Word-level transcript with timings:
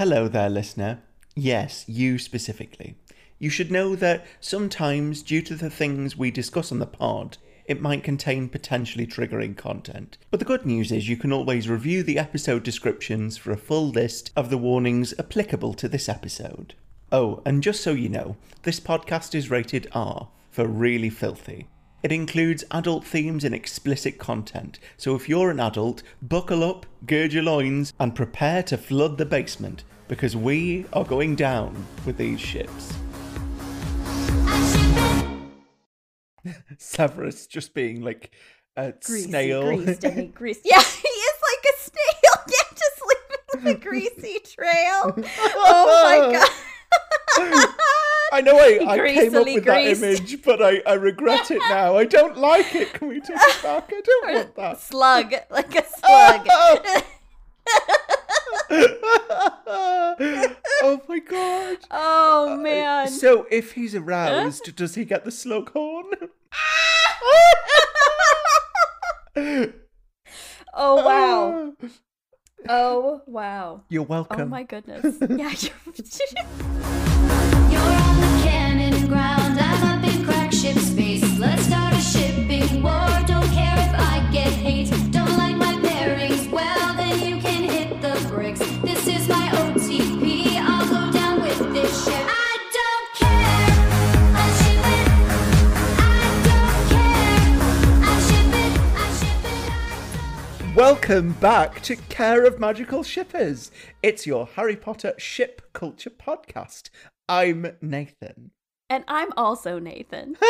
Hello 0.00 0.28
there, 0.28 0.48
listener. 0.48 1.02
Yes, 1.36 1.84
you 1.86 2.16
specifically. 2.16 2.96
You 3.38 3.50
should 3.50 3.70
know 3.70 3.94
that 3.96 4.24
sometimes, 4.40 5.22
due 5.22 5.42
to 5.42 5.54
the 5.54 5.68
things 5.68 6.16
we 6.16 6.30
discuss 6.30 6.72
on 6.72 6.78
the 6.78 6.86
pod, 6.86 7.36
it 7.66 7.82
might 7.82 8.02
contain 8.02 8.48
potentially 8.48 9.06
triggering 9.06 9.58
content. 9.58 10.16
But 10.30 10.40
the 10.40 10.46
good 10.46 10.64
news 10.64 10.90
is 10.90 11.10
you 11.10 11.18
can 11.18 11.34
always 11.34 11.68
review 11.68 12.02
the 12.02 12.18
episode 12.18 12.62
descriptions 12.62 13.36
for 13.36 13.52
a 13.52 13.58
full 13.58 13.90
list 13.90 14.32
of 14.34 14.48
the 14.48 14.56
warnings 14.56 15.12
applicable 15.18 15.74
to 15.74 15.86
this 15.86 16.08
episode. 16.08 16.72
Oh, 17.12 17.42
and 17.44 17.62
just 17.62 17.82
so 17.82 17.90
you 17.90 18.08
know, 18.08 18.38
this 18.62 18.80
podcast 18.80 19.34
is 19.34 19.50
rated 19.50 19.86
R 19.92 20.30
for 20.50 20.66
really 20.66 21.10
filthy. 21.10 21.68
It 22.02 22.10
includes 22.10 22.64
adult 22.70 23.04
themes 23.04 23.44
and 23.44 23.54
explicit 23.54 24.18
content, 24.18 24.78
so 24.96 25.14
if 25.14 25.28
you're 25.28 25.50
an 25.50 25.60
adult, 25.60 26.02
buckle 26.22 26.64
up, 26.64 26.86
gird 27.04 27.34
your 27.34 27.42
loins, 27.42 27.92
and 28.00 28.14
prepare 28.14 28.62
to 28.62 28.78
flood 28.78 29.18
the 29.18 29.26
basement 29.26 29.84
because 30.10 30.34
we 30.36 30.84
are 30.92 31.04
going 31.04 31.36
down 31.36 31.86
with 32.04 32.16
these 32.16 32.40
ships. 32.40 32.92
Severus 36.78 37.46
just 37.46 37.74
being 37.74 38.02
like 38.02 38.32
a 38.76 38.92
Greasy, 39.06 39.28
snail. 39.28 39.62
greased, 39.62 40.02
and 40.02 40.18
he 40.18 40.26
greased. 40.34 40.62
Yeah, 40.64 40.82
he 40.82 41.08
is 41.08 41.34
like 41.48 41.64
a 41.64 41.78
snail. 41.78 42.44
Yeah, 42.48 42.76
just 42.76 43.02
leaving 43.54 43.72
the 43.72 43.78
greasy 43.80 44.40
trail. 44.40 45.14
Oh 45.54 46.26
my 46.26 46.32
god. 46.32 46.48
I 48.32 48.40
know 48.40 48.58
I, 48.58 48.80
I 48.88 48.96
came 49.14 49.36
up 49.36 49.44
with 49.44 49.64
greased. 49.64 50.00
that 50.00 50.08
image, 50.08 50.42
but 50.42 50.60
I, 50.60 50.82
I 50.86 50.94
regret 50.94 51.52
it 51.52 51.62
now. 51.68 51.96
I 51.96 52.04
don't 52.04 52.36
like 52.36 52.74
it. 52.74 52.92
Can 52.94 53.06
we 53.08 53.20
take 53.20 53.36
it 53.36 53.62
back? 53.62 53.92
I 53.92 54.00
don't 54.00 54.34
want 54.34 54.56
that. 54.56 54.80
Slug, 54.80 55.34
like 55.50 55.76
a 55.76 55.84
slug. 55.86 56.48
oh 60.82 61.00
my 61.08 61.18
god. 61.18 61.78
oh 61.90 62.52
uh, 62.52 62.56
man. 62.56 63.08
So 63.08 63.46
if 63.50 63.72
he's 63.72 63.96
aroused, 63.96 64.76
does 64.76 64.94
he 64.94 65.04
get 65.04 65.24
the 65.24 65.30
slug 65.30 65.72
horn? 65.72 66.06
oh 70.74 71.04
wow. 71.04 71.72
Oh 72.68 73.22
wow. 73.24 73.84
You're 73.88 74.02
welcome. 74.02 74.42
Oh 74.42 74.44
my 74.44 74.64
goodness. 74.64 75.16
Yeah. 75.30 75.54
Welcome 100.80 101.32
back 101.34 101.82
to 101.82 101.94
Care 101.94 102.46
of 102.46 102.58
Magical 102.58 103.02
Shippers. 103.02 103.70
It's 104.02 104.26
your 104.26 104.46
Harry 104.56 104.76
Potter 104.76 105.12
ship 105.18 105.60
culture 105.74 106.08
podcast. 106.08 106.88
I'm 107.28 107.76
Nathan. 107.82 108.52
and 108.88 109.04
I'm 109.06 109.28
also 109.36 109.78
Nathan. 109.78 110.38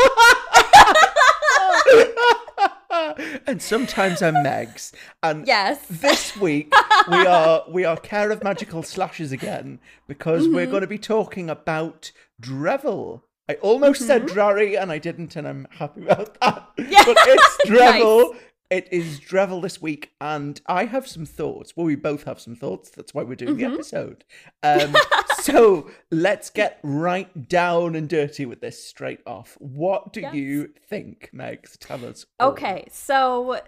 and 3.49 3.61
sometimes 3.61 4.23
I'm 4.23 4.35
Megs. 4.35 4.93
And 5.21 5.49
Yes. 5.49 5.85
this 5.91 6.37
week 6.37 6.73
we 7.11 7.17
are 7.27 7.65
we 7.69 7.85
are 7.85 7.97
Care 7.97 8.31
of 8.31 8.45
Magical 8.45 8.85
Slashes 8.85 9.33
again 9.33 9.81
because 10.07 10.47
we're 10.47 10.61
Mm-hmm. 10.63 10.71
going 10.71 10.83
to 10.83 10.87
be 10.87 10.99
talking 10.99 11.51
about 11.51 12.13
Dreville. 12.41 13.23
I 13.49 13.55
almost 13.55 14.07
said 14.07 14.27
Drarry 14.27 14.77
and 14.79 14.93
I 14.93 14.99
didn't, 14.99 15.35
and 15.35 15.49
I'm 15.49 15.67
happy 15.73 16.03
about 16.05 16.39
that. 16.41 16.69
Mm-hmm. 16.79 16.93
Yeah. 16.93 17.03
But 17.05 17.17
it's 17.19 17.57
Dreville. 17.67 18.33
Nice. 18.35 18.43
It 18.71 18.87
is 18.93 19.19
Dreville 19.19 19.61
this 19.63 19.83
week, 19.83 20.13
and 20.21 20.61
I 20.67 20.85
have 20.85 21.09
some 21.09 21.27
thoughts. 21.27 21.77
Well, 21.77 21.87
we 21.87 21.97
both 21.97 22.23
have 22.23 22.39
some 22.41 22.55
thoughts. 22.55 22.89
That's 22.89 23.13
why 23.13 23.25
we're 23.25 23.35
doing 23.35 23.57
Mm-hmm. 23.57 23.69
the 23.69 23.75
episode. 23.75 24.25
Um, 24.63 24.95
so 25.41 25.91
let's 26.13 26.51
get 26.51 26.79
right 26.85 27.49
down 27.49 27.97
and 27.97 28.09
dirty 28.09 28.47
with 28.47 28.61
this 28.61 28.83
straight 28.85 29.23
off. 29.27 29.57
What 29.59 30.13
do 30.13 30.21
Yes. 30.21 30.35
you 30.35 30.73
think, 30.89 31.31
Megs? 31.35 31.77
Tell 31.81 32.05
us. 32.05 32.25
all. 32.39 32.51
Okay, 32.53 32.87
so 32.93 33.61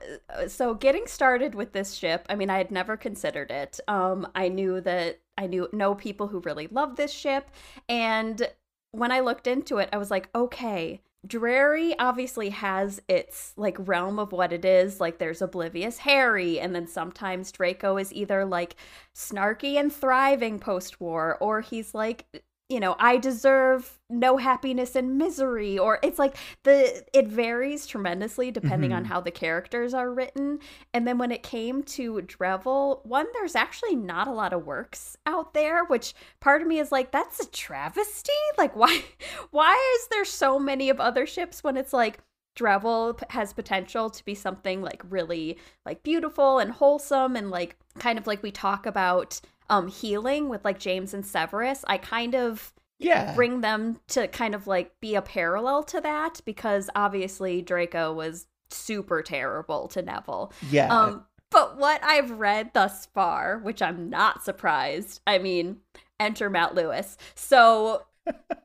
so 0.47 0.75
getting 0.75 1.09
started 1.09 1.57
with 1.57 1.73
this 1.73 1.95
ship, 1.95 2.25
I 2.31 2.37
mean, 2.37 2.49
I 2.49 2.59
had 2.59 2.71
never 2.71 2.97
considered 2.97 3.51
it. 3.51 3.81
Um, 3.89 4.29
I 4.37 4.49
knew 4.49 4.81
that 4.83 5.19
I 5.37 5.49
knew 5.49 5.69
know 5.73 5.97
people 5.97 6.29
who 6.29 6.39
really 6.41 6.69
love 6.69 6.95
this 6.95 7.11
ship, 7.12 7.51
and 7.89 8.49
when 8.93 9.11
I 9.11 9.19
looked 9.19 9.49
into 9.49 9.79
it, 9.79 9.89
I 9.93 9.97
was 9.99 10.12
like, 10.12 10.29
okay, 10.33 11.01
Drarry 11.25 11.97
obviously 11.99 12.50
has 12.50 13.00
its 13.09 13.53
like 13.56 13.77
realm 13.78 14.19
of 14.19 14.33
what 14.33 14.53
it 14.53 14.65
is. 14.65 15.00
Like 15.00 15.19
there's 15.19 15.41
oblivious 15.41 15.99
Harry, 15.99 16.59
and 16.59 16.75
then 16.75 16.87
sometimes 16.88 17.53
Draco 17.53 17.97
is 17.97 18.12
either 18.12 18.44
like 18.44 18.75
snarky 19.15 19.75
and 19.77 19.93
thriving 19.93 20.59
post-war, 20.59 21.38
or 21.41 21.61
he's 21.61 21.94
like 21.94 22.43
you 22.72 22.81
know, 22.81 22.97
I 22.99 23.19
deserve 23.19 23.99
no 24.09 24.38
happiness 24.38 24.97
and 24.97 25.19
misery, 25.19 25.78
or 25.78 25.99
it's 26.03 26.19
like 26.19 26.37
the 26.65 27.05
it 27.12 27.28
varies 27.28 27.87
tremendously 27.87 28.50
depending 28.50 28.93
on 28.93 29.05
Mhm. 29.05 29.09
how 29.09 29.21
the 29.21 29.31
characters 29.31 29.93
are 29.94 30.10
written. 30.10 30.59
And 30.94 31.06
then 31.06 31.19
when 31.19 31.31
it 31.31 31.43
came 31.43 31.82
to 31.84 32.22
Dreville, 32.22 33.05
one, 33.05 33.27
there's 33.34 33.55
actually 33.55 33.94
not 33.97 34.27
a 34.28 34.32
lot 34.32 34.53
of 34.53 34.66
works 34.66 35.16
out 35.27 35.55
there, 35.55 35.84
which 35.84 36.15
part 36.41 36.62
of 36.62 36.69
me 36.69 36.78
is 36.78 36.91
like, 36.91 37.12
that's 37.12 37.41
a 37.41 37.50
travesty. 37.50 38.32
Like, 38.59 38.75
why 38.75 39.03
why 39.50 39.75
is 40.00 40.09
there 40.09 40.25
so 40.25 40.59
many 40.59 40.88
of 40.91 40.99
other 41.00 41.27
ships 41.27 41.62
when 41.62 41.77
it's 41.77 41.93
like 41.93 42.19
Dreville 42.55 43.15
p- 43.19 43.25
has 43.31 43.53
potential 43.55 44.11
to 44.11 44.25
be 44.25 44.34
something 44.34 44.82
like 44.82 45.03
really 45.09 45.59
like 45.87 46.03
beautiful 46.03 46.59
and 46.59 46.71
wholesome 46.72 47.34
and 47.34 47.50
like 47.50 47.77
kind 47.99 48.19
of 48.19 48.27
like 48.27 48.43
we 48.43 48.50
talk 48.50 48.84
about 48.84 49.41
um 49.72 49.88
healing 49.88 50.49
with 50.49 50.65
like 50.65 50.78
James 50.78 51.12
and 51.15 51.27
Severus. 51.27 51.84
I 51.88 51.99
kind 51.99 52.34
of 52.37 52.72
Yeah. 52.99 53.34
bring 53.34 53.62
them 53.62 53.99
to 54.09 54.28
kind 54.28 54.55
of 54.55 54.66
like 54.69 55.00
be 55.00 55.16
a 55.16 55.22
parallel 55.22 55.83
to 55.84 56.00
that 56.03 56.41
because 56.44 56.88
obviously 56.94 57.62
Draco 57.62 58.12
was 58.12 58.47
super 58.71 59.22
terrible 59.22 59.88
to 59.88 60.03
Neville. 60.03 60.53
yeah. 60.71 60.88
Um 60.97 61.25
but 61.50 61.77
what 61.77 62.03
I've 62.03 62.31
read 62.32 62.71
thus 62.72 63.06
far, 63.06 63.59
which 63.59 63.82
I'm 63.82 64.09
not 64.09 64.43
surprised. 64.43 65.21
I 65.27 65.37
mean, 65.38 65.78
enter 66.19 66.49
Matt 66.49 66.75
Lewis. 66.75 67.19
So 67.34 68.03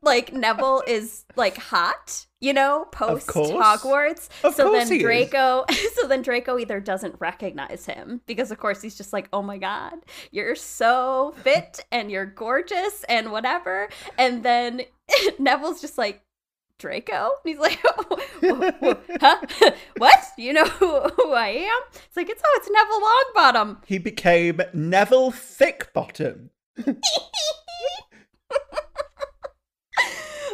like 0.02 0.34
Neville 0.34 0.84
is 0.88 1.26
like 1.36 1.58
hot, 1.58 2.26
you 2.40 2.54
know, 2.54 2.86
post 2.92 3.28
Hogwarts. 3.28 4.30
Of 4.44 4.56
so 4.56 4.72
then. 4.72 5.00
Draco 5.00 5.66
so 5.96 6.08
then 6.08 6.22
Draco 6.22 6.58
either 6.58 6.80
doesn't 6.80 7.16
recognize 7.20 7.86
him 7.86 8.22
because 8.26 8.52
of 8.52 8.58
course 8.58 8.82
he's 8.82 8.96
just 8.96 9.14
like, 9.14 9.28
"Oh 9.34 9.42
my 9.42 9.58
god, 9.58 9.96
you're 10.32 10.56
so 10.56 11.34
fit 11.44 11.84
and 11.92 12.12
you're 12.12 12.26
gorgeous 12.26 13.04
and 13.10 13.32
whatever." 13.32 13.90
And 14.18 14.44
then 14.44 14.82
Neville's 15.40 15.82
just 15.82 15.98
like 15.98 16.22
Draco? 16.80 17.32
And 17.44 17.50
he's 17.52 17.58
like, 17.60 17.80
huh? 19.22 19.38
what? 19.98 20.20
You 20.38 20.54
know 20.54 20.66
who, 20.66 21.00
who 21.02 21.34
I 21.34 21.48
am? 21.50 21.82
It's 22.06 22.16
like, 22.16 22.30
it's 22.30 22.42
oh, 22.46 22.60
it's 22.62 22.70
Neville 22.72 23.02
Longbottom. 23.74 23.84
he 23.88 23.98
became 23.98 24.62
Neville 24.74 25.32
Thickbottom. 25.32 26.50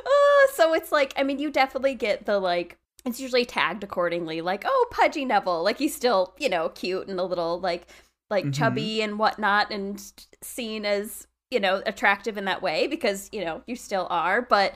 Uh, 0.05 0.42
so 0.55 0.73
it's 0.73 0.91
like, 0.91 1.13
I 1.17 1.23
mean, 1.23 1.39
you 1.39 1.49
definitely 1.51 1.95
get 1.95 2.25
the 2.25 2.39
like, 2.39 2.77
it's 3.05 3.19
usually 3.19 3.45
tagged 3.45 3.83
accordingly, 3.83 4.41
like, 4.41 4.63
oh, 4.65 4.85
pudgy 4.91 5.25
Neville. 5.25 5.63
Like 5.63 5.77
he's 5.77 5.95
still, 5.95 6.33
you 6.39 6.49
know, 6.49 6.69
cute 6.69 7.07
and 7.07 7.19
a 7.19 7.23
little 7.23 7.59
like, 7.59 7.87
like 8.29 8.45
Mhm. 8.45 8.53
chubby 8.53 9.01
and 9.01 9.19
whatnot, 9.19 9.71
and 9.71 10.01
seen 10.41 10.85
as 10.85 11.27
you 11.51 11.59
know 11.59 11.83
attractive 11.85 12.35
in 12.35 12.45
that 12.45 12.63
way 12.63 12.87
because 12.87 13.29
you 13.31 13.43
know 13.45 13.61
you 13.67 13.75
still 13.75 14.07
are. 14.09 14.41
But 14.41 14.73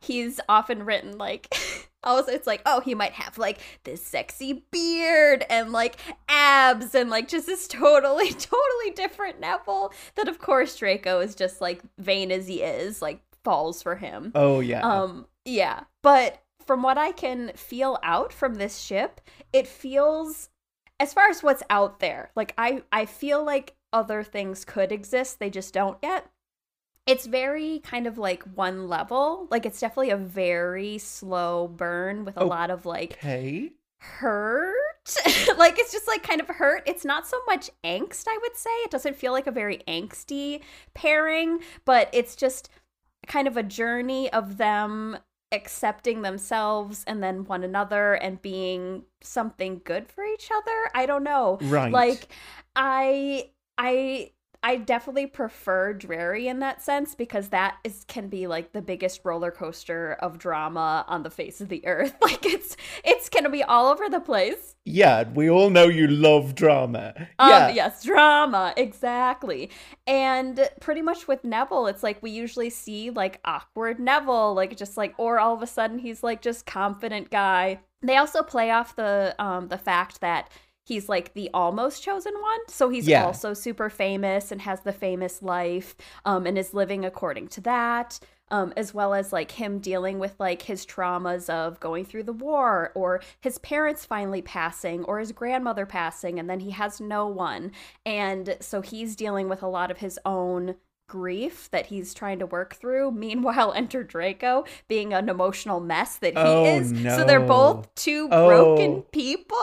he's 0.00 0.40
often 0.48 0.84
written 0.84 1.18
like. 1.18 1.52
Also, 2.02 2.32
it's 2.32 2.46
like, 2.46 2.62
oh, 2.64 2.80
he 2.80 2.94
might 2.94 3.12
have 3.12 3.36
like 3.36 3.58
this 3.84 4.02
sexy 4.02 4.64
beard 4.70 5.44
and 5.50 5.70
like 5.70 5.96
abs 6.30 6.94
and 6.94 7.10
like 7.10 7.28
just 7.28 7.44
this 7.46 7.68
totally, 7.68 8.28
totally 8.32 8.90
different 8.96 9.38
Neville. 9.38 9.92
That, 10.14 10.26
of 10.26 10.38
course, 10.38 10.74
Draco 10.76 11.20
is 11.20 11.34
just 11.34 11.60
like 11.60 11.82
vain 11.98 12.32
as 12.32 12.46
he 12.48 12.62
is, 12.62 13.02
like 13.02 13.20
falls 13.44 13.82
for 13.82 13.96
him. 13.96 14.34
Oh 14.34 14.60
yeah. 14.60 14.86
Um, 14.86 15.26
yeah. 15.44 15.84
But 16.02 16.42
from 16.64 16.82
what 16.82 16.98
I 16.98 17.12
can 17.12 17.52
feel 17.54 17.98
out 18.02 18.32
from 18.32 18.54
this 18.54 18.78
ship, 18.78 19.20
it 19.52 19.66
feels 19.66 20.50
as 20.98 21.14
far 21.14 21.28
as 21.28 21.42
what's 21.42 21.62
out 21.70 22.00
there, 22.00 22.30
like 22.36 22.54
I 22.58 22.82
I 22.92 23.06
feel 23.06 23.44
like 23.44 23.74
other 23.92 24.22
things 24.22 24.64
could 24.64 24.92
exist, 24.92 25.38
they 25.38 25.50
just 25.50 25.74
don't 25.74 25.98
yet. 26.02 26.26
It's 27.06 27.26
very 27.26 27.80
kind 27.80 28.06
of 28.06 28.18
like 28.18 28.42
one 28.44 28.88
level. 28.88 29.48
Like 29.50 29.66
it's 29.66 29.80
definitely 29.80 30.10
a 30.10 30.16
very 30.16 30.98
slow 30.98 31.68
burn 31.68 32.24
with 32.24 32.36
a 32.36 32.40
Oh, 32.40 32.46
lot 32.46 32.70
of 32.70 32.86
like 32.86 33.20
okay. 33.22 33.72
hurt 34.00 34.76
like 35.58 35.78
it's 35.78 35.92
just 35.92 36.06
like 36.06 36.22
kind 36.22 36.40
of 36.40 36.48
hurt. 36.48 36.82
It's 36.86 37.04
not 37.04 37.26
so 37.26 37.40
much 37.46 37.70
angst, 37.84 38.24
I 38.28 38.38
would 38.42 38.56
say. 38.56 38.70
It 38.84 38.90
doesn't 38.90 39.16
feel 39.16 39.32
like 39.32 39.46
a 39.46 39.50
very 39.52 39.78
angsty 39.88 40.60
pairing, 40.94 41.60
but 41.84 42.08
it's 42.12 42.36
just 42.36 42.70
kind 43.26 43.48
of 43.48 43.56
a 43.56 43.62
journey 43.62 44.32
of 44.32 44.56
them 44.56 45.18
accepting 45.52 46.22
themselves 46.22 47.02
and 47.06 47.22
then 47.22 47.44
one 47.44 47.64
another 47.64 48.14
and 48.14 48.40
being 48.40 49.04
something 49.20 49.80
good 49.84 50.08
for 50.08 50.24
each 50.24 50.50
other. 50.54 50.90
I 50.94 51.06
don't 51.06 51.24
know. 51.24 51.58
Right. 51.62 51.92
Like 51.92 52.28
I 52.76 53.50
I 53.76 54.32
I 54.62 54.76
definitely 54.76 55.26
prefer 55.26 55.94
Drarry 55.94 56.46
in 56.46 56.58
that 56.58 56.82
sense 56.82 57.14
because 57.14 57.48
that 57.48 57.78
is 57.82 58.04
can 58.08 58.28
be 58.28 58.46
like 58.46 58.72
the 58.72 58.82
biggest 58.82 59.22
roller 59.24 59.50
coaster 59.50 60.18
of 60.20 60.38
drama 60.38 61.04
on 61.08 61.22
the 61.22 61.30
face 61.30 61.60
of 61.60 61.68
the 61.68 61.86
earth. 61.86 62.14
Like 62.30 62.44
it's 62.44 62.76
it's 63.02 63.28
gonna 63.28 63.50
be 63.50 63.62
all 63.62 63.88
over 63.88 64.08
the 64.08 64.20
place. 64.20 64.76
Yeah, 64.84 65.24
we 65.34 65.48
all 65.50 65.70
know 65.70 65.88
you 65.88 66.06
love 66.06 66.54
drama. 66.54 67.14
Um, 67.38 67.50
yeah. 67.50 67.68
yes, 67.70 68.04
drama, 68.04 68.72
exactly. 68.76 69.70
And 70.06 70.68
pretty 70.80 71.02
much 71.02 71.26
with 71.26 71.42
Neville, 71.42 71.86
it's 71.86 72.02
like 72.02 72.22
we 72.22 72.30
usually 72.30 72.70
see 72.70 73.10
like 73.10 73.40
awkward 73.44 73.98
Neville, 73.98 74.54
like 74.54 74.76
just 74.76 74.96
like, 74.96 75.14
or 75.18 75.38
all 75.40 75.54
of 75.54 75.62
a 75.62 75.66
sudden 75.66 75.98
he's 75.98 76.22
like 76.22 76.40
just 76.42 76.66
confident 76.66 77.30
guy. 77.30 77.80
They 78.02 78.16
also 78.16 78.42
play 78.42 78.70
off 78.70 78.96
the 78.96 79.34
um 79.38 79.68
the 79.68 79.78
fact 79.78 80.20
that 80.20 80.50
he's 80.84 81.08
like 81.08 81.34
the 81.34 81.50
almost 81.54 82.02
chosen 82.02 82.34
one, 82.40 82.60
so 82.68 82.88
he's 82.88 83.08
Yeah. 83.08 83.24
also 83.24 83.54
super 83.54 83.90
famous 83.90 84.50
and 84.52 84.62
has 84.62 84.80
the 84.80 84.92
famous 84.92 85.42
life, 85.42 85.94
um, 86.24 86.46
and 86.46 86.58
is 86.58 86.74
living 86.74 87.04
according 87.04 87.48
to 87.48 87.60
that 87.62 88.18
um, 88.50 88.72
as 88.76 88.92
well 88.92 89.14
as 89.14 89.32
like 89.32 89.52
him 89.52 89.78
dealing 89.78 90.18
with 90.18 90.34
like 90.38 90.62
his 90.62 90.84
traumas 90.84 91.48
of 91.48 91.78
going 91.80 92.04
through 92.04 92.24
the 92.24 92.32
war 92.32 92.90
or 92.94 93.22
his 93.40 93.58
parents 93.58 94.04
finally 94.04 94.42
passing 94.42 95.04
or 95.04 95.18
his 95.18 95.32
grandmother 95.32 95.86
passing 95.86 96.38
and 96.38 96.50
then 96.50 96.60
he 96.60 96.70
has 96.70 97.00
no 97.00 97.26
one 97.26 97.70
and 98.04 98.56
so 98.60 98.80
he's 98.80 99.16
dealing 99.16 99.48
with 99.48 99.62
a 99.62 99.68
lot 99.68 99.90
of 99.90 99.98
his 99.98 100.18
own 100.24 100.74
grief 101.10 101.68
that 101.72 101.86
he's 101.86 102.14
trying 102.14 102.38
to 102.38 102.46
work 102.46 102.76
through 102.76 103.10
meanwhile 103.10 103.72
enter 103.76 104.04
draco 104.04 104.64
being 104.86 105.12
an 105.12 105.28
emotional 105.28 105.80
mess 105.80 106.16
that 106.18 106.34
he 106.34 106.40
Oh, 106.40 106.64
is. 106.78 106.90
So 107.16 107.24
they're 107.24 107.40
both 107.40 107.92
two 107.96 108.28
Oh. 108.30 108.46
broken 108.46 109.02
people 109.10 109.56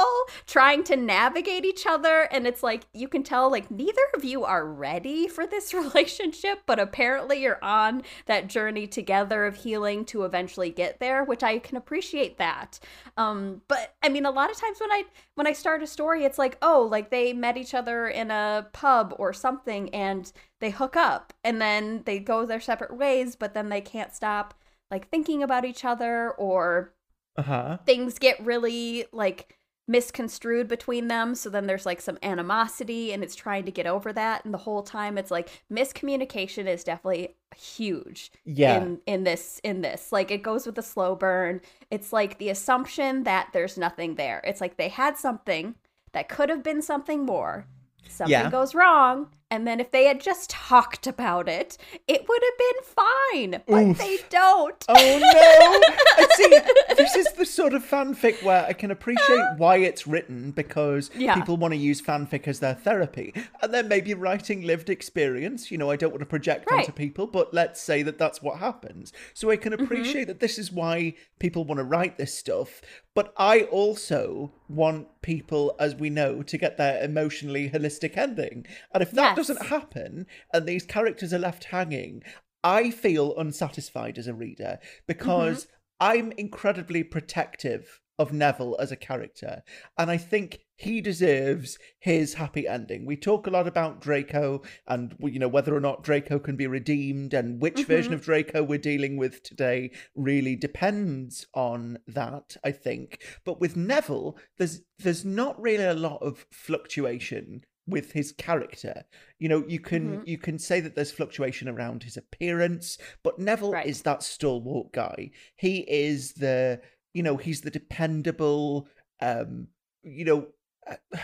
trying 0.46 0.84
to 0.84 0.98
navigate 0.98 1.64
each 1.64 1.88
other 1.88 2.24
and 2.34 2.46
it's 2.46 2.62
like 2.64 2.86
you 2.94 3.08
can 3.08 3.24
tell 3.24 3.50
like 3.50 3.72
neither 3.72 4.02
of 4.14 4.26
you 4.26 4.44
are 4.44 4.66
ready 4.66 5.30
for 5.30 5.48
this 5.48 5.74
relationship 5.82 6.64
but 6.66 6.80
apparently 6.80 7.42
you're 7.42 7.64
on 7.64 8.02
that 8.26 8.48
journey 8.48 8.86
together 8.86 9.46
of 9.46 9.56
healing 9.56 10.04
to 10.04 10.24
eventually 10.26 10.70
get 10.70 11.00
there 11.00 11.24
which 11.24 11.44
i 11.44 11.58
can 11.60 11.78
appreciate 11.78 12.38
that. 12.38 12.78
Um 13.16 13.62
but 13.70 13.96
i 14.04 14.10
mean 14.10 14.26
a 14.26 14.32
lot 14.32 14.52
of 14.52 14.58
times 14.58 14.80
when 14.82 14.92
i 14.92 15.04
when 15.36 15.48
i 15.48 15.54
start 15.54 15.82
a 15.82 15.88
story 15.88 16.26
it's 16.26 16.38
like 16.38 16.58
oh 16.62 16.88
like 16.92 17.10
they 17.10 17.32
met 17.32 17.56
each 17.56 17.74
other 17.74 18.08
in 18.10 18.32
a 18.32 18.68
pub 18.74 19.16
or 19.18 19.32
something 19.32 19.90
and 19.94 20.32
they 20.60 20.70
hook 20.72 20.96
up 20.96 21.34
and 21.44 21.62
then 21.62 22.02
they 22.06 22.20
go 22.20 22.46
their 22.46 22.60
separate 22.60 22.96
ways 22.96 23.36
but 23.36 23.54
then 23.54 23.70
they 23.70 23.82
can't 23.82 24.14
stop 24.14 24.54
like 24.92 25.10
thinking 25.10 25.44
about 25.44 25.66
each 25.66 25.84
other 25.86 26.32
or 26.32 26.94
Uh-huh. 27.38 27.78
things 27.86 28.18
get 28.20 28.40
really 28.44 29.06
like 29.12 29.54
misconstrued 29.90 30.68
between 30.68 31.08
them. 31.08 31.34
So 31.34 31.50
then 31.50 31.66
there's 31.66 31.86
like 31.86 32.02
some 32.02 32.18
animosity 32.22 33.14
and 33.14 33.24
it's 33.24 33.36
trying 33.36 33.64
to 33.66 33.72
get 33.72 33.88
over 33.88 34.12
that. 34.12 34.44
And 34.44 34.54
the 34.54 34.58
whole 34.58 34.84
time 34.84 35.18
it's 35.18 35.32
like 35.32 35.64
miscommunication 35.72 36.68
is 36.68 36.84
definitely 36.84 37.36
huge 37.56 38.32
Yeah. 38.44 38.78
in 38.82 39.00
in 39.06 39.24
this 39.24 39.60
in 39.64 39.82
this. 39.82 40.12
Like 40.12 40.30
it 40.30 40.44
goes 40.44 40.66
with 40.66 40.76
the 40.76 40.82
slow 40.82 41.16
burn. 41.16 41.62
It's 41.90 42.12
like 42.12 42.38
the 42.38 42.50
assumption 42.50 43.24
that 43.24 43.50
there's 43.54 43.78
nothing 43.78 44.16
there. 44.16 44.42
It's 44.46 44.60
like 44.60 44.76
they 44.78 44.90
had 44.90 45.18
something 45.18 45.76
that 46.12 46.28
could 46.30 46.50
have 46.50 46.64
been 46.64 46.82
something 46.82 47.26
more. 47.26 47.66
Something 48.10 48.32
Yeah. 48.32 48.50
goes 48.50 48.76
wrong 48.76 49.30
and 49.50 49.66
then 49.68 49.80
if 49.80 49.92
they 49.92 50.06
had 50.06 50.20
just 50.20 50.50
talked 50.50 51.08
about 51.08 51.48
it 51.48 51.78
it 52.08 52.28
would 52.28 52.42
have 52.44 52.58
been 52.58 52.84
fine 52.84 53.62
but 53.68 53.84
Oof. 53.92 53.98
they 53.98 54.18
don't 54.30 54.86
Oh 54.90 55.18
no! 55.20 55.28
I 56.18 56.28
see. 56.36 56.96
This 56.96 57.16
is 57.16 57.28
the 57.34 57.46
sort 57.46 57.74
of 57.74 57.84
fanfic 57.86 58.42
where 58.42 58.66
I 58.66 58.74
can 58.74 58.90
appreciate 58.92 59.52
why 59.58 59.78
it's 59.78 60.08
written 60.08 60.52
because 60.52 61.12
Yeah. 61.16 61.34
people 61.36 61.58
want 61.58 61.74
to 61.74 61.78
use 61.78 62.02
fanfic 62.02 62.48
as 62.48 62.60
their 62.60 62.74
therapy, 62.74 63.34
and 63.62 63.74
then 63.74 63.88
maybe 63.88 64.14
writing 64.14 64.62
lived 64.64 64.90
experience. 64.90 65.70
You 65.72 65.78
know, 65.78 65.92
I 65.92 65.96
don't 65.96 66.12
want 66.12 66.22
to 66.22 66.26
project 66.26 66.70
Right. 66.72 66.80
onto 66.80 66.92
people, 66.94 67.28
but 67.28 67.54
let's 67.54 67.82
say 67.82 68.02
that 68.04 68.18
that's 68.18 68.42
what 68.42 68.60
happens. 68.60 69.12
So 69.34 69.50
I 69.52 69.58
can 69.58 69.74
Mm-hmm. 69.74 69.84
appreciate 69.84 70.28
that 70.28 70.40
this 70.40 70.58
is 70.58 70.72
why 70.72 71.14
people 71.40 71.66
want 71.66 71.80
to 71.80 71.84
write 71.84 72.18
this 72.18 72.34
stuff. 72.38 72.82
But 73.14 73.34
I 73.38 73.62
also 73.64 74.52
want 74.70 75.08
people, 75.22 75.76
as 75.80 75.96
we 75.96 76.10
know, 76.10 76.44
to 76.44 76.58
get 76.58 76.78
their 76.78 77.04
emotionally 77.04 77.70
holistic 77.70 78.16
ending. 78.18 78.66
And 78.94 79.02
if 79.04 79.12
that. 79.12 79.36
Doesn't 79.38 79.68
happen, 79.68 80.26
and 80.54 80.66
these 80.66 80.86
characters 80.86 81.34
are 81.34 81.40
left 81.40 81.66
hanging, 81.66 82.24
I 82.64 82.92
feel 82.92 83.38
unsatisfied 83.38 84.18
as 84.18 84.28
a 84.28 84.34
reader 84.34 84.80
because 85.08 85.66
Mm-hmm. 85.66 85.74
I'm 86.00 86.32
incredibly 86.34 87.04
protective 87.04 88.02
of 88.20 88.32
Neville 88.34 88.76
as 88.80 88.92
a 88.92 88.96
character, 88.96 89.64
and 89.98 90.12
I 90.12 90.18
think 90.18 90.60
he 90.76 91.02
deserves 91.02 91.80
his 92.00 92.36
happy 92.36 92.68
ending. 92.68 93.06
We 93.06 93.16
talk 93.16 93.48
a 93.48 93.50
lot 93.50 93.68
about 93.68 94.02
Draco 94.02 94.62
and 94.88 95.16
you 95.20 95.40
know 95.40 95.48
whether 95.48 95.76
or 95.76 95.80
not 95.80 96.04
Draco 96.04 96.38
can 96.40 96.56
be 96.56 96.68
redeemed 96.68 97.34
and 97.34 97.60
which 97.62 97.84
version 97.86 98.14
of 98.14 98.22
Draco 98.22 98.64
we're 98.64 98.78
dealing 98.78 99.18
with 99.18 99.42
today 99.44 99.92
really 100.16 100.56
depends 100.56 101.48
on 101.54 101.98
that, 102.08 102.58
I 102.64 102.72
think. 102.72 103.24
But 103.44 103.60
with 103.60 103.76
Neville, 103.76 104.38
there's 104.58 104.82
there's 105.00 105.26
not 105.26 105.60
really 105.60 105.86
a 105.86 105.94
lot 105.94 106.22
of 106.22 106.46
fluctuation 106.52 107.64
with 107.88 108.12
his 108.12 108.32
character. 108.34 109.04
You 109.40 109.50
know, 109.50 109.64
you 109.68 109.80
can 109.80 110.22
you 110.26 110.38
can 110.38 110.60
say 110.60 110.80
that 110.82 110.96
there's 110.96 111.12
fluctuation 111.12 111.68
around 111.70 112.04
his 112.04 112.18
appearance, 112.18 112.98
but 113.24 113.40
Neville 113.40 113.72
Right. 113.72 113.86
is 113.88 114.02
that 114.04 114.24
stalwart 114.24 114.92
guy. 114.94 115.32
He 115.56 115.80
is 115.90 116.34
the 116.34 116.82
you 117.14 117.24
know, 117.24 117.38
he's 117.38 117.62
the 117.62 117.72
dependable 117.72 118.88
um 119.22 119.68
you 120.04 120.26
know 120.26 120.48
uh, 120.86 120.96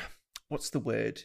what's 0.49 0.69
the 0.69 0.79
word? 0.79 1.23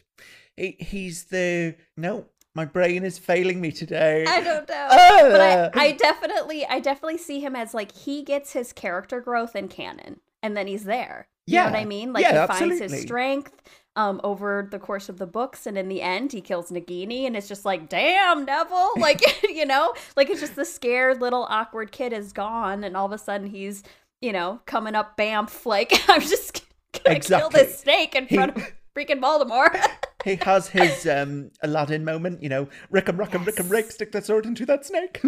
He, 0.57 0.75
he's 0.79 1.25
the 1.25 1.75
no, 1.95 2.25
my 2.55 2.65
brain 2.65 3.03
is 3.03 3.17
failing 3.17 3.61
me 3.61 3.71
today. 3.71 4.25
I 4.27 4.41
don't 4.41 4.67
know. 4.67 4.87
Uh, 5.19 5.31
but 5.31 5.41
I, 5.41 5.85
I 5.85 5.91
definitely 6.07 6.65
I 6.65 6.79
definitely 6.79 7.17
see 7.17 7.39
him 7.39 7.55
as 7.55 7.73
like 7.73 7.91
he 7.93 8.23
gets 8.23 8.53
his 8.53 8.73
character 8.73 9.21
growth 9.21 9.55
in 9.55 9.67
canon 9.67 10.19
and 10.41 10.55
then 10.57 10.67
he's 10.67 10.85
there. 10.85 11.27
You 11.51 11.59
know 11.59 11.65
what 11.65 11.75
I 11.75 11.85
mean? 11.85 12.13
Like 12.13 12.23
Yeah, 12.23 12.41
he 12.41 12.47
finds 12.47 12.61
absolutely. 12.73 12.95
his 12.97 13.01
strength 13.01 13.51
um 13.95 14.21
over 14.23 14.67
the 14.69 14.77
course 14.79 15.09
of 15.09 15.17
the 15.17 15.25
books 15.25 15.65
and 15.65 15.75
in 15.77 15.89
the 15.89 16.01
end 16.01 16.31
he 16.31 16.41
kills 16.41 16.69
Nagini 16.71 17.25
and 17.25 17.35
it's 17.35 17.47
just 17.47 17.65
like, 17.65 17.89
damn, 17.89 18.45
Neville. 18.45 18.91
Like, 18.97 19.21
you 19.49 19.65
know, 19.65 19.93
like 20.15 20.29
it's 20.29 20.39
just 20.41 20.55
the 20.55 20.65
scared 20.65 21.21
little 21.21 21.45
awkward 21.49 21.91
kid 21.91 22.13
is 22.13 22.31
gone 22.31 22.83
and 22.83 22.95
all 22.95 23.05
of 23.07 23.11
a 23.11 23.17
sudden 23.17 23.47
he's, 23.47 23.83
you 24.21 24.31
know, 24.31 24.61
coming 24.65 24.95
up 24.95 25.17
bamf 25.17 25.65
like 25.65 25.91
I'm 26.07 26.21
just 26.21 26.61
gonna 27.03 27.15
Exactly. 27.17 27.49
kill 27.51 27.65
this 27.65 27.79
snake 27.79 28.15
in 28.15 28.27
He- 28.27 28.35
front 28.35 28.55
of 28.57 28.63
freaking 28.95 29.21
Voldemort. 29.21 29.79
he 30.25 30.35
has 30.35 30.67
his 30.69 31.07
um 31.07 31.49
Aladdin 31.63 32.03
moment, 32.05 32.43
you 32.43 32.49
know, 32.49 32.67
Rickham, 32.91 33.17
Rickham, 33.17 33.43
Rickham, 33.43 33.69
Rick, 33.69 33.91
stick 33.91 34.11
that 34.11 34.25
sword 34.25 34.45
into 34.45 34.65
that 34.67 34.85
snake. 34.85 35.21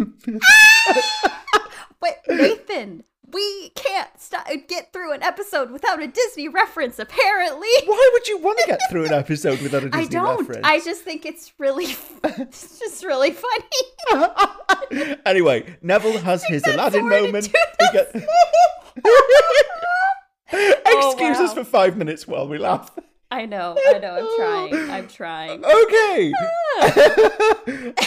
But 2.00 2.18
Nathan, 2.28 3.04
we 3.32 3.70
can't 3.70 4.08
stop, 4.18 4.46
uh, 4.48 4.56
get 4.68 4.92
through 4.92 5.12
an 5.12 5.22
episode 5.22 5.70
without 5.70 6.02
a 6.02 6.06
Disney 6.06 6.48
reference. 6.48 6.98
Apparently, 6.98 7.68
Why 7.86 8.10
would 8.12 8.28
you 8.28 8.38
want 8.38 8.58
to 8.60 8.66
get 8.66 8.80
through 8.90 9.06
an 9.06 9.12
episode 9.12 9.60
without 9.62 9.84
a 9.84 9.90
Disney 9.90 10.04
I 10.04 10.08
don't. 10.08 10.38
reference? 10.40 10.60
I 10.64 10.80
just 10.80 11.02
think 11.02 11.24
it's 11.26 11.52
really, 11.58 11.86
it's 12.24 12.78
just 12.78 13.04
really 13.04 13.30
funny. 13.32 15.16
anyway, 15.26 15.76
Neville 15.82 16.18
has 16.18 16.44
his 16.44 16.66
Aladdin 16.66 17.08
moment. 17.08 17.52
get- 17.92 18.14
oh, 20.52 21.10
Excuse 21.12 21.38
us 21.38 21.50
wow. 21.50 21.62
for 21.62 21.64
five 21.64 21.96
minutes 21.96 22.26
while 22.26 22.46
we 22.46 22.58
laugh. 22.58 22.90
I 23.30 23.46
know. 23.46 23.78
I 23.86 23.98
know. 23.98 24.14
I'm 24.14 24.36
trying. 24.36 24.90
I'm 24.90 25.08
trying. 25.08 25.64
Okay. 25.64 26.32
Ah. 26.38 27.62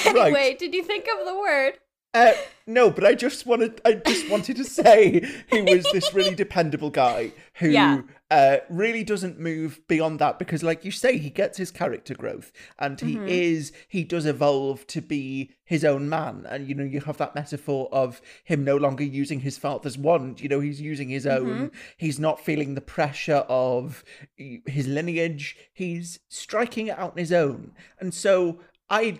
Anyway, 0.06 0.32
right. 0.32 0.60
did 0.60 0.74
you 0.76 0.84
think 0.84 1.08
of 1.08 1.26
the 1.26 1.36
word? 1.36 1.74
Uh, 2.16 2.32
no, 2.66 2.90
but 2.90 3.04
I 3.06 3.14
just 3.14 3.46
wanted 3.46 3.82
I 3.86 3.94
just 3.94 4.30
wanted 4.30 4.56
to 4.56 4.64
say 4.64 5.22
he 5.52 5.62
was 5.62 5.86
this 5.92 6.14
really 6.14 6.34
dependable 6.46 6.90
guy 6.90 7.34
who 7.56 7.70
Yeah. 7.70 8.02
uh, 8.32 8.58
really 8.70 9.04
doesn't 9.04 9.38
move 9.40 9.82
beyond 9.88 10.18
that 10.20 10.40
because 10.40 10.64
like 10.64 10.86
you 10.86 10.92
say 10.92 11.18
he 11.18 11.30
gets 11.30 11.58
his 11.58 11.70
character 11.72 12.16
growth 12.16 12.52
and 12.80 13.00
he 13.02 13.16
Mm-hmm. 13.18 13.28
is 13.28 13.72
he 13.90 14.04
does 14.06 14.26
evolve 14.26 14.88
to 14.88 15.02
be 15.02 15.52
his 15.66 15.84
own 15.84 16.08
man 16.10 16.48
and 16.50 16.68
you 16.70 16.74
know 16.74 16.86
you 16.86 17.02
have 17.02 17.18
that 17.18 17.36
metaphor 17.36 17.90
of 17.92 18.22
him 18.46 18.64
no 18.64 18.78
longer 18.78 19.04
using 19.04 19.42
his 19.42 19.58
father's 19.58 19.98
wand 19.98 20.40
you 20.42 20.48
know 20.50 20.62
he's 20.62 20.80
using 20.82 21.10
his 21.10 21.26
Mm-hmm. 21.26 21.50
own 21.52 21.72
he's 21.98 22.18
not 22.20 22.40
feeling 22.40 22.74
the 22.76 22.82
pressure 22.82 23.44
of 23.50 24.04
his 24.38 24.88
lineage 24.88 25.56
he's 25.74 26.20
striking 26.30 26.88
it 26.88 26.98
out 26.98 27.12
on 27.12 27.18
his 27.18 27.34
own 27.34 27.74
and 28.00 28.14
so 28.14 28.62
I 28.90 29.20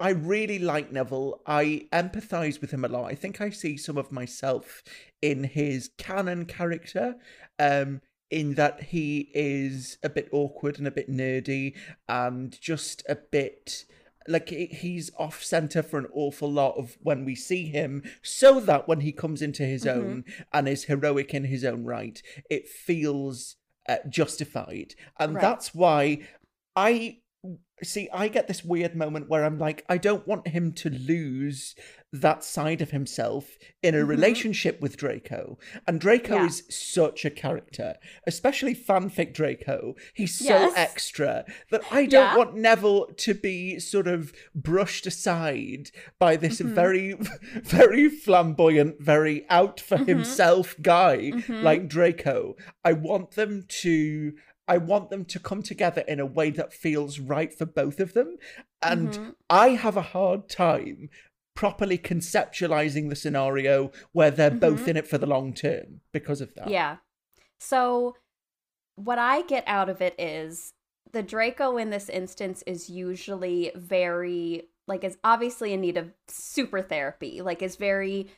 I 0.00 0.10
really 0.10 0.58
like 0.58 0.92
Neville. 0.92 1.40
I 1.46 1.86
empathize 1.92 2.60
with 2.60 2.70
him 2.70 2.84
a 2.84 2.88
lot. 2.88 3.04
I 3.10 3.14
think 3.14 3.40
I 3.40 3.50
see 3.50 3.76
some 3.76 3.98
of 3.98 4.10
myself 4.12 4.82
in 5.22 5.44
his 5.44 5.90
canon 5.98 6.44
character. 6.46 7.16
Um, 7.58 8.00
in 8.28 8.54
that 8.54 8.82
he 8.82 9.30
is 9.34 9.98
a 10.02 10.08
bit 10.08 10.28
awkward 10.32 10.78
and 10.78 10.86
a 10.88 10.90
bit 10.90 11.08
nerdy 11.08 11.76
and 12.08 12.60
just 12.60 13.04
a 13.08 13.14
bit 13.14 13.84
like 14.26 14.48
he's 14.48 15.12
off 15.16 15.44
center 15.44 15.80
for 15.80 15.96
an 16.00 16.08
awful 16.12 16.50
lot 16.50 16.76
of 16.76 16.98
when 17.00 17.24
we 17.24 17.36
see 17.36 17.66
him 17.66 18.02
so 18.22 18.58
that 18.58 18.88
when 18.88 18.98
he 19.02 19.12
comes 19.12 19.40
into 19.42 19.62
his 19.62 19.84
Mm-hmm. 19.84 20.00
own 20.00 20.24
and 20.52 20.66
is 20.66 20.82
heroic 20.86 21.34
in 21.34 21.44
his 21.44 21.64
own 21.64 21.84
right 21.84 22.20
it 22.50 22.68
feels 22.68 23.54
uh, 23.88 23.98
justified 24.08 24.96
and 25.20 25.36
Right. 25.36 25.40
that's 25.42 25.72
why 25.72 26.18
i 26.74 27.18
see 27.82 28.08
i 28.10 28.26
get 28.26 28.48
this 28.48 28.64
weird 28.64 28.96
moment 28.96 29.28
where 29.28 29.44
i'm 29.44 29.58
like 29.58 29.84
i 29.88 29.98
don't 29.98 30.26
want 30.26 30.48
him 30.48 30.72
to 30.72 30.88
lose 30.88 31.74
that 32.10 32.42
side 32.42 32.80
of 32.80 32.90
himself 32.90 33.58
in 33.82 33.94
a 33.94 33.98
Mhm. 33.98 34.08
relationship 34.08 34.80
with 34.80 34.96
draco 34.96 35.58
and 35.86 36.00
draco 36.00 36.36
Yeah. 36.36 36.46
is 36.46 36.62
such 36.70 37.26
a 37.26 37.30
character 37.30 37.96
especially 38.26 38.74
fanfic 38.74 39.34
draco 39.34 39.94
he's 40.14 40.38
so 40.38 40.44
Yes. 40.46 40.72
extra 40.74 41.44
that 41.70 41.82
i 41.90 42.06
don't 42.06 42.30
Yeah. 42.32 42.36
want 42.38 42.56
neville 42.56 43.08
to 43.08 43.34
be 43.34 43.78
sort 43.78 44.06
of 44.08 44.32
brushed 44.54 45.06
aside 45.06 45.90
by 46.18 46.36
this 46.36 46.60
Mhm. 46.62 46.74
very 46.74 47.12
very 47.62 48.08
flamboyant 48.08 49.02
very 49.02 49.44
out 49.50 49.80
for 49.80 49.98
Mhm. 49.98 50.06
himself 50.06 50.74
guy 50.80 51.16
Mhm. 51.34 51.62
like 51.62 51.88
draco 51.88 52.56
i 52.82 52.92
want 52.94 53.32
them 53.32 53.64
to 53.82 54.32
I 54.68 54.78
want 54.78 55.10
them 55.10 55.24
to 55.26 55.38
come 55.38 55.62
together 55.62 56.02
in 56.08 56.20
a 56.20 56.26
way 56.26 56.50
that 56.50 56.72
feels 56.72 57.18
right 57.18 57.52
for 57.52 57.66
both 57.66 58.00
of 58.00 58.14
them. 58.14 58.36
And 58.82 59.10
Mhm. 59.10 59.34
I 59.48 59.68
have 59.70 59.96
a 59.96 60.02
hard 60.02 60.48
time 60.48 61.08
properly 61.54 61.96
conceptualizing 61.98 63.08
the 63.08 63.16
scenario 63.16 63.90
where 64.12 64.30
they're 64.30 64.50
both 64.50 64.84
Mhm. 64.84 64.88
in 64.88 64.96
it 64.98 65.06
for 65.08 65.18
the 65.18 65.26
long 65.26 65.54
term 65.54 66.00
because 66.12 66.40
of 66.40 66.54
that. 66.54 66.68
Yeah. 66.68 66.98
So 67.58 68.16
what 68.96 69.18
I 69.18 69.42
get 69.42 69.64
out 69.66 69.88
of 69.88 70.02
it 70.02 70.14
is 70.18 70.72
the 71.12 71.22
Draco 71.22 71.76
in 71.78 71.90
this 71.90 72.08
instance 72.08 72.62
is 72.66 72.90
usually 72.90 73.72
very 73.74 74.68
like 74.88 75.02
is 75.02 75.18
obviously 75.24 75.72
in 75.72 75.80
need 75.80 75.96
of 75.96 76.12
super 76.28 76.80
therapy. 76.80 77.40
Like 77.42 77.62
is 77.62 77.76
very 77.76 78.28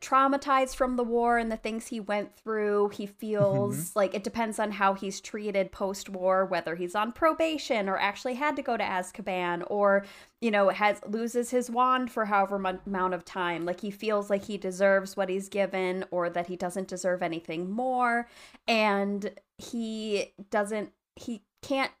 traumatized 0.00 0.74
from 0.76 0.96
the 0.96 1.04
war 1.04 1.38
and 1.38 1.50
the 1.50 1.56
things 1.56 1.88
he 1.88 2.00
went 2.00 2.34
through. 2.36 2.90
He 2.90 3.06
feels 3.06 3.76
mm-hmm. 3.76 3.98
like 3.98 4.14
it 4.14 4.24
depends 4.24 4.58
on 4.58 4.72
how 4.72 4.94
he's 4.94 5.20
treated 5.20 5.72
post 5.72 6.08
war, 6.08 6.44
whether 6.44 6.74
he's 6.74 6.94
on 6.94 7.12
probation 7.12 7.88
or 7.88 7.98
actually 7.98 8.34
had 8.34 8.56
to 8.56 8.62
go 8.62 8.76
to 8.76 8.84
Azkaban 8.84 9.64
or, 9.68 10.04
you 10.40 10.50
know, 10.50 10.68
has 10.70 11.00
loses 11.06 11.50
his 11.50 11.70
wand 11.70 12.10
for 12.10 12.24
however 12.24 12.58
mon- 12.58 12.80
amount 12.86 13.14
of 13.14 13.24
time. 13.24 13.64
Like 13.64 13.80
he 13.80 13.90
feels 13.90 14.30
like 14.30 14.44
he 14.44 14.56
deserves 14.56 15.16
what 15.16 15.28
he's 15.28 15.48
given 15.48 16.04
or 16.10 16.30
that 16.30 16.46
he 16.46 16.56
doesn't 16.56 16.88
deserve 16.88 17.22
anything 17.22 17.70
more. 17.70 18.28
And 18.66 19.30
he 19.58 20.32
doesn't, 20.50 20.92
he 21.16 21.42
can't 21.62 21.92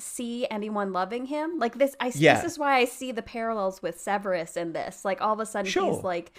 see 0.00 0.46
anyone 0.50 0.92
loving 0.92 1.26
him 1.26 1.56
like 1.58 1.78
this 1.78 1.94
i 2.00 2.10
Yeah. 2.14 2.34
this 2.34 2.52
is 2.52 2.58
why 2.58 2.76
i 2.78 2.84
see 2.84 3.12
the 3.12 3.22
parallels 3.22 3.80
with 3.80 4.00
severus 4.00 4.56
in 4.56 4.72
this 4.72 5.04
like 5.04 5.20
all 5.20 5.32
of 5.32 5.40
a 5.40 5.46
sudden 5.46 5.70
Sure. 5.70 5.94
he's 5.94 6.02
like 6.02 6.32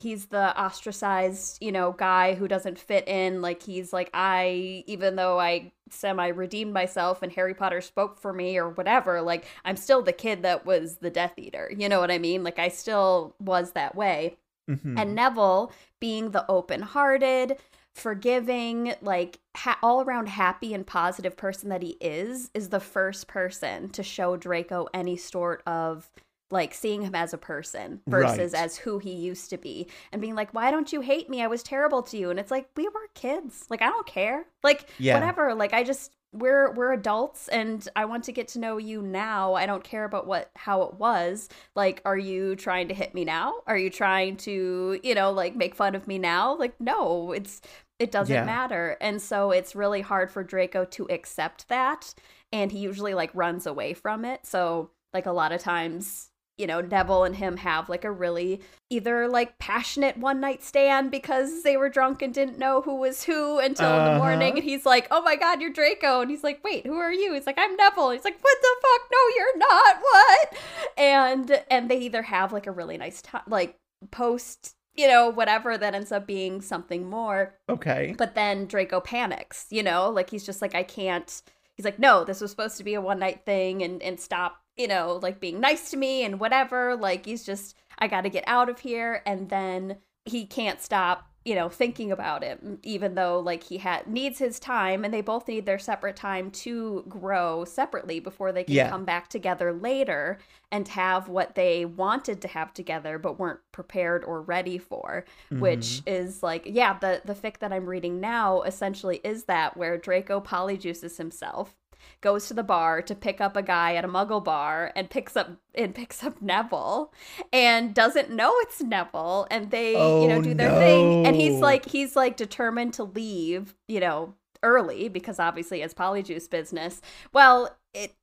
he's 0.00 0.26
the 0.26 0.56
ostracized 0.60 1.58
you 1.60 1.72
know 1.72 1.92
guy 1.92 2.34
who 2.34 2.46
doesn't 2.48 2.78
fit 2.78 3.06
in. 3.08 3.42
Like 3.42 3.62
he's 3.62 3.92
like 3.92 4.10
i 4.14 4.84
even 4.86 5.16
though 5.16 5.38
i 5.40 5.72
semi 5.90 6.28
redeemed 6.28 6.72
myself 6.72 7.22
and 7.22 7.32
harry 7.32 7.54
potter 7.54 7.80
spoke 7.80 8.18
for 8.18 8.32
me 8.32 8.58
or 8.58 8.68
whatever 8.68 9.22
like 9.22 9.46
i'm 9.64 9.74
still 9.76 10.02
the 10.02 10.12
kid 10.12 10.42
that 10.42 10.66
was 10.66 10.98
the 10.98 11.10
death 11.10 11.32
eater. 11.38 11.72
You 11.76 11.88
know 11.88 12.00
what 12.00 12.10
i 12.10 12.18
mean? 12.18 12.44
Like 12.44 12.58
i 12.58 12.68
still 12.68 13.34
was 13.40 13.72
that 13.72 13.94
way. 13.94 14.36
Mhm. 14.70 14.98
and 15.00 15.14
Neville 15.14 15.72
being 15.98 16.30
the 16.32 16.44
open-hearted, 16.50 17.56
forgiving, 17.94 18.94
like 19.00 19.38
ha- 19.56 19.78
all 19.82 20.02
around 20.02 20.28
happy 20.28 20.74
and 20.74 20.86
positive 20.86 21.36
person 21.36 21.68
that 21.70 21.82
he 21.82 21.96
is, 22.00 22.50
is 22.54 22.68
the 22.68 22.78
first 22.80 23.28
person 23.28 23.88
to 23.90 24.02
show 24.02 24.36
Draco 24.36 24.86
any 24.92 25.16
sort 25.16 25.62
of 25.66 26.10
like 26.50 26.72
seeing 26.74 27.02
him 27.02 27.14
as 27.14 27.34
a 27.34 27.38
person 27.38 28.00
versus 28.08 28.52
Right. 28.52 28.62
as 28.62 28.76
who 28.78 28.98
he 28.98 29.12
used 29.12 29.50
to 29.50 29.58
be 29.58 29.88
and 30.12 30.20
being 30.22 30.34
like 30.34 30.52
why 30.54 30.70
don't 30.70 30.92
you 30.92 31.00
hate 31.00 31.28
me? 31.28 31.42
I 31.42 31.46
was 31.46 31.62
terrible 31.62 32.02
to 32.04 32.16
you. 32.16 32.30
And 32.30 32.38
it's 32.40 32.50
like 32.50 32.68
we 32.76 32.84
were 32.88 33.08
kids. 33.14 33.66
Like 33.68 33.82
i 33.82 33.86
don't 33.88 34.06
care. 34.06 34.46
Like 34.62 34.88
Yeah. 34.98 35.14
whatever. 35.14 35.54
Like 35.54 35.72
i 35.74 35.82
just 35.82 36.14
we're 36.32 36.70
we're 36.72 36.92
adults 36.92 37.48
and 37.48 37.88
i 37.96 38.04
want 38.04 38.22
to 38.24 38.32
get 38.32 38.48
to 38.48 38.58
know 38.58 38.76
you 38.76 39.00
now. 39.00 39.54
I 39.54 39.64
don't 39.66 39.82
care 39.82 40.04
about 40.04 40.26
what 40.26 40.50
how 40.56 40.82
it 40.82 40.94
was. 40.94 41.48
Like 41.74 42.00
are 42.04 42.18
you 42.18 42.56
trying 42.56 42.88
to 42.88 42.94
hit 42.94 43.14
me 43.14 43.24
now? 43.24 43.54
Are 43.66 43.78
you 43.78 43.90
trying 43.90 44.36
to 44.38 45.00
you 45.02 45.14
know 45.14 45.30
like 45.32 45.54
make 45.56 45.74
fun 45.74 45.94
of 45.94 46.06
me 46.06 46.18
now? 46.18 46.56
Like 46.56 46.78
no 46.80 47.32
it's 47.32 47.60
it 47.98 48.10
doesn't 48.10 48.34
Yeah. 48.34 48.44
matter. 48.44 48.96
And 49.00 49.20
so 49.20 49.50
it's 49.50 49.74
really 49.74 50.02
hard 50.02 50.30
for 50.30 50.44
draco 50.44 50.84
to 50.84 51.06
accept 51.10 51.68
that. 51.68 52.14
And 52.52 52.70
he 52.72 52.78
usually 52.78 53.12
like 53.14 53.30
runs 53.34 53.66
away 53.66 53.92
from 53.92 54.24
it. 54.24 54.46
So 54.46 54.90
like 55.12 55.26
a 55.26 55.32
lot 55.32 55.52
of 55.52 55.60
times 55.62 56.27
you 56.58 56.66
know 56.66 56.80
neville 56.80 57.24
and 57.24 57.36
him 57.36 57.56
have 57.56 57.88
like 57.88 58.04
a 58.04 58.10
really 58.10 58.60
either 58.90 59.28
like 59.28 59.58
passionate 59.58 60.16
one 60.18 60.40
night 60.40 60.62
stand 60.62 61.10
because 61.10 61.62
they 61.62 61.76
were 61.76 61.88
drunk 61.88 62.20
and 62.20 62.34
didn't 62.34 62.58
know 62.58 62.80
who 62.82 62.96
was 62.96 63.24
who 63.24 63.58
until 63.58 63.88
the 63.90 63.94
Uh-huh. 63.96 64.18
morning 64.18 64.56
and 64.56 64.64
he's 64.64 64.84
like 64.84 65.06
oh 65.10 65.22
my 65.22 65.36
god 65.36 65.60
you're 65.60 65.72
draco 65.72 66.20
and 66.20 66.30
he's 66.30 66.42
like 66.44 66.62
wait 66.64 66.84
who 66.84 66.96
are 66.96 67.12
you 67.12 67.32
he's 67.34 67.46
like 67.46 67.58
i'm 67.58 67.76
neville 67.76 68.10
he's 68.10 68.24
like 68.24 68.38
what 68.40 68.56
the 68.60 68.76
fuck 68.82 69.10
no 69.12 69.18
you're 69.36 69.58
not 69.58 69.96
what 70.02 70.56
and 70.98 71.64
and 71.70 71.90
they 71.90 71.98
either 71.98 72.22
have 72.22 72.52
like 72.52 72.66
a 72.66 72.70
really 72.72 72.98
nice 72.98 73.22
time 73.22 73.42
like 73.46 73.76
post 74.10 74.74
you 74.94 75.06
know 75.06 75.28
whatever 75.28 75.78
that 75.78 75.94
ends 75.94 76.10
up 76.10 76.26
being 76.26 76.60
something 76.60 77.08
more 77.08 77.54
okay. 77.68 78.14
but 78.18 78.34
then 78.34 78.66
Draco 78.66 79.00
panics, 79.00 79.66
you 79.70 79.82
know, 79.82 80.10
like 80.10 80.30
he's 80.30 80.44
just 80.44 80.60
like, 80.60 80.74
I 80.74 80.82
can't. 80.82 81.40
He's 81.78 81.84
like, 81.84 82.00
no, 82.00 82.24
this 82.24 82.40
was 82.40 82.50
supposed 82.50 82.76
to 82.78 82.84
be 82.84 82.94
a 82.94 83.00
one 83.00 83.20
night 83.20 83.46
thing 83.46 83.84
and, 83.84 84.02
and 84.02 84.18
stop, 84.18 84.60
you 84.76 84.88
know, 84.88 85.20
like 85.22 85.38
being 85.38 85.60
nice 85.60 85.90
to 85.92 85.96
me 85.96 86.24
and 86.24 86.40
whatever. 86.40 86.96
Like 86.96 87.24
he's 87.24 87.46
just, 87.46 87.76
I 88.00 88.08
got 88.08 88.22
to 88.22 88.30
get 88.30 88.42
out 88.48 88.68
of 88.68 88.80
here. 88.80 89.22
And 89.24 89.48
then 89.48 89.98
he 90.24 90.44
can't 90.44 90.82
stop, 90.82 91.27
you 91.44 91.54
know, 91.54 91.68
thinking 91.68 92.12
about 92.12 92.42
it, 92.42 92.60
even 92.82 93.14
though 93.14 93.40
like 93.40 93.62
he 93.62 93.78
had 93.78 94.06
needs 94.06 94.38
his 94.38 94.58
time 94.58 95.04
and 95.04 95.14
they 95.14 95.20
both 95.20 95.48
need 95.48 95.64
their 95.64 95.78
separate 95.78 96.16
time 96.16 96.50
to 96.50 97.04
grow 97.08 97.64
separately 97.64 98.20
before 98.20 98.52
they 98.52 98.64
can 98.64 98.74
Yeah. 98.74 98.90
come 98.90 99.04
back 99.04 99.28
together 99.28 99.72
later 99.72 100.38
and 100.70 100.86
have 100.88 101.28
what 101.28 101.54
they 101.54 101.84
wanted 101.84 102.42
to 102.42 102.48
have 102.48 102.74
together 102.74 103.18
but 103.18 103.38
weren't 103.38 103.60
prepared 103.72 104.24
or 104.24 104.42
ready 104.42 104.76
for 104.76 105.24
which 105.50 105.80
mm-hmm. 105.80 106.08
is 106.08 106.42
like 106.42 106.62
yeah 106.66 106.98
the 106.98 107.22
the 107.24 107.34
fic 107.34 107.58
that 107.58 107.72
i'm 107.72 107.86
reading 107.86 108.20
now 108.20 108.60
essentially 108.62 109.20
is 109.24 109.44
that 109.44 109.76
where 109.76 109.96
draco 109.96 110.40
polyjuices 110.40 111.16
himself 111.16 111.74
goes 112.20 112.48
to 112.48 112.54
the 112.54 112.62
bar 112.62 113.02
to 113.02 113.14
pick 113.14 113.40
up 113.40 113.56
a 113.56 113.62
guy 113.62 113.94
at 113.94 114.04
a 114.04 114.08
muggle 114.08 114.42
bar 114.42 114.92
and 114.96 115.10
picks 115.10 115.36
up 115.36 115.50
and 115.74 115.94
picks 115.94 116.22
up 116.24 116.40
neville 116.42 117.12
and 117.52 117.94
doesn't 117.94 118.30
know 118.30 118.52
it's 118.60 118.82
neville 118.82 119.46
and 119.50 119.70
they 119.70 119.92
you 119.92 120.28
know 120.28 120.38
Oh, 120.38 120.42
do 120.42 120.54
their 120.54 120.70
thing. 120.70 121.26
And 121.26 121.36
he's 121.36 121.56
oh, 121.56 121.60
like 121.60 121.86
he's 121.86 122.16
like 122.16 122.36
determined 122.36 122.94
to 122.94 123.04
leave 123.04 123.74
you 123.86 124.00
know 124.00 124.34
early 124.62 125.08
because 125.08 125.38
obviously 125.38 125.82
it's 125.82 125.94
polyjuice 125.94 126.48
business. 126.50 127.00
Well 127.32 127.76
it 127.94 128.14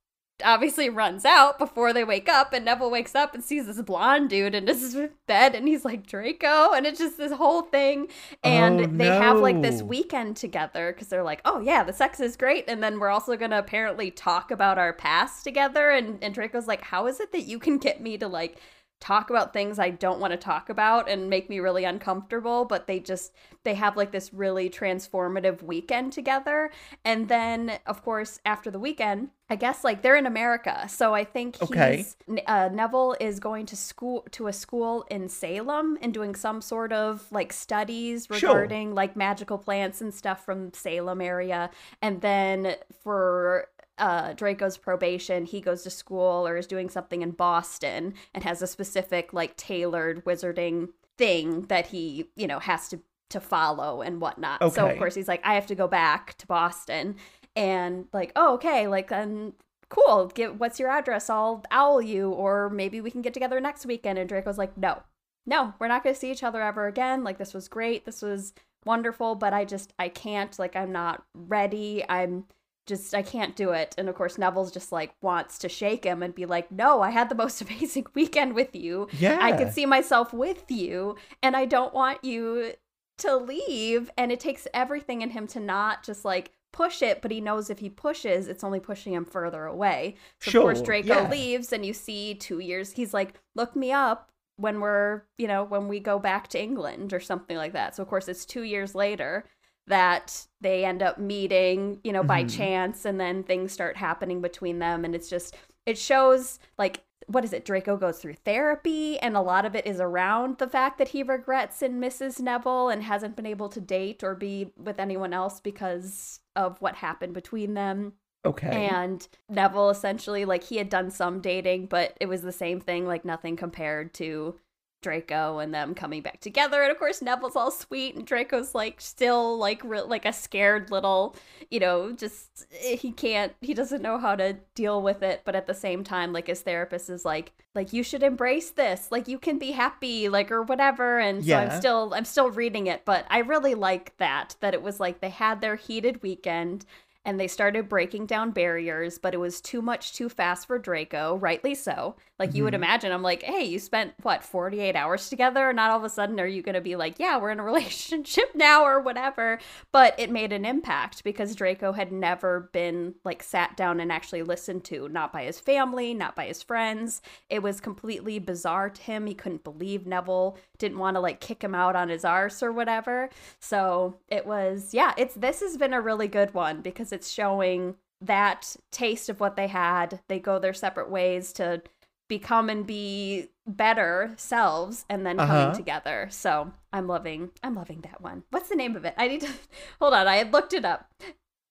obviously 0.43 0.89
runs 0.89 1.23
out 1.25 1.57
before 1.57 1.93
they 1.93 2.03
wake 2.03 2.27
up 2.27 2.51
and 2.53 2.65
Neville 2.65 2.91
wakes 2.91 3.15
up 3.15 3.33
and 3.33 3.43
sees 3.43 3.67
this 3.67 3.81
blonde 3.81 4.29
dude 4.29 4.53
in 4.55 4.67
his 4.67 4.97
bed 5.27 5.55
and 5.55 5.67
he's 5.67 5.85
like 5.85 6.05
Draco? 6.05 6.73
And 6.73 6.85
it's 6.85 6.99
just 6.99 7.17
this 7.17 7.31
whole 7.31 7.61
thing. 7.61 8.07
And 8.43 8.81
Oh, 8.81 8.87
they 8.87 9.07
have 9.07 9.37
like 9.39 9.61
this 9.61 9.81
weekend 9.81 10.37
together 10.37 10.91
because 10.91 11.07
they're 11.07 11.23
like 11.23 11.41
oh 11.45 11.59
yeah 11.59 11.83
the 11.83 11.93
sex 11.93 12.19
is 12.19 12.35
great. 12.35 12.65
And 12.67 12.83
then 12.83 12.99
we're 12.99 13.09
also 13.09 13.35
gonna 13.37 13.59
apparently 13.59 14.11
talk 14.11 14.51
about 14.51 14.77
our 14.77 14.93
past 14.93 15.43
together 15.43 15.89
and, 15.91 16.21
and 16.23 16.33
Draco's 16.33 16.67
like 16.67 16.81
how 16.81 17.07
is 17.07 17.19
it 17.19 17.31
that 17.31 17.43
you 17.43 17.59
can 17.59 17.77
get 17.77 18.01
me 18.01 18.17
to 18.17 18.27
like 18.27 18.59
talk 19.05 19.29
about 19.29 19.53
things 19.53 19.77
I 19.77 19.91
don't 19.91 20.19
want 20.19 20.31
to 20.31 20.37
talk 20.37 20.67
about 20.69 21.07
and 21.07 21.29
make 21.29 21.47
me 21.47 21.59
really 21.59 21.83
uncomfortable, 21.83 22.65
but 22.65 22.87
they 22.87 22.99
just 22.99 23.33
they 23.63 23.75
have 23.75 23.95
like 23.95 24.11
this 24.11 24.33
really 24.33 24.67
transformative 24.67 25.61
weekend 25.61 26.11
together. 26.11 26.71
And 27.03 27.27
then 27.27 27.77
of 27.85 28.03
course 28.03 28.39
after 28.45 28.71
the 28.71 28.79
weekend, 28.79 29.29
I 29.47 29.57
guess 29.57 29.83
like 29.83 30.01
they're 30.01 30.15
in 30.15 30.25
America. 30.25 30.87
So 30.89 31.13
I 31.13 31.23
think 31.23 31.57
Okay. 31.61 31.97
he's 31.97 32.15
uh, 32.47 32.69
Neville 32.73 33.15
is 33.19 33.39
going 33.39 33.67
to 33.67 33.75
school 33.75 34.25
to 34.31 34.47
a 34.47 34.53
school 34.53 35.05
in 35.11 35.29
Salem 35.29 35.99
and 36.01 36.11
doing 36.11 36.33
some 36.33 36.59
sort 36.61 36.91
of 36.91 37.31
like 37.31 37.53
studies 37.53 38.25
Sure. 38.25 38.49
regarding 38.49 38.95
like 38.95 39.15
magical 39.15 39.59
plants 39.59 40.01
and 40.01 40.11
stuff 40.13 40.43
from 40.43 40.73
Salem 40.73 41.21
area. 41.21 41.69
And 42.01 42.21
then 42.21 42.75
for 43.03 43.67
uh, 43.97 44.33
Draco's 44.33 44.77
probation, 44.77 45.45
he 45.45 45.61
goes 45.61 45.83
to 45.83 45.89
school 45.89 46.47
or 46.47 46.57
is 46.57 46.67
doing 46.67 46.89
something 46.89 47.21
in 47.21 47.31
Boston 47.31 48.13
and 48.33 48.43
has 48.43 48.61
a 48.61 48.67
specific 48.67 49.33
like 49.33 49.55
tailored 49.55 50.25
wizarding 50.25 50.89
thing 51.17 51.61
that 51.63 51.87
he 51.87 52.29
you 52.35 52.47
know 52.47 52.59
has 52.59 52.89
to 52.89 52.99
to 53.29 53.39
follow 53.39 54.01
and 54.01 54.21
whatnot. 54.21 54.61
So 54.73 54.87
of 54.87 54.97
course 54.97 55.15
he's 55.15 55.27
like, 55.27 55.41
I 55.43 55.55
have 55.55 55.67
to 55.67 55.75
go 55.75 55.87
back 55.87 56.37
to 56.37 56.47
Boston 56.47 57.15
and 57.55 58.05
like, 58.13 58.31
oh 58.35 58.55
okay, 58.55 58.87
like 58.87 59.11
um 59.11 59.53
cool, 59.89 60.27
Get 60.27 60.59
what's 60.59 60.79
your 60.79 60.89
address? 60.89 61.29
I'll 61.29 61.63
owl 61.71 62.01
you 62.01 62.31
or 62.31 62.69
maybe 62.69 63.01
we 63.01 63.11
can 63.11 63.21
get 63.21 63.33
together 63.33 63.59
next 63.59 63.85
weekend. 63.85 64.19
And 64.19 64.29
Draco's 64.29 64.57
like, 64.57 64.77
no, 64.77 65.03
no, 65.45 65.73
we're 65.79 65.87
not 65.87 66.03
gonna 66.03 66.15
see 66.15 66.31
each 66.31 66.43
other 66.43 66.61
ever 66.61 66.87
again. 66.87 67.23
Like 67.23 67.37
this 67.37 67.53
was 67.53 67.67
great. 67.67 68.05
This 68.05 68.21
was 68.21 68.53
wonderful, 68.85 69.35
but 69.35 69.53
I 69.53 69.65
just 69.65 69.93
I 69.97 70.09
can't. 70.09 70.57
Like 70.59 70.75
I'm 70.75 70.91
not 70.91 71.23
ready. 71.33 72.03
I'm 72.07 72.45
just 72.85 73.15
I 73.15 73.21
can't 73.21 73.55
do 73.55 73.71
it. 73.71 73.95
And 73.97 74.07
of 74.09 74.15
course 74.15 74.37
Neville's 74.37 74.71
just 74.71 74.91
like 74.91 75.13
wants 75.21 75.57
to 75.59 75.69
shake 75.69 76.03
him 76.03 76.21
and 76.21 76.35
be 76.35 76.45
like, 76.45 76.71
"No, 76.71 77.01
I 77.01 77.09
had 77.09 77.29
the 77.29 77.35
most 77.35 77.61
amazing 77.69 78.07
weekend 78.13 78.53
with 78.53 78.75
you. 78.75 79.07
Yeah. 79.17 79.39
I 79.41 79.53
could 79.53 79.73
see 79.73 79.85
myself 79.85 80.33
with 80.33 80.69
you, 80.69 81.15
and 81.41 81.55
I 81.55 81.65
don't 81.65 81.93
want 81.93 82.23
you 82.23 82.73
to 83.19 83.37
leave." 83.37 84.11
And 84.17 84.31
it 84.31 84.39
takes 84.39 84.67
everything 84.73 85.21
in 85.21 85.31
him 85.31 85.47
to 85.47 85.59
not 85.59 86.03
just 86.03 86.25
like 86.25 86.51
push 86.71 87.01
it, 87.01 87.21
but 87.21 87.31
he 87.31 87.39
knows 87.39 87.69
if 87.69 87.79
he 87.79 87.89
pushes, 87.89 88.47
it's 88.47 88.63
only 88.63 88.81
pushing 88.81 89.13
him 89.13 89.25
further 89.25 89.65
away. 89.65 90.15
So 90.41 90.59
of 90.59 90.63
course 90.63 90.81
Draco 90.81 91.21
yeah. 91.21 91.29
leaves 91.29 91.71
and 91.71 91.85
you 91.85 91.93
see 91.93 92.35
2 92.35 92.59
years 92.59 92.91
he's 92.91 93.13
like, 93.13 93.33
"Look 93.55 93.75
me 93.75 93.91
up." 93.91 94.31
When 94.57 94.79
we're, 94.79 95.23
you 95.37 95.49
know, 95.49 95.65
when 95.65 95.89
we 95.89 95.99
go 95.99 96.17
back 96.17 96.47
to 96.49 96.61
England 96.61 97.11
or 97.11 97.19
something 97.19 97.57
like 97.57 97.73
that. 97.73 97.93
So, 97.93 98.01
of 98.01 98.07
course, 98.07 98.29
it's 98.29 98.45
two 98.45 98.63
years 98.63 98.95
later 98.95 99.43
that 99.87 100.47
they 100.61 100.83
end 100.83 101.03
up 101.03 101.17
meeting, 101.17 101.99
you 102.03 102.11
know, 102.11 102.23
by 102.23 102.43
Mhm. 102.43 102.57
chance, 102.57 103.05
and 103.05 103.19
then 103.19 103.43
things 103.43 103.71
start 103.71 103.97
happening 103.97 104.41
between 104.41 104.79
them. 104.79 105.05
And 105.05 105.13
it's 105.13 105.29
just, 105.29 105.55
it 105.85 105.97
shows 105.97 106.59
like, 106.77 107.03
what 107.27 107.43
is 107.43 107.53
it? 107.53 107.65
Draco 107.65 107.97
goes 107.97 108.19
through 108.19 108.35
therapy, 108.35 109.17
and 109.19 109.35
a 109.35 109.41
lot 109.41 109.65
of 109.65 109.75
it 109.75 109.87
is 109.87 109.99
around 109.99 110.57
the 110.59 110.67
fact 110.67 110.97
that 110.99 111.09
he 111.09 111.23
regrets 111.23 111.81
and 111.81 111.99
misses 111.99 112.39
Neville 112.39 112.89
and 112.89 113.01
hasn't 113.03 113.35
been 113.35 113.47
able 113.47 113.69
to 113.69 113.81
date 113.81 114.23
or 114.23 114.35
be 114.35 114.71
with 114.77 114.99
anyone 114.99 115.33
else 115.33 115.59
because 115.59 116.39
of 116.55 116.79
what 116.81 116.95
happened 116.95 117.33
between 117.33 117.73
them. 117.73 118.13
Okay. 118.45 118.87
And 118.87 119.27
Neville 119.49 119.89
essentially, 119.89 120.45
like, 120.45 120.65
he 120.65 120.77
had 120.77 120.89
done 120.89 121.09
some 121.09 121.41
dating, 121.41 121.87
but 121.87 122.15
it 122.21 122.27
was 122.27 122.43
the 122.43 122.51
same 122.51 122.79
thing, 122.79 123.07
like, 123.07 123.25
nothing 123.25 123.55
compared 123.55 124.13
to 124.15 124.59
Draco 125.05 125.59
and 125.59 125.71
them 125.71 125.93
coming 125.93 126.23
back 126.23 126.41
together. 126.41 126.81
And 126.81 126.91
of 126.91 126.97
course, 126.97 127.21
Neville's 127.21 127.55
all 127.55 127.69
sweet, 127.69 128.15
and 128.15 128.25
Draco's 128.25 128.73
like 128.73 128.99
still 128.99 129.55
like 129.55 129.83
re- 129.83 130.01
like 130.01 130.25
a 130.25 130.33
scared 130.33 130.89
little, 130.89 131.35
you 131.69 131.79
know, 131.79 132.11
just 132.11 132.65
eh, 132.83 132.95
he 132.95 133.11
can't, 133.11 133.53
he 133.61 133.75
doesn't 133.75 134.01
know 134.01 134.17
how 134.17 134.35
to 134.35 134.53
deal 134.73 135.03
with 135.03 135.21
it. 135.21 135.43
But 135.45 135.55
at 135.55 135.67
the 135.67 135.75
same 135.75 136.03
time, 136.03 136.33
like 136.33 136.47
his 136.47 136.61
therapist 136.61 137.11
is 137.11 137.23
like, 137.23 137.51
like 137.75 137.93
you 137.93 138.01
should 138.01 138.23
embrace 138.23 138.71
this, 138.71 139.11
like 139.11 139.27
you 139.27 139.37
can 139.37 139.59
be 139.59 139.73
happy, 139.73 140.27
like 140.27 140.49
or 140.49 140.63
whatever. 140.63 141.19
And 141.19 141.45
so 141.45 141.55
I'm 141.55 141.79
still, 141.79 142.13
I'm 142.15 142.25
still 142.25 142.49
reading 142.49 142.87
it, 142.87 143.05
but 143.05 143.27
I 143.29 143.39
really 143.39 143.75
like 143.75 144.17
that 144.17 144.55
that 144.61 144.73
it 144.73 144.81
was 144.81 144.99
like 144.99 145.21
they 145.21 145.29
had 145.29 145.61
their 145.61 145.75
heated 145.75 146.23
weekend 146.23 146.83
and 147.25 147.39
they 147.39 147.47
started 147.47 147.89
breaking 147.89 148.27
down 148.27 148.51
barriers, 148.51 149.17
but 149.17 149.33
it 149.33 149.39
was 149.39 149.59
too 149.59 149.81
much 149.81 150.13
too 150.13 150.29
fast 150.29 150.67
for 150.67 150.77
Draco, 150.77 151.35
rightly 151.37 151.73
so. 151.73 152.15
Like 152.37 152.53
you 152.53 152.65
would 152.65 152.73
Mhm. 152.73 152.77
imagine, 152.83 153.11
I'm 153.13 153.21
like, 153.21 153.43
hey, 153.43 153.63
you 153.63 153.79
spent 153.79 154.13
what, 154.21 154.43
48 154.43 154.95
hours 154.95 155.29
together? 155.29 155.71
Not 155.71 155.89
all 155.91 155.97
of 155.99 156.03
a 156.03 156.09
sudden 156.09 156.37
are 156.39 156.45
you 156.45 156.61
going 156.61 156.75
to 156.75 156.81
be 156.81 156.97
like, 156.97 157.17
yeah, 157.17 157.37
we're 157.37 157.51
in 157.51 157.59
a 157.59 157.63
relationship 158.03 158.53
now 158.53 158.83
or 158.83 158.99
whatever. 158.99 159.57
But 159.93 160.19
it 160.19 160.29
made 160.29 160.51
an 160.51 160.65
impact 160.65 161.23
because 161.23 161.55
Draco 161.55 161.93
had 161.93 162.11
never 162.11 162.69
been 162.73 163.15
like 163.23 163.41
sat 163.41 163.77
down 163.77 164.01
and 164.01 164.11
actually 164.11 164.43
listened 164.43 164.83
to, 164.85 165.07
not 165.07 165.31
by 165.31 165.43
his 165.43 165.61
family, 165.61 166.13
not 166.13 166.35
by 166.35 166.47
his 166.47 166.61
friends. 166.61 167.21
It 167.49 167.63
was 167.63 167.79
completely 167.79 168.37
bizarre 168.39 168.89
to 168.89 169.01
him. 169.01 169.27
He 169.27 169.33
couldn't 169.33 169.63
believe 169.63 170.05
Neville 170.05 170.57
didn't 170.77 170.99
want 170.99 171.15
to 171.15 171.21
like 171.21 171.39
kick 171.39 171.63
him 171.63 171.73
out 171.73 171.95
on 171.95 172.09
his 172.09 172.25
arse 172.25 172.61
or 172.61 172.73
whatever. 172.73 173.29
So 173.59 174.17
it 174.27 174.45
was, 174.45 174.93
yeah, 174.93 175.13
it's 175.17 175.35
this 175.35 175.61
has 175.61 175.77
been 175.77 175.93
a 175.93 176.01
really 176.01 176.27
good 176.27 176.53
one 176.53 176.81
because 176.81 177.13
it's 177.13 177.31
showing 177.31 177.95
that 178.21 178.75
taste 178.91 179.29
of 179.29 179.39
what 179.39 179.55
they 179.55 179.67
had. 179.67 180.21
They 180.29 180.39
go 180.39 180.57
their 180.57 180.73
separate 180.73 181.09
ways 181.09 181.51
to 181.53 181.81
become 182.27 182.69
and 182.69 182.85
be 182.87 183.49
better 183.67 184.33
selves 184.37 185.05
and 185.09 185.25
then 185.25 185.37
coming 185.37 185.55
Uh-huh. 185.55 185.73
together. 185.73 186.27
So 186.31 186.71
I'm 186.93 187.07
loving 187.07 187.51
I'm 187.63 187.75
loving 187.75 188.01
that 188.01 188.21
one. 188.21 188.43
What's 188.51 188.69
the 188.69 188.75
name 188.75 188.95
of 188.95 189.05
it? 189.05 189.13
I 189.17 189.27
need 189.27 189.41
to 189.41 189.49
hold 189.99 190.13
on, 190.13 190.27
I 190.27 190.37
had 190.37 190.53
looked 190.53 190.73
it 190.73 190.85
up. 190.85 191.11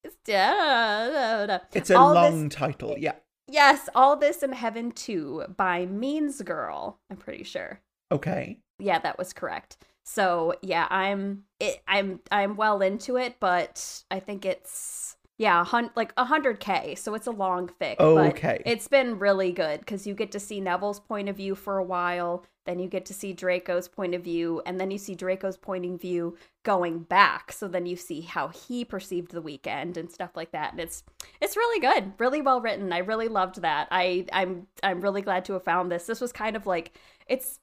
It's, 0.02 0.16
it's 0.28 1.90
a 1.90 1.96
All 1.96 2.14
this- 2.14 2.32
long 2.32 2.48
title. 2.48 2.96
Yeah. 2.98 3.14
Yes, 3.46 3.88
All 3.94 4.16
This 4.16 4.42
in 4.42 4.52
Heaven 4.52 4.90
too 4.90 5.44
by 5.56 5.84
Means 5.86 6.40
Girl, 6.42 6.98
I'm 7.10 7.16
pretty 7.18 7.44
sure 7.44 7.80
Okay. 8.12 8.58
yeah 8.78 8.98
that 8.98 9.18
was 9.18 9.32
correct 9.32 9.76
so 10.06 10.54
yeah 10.60 10.86
i'm 10.90 11.44
it 11.58 11.82
i'm 11.88 12.20
i'm 12.30 12.56
well 12.56 12.82
into 12.82 13.16
it 13.16 13.36
but 13.40 14.02
i 14.10 14.20
think 14.20 14.44
it's 14.44 15.13
yeah 15.44 15.60
a 15.60 15.64
hun- 15.64 15.90
like 15.94 16.14
100k 16.16 16.96
so 16.96 17.14
it's 17.14 17.26
a 17.26 17.30
long 17.30 17.68
fic 17.80 17.96
Oh, 17.98 18.14
but 18.14 18.28
okay. 18.34 18.62
it's 18.64 18.88
been 18.88 19.18
really 19.18 19.52
good 19.52 19.80
because 19.80 20.06
you 20.06 20.14
get 20.14 20.32
to 20.32 20.40
see 20.40 20.58
neville's 20.60 21.00
point 21.00 21.28
of 21.28 21.36
view 21.36 21.54
for 21.54 21.76
a 21.78 21.84
while 21.84 22.44
then 22.64 22.78
you 22.78 22.88
get 22.88 23.04
to 23.06 23.12
see 23.14 23.34
draco's 23.34 23.86
point 23.88 24.14
of 24.14 24.22
view 24.22 24.62
and 24.64 24.80
then 24.80 24.90
you 24.90 24.96
see 24.96 25.14
draco's 25.14 25.58
point 25.58 25.84
of 25.84 26.00
view 26.00 26.34
going 26.64 27.00
back 27.00 27.52
so 27.52 27.68
then 27.68 27.84
you 27.84 27.94
see 27.94 28.22
how 28.22 28.48
he 28.48 28.84
perceived 28.86 29.32
the 29.32 29.42
weekend 29.42 29.98
and 29.98 30.10
stuff 30.10 30.30
like 30.34 30.50
that 30.52 30.72
and 30.72 30.80
it's 30.80 31.02
it's 31.42 31.58
really 31.58 31.80
good 31.80 32.12
really 32.18 32.40
well 32.40 32.62
written 32.62 32.90
i 32.90 32.98
really 32.98 33.28
loved 33.28 33.60
that 33.60 33.86
i 33.90 34.24
i'm 34.32 34.66
i'm 34.82 35.02
really 35.02 35.20
glad 35.20 35.44
to 35.44 35.52
have 35.52 35.62
found 35.64 35.92
this 35.92 36.06
this 36.06 36.22
was 36.22 36.32
kind 36.32 36.56
of 36.56 36.66
like 36.66 36.96
it's 37.26 37.58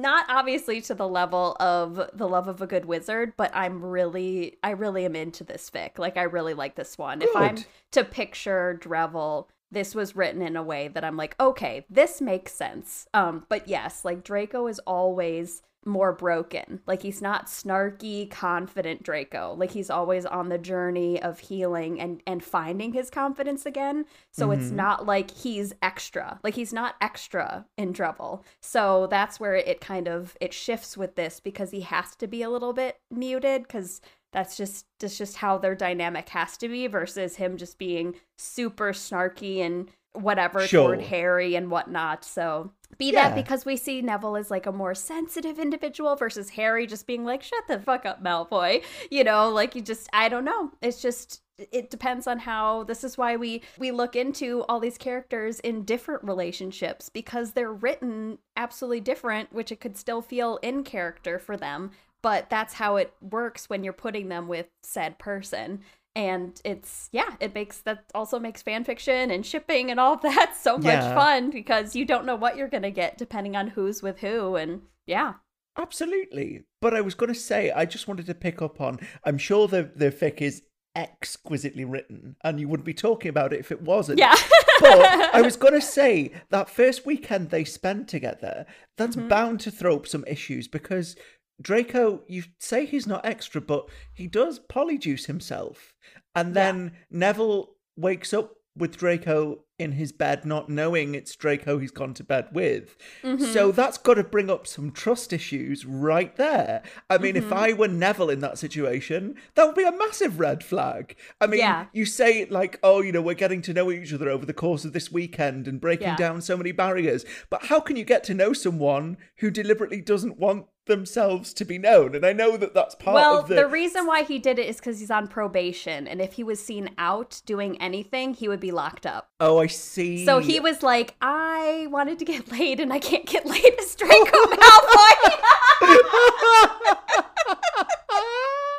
not 0.00 0.26
obviously 0.28 0.80
to 0.80 0.94
the 0.94 1.08
level 1.08 1.56
of 1.60 2.10
the 2.12 2.28
love 2.28 2.48
of 2.48 2.60
a 2.60 2.66
good 2.66 2.84
wizard 2.84 3.32
but 3.36 3.50
i'm 3.54 3.84
really 3.84 4.56
i 4.62 4.70
really 4.70 5.04
am 5.04 5.16
into 5.16 5.44
this 5.44 5.70
fic. 5.70 5.98
Like 5.98 6.16
i 6.16 6.22
really 6.22 6.54
like 6.54 6.74
this 6.74 6.98
one. 6.98 7.22
If 7.22 7.34
i'm 7.34 7.56
to 7.92 8.04
picture 8.04 8.78
dreville 8.80 9.48
this 9.70 9.94
was 9.94 10.14
written 10.14 10.42
in 10.42 10.56
a 10.56 10.62
way 10.62 10.88
that 10.88 11.04
i'm 11.04 11.16
like 11.16 11.36
okay 11.40 11.84
this 11.88 12.20
makes 12.20 12.52
sense. 12.52 13.06
Um 13.14 13.46
but 13.48 13.68
yes 13.68 14.04
like 14.04 14.24
draco 14.24 14.66
is 14.66 14.78
always 14.80 15.62
more 15.86 16.12
broken 16.12 16.80
like 16.86 17.02
he's 17.02 17.20
not 17.22 17.46
snarky 17.46 18.30
confident 18.30 19.02
draco 19.02 19.54
like 19.58 19.70
he's 19.72 19.90
always 19.90 20.24
on 20.26 20.48
the 20.48 20.58
journey 20.58 21.20
of 21.22 21.38
healing 21.38 22.00
and 22.00 22.22
and 22.26 22.42
finding 22.42 22.92
his 22.92 23.10
confidence 23.10 23.66
again 23.66 24.04
so 24.30 24.50
it's 24.50 24.66
Mhm. 24.70 24.72
not 24.72 25.06
like 25.06 25.30
he's 25.30 25.74
extra 25.82 26.38
like 26.42 26.54
he's 26.54 26.72
not 26.72 26.94
extra 27.00 27.66
in 27.76 27.92
trouble. 27.92 28.44
so 28.60 29.06
that's 29.08 29.38
where 29.40 29.54
it 29.54 29.80
kind 29.80 30.08
of 30.08 30.36
it 30.40 30.52
shifts 30.54 30.96
with 30.96 31.14
this 31.16 31.40
because 31.40 31.70
he 31.70 31.80
has 31.82 32.14
to 32.16 32.26
be 32.26 32.42
a 32.42 32.50
little 32.50 32.72
bit 32.72 32.98
muted 33.10 33.62
because 33.62 34.00
that's 34.32 34.56
just 34.56 34.86
that's 34.98 35.16
just 35.16 35.36
how 35.36 35.56
their 35.58 35.74
dynamic 35.76 36.28
has 36.30 36.56
to 36.56 36.68
be 36.68 36.86
versus 36.88 37.36
him 37.36 37.56
just 37.56 37.78
being 37.78 38.14
super 38.36 38.92
snarky 38.92 39.58
and 39.60 39.90
whatever 40.14 40.66
Sure. 40.66 40.88
toward 40.94 41.02
Harry 41.02 41.54
and 41.54 41.70
whatnot. 41.70 42.24
So 42.24 42.70
be 42.98 43.10
Yeah. 43.12 43.28
that 43.28 43.34
because 43.34 43.64
we 43.64 43.76
see 43.76 44.00
Neville 44.00 44.36
as 44.36 44.50
like 44.50 44.66
a 44.66 44.72
more 44.72 44.94
sensitive 44.94 45.58
individual 45.58 46.16
versus 46.16 46.50
Harry 46.50 46.86
just 46.86 47.06
being 47.06 47.24
like, 47.24 47.42
shut 47.42 47.66
the 47.68 47.78
fuck 47.80 48.06
up, 48.06 48.22
Malfoy. 48.22 48.84
You 49.10 49.24
know, 49.24 49.50
like 49.50 49.74
you 49.74 49.82
just 49.82 50.08
I 50.12 50.28
don't 50.28 50.44
know. 50.44 50.70
It's 50.80 51.02
just 51.02 51.42
it 51.56 51.88
depends 51.88 52.26
on 52.26 52.40
how 52.40 52.82
this 52.84 53.04
is 53.04 53.16
why 53.16 53.36
we 53.36 53.62
we 53.78 53.90
look 53.92 54.16
into 54.16 54.64
all 54.68 54.80
these 54.80 54.98
characters 54.98 55.60
in 55.60 55.84
different 55.84 56.24
relationships 56.24 57.08
because 57.08 57.52
they're 57.52 57.72
written 57.72 58.38
absolutely 58.56 58.98
different 59.00 59.52
which 59.52 59.70
it 59.70 59.80
could 59.80 59.96
still 59.96 60.20
feel 60.20 60.56
in 60.62 60.82
character 60.82 61.38
for 61.38 61.56
them 61.56 61.92
but 62.22 62.50
that's 62.50 62.74
how 62.74 62.96
it 62.96 63.14
works 63.20 63.70
when 63.70 63.84
you're 63.84 63.92
putting 63.92 64.28
them 64.28 64.48
with 64.48 64.66
said 64.82 65.16
person 65.16 65.80
and 66.16 66.60
it's 66.64 67.08
yeah 67.12 67.34
it 67.40 67.54
makes 67.54 67.78
that 67.78 68.04
also 68.14 68.38
makes 68.38 68.62
fan 68.62 68.84
fiction 68.84 69.30
and 69.30 69.44
shipping 69.44 69.90
and 69.90 69.98
all 69.98 70.16
that 70.22 70.54
so 70.56 70.76
much 70.78 70.84
Yeah. 71.02 71.14
fun 71.14 71.50
because 71.50 71.96
you 71.96 72.04
don't 72.04 72.24
know 72.26 72.36
what 72.36 72.56
you're 72.56 72.68
gonna 72.68 72.90
get 72.90 73.18
depending 73.18 73.56
on 73.56 73.68
who's 73.68 74.02
with 74.02 74.20
who 74.20 74.56
and 74.56 74.82
yeah 75.06 75.34
Absolutely. 75.76 76.62
But 76.80 76.94
I 76.94 77.00
was 77.00 77.16
going 77.16 77.34
to 77.34 77.38
say, 77.38 77.72
I 77.72 77.84
just 77.84 78.06
wanted 78.06 78.26
to 78.26 78.34
pick 78.34 78.62
up 78.62 78.80
on. 78.80 79.00
I'm 79.24 79.38
sure 79.38 79.66
the 79.66 79.90
the 79.96 80.12
fic 80.12 80.40
is 80.40 80.62
exquisitely 80.94 81.84
written, 81.84 82.36
and 82.44 82.60
you 82.60 82.68
wouldn't 82.68 82.86
be 82.86 82.94
talking 82.94 83.28
about 83.28 83.52
it 83.52 83.58
if 83.60 83.72
it 83.72 83.82
wasn't. 83.82 84.20
yeah 84.20 84.36
But 84.80 85.34
I 85.34 85.42
was 85.48 85.56
going 85.56 85.74
to 85.74 85.80
say 85.80 86.30
that 86.50 86.70
first 86.70 87.04
weekend 87.04 87.50
they 87.50 87.64
spent 87.64 88.06
together, 88.08 88.66
that's 88.96 89.16
Mhm. 89.16 89.28
bound 89.28 89.60
to 89.60 89.70
throw 89.72 89.96
up 89.96 90.06
some 90.06 90.24
issues 90.28 90.68
because 90.68 91.16
Draco, 91.60 92.22
you 92.26 92.44
say 92.58 92.84
he's 92.86 93.06
not 93.06 93.24
extra, 93.24 93.60
but 93.60 93.88
he 94.12 94.26
does 94.26 94.58
polyjuice 94.60 95.26
himself. 95.26 95.94
And 96.34 96.48
Yeah. 96.48 96.54
then 96.54 96.92
Neville 97.10 97.76
wakes 97.96 98.32
up 98.34 98.54
with 98.76 98.96
Draco 98.96 99.60
in 99.78 99.92
his 99.92 100.10
bed, 100.12 100.44
not 100.44 100.68
knowing 100.68 101.14
it's 101.14 101.34
Draco 101.36 101.78
he's 101.78 101.90
gone 101.92 102.12
to 102.14 102.24
bed 102.24 102.48
with. 102.52 102.96
Mhm. 103.22 103.40
So 103.52 103.70
that's 103.72 103.98
got 103.98 104.14
to 104.14 104.24
bring 104.24 104.50
up 104.50 104.66
some 104.66 104.90
trust 104.92 105.32
issues 105.32 105.84
right 105.84 106.34
there. 106.36 106.82
I 107.10 107.18
mean, 107.18 107.36
if 107.36 107.46
Mhm. 107.46 107.52
I 107.52 107.72
were 107.72 107.86
Neville 107.88 108.30
in 108.30 108.40
that 108.40 108.58
situation, 108.58 109.36
that 109.54 109.66
would 109.66 109.74
be 109.76 109.84
a 109.84 109.96
massive 109.96 110.38
red 110.40 110.62
flag. 110.64 111.16
I 111.40 111.46
mean, 111.46 111.60
Yeah. 111.60 111.86
you 111.92 112.04
say 112.04 112.46
like, 112.46 112.78
oh, 112.82 113.00
you 113.00 113.10
know, 113.12 113.22
we're 113.22 113.34
getting 113.34 113.62
to 113.62 113.72
know 113.72 113.90
each 113.92 114.12
other 114.12 114.28
over 114.28 114.46
the 114.46 114.52
course 114.52 114.84
of 114.84 114.92
this 114.92 115.10
weekend 115.12 115.66
and 115.68 115.80
breaking 115.80 116.08
Yeah. 116.08 116.16
down 116.16 116.40
so 116.40 116.56
many 116.56 116.72
barriers. 116.72 117.24
But 117.50 117.66
how 117.66 117.78
can 117.80 117.96
you 117.96 118.04
get 118.04 118.24
to 118.24 118.34
know 118.34 118.52
someone 118.52 119.16
who 119.38 119.50
deliberately 119.52 120.00
doesn't 120.00 120.38
want 120.38 120.66
themselves 120.86 121.52
to 121.54 121.64
be 121.64 121.78
known? 121.78 122.14
And 122.14 122.24
I 122.24 122.32
know 122.32 122.56
that 122.56 122.74
that's 122.74 122.94
part 122.94 123.14
well, 123.14 123.38
of 123.38 123.48
the. 123.48 123.54
Well, 123.54 123.64
the 123.64 123.70
reason 123.70 124.06
why 124.06 124.22
he 124.22 124.38
did 124.38 124.58
it 124.58 124.66
is 124.66 124.76
because 124.76 125.00
he's 125.00 125.10
on 125.10 125.28
probation, 125.28 126.06
and 126.06 126.20
if 126.20 126.34
he 126.34 126.44
was 126.44 126.64
seen 126.64 126.90
out 126.98 127.40
doing 127.46 127.80
anything, 127.80 128.34
he 128.34 128.48
would 128.48 128.60
be 128.60 128.70
locked 128.72 129.06
up. 129.06 129.28
oh, 129.40 129.58
I 129.58 129.66
see. 129.66 130.24
So 130.24 130.38
he 130.38 130.60
was 130.60 130.82
like, 130.82 131.14
"I 131.20 131.86
wanted 131.90 132.18
to 132.20 132.24
get 132.24 132.50
laid, 132.52 132.80
and 132.80 132.92
I 132.92 132.98
can't 132.98 133.26
get 133.26 133.46
laid 133.46 133.74
as 133.78 133.94
Draco 133.94 134.38
Malfoy." 134.46 135.40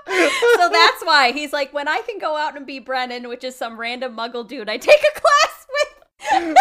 So 0.07 0.69
that's 0.69 1.03
why. 1.03 1.31
He's 1.31 1.51
like, 1.53 1.73
when 1.73 1.87
I 1.87 2.01
can 2.01 2.17
go 2.19 2.35
out 2.37 2.55
and 2.55 2.65
be 2.65 2.79
Brennan, 2.79 3.27
which 3.27 3.43
is 3.43 3.55
some 3.55 3.79
random 3.79 4.15
muggle 4.15 4.47
dude 4.47 4.69
I 4.69 4.77
take 4.77 4.99
a 4.99 5.19
class 5.19 5.67
with. 6.33 6.57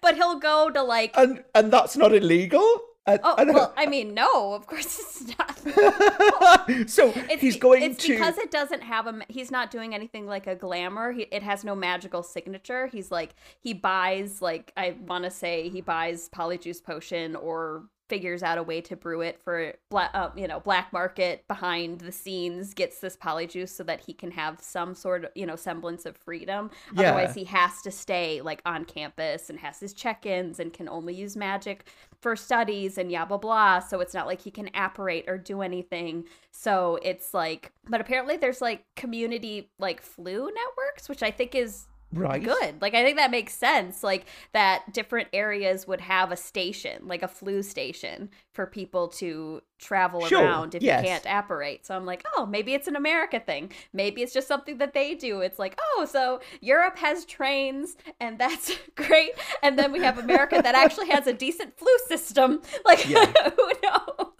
but 0.00 0.14
he'll 0.16 0.38
go 0.38 0.70
to 0.70 0.82
like 0.82 1.12
and 1.16 1.44
and 1.54 1.72
that's 1.72 1.96
not 1.96 2.12
illegal. 2.12 2.80
And- 3.06 3.20
Oh 3.22 3.34
well, 3.52 3.74
I 3.76 3.86
mean, 3.86 4.14
no, 4.14 4.54
of 4.54 4.66
course 4.66 4.98
it's 4.98 5.36
not. 5.38 6.88
so 6.88 7.12
It's 7.14 7.40
he's 7.42 7.56
going 7.56 7.82
it's 7.82 8.04
to. 8.04 8.12
because 8.12 8.38
it 8.38 8.50
doesn't 8.50 8.82
have 8.82 9.06
a. 9.06 9.20
He's 9.28 9.50
not 9.50 9.70
doing 9.70 9.94
anything 9.94 10.26
like 10.26 10.46
a 10.46 10.54
glamour. 10.54 11.12
He, 11.12 11.22
it 11.30 11.42
has 11.42 11.64
no 11.64 11.74
magical 11.74 12.22
signature. 12.22 12.86
He's 12.86 13.10
like 13.10 13.34
he 13.60 13.74
buys 13.74 14.40
like 14.40 14.72
I 14.76 14.96
want 15.06 15.24
to 15.24 15.30
say 15.30 15.68
he 15.68 15.80
buys 15.80 16.28
polyjuice 16.30 16.82
potion 16.82 17.36
or 17.36 17.84
figures 18.08 18.42
out 18.42 18.58
a 18.58 18.62
way 18.62 18.80
to 18.82 18.96
brew 18.96 19.20
it 19.22 19.40
for 19.40 19.74
black, 19.90 20.10
uh, 20.14 20.30
you 20.36 20.46
know, 20.46 20.60
black 20.60 20.92
market 20.92 21.46
behind 21.48 22.00
the 22.00 22.12
scenes. 22.12 22.74
Gets 22.74 23.00
this 23.00 23.16
polyjuice 23.16 23.70
so 23.70 23.82
that 23.84 24.00
he 24.00 24.12
can 24.12 24.30
have 24.30 24.60
some 24.60 24.94
sort 24.94 25.24
of 25.24 25.30
you 25.34 25.46
know 25.46 25.56
semblance 25.56 26.06
of 26.06 26.16
freedom. 26.16 26.70
Yeah. 26.94 27.10
Otherwise, 27.10 27.34
he 27.34 27.44
has 27.44 27.82
to 27.82 27.90
stay 27.90 28.40
like 28.40 28.62
on 28.66 28.84
campus 28.84 29.50
and 29.50 29.58
has 29.58 29.80
his 29.80 29.94
check-ins 29.94 30.60
and 30.60 30.72
can 30.72 30.88
only 30.88 31.14
use 31.14 31.36
magic 31.36 31.86
for 32.20 32.36
studies 32.36 32.98
and 32.98 33.10
yah 33.10 33.24
blah 33.24 33.38
blah. 33.38 33.78
So 33.80 34.00
it's 34.00 34.14
not 34.14 34.26
like 34.26 34.40
he 34.40 34.50
can 34.50 34.70
apparate 34.74 35.24
or 35.28 35.38
do 35.38 35.62
anything. 35.62 36.24
So 36.50 36.98
it's 37.02 37.34
like, 37.34 37.72
but 37.88 38.00
apparently 38.00 38.36
there's 38.36 38.60
like 38.60 38.84
community 38.96 39.70
like 39.78 40.02
Floo 40.02 40.48
networks, 40.54 41.08
which 41.08 41.22
I 41.22 41.30
think 41.30 41.54
is 41.54 41.86
right. 42.14 42.42
good. 42.42 42.80
Like 42.80 42.94
I 42.94 43.02
think 43.04 43.16
that 43.18 43.30
makes 43.30 43.54
sense. 43.54 44.02
Like 44.02 44.26
that 44.52 44.92
different 44.92 45.28
areas 45.32 45.86
would 45.86 46.00
have 46.00 46.32
a 46.32 46.36
station, 46.36 47.06
like 47.06 47.22
a 47.22 47.28
Floo 47.28 47.64
station 47.64 48.30
for 48.52 48.66
people 48.66 49.08
to 49.08 49.62
travel 49.78 50.24
Sure, 50.24 50.42
around 50.42 50.74
if 50.74 50.82
yes. 50.82 51.02
you 51.02 51.08
can't 51.08 51.26
apparate. 51.26 51.84
So 51.86 51.94
I'm 51.94 52.06
like, 52.06 52.24
oh, 52.36 52.46
maybe 52.46 52.74
it's 52.74 52.88
an 52.88 52.96
America 52.96 53.40
thing. 53.40 53.72
Maybe 53.92 54.22
it's 54.22 54.32
just 54.32 54.48
something 54.48 54.78
that 54.78 54.94
they 54.94 55.14
do. 55.14 55.40
It's 55.40 55.58
like, 55.58 55.78
oh, 55.80 56.06
so 56.10 56.40
Europe 56.60 56.96
has 56.98 57.24
trains 57.24 57.96
and 58.20 58.38
that's 58.38 58.72
great. 58.94 59.32
And 59.62 59.78
then 59.78 59.92
we 59.92 60.00
have 60.00 60.18
America 60.18 60.60
that 60.62 60.74
actually 60.74 61.08
has 61.10 61.26
a 61.26 61.32
decent 61.32 61.76
Floo 61.76 61.98
system. 62.08 62.62
Like 62.84 63.08
Yeah. 63.08 63.26
who 63.56 63.72
knows? 63.82 64.30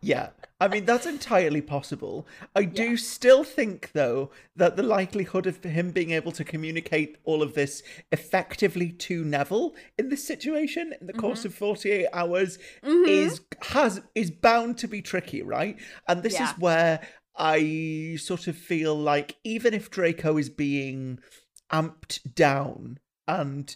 Yeah. 0.00 0.30
I 0.60 0.68
mean, 0.68 0.84
that's 0.84 1.06
entirely 1.06 1.62
possible. 1.62 2.26
I 2.54 2.64
do 2.64 2.96
still 2.98 3.44
think, 3.44 3.92
though, 3.92 4.30
that 4.56 4.76
the 4.76 4.82
likelihood 4.82 5.46
of 5.46 5.64
him 5.64 5.90
being 5.90 6.10
able 6.10 6.32
to 6.32 6.44
communicate 6.44 7.16
all 7.24 7.42
of 7.42 7.54
this 7.54 7.82
effectively 8.12 8.90
to 8.92 9.24
Neville 9.24 9.74
in 9.98 10.10
this 10.10 10.22
situation 10.26 10.92
in 11.00 11.06
the 11.06 11.14
Mm-hmm. 11.14 11.20
course 11.20 11.44
of 11.46 11.54
48 11.54 12.06
hours 12.12 12.58
is 13.06 13.40
has 13.62 14.02
is 14.14 14.30
bound 14.30 14.76
to 14.78 14.86
be 14.88 15.00
tricky, 15.00 15.42
right? 15.42 15.78
And 16.06 16.22
this 16.22 16.34
Yeah. 16.34 16.44
is 16.52 16.58
where 16.58 17.00
I 17.36 18.16
sort 18.20 18.46
of 18.46 18.56
feel 18.56 18.94
like 18.94 19.36
even 19.44 19.72
if 19.72 19.90
Draco 19.90 20.36
is 20.36 20.50
being 20.50 21.20
amped 21.72 22.34
down 22.34 22.98
and 23.26 23.74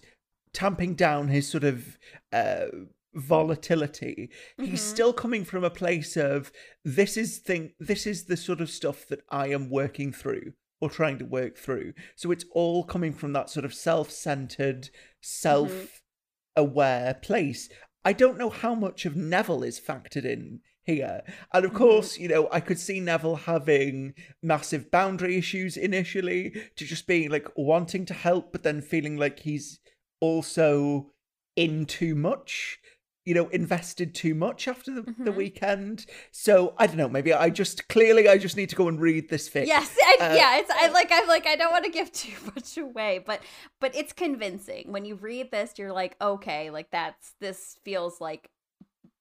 tamping 0.52 0.94
down 0.94 1.28
his 1.28 1.48
sort 1.48 1.64
of 1.64 1.98
uh, 2.32 2.66
volatility. 3.14 4.30
He's 4.56 4.66
mm-hmm. 4.66 4.76
still 4.76 5.12
coming 5.12 5.44
from 5.44 5.64
a 5.64 5.70
place 5.70 6.16
of 6.16 6.52
this 6.84 7.16
is 7.16 7.38
thing 7.38 7.72
this 7.78 8.06
is 8.06 8.24
the 8.24 8.36
sort 8.36 8.60
of 8.60 8.70
stuff 8.70 9.06
that 9.08 9.20
i 9.30 9.48
am 9.48 9.70
working 9.70 10.12
through 10.12 10.52
or 10.80 10.90
trying 10.90 11.18
to 11.18 11.24
work 11.24 11.56
through. 11.56 11.94
So 12.16 12.30
it's 12.30 12.44
all 12.50 12.84
coming 12.84 13.12
from 13.12 13.32
that 13.32 13.48
sort 13.48 13.64
of 13.64 13.72
self-centered 13.72 14.82
mm-hmm. 14.82 14.98
self-aware 15.20 17.14
place. 17.22 17.68
I 18.04 18.12
don't 18.12 18.38
know 18.38 18.50
how 18.50 18.74
much 18.74 19.06
of 19.06 19.16
neville 19.16 19.62
is 19.62 19.80
factored 19.80 20.26
in 20.26 20.60
here. 20.84 21.22
And 21.52 21.64
of 21.64 21.70
mm-hmm. 21.70 21.78
course 21.78 22.18
you 22.18 22.28
know 22.28 22.48
i 22.52 22.60
could 22.60 22.78
see 22.78 23.00
neville 23.00 23.36
having 23.36 24.14
massive 24.42 24.90
boundary 24.90 25.36
issues 25.36 25.76
initially 25.76 26.54
to 26.76 26.84
just 26.84 27.06
being 27.06 27.30
like 27.30 27.48
wanting 27.56 28.04
to 28.06 28.14
help 28.14 28.52
but 28.52 28.62
then 28.62 28.82
feeling 28.82 29.16
like 29.16 29.40
he's 29.40 29.80
also 30.20 31.10
in 31.56 31.86
too 31.86 32.14
much 32.14 32.78
you 33.24 33.34
know 33.34 33.48
invested 33.48 34.14
too 34.14 34.34
much 34.34 34.68
after 34.68 34.92
the, 34.94 35.06
the 35.24 35.32
Mhm. 35.32 35.32
weekend 35.32 36.06
so 36.30 36.74
i 36.78 36.86
don't 36.86 36.96
know 36.96 37.08
maybe 37.08 37.32
i 37.32 37.48
just 37.50 37.88
clearly 37.88 38.28
i 38.28 38.36
just 38.38 38.56
need 38.56 38.68
to 38.68 38.76
go 38.76 38.88
and 38.88 39.00
read 39.00 39.28
this 39.28 39.48
fic 39.48 39.66
Yes, 39.66 39.96
I, 40.02 40.18
Uh, 40.18 40.26
yeah, 40.28 40.58
it's 40.58 40.70
I 40.70 40.88
like 40.88 41.08
I'm 41.12 41.26
like 41.28 41.46
I 41.46 41.56
don't 41.56 41.72
want 41.72 41.84
to 41.84 41.90
give 41.90 42.12
too 42.12 42.32
much 42.54 42.76
away, 42.76 43.22
but 43.24 43.40
but 43.80 43.94
it's 43.94 44.12
convincing. 44.12 44.92
When 44.92 45.04
you 45.04 45.14
read 45.16 45.50
this, 45.50 45.74
you're 45.78 45.92
like, 45.92 46.16
okay, 46.20 46.70
like 46.70 46.90
that's 46.90 47.34
this 47.40 47.78
feels 47.84 48.20
like 48.20 48.50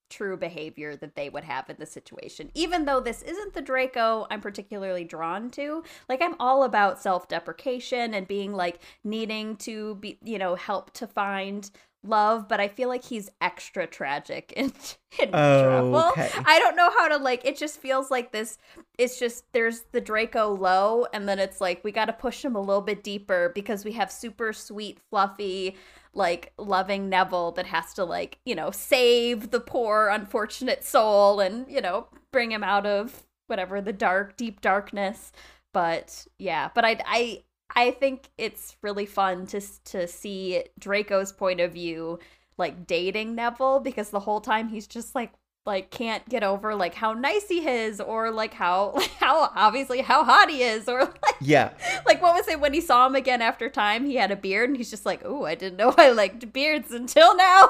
true 0.09 0.37
behavior 0.37 0.95
that 0.97 1.15
they 1.15 1.29
would 1.29 1.43
have 1.43 1.69
in 1.69 1.77
the 1.79 1.85
situation. 1.87 2.51
Even 2.55 2.85
though 2.85 2.99
this 3.01 3.23
isn't 3.23 3.53
the 3.53 3.61
Draco 3.61 4.27
I'm 4.31 4.41
particularly 4.41 5.05
drawn 5.05 5.51
to. 5.51 5.83
Like 6.09 6.21
I'm 6.21 6.35
all 6.39 6.63
about 6.63 7.01
self-deprecation 7.01 8.13
and 8.13 8.27
being 8.27 8.53
like 8.53 8.81
needing 9.03 9.57
to 9.57 9.95
be, 9.95 10.19
you 10.23 10.37
know, 10.39 10.55
help 10.55 10.93
to 10.95 11.07
find 11.07 11.69
love, 12.03 12.47
but 12.47 12.59
I 12.59 12.67
feel 12.67 12.89
like 12.89 13.03
he's 13.03 13.29
extra 13.41 13.87
tragic 13.87 14.51
in, 14.57 14.71
in 15.19 15.29
oh, 15.33 15.63
Trouble. 15.63 16.09
Okay. 16.11 16.29
I 16.45 16.59
don't 16.59 16.75
know 16.75 16.89
how 16.89 17.07
to 17.07 17.17
like 17.17 17.45
it 17.45 17.57
just 17.57 17.79
feels 17.79 18.11
like 18.11 18.31
this 18.31 18.57
it's 18.97 19.19
just 19.19 19.51
there's 19.53 19.81
the 19.91 20.01
Draco 20.01 20.53
low 20.53 21.05
and 21.13 21.27
then 21.27 21.39
it's 21.39 21.59
like 21.61 21.83
we 21.83 21.91
got 21.91 22.05
to 22.05 22.13
push 22.13 22.43
him 22.43 22.55
a 22.55 22.61
little 22.61 22.81
bit 22.81 23.03
deeper 23.03 23.51
because 23.55 23.85
we 23.85 23.93
have 23.93 24.11
super 24.11 24.53
sweet 24.53 24.99
fluffy 25.09 25.75
like 26.13 26.53
loving 26.57 27.09
Neville 27.09 27.51
that 27.53 27.65
has 27.65 27.93
to 27.95 28.03
like, 28.03 28.39
you 28.45 28.55
know, 28.55 28.71
save 28.71 29.51
the 29.51 29.59
poor 29.59 30.09
unfortunate 30.09 30.83
soul 30.83 31.39
and, 31.39 31.69
you 31.69 31.81
know, 31.81 32.07
bring 32.31 32.51
him 32.51 32.63
out 32.63 32.85
of 32.85 33.23
whatever 33.47 33.81
the 33.81 33.93
dark 33.93 34.37
deep 34.37 34.61
darkness. 34.61 35.31
But 35.73 36.27
yeah, 36.37 36.69
but 36.73 36.85
I 36.85 36.99
I 37.05 37.43
I 37.75 37.91
think 37.91 38.29
it's 38.37 38.75
really 38.81 39.05
fun 39.05 39.47
to 39.47 39.61
to 39.85 40.07
see 40.07 40.63
Draco's 40.79 41.31
point 41.31 41.59
of 41.59 41.73
view 41.73 42.19
like 42.57 42.85
dating 42.85 43.35
Neville 43.35 43.79
because 43.79 44.09
the 44.09 44.19
whole 44.19 44.41
time 44.41 44.69
he's 44.69 44.87
just 44.87 45.15
like 45.15 45.33
like 45.65 45.89
can't 45.91 46.27
get 46.27 46.43
over 46.43 46.75
like 46.75 46.93
how 46.93 47.13
nice 47.13 47.47
he 47.47 47.65
is 47.67 48.01
or 48.01 48.31
like 48.31 48.53
how 48.53 48.99
how 49.19 49.49
obviously 49.55 50.01
how 50.01 50.23
hot 50.23 50.49
he 50.49 50.61
is 50.61 50.87
or 50.89 50.99
like 51.05 51.35
yeah. 51.39 51.71
like 52.05 52.21
what 52.21 52.35
was 52.35 52.47
it 52.47 52.59
when 52.59 52.73
he 52.73 52.81
saw 52.81 53.07
him 53.07 53.15
again 53.15 53.41
after 53.41 53.69
time 53.69 54.05
he 54.05 54.15
had 54.15 54.31
a 54.31 54.35
beard 54.35 54.69
and 54.69 54.77
he's 54.77 54.89
just 54.89 55.05
like 55.05 55.21
oh 55.23 55.45
i 55.45 55.55
didn't 55.55 55.77
know 55.77 55.93
i 55.97 56.11
liked 56.11 56.51
beards 56.51 56.91
until 56.91 57.35
now 57.35 57.69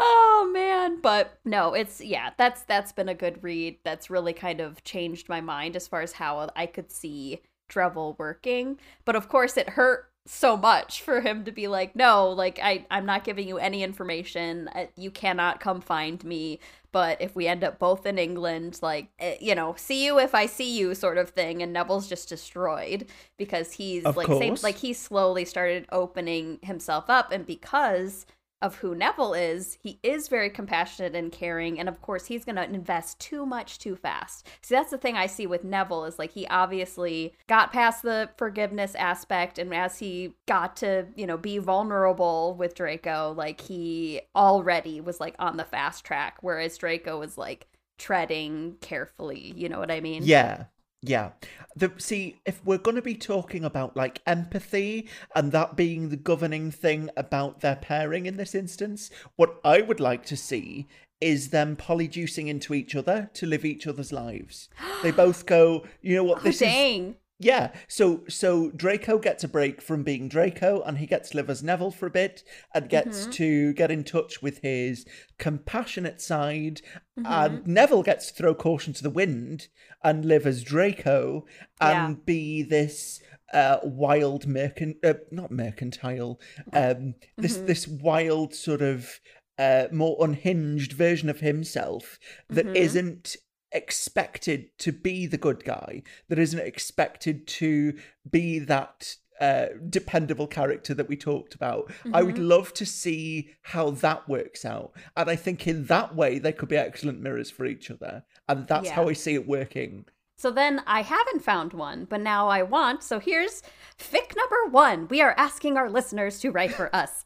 oh 0.00 0.50
man. 0.52 1.00
But 1.00 1.38
no 1.44 1.74
it's 1.74 2.00
yeah 2.00 2.30
that's 2.36 2.62
that's 2.62 2.92
been 2.92 3.08
a 3.08 3.14
good 3.14 3.42
read 3.42 3.78
that's 3.84 4.10
really 4.10 4.32
kind 4.32 4.60
of 4.60 4.82
changed 4.82 5.28
my 5.28 5.40
mind 5.40 5.76
as 5.76 5.86
far 5.86 6.00
as 6.00 6.12
how 6.12 6.48
i 6.56 6.66
could 6.66 6.90
see 6.90 7.40
Dreville 7.68 8.18
working. 8.18 8.78
But 9.04 9.16
of 9.16 9.28
course 9.28 9.56
it 9.56 9.70
hurt 9.70 10.06
so 10.26 10.56
much 10.56 11.00
for 11.02 11.22
him 11.22 11.44
to 11.44 11.50
be 11.50 11.66
like 11.66 11.96
no 11.96 12.28
like 12.28 12.60
i 12.62 12.84
i'm 12.90 13.06
not 13.06 13.24
giving 13.24 13.46
you 13.46 13.58
any 13.58 13.82
information. 13.82 14.68
Uh, 14.74 14.86
you 14.96 15.10
cannot 15.10 15.60
come 15.60 15.80
find 15.80 16.24
me. 16.24 16.58
But 16.92 17.22
if 17.22 17.36
we 17.36 17.46
end 17.46 17.62
up 17.62 17.78
both 17.78 18.04
in 18.04 18.18
england 18.18 18.80
like 18.82 19.10
eh, 19.20 19.36
you 19.40 19.54
know 19.54 19.74
see 19.78 20.04
you 20.04 20.18
if 20.18 20.34
i 20.34 20.46
see 20.46 20.76
you 20.76 20.94
sort 20.94 21.18
of 21.18 21.30
thing 21.30 21.62
and 21.62 21.72
neville's 21.72 22.08
just 22.08 22.28
destroyed 22.28 23.06
because 23.38 23.72
he's 23.72 24.04
Of 24.04 24.16
like 24.16 24.26
same, 24.26 24.56
like 24.62 24.78
he 24.78 24.92
slowly 24.92 25.44
started 25.44 25.86
opening 25.92 26.58
himself 26.62 27.08
up. 27.08 27.30
And 27.30 27.46
because 27.46 28.26
of 28.62 28.76
who 28.76 28.94
Neville 28.94 29.34
is, 29.34 29.78
he 29.82 29.98
is 30.02 30.28
very 30.28 30.50
compassionate 30.50 31.14
and 31.14 31.32
caring, 31.32 31.78
and 31.80 31.88
of 31.88 32.02
course, 32.02 32.26
he's 32.26 32.44
going 32.44 32.56
to 32.56 32.64
invest 32.64 33.18
too 33.18 33.46
much 33.46 33.78
too 33.78 33.96
fast. 33.96 34.46
See, 34.62 34.74
that's 34.74 34.90
the 34.90 34.98
thing 34.98 35.16
I 35.16 35.26
see 35.26 35.46
with 35.46 35.64
Neville 35.64 36.04
is 36.04 36.18
like 36.18 36.32
he 36.32 36.46
obviously 36.46 37.34
got 37.46 37.72
past 37.72 38.02
the 38.02 38.30
forgiveness 38.36 38.94
aspect, 38.94 39.58
and 39.58 39.74
as 39.74 39.98
he 39.98 40.34
got 40.46 40.76
to, 40.76 41.06
you 41.16 41.26
know, 41.26 41.38
be 41.38 41.58
vulnerable 41.58 42.54
with 42.58 42.74
Draco, 42.74 43.34
like 43.36 43.60
he 43.60 44.20
already 44.36 45.00
was 45.00 45.20
like 45.20 45.34
on 45.38 45.56
the 45.56 45.64
fast 45.64 46.04
track, 46.04 46.38
whereas 46.40 46.76
Draco 46.76 47.18
was 47.18 47.38
like 47.38 47.66
treading 47.98 48.76
carefully. 48.80 49.52
You 49.56 49.68
know 49.68 49.78
what 49.78 49.90
I 49.90 50.00
mean? 50.00 50.22
Yeah. 50.24 50.64
Yeah. 51.02 51.30
The 51.76 51.92
see, 51.98 52.40
if 52.44 52.64
we're 52.64 52.78
gonna 52.78 53.02
be 53.02 53.14
talking 53.14 53.64
about 53.64 53.96
like 53.96 54.20
empathy 54.26 55.08
and 55.34 55.52
that 55.52 55.76
being 55.76 56.08
the 56.08 56.16
governing 56.16 56.70
thing 56.70 57.10
about 57.16 57.60
their 57.60 57.76
pairing 57.76 58.26
in 58.26 58.36
this 58.36 58.54
instance, 58.54 59.10
what 59.36 59.60
I 59.64 59.80
would 59.80 60.00
like 60.00 60.26
to 60.26 60.36
see 60.36 60.88
is 61.20 61.50
them 61.50 61.76
polyjuicing 61.76 62.48
into 62.48 62.74
each 62.74 62.94
other 62.94 63.30
to 63.34 63.46
live 63.46 63.64
each 63.64 63.86
other's 63.86 64.12
lives. 64.12 64.68
They 65.02 65.10
both 65.10 65.46
go, 65.46 65.86
you 66.00 66.16
know 66.16 66.24
what, 66.24 66.38
Oh, 66.40 66.44
this 66.44 66.56
is 66.56 66.60
dang. 66.60 67.16
Yeah, 67.40 67.72
so 67.88 68.22
so 68.28 68.70
Draco 68.70 69.18
gets 69.18 69.42
a 69.42 69.48
break 69.48 69.80
from 69.82 70.02
being 70.04 70.28
Draco, 70.28 70.82
and 70.82 70.98
he 70.98 71.06
gets 71.06 71.30
to 71.30 71.38
live 71.38 71.48
as 71.50 71.62
Neville 71.62 71.90
for 71.90 72.06
a 72.06 72.10
bit, 72.10 72.44
and 72.74 72.88
gets 72.88 73.22
Mm-hmm. 73.22 73.30
to 73.32 73.72
get 73.72 73.90
in 73.90 74.04
touch 74.04 74.42
with 74.42 74.60
his 74.62 75.06
compassionate 75.38 76.20
side. 76.20 76.82
Mm-hmm. 77.18 77.26
And 77.26 77.66
Neville 77.66 78.02
gets 78.02 78.26
to 78.28 78.34
throw 78.34 78.54
caution 78.54 78.92
to 78.92 79.02
the 79.02 79.10
wind 79.10 79.68
and 80.04 80.24
live 80.24 80.46
as 80.46 80.62
Draco 80.62 81.46
and 81.80 82.16
Yeah. 82.18 82.22
be 82.24 82.62
this 82.62 83.20
uh, 83.52 83.78
wild 83.82 84.46
mercant, 84.46 84.98
uh, 85.02 85.14
not 85.32 85.50
mercantile, 85.50 86.38
um, 86.72 87.14
this 87.36 87.56
Mm-hmm. 87.56 87.66
this 87.66 87.88
wild 87.88 88.54
sort 88.54 88.82
of 88.82 89.18
uh, 89.58 89.88
more 89.92 90.16
unhinged 90.20 90.92
version 90.92 91.28
of 91.28 91.40
himself 91.40 92.18
that 92.48 92.64
Mhm. 92.66 92.76
not 92.76 93.36
expected 93.72 94.76
to 94.78 94.92
be 94.92 95.26
the 95.26 95.38
good 95.38 95.64
guy, 95.64 96.02
that 96.28 96.38
isn't 96.38 96.60
expected 96.60 97.46
to 97.46 97.94
be 98.30 98.58
that 98.58 99.16
uh, 99.40 99.66
dependable 99.88 100.46
character 100.46 100.92
that 100.92 101.08
we 101.08 101.16
talked 101.16 101.54
about. 101.54 101.90
I 102.12 102.22
would 102.22 102.34
Mm-hmm. 102.34 102.44
love 102.48 102.74
to 102.74 102.84
see 102.84 103.50
how 103.62 103.90
that 103.90 104.28
works 104.28 104.64
out. 104.66 104.92
And 105.16 105.30
I 105.30 105.36
think 105.36 105.66
in 105.66 105.86
that 105.86 106.14
way, 106.14 106.38
they 106.38 106.52
could 106.52 106.68
be 106.68 106.76
excellent 106.76 107.20
mirrors 107.20 107.50
for 107.50 107.64
each 107.64 107.90
other. 107.90 108.24
And 108.48 108.66
that's 108.66 108.86
Yeah. 108.86 108.94
how 108.96 109.08
I 109.08 109.14
see 109.14 109.34
it 109.34 109.48
working. 109.48 110.04
So 110.36 110.50
then 110.50 110.82
I 110.86 111.02
haven't 111.02 111.42
found 111.42 111.72
one, 111.74 112.06
but 112.06 112.20
now 112.20 112.48
I 112.48 112.62
want. 112.62 113.02
So 113.02 113.18
here's 113.18 113.62
fic 113.98 114.34
number 114.36 114.66
one. 114.70 115.06
We 115.08 115.20
are 115.22 115.34
asking 115.38 115.76
our 115.76 115.88
listeners 115.90 116.38
to 116.40 116.50
write 116.50 116.72
for 116.72 116.94
us. 116.96 117.24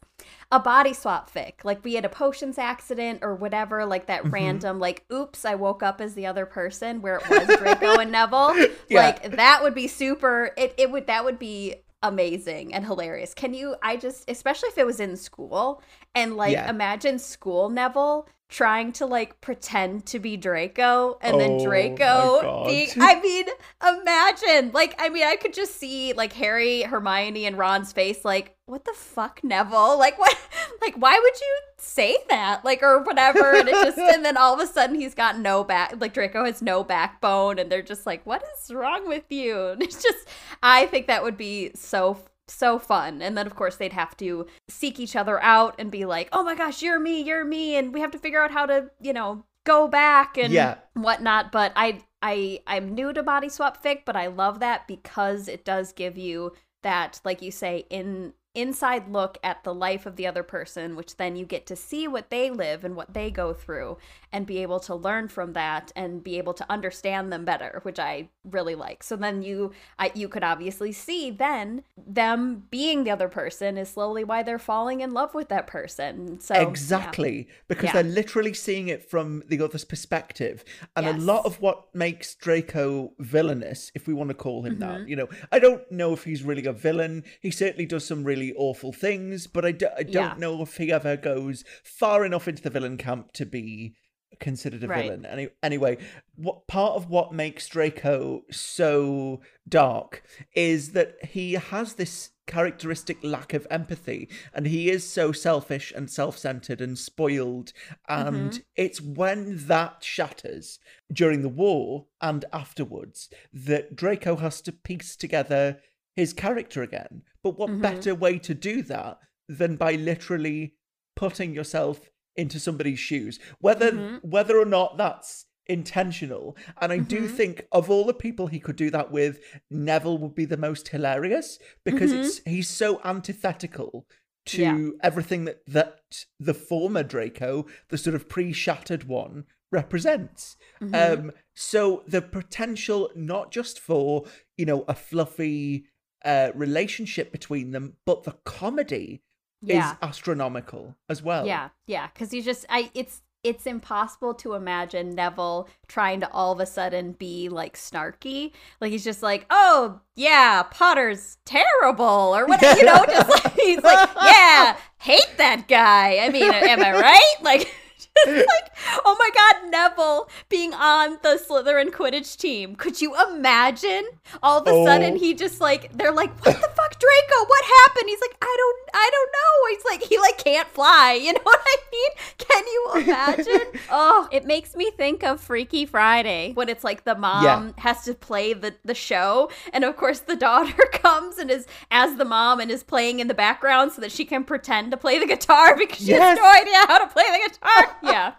A 0.55 0.59
body 0.59 0.93
swap 0.93 1.29
fic, 1.29 1.65
like 1.65 1.83
we 1.83 1.95
had 1.95 2.05
a 2.05 2.09
potions 2.09 2.57
accident 2.57 3.19
or 3.23 3.35
whatever, 3.35 3.85
like 3.85 4.05
that 4.05 4.21
mm-hmm. 4.21 4.29
random, 4.29 4.79
like, 4.79 5.03
oops, 5.11 5.43
I 5.43 5.55
woke 5.55 5.83
up 5.83 5.99
as 5.99 6.13
the 6.13 6.27
other 6.27 6.45
person, 6.45 7.01
where 7.01 7.17
it 7.17 7.29
was 7.29 7.57
Draco 7.57 7.99
and 7.99 8.09
Neville. 8.09 8.55
Yeah. 8.87 9.01
Like 9.01 9.35
that 9.35 9.63
would 9.63 9.75
be 9.75 9.87
super. 9.89 10.51
It 10.55 10.73
it 10.77 10.91
would 10.91 11.07
that 11.07 11.25
would 11.25 11.39
be 11.39 11.75
amazing 12.01 12.73
and 12.73 12.85
hilarious. 12.85 13.33
Can 13.33 13.53
you? 13.53 13.75
I 13.83 13.97
just, 13.97 14.29
especially 14.29 14.69
if 14.69 14.77
it 14.77 14.85
was 14.85 15.01
in 15.01 15.17
school, 15.17 15.81
and 16.13 16.37
like 16.37 16.53
Yeah. 16.53 16.69
imagine 16.69 17.19
school 17.19 17.69
Neville 17.69 18.29
trying 18.47 18.91
to 18.93 19.05
like 19.05 19.41
pretend 19.41 20.05
to 20.07 20.19
be 20.19 20.37
Draco, 20.37 21.17
and 21.21 21.35
Oh, 21.35 21.39
then 21.39 21.63
Draco 21.63 22.65
being. 22.67 22.89
I 22.99 23.19
mean, 23.19 23.45
imagine. 23.85 24.71
Like, 24.73 24.95
I 24.99 25.09
mean, 25.09 25.23
I 25.25 25.35
could 25.35 25.53
just 25.53 25.75
see 25.79 26.13
like 26.13 26.33
Harry, 26.33 26.83
Hermione, 26.83 27.45
and 27.45 27.57
Ron's 27.57 27.91
face. 27.91 28.23
Like, 28.23 28.55
what 28.67 28.85
the 28.85 28.93
fuck, 28.93 29.43
Neville? 29.43 29.97
Like, 30.05 30.19
what? 30.19 30.37
Like, 30.81 30.95
why 30.95 31.19
would 31.21 31.39
you 31.41 31.57
say 31.77 32.17
that? 32.29 32.63
Like, 32.63 32.83
or 32.83 33.01
whatever. 33.01 33.55
And 33.55 33.67
it 33.67 33.73
just, 33.73 33.97
and 33.97 34.23
then 34.23 34.37
all 34.37 34.53
of 34.53 34.59
a 34.59 34.67
sudden 34.71 34.95
he's 34.99 35.15
got 35.15 35.39
no 35.39 35.63
back. 35.63 35.95
Like, 35.99 36.13
Draco 36.13 36.45
has 36.45 36.61
no 36.61 36.83
backbone, 36.83 37.57
and 37.59 37.71
they're 37.71 37.81
just 37.81 38.05
like, 38.05 38.25
what 38.25 38.43
is 38.57 38.71
wrong 38.73 39.07
with 39.07 39.25
you? 39.31 39.67
And 39.69 39.81
it's 39.81 40.01
just, 40.01 40.27
I 40.61 40.85
think 40.87 41.07
that 41.07 41.23
would 41.23 41.37
be 41.37 41.71
so. 41.75 42.17
So 42.47 42.77
fun. 42.77 43.21
And 43.21 43.37
then, 43.37 43.47
of 43.47 43.55
course, 43.55 43.75
they'd 43.77 43.93
have 43.93 44.15
to 44.17 44.45
seek 44.67 44.99
each 44.99 45.15
other 45.15 45.41
out 45.41 45.75
and 45.79 45.89
be 45.91 46.05
like, 46.05 46.29
oh 46.31 46.43
my 46.43 46.55
gosh, 46.55 46.81
you're 46.83 46.99
me, 46.99 47.21
you're 47.21 47.43
me. 47.45 47.75
And 47.75 47.93
we 47.93 48.01
have 48.01 48.11
to 48.11 48.19
figure 48.19 48.41
out 48.41 48.51
how 48.51 48.65
to, 48.67 48.91
you 49.01 49.13
know, 49.13 49.45
go 49.63 49.87
back 49.87 50.37
and 50.37 50.51
Yeah. 50.53 50.75
whatnot. 50.93 51.51
But 51.51 51.71
I 51.75 52.03
I 52.21 52.61
I'm 52.67 52.93
new 52.93 53.13
to 53.13 53.23
body 53.23 53.49
swap 53.49 53.83
fic, 53.83 54.01
but 54.05 54.15
I 54.15 54.27
love 54.27 54.59
that 54.59 54.87
because 54.87 55.47
it 55.47 55.65
does 55.65 55.91
give 55.91 56.17
you 56.17 56.53
that, 56.83 57.19
like 57.25 57.41
you 57.41 57.49
say, 57.51 57.85
in 57.89 58.33
inside 58.55 59.09
look 59.11 59.37
at 59.43 59.63
the 59.63 59.73
life 59.73 60.05
of 60.05 60.15
the 60.15 60.25
other 60.27 60.43
person, 60.43 60.95
which 60.95 61.17
then 61.17 61.35
you 61.35 61.45
get 61.45 61.65
to 61.67 61.75
see 61.75 62.07
what 62.07 62.29
they 62.29 62.49
live 62.49 62.83
and 62.83 62.95
what 62.95 63.13
they 63.13 63.29
go 63.29 63.53
through 63.53 63.97
and 64.31 64.45
be 64.45 64.59
able 64.61 64.79
to 64.81 64.95
learn 64.95 65.27
from 65.27 65.53
that 65.53 65.91
and 65.95 66.23
be 66.23 66.37
able 66.37 66.53
to 66.53 66.65
understand 66.71 67.31
them 67.31 67.45
better, 67.45 67.79
which 67.83 67.99
I 67.99 68.29
really 68.43 68.75
like. 68.75 69.03
So 69.03 69.15
then 69.15 69.41
you 69.43 69.71
I 69.99 70.11
you 70.15 70.27
could 70.27 70.43
obviously 70.43 70.91
see 70.91 71.31
then 71.31 71.83
them 71.97 72.63
being 72.71 73.03
the 73.03 73.11
other 73.11 73.27
person 73.29 73.77
is 73.77 73.89
slowly 73.89 74.23
why 74.23 74.43
they're 74.43 74.59
falling 74.59 75.01
in 75.01 75.13
love 75.13 75.33
with 75.33 75.49
that 75.49 75.67
person. 75.67 76.39
So 76.39 76.53
yeah. 76.53 76.61
exactly 76.67 77.47
because 77.67 77.85
Yeah. 77.85 77.93
they're 77.93 78.03
literally 78.03 78.53
seeing 78.53 78.87
it 78.87 79.09
from 79.09 79.43
the 79.47 79.61
other's 79.61 79.85
perspective 79.85 80.63
and 80.95 81.05
Yes. 81.05 81.15
a 81.15 81.19
lot 81.19 81.45
of 81.45 81.61
what 81.61 81.93
makes 81.95 82.35
draco 82.35 83.11
villainous 83.19 83.91
if 83.95 84.07
we 84.07 84.13
want 84.13 84.29
to 84.29 84.33
call 84.33 84.63
him 84.63 84.75
Mm-hmm. 84.77 84.79
that 85.03 85.07
you 85.09 85.15
know 85.15 85.27
i 85.51 85.59
don't 85.59 85.89
know 85.91 86.13
if 86.13 86.23
he's 86.23 86.43
really 86.43 86.65
a 86.65 86.73
villain 86.73 87.23
he 87.39 87.49
certainly 87.51 87.85
does 87.85 88.05
some 88.05 88.23
really 88.23 88.44
awful 88.53 88.91
things 88.93 89.47
but 89.47 89.65
i, 89.65 89.71
do, 89.71 89.87
I 89.97 90.03
don't 90.03 90.13
Yeah. 90.13 90.35
know 90.37 90.61
if 90.61 90.77
he 90.77 90.91
ever 90.91 91.17
goes 91.17 91.63
far 91.83 92.25
enough 92.25 92.47
into 92.47 92.61
the 92.61 92.69
villain 92.69 92.97
camp 92.97 93.31
to 93.33 93.45
be 93.45 93.95
considered 94.39 94.83
a 94.83 94.87
Right. 94.87 95.03
villain 95.03 95.25
Any, 95.25 95.49
anyway 95.63 95.97
what 96.35 96.67
part 96.67 96.95
of 96.95 97.09
what 97.09 97.33
makes 97.33 97.67
draco 97.67 98.43
so 98.51 99.39
dark 99.67 100.23
is 100.53 100.91
that 100.91 101.15
he 101.25 101.53
has 101.53 101.93
this 101.93 102.31
characteristic 102.45 103.17
lack 103.23 103.53
of 103.53 103.65
empathy 103.71 104.29
and 104.53 104.67
he 104.67 104.89
is 104.89 105.03
so 105.07 105.31
selfish 105.31 105.91
and 105.95 106.11
self-centered 106.11 106.81
and 106.81 106.97
spoiled 106.99 107.71
and 108.07 108.51
mm-hmm. 108.51 108.57
it's 108.75 109.01
when 109.01 109.65
that 109.67 110.03
shatters 110.03 110.79
during 111.11 111.41
the 111.41 111.49
war 111.49 112.05
and 112.21 112.45
afterwards 112.53 113.29
that 113.53 113.95
draco 113.95 114.35
has 114.35 114.61
to 114.61 114.71
piece 114.71 115.15
together 115.15 115.79
his 116.15 116.33
character 116.33 116.81
again. 116.81 117.23
But 117.43 117.57
what 117.57 117.69
mm-hmm. 117.69 117.81
better 117.81 118.15
way 118.15 118.39
to 118.39 118.53
do 118.53 118.81
that 118.83 119.19
than 119.47 119.75
by 119.75 119.93
literally 119.93 120.73
putting 121.15 121.53
yourself 121.53 122.09
into 122.35 122.59
somebody's 122.59 122.99
shoes? 122.99 123.39
Whether 123.59 123.91
mm-hmm. 123.91 124.27
whether 124.27 124.59
or 124.59 124.65
not 124.65 124.97
that's 124.97 125.45
intentional. 125.67 126.55
And 126.81 126.91
i 126.91 126.97
do 126.97 127.21
mm-hmm. 127.23 127.35
think 127.35 127.65
of 127.71 127.89
all 127.89 128.05
the 128.05 128.13
people 128.13 128.47
he 128.47 128.59
could 128.59 128.75
do 128.75 128.89
that 128.91 129.11
with 129.11 129.39
neville 129.69 130.17
would 130.17 130.35
be 130.35 130.45
the 130.45 130.57
most 130.57 130.89
hilarious 130.89 131.57
because 131.83 132.11
it's 132.11 132.41
he's 132.45 132.69
so 132.69 133.01
antithetical 133.03 134.05
to 134.45 134.61
Yeah. 134.61 134.89
everything 135.01 135.45
that 135.45 135.65
that 135.65 135.99
the 136.39 136.53
former 136.53 137.03
draco 137.03 137.65
the 137.89 137.97
sort 137.97 138.15
of 138.15 138.29
pre-shattered 138.29 139.05
one 139.05 139.45
represents. 139.71 140.55
Um 140.93 141.31
so 141.55 142.03
the 142.07 142.21
potential 142.21 143.09
not 143.15 143.51
just 143.51 143.79
for 143.79 144.25
you 144.57 144.65
know 144.65 144.85
a 144.87 144.93
fluffy 144.93 145.85
uh 146.25 146.51
relationship 146.55 147.31
between 147.31 147.71
them 147.71 147.93
but 148.05 148.23
the 148.23 148.33
comedy 148.43 149.21
Yeah. 149.61 149.91
is 149.91 149.97
astronomical 150.01 150.95
as 151.07 151.21
well 151.23 151.45
Yeah, 151.45 151.69
yeah, 151.87 152.07
because 152.13 152.33
you 152.33 152.41
just 152.41 152.65
I 152.69 152.91
it's 152.93 153.21
it's 153.43 153.67
impossible 153.67 154.33
to 154.33 154.55
imagine 154.55 155.13
Neville 155.13 155.69
trying 155.87 156.19
to 156.21 156.31
all 156.31 156.51
of 156.51 156.59
a 156.59 156.65
sudden 156.65 157.11
be 157.11 157.47
like 157.47 157.75
snarky. 157.77 158.51
Like 158.81 158.91
he's 158.91 159.03
just 159.03 159.21
like, 159.21 159.45
oh 159.51 159.99
yeah, 160.15 160.63
Potter's 160.63 161.37
terrible 161.45 162.03
or 162.35 162.47
what 162.47 162.59
you 162.63 162.83
know, 162.83 163.05
just 163.07 163.29
like 163.45 163.53
he's 163.53 163.83
like, 163.83 164.09
yeah, 164.23 164.77
hate 164.97 165.37
that 165.37 165.67
guy. 165.67 166.17
I 166.25 166.29
mean, 166.29 166.51
am 166.51 166.81
I 166.83 166.91
right? 166.93 167.35
Like 167.43 167.71
like, 168.27 168.71
oh 169.05 169.15
my 169.19 169.29
god, 169.33 169.69
Neville 169.71 170.29
being 170.49 170.73
on 170.73 171.17
the 171.21 171.39
Slytherin 171.47 171.91
Quidditch 171.91 172.37
team. 172.37 172.75
Could 172.75 173.01
you 173.01 173.13
imagine? 173.29 174.05
All 174.41 174.59
of 174.59 174.67
a 174.67 174.71
Oh. 174.71 174.85
sudden 174.85 175.15
he 175.15 175.33
just 175.33 175.61
like 175.61 175.91
they're 175.97 176.11
like, 176.11 176.29
what 176.45 176.55
the 176.55 176.67
fuck, 176.75 176.99
Draco? 176.99 177.45
What 177.47 177.65
happened? 177.83 178.09
He's 178.09 178.21
like, 178.21 178.35
I 178.41 178.55
don't 178.57 178.89
I 178.93 179.09
don't 179.11 179.31
know. 179.31 179.75
He's 179.75 179.85
like 179.85 180.09
he 180.09 180.17
like 180.19 180.37
can't 180.37 180.67
fly. 180.69 181.19
You 181.25 181.33
know 181.33 181.39
what 181.43 181.59
I 181.65 181.75
mean? 181.91 182.09
Can 182.37 182.63
you 182.67 182.91
imagine? 182.95 183.81
oh, 183.89 184.27
it 184.31 184.45
makes 184.45 184.75
me 184.75 184.91
think 184.91 185.23
of 185.23 185.39
Freaky 185.41 185.85
Friday 185.85 186.51
when 186.53 186.69
it's 186.69 186.83
like 186.83 187.03
the 187.03 187.15
mom 187.15 187.43
Yeah. 187.43 187.71
has 187.77 188.03
to 188.05 188.13
play 188.13 188.53
the 188.53 188.75
the 188.85 188.93
show, 188.95 189.49
and 189.73 189.83
of 189.83 189.97
course 189.97 190.19
the 190.19 190.35
daughter 190.35 190.83
comes 190.93 191.37
and 191.37 191.49
is 191.51 191.67
as 191.91 192.15
the 192.15 192.25
mom 192.25 192.59
and 192.59 192.69
is 192.71 192.83
playing 192.83 193.19
in 193.19 193.27
the 193.27 193.33
background 193.33 193.91
so 193.91 194.01
that 194.01 194.11
she 194.11 194.23
can 194.25 194.43
pretend 194.43 194.91
to 194.91 194.97
play 194.97 195.19
the 195.19 195.25
guitar 195.25 195.75
because 195.77 195.99
she 195.99 196.05
Yes. 196.11 196.21
has 196.21 196.37
no 196.37 196.61
idea 196.61 196.87
how 196.87 196.99
to 196.99 197.07
play 197.07 197.23
the 197.31 197.49
guitar. 197.49 197.97
Yeah. 198.05 198.33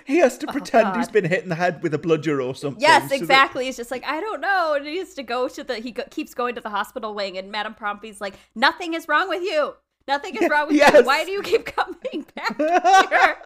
he 0.04 0.18
has 0.18 0.38
to 0.38 0.46
oh, 0.48 0.52
pretend 0.52 0.96
he's 0.96 1.04
Oh, 1.04 1.06
God. 1.06 1.12
been 1.12 1.24
hit 1.24 1.42
in 1.42 1.48
the 1.48 1.54
head 1.54 1.82
with 1.82 1.92
a 1.94 1.98
bludger 1.98 2.40
or 2.40 2.54
something 2.54 2.80
Yes, 2.80 3.02
so 3.04 3.08
that- 3.10 3.16
exactly. 3.16 3.64
He's 3.66 3.76
just 3.76 3.90
like, 3.90 4.04
I 4.06 4.20
don't 4.20 4.40
know. 4.40 4.74
And 4.74 4.86
he 4.86 4.98
has 4.98 5.14
to 5.14 5.22
go 5.22 5.48
to 5.48 5.64
the, 5.64 5.76
he 5.76 5.90
go, 5.92 6.04
keeps 6.10 6.34
going 6.34 6.54
to 6.54 6.60
the 6.60 6.70
hospital 6.70 7.14
wing, 7.14 7.36
and 7.38 7.50
Madam 7.50 7.74
Pomfrey's 7.74 8.20
like, 8.20 8.34
nothing 8.54 8.94
is 8.94 9.08
wrong 9.08 9.28
with 9.28 9.42
you. 9.42 9.74
Nothing 10.08 10.36
is 10.36 10.48
wrong 10.50 10.68
with 10.68 10.76
you. 10.76 11.02
Why 11.04 11.24
do 11.24 11.30
you 11.30 11.42
keep 11.42 11.64
coming 11.76 12.26
back 12.34 12.56
here? 13.08 13.36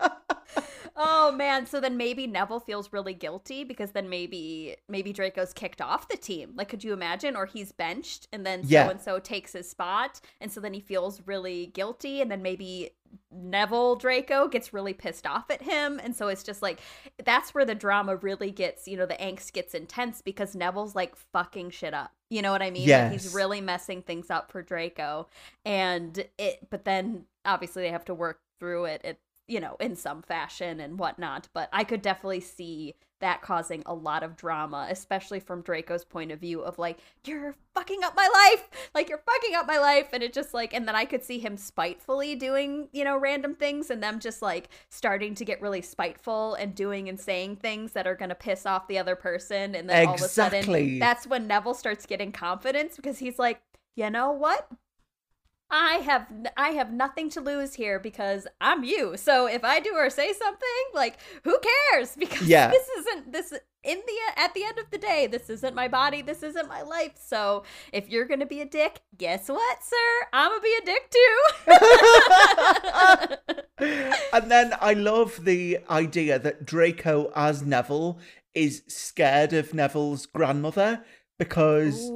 oh 0.97 1.33
man. 1.33 1.67
So 1.67 1.81
then 1.81 1.97
maybe 1.97 2.27
Neville 2.27 2.61
feels 2.61 2.93
really 2.93 3.13
guilty 3.15 3.65
because 3.65 3.91
then 3.91 4.09
maybe 4.09 4.77
maybe 4.89 5.13
Draco's 5.13 5.53
kicked 5.53 5.81
off 5.83 6.09
the 6.09 6.17
team. 6.17 6.53
Like, 6.57 6.69
could 6.69 6.83
you 6.83 6.93
imagine? 6.93 7.37
Or 7.37 7.47
he's 7.47 7.73
benched 7.73 8.29
and 8.33 8.47
then 8.47 8.65
so 8.67 8.89
and 8.89 9.01
so 9.01 9.19
takes 9.19 9.53
his 9.53 9.69
spot, 9.69 10.21
and 10.41 10.51
so 10.51 10.61
then 10.61 10.73
he 10.73 10.81
feels 10.81 11.21
really 11.27 11.67
guilty, 11.67 12.21
and 12.23 12.31
then 12.31 12.41
maybe 12.43 12.91
Neville 13.31 13.97
Draco 13.97 14.49
gets 14.49 14.73
really 14.73 14.95
pissed 14.95 15.27
off 15.27 15.51
at 15.51 15.63
him. 15.63 16.01
And 16.03 16.17
so 16.17 16.29
it's 16.29 16.43
just 16.43 16.63
like, 16.63 16.81
that's 17.25 17.55
where 17.55 17.65
the 17.65 17.75
drama 17.75 18.17
really 18.17 18.51
gets, 18.51 18.89
you 18.89 18.97
know, 18.97 19.07
the 19.07 19.15
angst 19.15 19.53
gets 19.53 19.75
intense 19.75 20.23
because 20.23 20.55
Neville's 20.55 20.95
like 20.95 21.17
fucking 21.17 21.71
shit 21.71 21.95
up. 21.95 22.13
You 22.31 22.43
know 22.43 22.53
what 22.53 22.63
I 22.63 22.71
mean? 22.71 22.89
Like 23.05 23.13
he's 23.13 23.35
really 23.35 23.61
messing 23.61 24.03
things 24.03 24.31
up 24.31 24.51
for 24.51 24.63
Draco. 24.63 25.29
And 25.65 26.25
it, 26.39 26.69
but 26.71 26.85
then 26.85 27.25
obviously 27.45 27.83
they 27.83 27.91
have 27.91 28.05
to 28.07 28.15
work 28.15 28.41
through 28.59 28.87
it, 28.87 29.01
it 29.05 29.21
you 29.49 29.61
know, 29.61 29.77
in 29.79 29.95
some 29.97 30.23
fashion 30.23 30.81
and 30.81 30.99
whatnot. 30.99 31.49
But 31.55 31.69
I 31.73 31.85
could 31.85 32.03
definitely 32.03 32.41
see 32.41 32.95
that 33.21 33.43
causing 33.43 33.83
a 33.87 33.95
lot 33.95 34.23
of 34.23 34.37
drama, 34.37 34.87
especially 34.91 35.41
from 35.41 35.63
Draco's 35.63 36.05
point 36.05 36.33
of 36.33 36.41
view 36.41 36.61
of 36.61 36.79
like, 36.79 36.99
you're 37.25 37.55
fucking 37.75 38.05
up 38.05 38.15
my 38.15 38.29
life. 38.33 38.69
Like, 38.95 39.09
you're 39.09 39.23
fucking 39.25 39.55
up 39.55 39.67
my 39.67 39.79
life. 39.79 40.09
And 40.13 40.23
it 40.23 40.33
just 40.33 40.53
like, 40.53 40.75
and 40.75 40.87
then 40.87 40.95
I 40.95 41.05
could 41.05 41.25
see 41.25 41.39
him 41.39 41.57
spitefully 41.57 42.35
doing, 42.35 42.89
you 42.93 43.05
know, 43.05 43.17
random 43.17 43.55
things 43.55 43.91
and 43.91 44.03
them 44.03 44.21
just 44.21 44.43
like 44.43 44.69
starting 44.89 45.35
to 45.37 45.45
get 45.45 45.63
really 45.63 45.83
spiteful 45.83 46.55
and 46.55 46.75
doing 46.75 47.09
and 47.09 47.19
saying 47.19 47.57
things 47.57 47.93
that 47.93 48.07
are 48.07 48.15
going 48.15 48.29
to 48.29 48.35
piss 48.35 48.67
off 48.67 48.89
the 48.89 48.99
other 48.99 49.17
person. 49.17 49.75
And 49.75 49.89
then 49.89 50.09
all 50.09 50.15
of 50.15 50.23
a 50.23 50.29
sudden, 50.29 50.99
that's 50.99 51.27
when 51.27 51.47
Neville 51.47 51.75
starts 51.75 52.07
getting 52.07 52.33
confidence 52.33 52.97
because 52.97 53.19
he's 53.19 53.39
like, 53.39 53.61
you 53.95 54.11
know 54.11 54.31
what? 54.33 54.69
I 55.71 55.95
have 56.05 56.29
I 56.57 56.71
have 56.71 56.93
nothing 56.93 57.29
to 57.31 57.41
lose 57.41 57.75
here 57.75 57.99
because 57.99 58.47
I'm 58.61 58.85
you. 58.85 59.17
So 59.17 59.47
if 59.47 59.65
I 59.65 59.81
do 59.81 59.95
or 59.95 60.11
say 60.11 60.33
something, 60.33 60.85
like 60.95 61.19
who 61.45 61.59
cares? 61.59 62.17
Because 62.19 62.47
Yeah. 62.49 62.71
this 62.71 62.89
isn't 62.99 63.33
this 63.33 63.53
in 63.83 63.99
the 64.07 64.41
at 64.41 64.55
the 64.55 64.65
end 64.65 64.79
of 64.79 64.91
the 64.91 64.99
day, 64.99 65.27
this 65.27 65.51
isn't 65.51 65.75
my 65.75 65.89
body, 65.89 66.23
this 66.23 66.43
isn't 66.43 66.69
my 66.69 66.83
life. 66.83 67.13
So 67.17 67.65
if 67.93 68.09
you're 68.09 68.27
gonna 68.27 68.47
be 68.47 68.61
a 68.61 68.65
dick, 68.65 69.01
guess 69.19 69.49
what, 69.49 69.83
sir? 69.83 70.27
I'm 70.33 70.51
gonna 70.51 70.61
be 70.61 70.79
a 70.83 70.87
dick 70.87 71.11
too. 71.11 71.37
and 74.33 74.51
then 74.51 74.73
I 74.81 74.93
love 74.95 75.45
the 75.45 75.79
idea 75.91 76.39
that 76.39 76.65
Draco 76.65 77.33
as 77.35 77.63
Neville 77.63 78.19
is 78.55 78.83
scared 78.87 79.53
of 79.53 79.75
Neville's 79.75 80.27
grandmother 80.27 81.05
because 81.39 82.09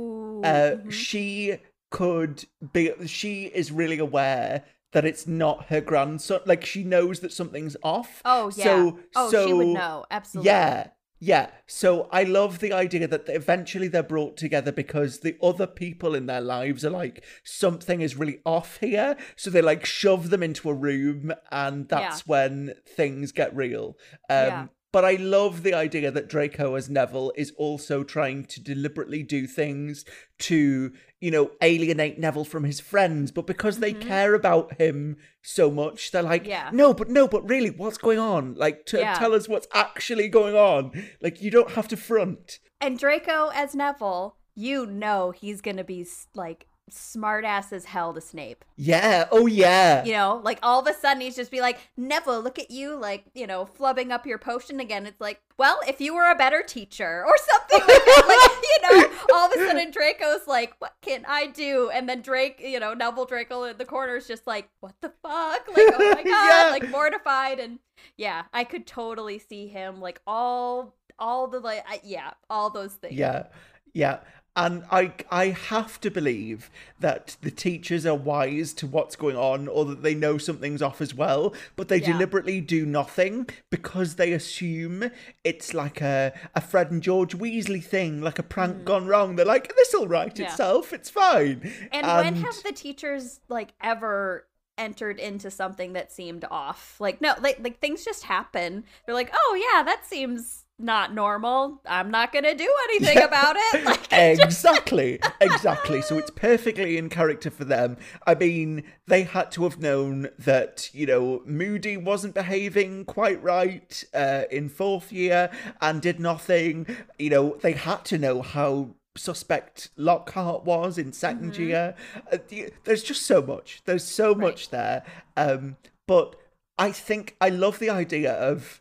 uh, 0.44 0.76
mhm. 0.82 0.90
she 0.90 1.58
could 1.90 2.44
be 2.72 2.92
she 3.06 3.44
is 3.46 3.70
really 3.72 3.98
aware 3.98 4.64
that 4.92 5.04
it's 5.04 5.26
not 5.26 5.66
her 5.66 5.80
grandson 5.80 6.40
like 6.46 6.64
she 6.64 6.82
knows 6.84 7.20
that 7.20 7.32
something's 7.32 7.76
off 7.82 8.22
Oh 8.24 8.50
yeah. 8.56 8.64
so 8.64 8.98
oh, 9.16 9.30
so 9.30 9.46
she 9.46 9.52
would 9.52 9.66
know 9.68 10.04
absolutely. 10.10 10.46
yeah 10.50 10.88
yeah 11.22 11.50
so 11.66 12.08
i 12.10 12.22
love 12.22 12.60
the 12.60 12.72
idea 12.72 13.06
that 13.06 13.28
eventually 13.28 13.88
they're 13.88 14.02
brought 14.02 14.36
together 14.36 14.72
because 14.72 15.20
the 15.20 15.36
other 15.42 15.66
people 15.66 16.14
in 16.14 16.26
their 16.26 16.40
lives 16.40 16.84
are 16.84 16.90
like 16.90 17.22
something 17.44 18.00
is 18.00 18.16
really 18.16 18.40
off 18.46 18.78
here 18.80 19.16
so 19.36 19.50
they 19.50 19.60
like 19.60 19.84
shove 19.84 20.30
them 20.30 20.42
into 20.42 20.70
a 20.70 20.74
room 20.74 21.32
and 21.52 21.88
that's 21.88 22.26
when 22.26 22.72
things 22.86 23.32
get 23.32 23.54
real 23.54 23.96
um 24.30 24.46
Yeah. 24.46 24.66
But 24.92 25.04
I 25.04 25.12
love 25.14 25.62
the 25.62 25.72
idea 25.74 26.10
that 26.10 26.28
Draco 26.28 26.74
as 26.74 26.90
Neville 26.90 27.32
is 27.36 27.52
also 27.56 28.02
trying 28.02 28.44
to 28.46 28.60
deliberately 28.60 29.22
do 29.22 29.46
things 29.46 30.04
to, 30.40 30.92
you 31.20 31.30
know, 31.30 31.52
alienate 31.62 32.18
Neville 32.18 32.44
from 32.44 32.64
his 32.64 32.80
friends. 32.80 33.30
But 33.30 33.46
because 33.46 33.78
they 33.78 33.92
care 33.92 34.34
about 34.34 34.80
him 34.80 35.16
so 35.42 35.70
much, 35.70 36.10
they're 36.10 36.22
like, 36.22 36.42
Mm-hmm. 36.42 36.50
Yeah. 36.50 36.70
no, 36.72 36.92
but 36.92 37.08
no, 37.08 37.28
but 37.28 37.48
really, 37.48 37.70
what's 37.70 37.98
going 37.98 38.18
on? 38.18 38.54
Like, 38.54 38.84
to 38.86 38.98
Yeah. 38.98 39.14
tell 39.14 39.32
us 39.34 39.48
what's 39.48 39.68
actually 39.72 40.28
going 40.28 40.56
on. 40.56 40.90
Like, 41.20 41.40
you 41.40 41.50
don't 41.52 41.70
have 41.72 41.86
to 41.88 41.96
front. 41.96 42.58
And 42.80 42.98
Draco 42.98 43.50
as 43.54 43.74
Neville, 43.76 44.36
you 44.56 44.86
know 44.86 45.30
he's 45.30 45.60
gonna 45.60 45.84
be 45.84 46.04
like 46.34 46.66
smart 46.92 47.44
ass 47.44 47.72
as 47.72 47.84
hell 47.86 48.12
to 48.14 48.20
Snape. 48.20 48.64
Yeah. 48.76 49.28
Oh, 49.30 49.46
yeah. 49.46 50.04
You 50.04 50.12
know, 50.12 50.40
like 50.44 50.58
all 50.62 50.80
of 50.80 50.86
a 50.86 50.94
sudden 50.94 51.20
he's 51.20 51.36
just 51.36 51.50
be 51.50 51.60
like, 51.60 51.78
Neville, 51.96 52.40
look 52.42 52.58
at 52.58 52.70
you, 52.70 52.96
like, 52.96 53.24
you 53.34 53.46
know, 53.46 53.66
flubbing 53.78 54.10
up 54.10 54.26
your 54.26 54.38
potion 54.38 54.80
again. 54.80 55.06
It's 55.06 55.20
like, 55.20 55.40
well, 55.58 55.78
if 55.86 56.00
you 56.00 56.14
were 56.14 56.30
a 56.30 56.34
better 56.34 56.62
teacher 56.62 57.24
or 57.26 57.34
something 57.50 57.80
like 57.80 58.04
that. 58.04 58.24
like, 58.26 58.64
you 59.02 59.08
know, 59.10 59.16
all 59.34 59.46
of 59.46 59.52
a 59.60 59.66
sudden 59.66 59.90
Draco's 59.90 60.46
like, 60.46 60.74
what 60.78 60.94
can 61.02 61.24
I 61.28 61.46
do? 61.48 61.90
And 61.92 62.08
then 62.08 62.22
Drake, 62.22 62.60
you 62.64 62.80
know, 62.80 62.94
Neville 62.94 63.26
Draco 63.26 63.64
in 63.64 63.76
the 63.78 63.84
corner 63.84 64.16
is 64.16 64.26
just 64.26 64.46
like, 64.46 64.68
what 64.80 64.94
the 65.00 65.12
fuck? 65.22 65.68
Like, 65.68 65.94
oh 65.94 66.12
my 66.14 66.22
god, 66.24 66.26
Yeah. 66.26 66.68
like 66.70 66.88
mortified. 66.90 67.58
And 67.58 67.78
yeah, 68.16 68.44
I 68.52 68.64
could 68.64 68.86
totally 68.86 69.38
see 69.38 69.68
him 69.68 70.00
like 70.00 70.20
all, 70.26 70.94
all 71.18 71.46
the 71.48 71.60
like, 71.60 71.84
yeah, 72.04 72.30
all 72.48 72.70
those 72.70 72.94
things. 72.94 73.14
Yeah, 73.14 73.44
yeah. 73.92 74.20
And 74.56 74.84
I 74.90 75.12
I 75.30 75.46
have 75.50 76.00
to 76.00 76.10
believe 76.10 76.70
that 76.98 77.36
the 77.40 77.50
teachers 77.52 78.04
are 78.04 78.16
wise 78.16 78.72
to 78.74 78.86
what's 78.86 79.14
going 79.16 79.36
on 79.36 79.68
or 79.68 79.84
that 79.86 80.02
they 80.02 80.14
know 80.14 80.38
something's 80.38 80.82
off 80.82 81.00
as 81.00 81.14
well, 81.14 81.54
but 81.76 81.88
they 81.88 81.98
Yeah. 81.98 82.12
deliberately 82.12 82.60
do 82.60 82.84
nothing 82.84 83.48
because 83.70 84.16
they 84.16 84.32
assume 84.32 85.10
it's 85.44 85.72
like 85.72 86.00
a, 86.00 86.32
a 86.54 86.60
Fred 86.60 86.90
and 86.90 87.00
George 87.02 87.38
Weasley 87.38 87.82
thing, 87.82 88.20
like 88.22 88.38
a 88.40 88.42
prank 88.42 88.84
gone 88.84 89.06
wrong. 89.06 89.36
They're 89.36 89.46
like, 89.46 89.72
this'll 89.76 90.08
right 90.08 90.34
Mm. 90.34 90.38
Yeah. 90.40 90.46
itself, 90.50 90.92
it's 90.92 91.10
fine. 91.10 91.72
And, 91.92 92.06
when 92.06 92.34
have 92.36 92.62
the 92.64 92.72
teachers 92.72 93.40
like 93.48 93.72
ever 93.80 94.46
entered 94.76 95.18
into 95.20 95.50
something 95.50 95.92
that 95.92 96.10
seemed 96.10 96.44
off? 96.50 96.96
Like 97.00 97.20
no, 97.20 97.34
like 97.40 97.58
like 97.60 97.78
things 97.80 98.04
just 98.04 98.24
happen. 98.24 98.84
They're 99.06 99.14
like, 99.14 99.30
"Oh 99.32 99.72
yeah, 99.74 99.82
that 99.84 100.06
seems 100.06 100.64
not 100.82 101.14
normal. 101.14 101.80
I'm 101.86 102.10
not 102.10 102.32
going 102.32 102.44
to 102.44 102.54
do 102.54 102.72
anything 102.90 103.18
Yeah. 103.18 103.24
about 103.24 103.56
it." 103.58 103.84
Like 103.90 104.08
exactly. 104.12 105.20
Exactly. 105.40 106.02
So 106.02 106.18
it's 106.18 106.30
perfectly 106.30 106.96
in 106.98 107.08
character 107.08 107.50
for 107.50 107.64
them. 107.64 107.96
I 108.26 108.34
mean 108.34 108.84
they 109.06 109.22
had 109.22 109.50
to 109.52 109.64
have 109.64 109.78
known 109.78 110.28
that 110.38 110.90
you 110.92 111.06
know 111.06 111.42
moody 111.44 111.96
wasn't 111.96 112.34
behaving 112.34 113.04
quite 113.04 113.42
right 113.42 114.04
uh, 114.14 114.42
in 114.50 114.68
fourth 114.68 115.12
year 115.12 115.50
and 115.80 116.00
did 116.02 116.20
nothing. 116.20 116.86
You 117.18 117.30
know 117.30 117.56
they 117.60 117.72
had 117.72 118.04
to 118.06 118.18
know 118.18 118.42
how 118.42 118.90
suspect 119.16 119.90
lockhart 119.96 120.64
was 120.64 120.96
in 120.96 121.10
2nd 121.10 121.58
year. 121.58 121.94
Uh, 122.32 122.38
there's 122.84 123.02
just 123.02 123.26
so 123.26 123.42
much. 123.42 123.82
There's 123.84 124.04
so 124.04 124.34
much 124.34 124.70
there. 124.70 125.02
Um 125.36 125.76
but 126.06 126.34
i 126.78 126.90
think 126.90 127.36
i 127.40 127.48
love 127.48 127.78
the 127.78 127.90
idea 127.90 128.32
of 128.32 128.80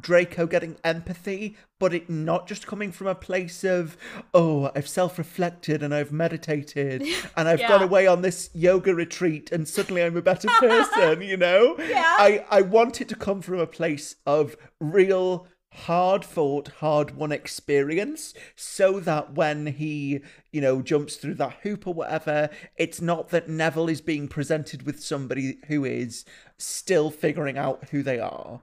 Draco 0.00 0.46
getting 0.46 0.76
empathy, 0.84 1.56
but 1.78 1.94
it 1.94 2.08
not 2.08 2.46
just 2.46 2.66
coming 2.66 2.92
from 2.92 3.06
a 3.06 3.14
place 3.14 3.64
of, 3.64 3.96
oh, 4.34 4.70
I've 4.74 4.88
self 4.88 5.18
reflected 5.18 5.82
and 5.82 5.94
I've 5.94 6.12
meditated 6.12 7.02
and 7.36 7.48
I've 7.48 7.60
gone 7.60 7.82
away 7.82 8.06
on 8.06 8.22
this 8.22 8.50
yoga 8.52 8.94
retreat 8.94 9.50
and 9.52 9.68
suddenly 9.68 10.02
I'm 10.02 10.16
a 10.16 10.22
better 10.22 10.48
person, 10.58 11.22
you 11.22 11.36
know? 11.36 11.76
Yeah. 11.78 12.16
I, 12.18 12.44
I 12.50 12.62
want 12.62 13.00
it 13.00 13.08
to 13.08 13.16
come 13.16 13.42
from 13.42 13.58
a 13.58 13.66
place 13.66 14.16
of 14.26 14.56
real, 14.80 15.46
hard 15.72 16.24
fought, 16.24 16.68
hard 16.78 17.16
won 17.16 17.32
experience 17.32 18.34
so 18.56 19.00
that 19.00 19.34
when 19.34 19.66
he, 19.66 20.20
you 20.52 20.60
know, 20.60 20.82
jumps 20.82 21.16
through 21.16 21.34
that 21.34 21.58
hoop 21.62 21.86
or 21.86 21.94
whatever, 21.94 22.50
it's 22.76 23.00
not 23.00 23.30
that 23.30 23.48
Neville 23.48 23.88
is 23.88 24.00
being 24.00 24.28
presented 24.28 24.82
with 24.82 25.02
somebody 25.02 25.58
who 25.68 25.84
is 25.84 26.24
still 26.58 27.10
figuring 27.10 27.56
out 27.56 27.88
who 27.90 28.02
they 28.02 28.18
are 28.18 28.60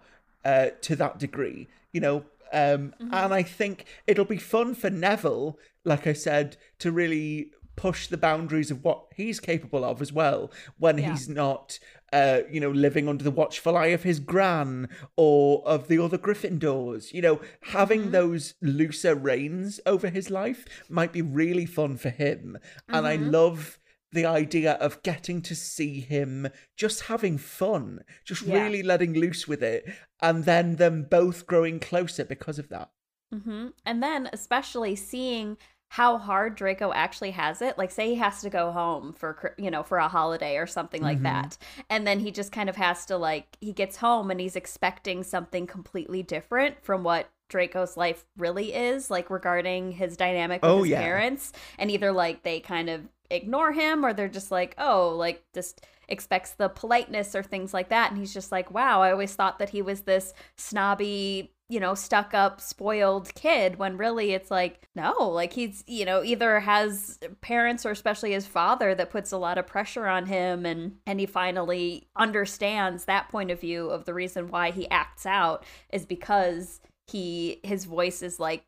uh, 0.51 0.67
to 0.88 0.95
that 0.95 1.15
degree, 1.19 1.60
you 1.91 2.01
know. 2.05 2.17
Um, 2.53 2.93
And 2.99 3.33
I 3.41 3.43
think 3.60 3.75
it'll 4.10 4.31
be 4.38 4.38
fun 4.55 4.73
for 4.81 4.89
Neville, 4.89 5.60
like 5.83 6.05
I 6.07 6.13
said, 6.13 6.47
to 6.79 6.91
really 6.91 7.51
push 7.75 8.07
the 8.07 8.17
boundaries 8.17 8.71
of 8.71 8.83
what 8.83 8.99
he's 9.15 9.39
capable 9.39 9.83
of 9.91 10.01
as 10.01 10.12
well 10.21 10.41
when 10.79 10.97
Yeah. 10.97 11.12
he's 11.12 11.27
not, 11.29 11.77
uh, 12.19 12.39
you 12.53 12.60
know, 12.63 12.71
living 12.71 13.07
under 13.07 13.23
the 13.23 13.38
watchful 13.41 13.75
eye 13.77 13.93
of 13.97 14.03
his 14.03 14.19
gran 14.19 14.88
or 15.15 15.62
of 15.67 15.88
the 15.88 15.99
other 15.99 16.17
Gryffindors. 16.17 17.13
You 17.13 17.21
know, 17.21 17.41
having 17.77 18.12
those 18.12 18.55
looser 18.62 19.13
reins 19.13 19.79
over 19.86 20.07
his 20.10 20.29
life 20.31 20.65
might 20.89 21.12
be 21.13 21.21
really 21.21 21.65
fun 21.67 21.97
for 21.97 22.10
him. 22.10 22.57
And 22.88 23.05
I 23.05 23.15
love 23.17 23.77
the 24.11 24.25
idea 24.25 24.73
of 24.73 25.03
getting 25.03 25.41
to 25.43 25.55
see 25.55 25.99
him 26.01 26.47
just 26.75 27.01
having 27.03 27.37
fun, 27.37 28.01
just 28.25 28.45
Yeah. 28.45 28.53
really 28.53 28.83
letting 28.83 29.13
loose 29.13 29.47
with 29.47 29.61
it, 29.63 29.87
and 30.21 30.45
then 30.45 30.75
them 30.77 31.03
both 31.03 31.45
growing 31.47 31.79
closer 31.79 32.25
because 32.25 32.59
of 32.59 32.69
that. 32.69 32.91
hmm 33.31 33.67
And 33.85 34.01
then 34.01 34.29
especially 34.31 34.95
seeing 34.95 35.57
how 35.89 36.17
hard 36.17 36.55
Draco 36.55 36.91
actually 36.93 37.31
has 37.31 37.61
it. 37.61 37.77
Like 37.77 37.91
say 37.91 38.09
he 38.09 38.15
has 38.15 38.41
to 38.41 38.49
go 38.49 38.71
home 38.71 39.13
for 39.13 39.55
you 39.57 39.71
know 39.71 39.83
for 39.83 39.97
a 39.97 40.07
holiday 40.07 40.57
or 40.57 40.67
something 40.67 41.01
like 41.01 41.23
that, 41.23 41.57
and 41.89 42.05
then 42.05 42.19
he 42.19 42.31
just 42.31 42.51
kind 42.51 42.69
of 42.69 42.75
has 42.75 43.05
to 43.07 43.17
like 43.17 43.57
he 43.61 43.73
gets 43.73 43.97
home 43.97 44.31
and 44.31 44.39
he's 44.39 44.55
expecting 44.55 45.23
something 45.23 45.65
completely 45.67 46.23
different 46.23 46.83
from 46.83 47.03
what 47.03 47.29
Draco's 47.49 47.97
life 47.97 48.25
really 48.38 48.73
is 48.73 49.10
like 49.10 49.29
regarding 49.29 49.91
his 49.93 50.17
dynamic 50.17 50.62
with 50.62 50.71
Oh, 50.71 50.79
his 50.83 50.89
yeah. 50.89 51.01
parents 51.01 51.53
and 51.77 51.89
either 51.91 52.12
like 52.12 52.43
they 52.43 52.60
kind 52.60 52.89
of 52.89 53.01
ignore 53.29 53.71
him 53.73 54.05
or 54.05 54.13
they're 54.13 54.27
just 54.29 54.51
like 54.51 54.73
oh 54.77 55.10
like 55.17 55.43
just 55.53 55.86
expects 56.07 56.51
the 56.51 56.69
politeness 56.69 57.36
or 57.36 57.43
things 57.43 57.73
like 57.73 57.89
that 57.89 58.10
and 58.10 58.17
he's 58.17 58.33
just 58.33 58.51
like 58.53 58.71
wow 58.71 59.01
i 59.01 59.12
always 59.12 59.36
thought 59.36 59.60
that 59.60 59.69
he 59.71 59.81
was 59.81 60.01
this 60.03 60.33
snobby 60.55 61.51
you 61.69 61.79
know 61.81 61.93
stuck 61.93 62.33
up 62.33 62.62
spoiled 62.62 63.33
kid 63.36 63.77
when 63.77 63.97
really 63.97 64.31
it's 64.31 64.49
like 64.49 64.88
no 64.95 65.12
like 65.29 65.51
he's 65.51 65.83
you 65.88 66.05
know 66.05 66.23
either 66.23 66.62
has 66.62 67.19
parents 67.41 67.86
or 67.86 67.91
especially 67.91 68.31
his 68.31 68.47
father 68.47 68.95
that 68.95 69.10
puts 69.10 69.33
a 69.33 69.38
lot 69.38 69.57
of 69.57 69.67
pressure 69.67 70.07
on 70.07 70.25
him 70.27 70.65
and 70.65 70.93
and 71.05 71.19
he 71.19 71.25
finally 71.25 72.07
understands 72.15 73.03
that 73.05 73.27
point 73.27 73.51
of 73.51 73.60
view 73.60 73.89
of 73.89 74.05
the 74.05 74.13
reason 74.13 74.47
why 74.49 74.71
he 74.71 74.89
acts 74.89 75.25
out 75.25 75.65
is 75.91 76.05
because 76.05 76.79
he 77.07 77.59
his 77.63 77.85
voice 77.85 78.21
is 78.21 78.39
like 78.39 78.65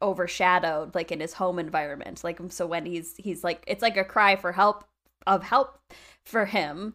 overshadowed 0.00 0.94
like 0.94 1.12
in 1.12 1.20
his 1.20 1.34
home 1.34 1.58
environment 1.58 2.24
like 2.24 2.40
um, 2.40 2.50
so 2.50 2.66
when 2.66 2.86
he's 2.86 3.14
he's 3.18 3.44
like 3.44 3.62
it's 3.66 3.82
like 3.82 3.96
a 3.96 4.04
cry 4.04 4.34
for 4.34 4.52
help 4.52 4.84
of 5.26 5.44
help 5.44 5.78
for 6.24 6.46
him 6.46 6.94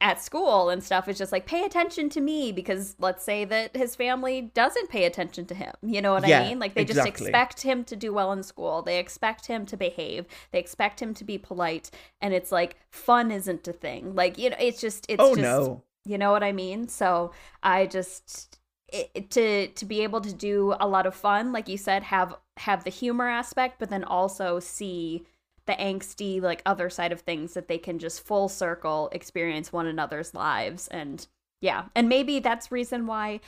at 0.00 0.22
school 0.22 0.70
and 0.70 0.82
stuff 0.82 1.08
is 1.08 1.18
just 1.18 1.32
like 1.32 1.44
pay 1.44 1.64
attention 1.64 2.08
to 2.08 2.20
me 2.20 2.52
because 2.52 2.94
let's 3.00 3.24
say 3.24 3.44
that 3.44 3.76
his 3.76 3.96
family 3.96 4.42
doesn't 4.54 4.88
pay 4.88 5.04
attention 5.04 5.44
to 5.44 5.54
him 5.54 5.72
you 5.82 6.00
know 6.00 6.12
what 6.12 6.26
Yeah, 6.26 6.40
i 6.40 6.48
mean 6.48 6.58
like 6.60 6.74
they 6.74 6.84
just 6.84 7.06
expect 7.06 7.62
him 7.62 7.82
to 7.84 7.96
do 7.96 8.12
well 8.12 8.30
in 8.32 8.44
school 8.44 8.80
they 8.80 8.98
expect 8.98 9.46
him 9.46 9.66
to 9.66 9.76
behave 9.76 10.26
they 10.52 10.60
expect 10.60 11.02
him 11.02 11.14
to 11.14 11.24
be 11.24 11.36
polite 11.36 11.90
and 12.20 12.32
it's 12.32 12.52
like 12.52 12.76
fun 12.90 13.32
isn't 13.32 13.66
a 13.66 13.72
thing 13.72 14.14
like 14.14 14.38
you 14.38 14.50
know 14.50 14.56
it's 14.60 14.80
just 14.80 15.04
it's 15.08 15.22
oh 15.22 15.34
just 15.34 15.42
no. 15.42 15.82
you 16.04 16.16
know 16.16 16.30
what 16.30 16.44
I 16.44 16.52
mean? 16.52 16.88
So 16.88 17.32
I 17.62 17.86
just 17.86 18.58
it, 18.88 19.30
to 19.32 19.68
to 19.68 19.84
be 19.84 20.02
able 20.02 20.20
to 20.20 20.32
do 20.32 20.74
a 20.80 20.88
lot 20.88 21.06
of 21.06 21.14
fun, 21.14 21.52
like 21.52 21.68
you 21.68 21.76
said, 21.78 22.02
have 22.04 22.34
have 22.58 22.84
the 22.84 22.90
humor 22.90 23.28
aspect, 23.28 23.78
but 23.78 23.90
then 23.90 24.04
also 24.04 24.60
see 24.60 25.24
the 25.66 25.74
angsty 25.74 26.40
like 26.40 26.62
other 26.64 26.88
side 26.88 27.12
of 27.12 27.20
things 27.20 27.54
that 27.54 27.68
they 27.68 27.78
can 27.78 27.98
just 27.98 28.24
full 28.24 28.48
circle 28.48 29.10
experience 29.12 29.72
one 29.72 29.86
another's 29.86 30.34
lives. 30.34 30.88
And 30.88 31.26
yeah. 31.60 31.86
And 31.94 32.08
maybe 32.08 32.38
that's 32.38 32.72
reason 32.72 33.06
why 33.06 33.40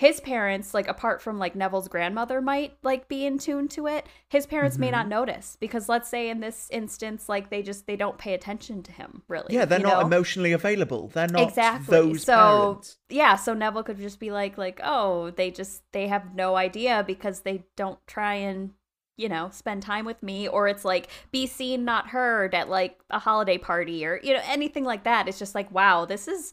his 0.00 0.20
parents 0.20 0.72
like 0.74 0.88
apart 0.88 1.20
from 1.22 1.38
like 1.38 1.54
neville's 1.54 1.88
grandmother 1.88 2.40
might 2.40 2.76
like 2.82 3.08
be 3.08 3.26
in 3.26 3.38
tune 3.38 3.68
to 3.68 3.86
it 3.86 4.06
his 4.28 4.46
parents 4.46 4.78
may 4.78 4.90
Mm-hmm. 4.90 4.96
not 4.98 5.08
notice 5.08 5.56
because 5.60 5.88
let's 5.88 6.08
say 6.08 6.28
in 6.30 6.40
this 6.40 6.68
instance 6.70 7.28
like 7.28 7.50
they 7.50 7.62
just 7.62 7.86
they 7.86 7.96
don't 7.96 8.18
pay 8.18 8.34
attention 8.34 8.82
to 8.82 8.92
him 8.92 9.22
really 9.28 9.56
Yeah, 9.56 9.64
they're 9.66 9.78
not 9.80 9.98
know? 9.98 10.00
emotionally 10.00 10.52
available. 10.52 11.08
They're 11.08 11.28
not 11.28 11.56
exactly 11.56 11.84
those 11.88 12.24
so 12.24 12.26
parents. 12.26 12.98
yeah 13.08 13.36
so 13.36 13.54
neville 13.54 13.82
could 13.82 13.98
just 13.98 14.20
be 14.20 14.30
like 14.30 14.58
like 14.58 14.80
oh 14.82 15.30
they 15.30 15.50
just 15.50 15.82
they 15.92 16.08
have 16.08 16.34
no 16.34 16.56
idea 16.56 17.04
because 17.06 17.40
they 17.40 17.64
don't 17.76 17.98
try 18.06 18.34
and 18.34 18.72
you 19.16 19.28
know 19.28 19.48
spend 19.52 19.82
time 19.82 20.04
with 20.04 20.22
me 20.22 20.48
or 20.48 20.68
it's 20.68 20.84
like 20.84 21.08
be 21.30 21.46
seen 21.46 21.84
not 21.84 22.08
heard 22.08 22.54
at 22.54 22.68
like 22.68 22.98
a 23.10 23.18
holiday 23.18 23.58
party 23.58 24.04
or 24.04 24.20
you 24.22 24.34
know 24.34 24.40
anything 24.46 24.84
like 24.84 25.04
that 25.04 25.28
it's 25.28 25.38
just 25.38 25.54
like 25.54 25.70
wow 25.72 26.04
this 26.04 26.26
is 26.28 26.52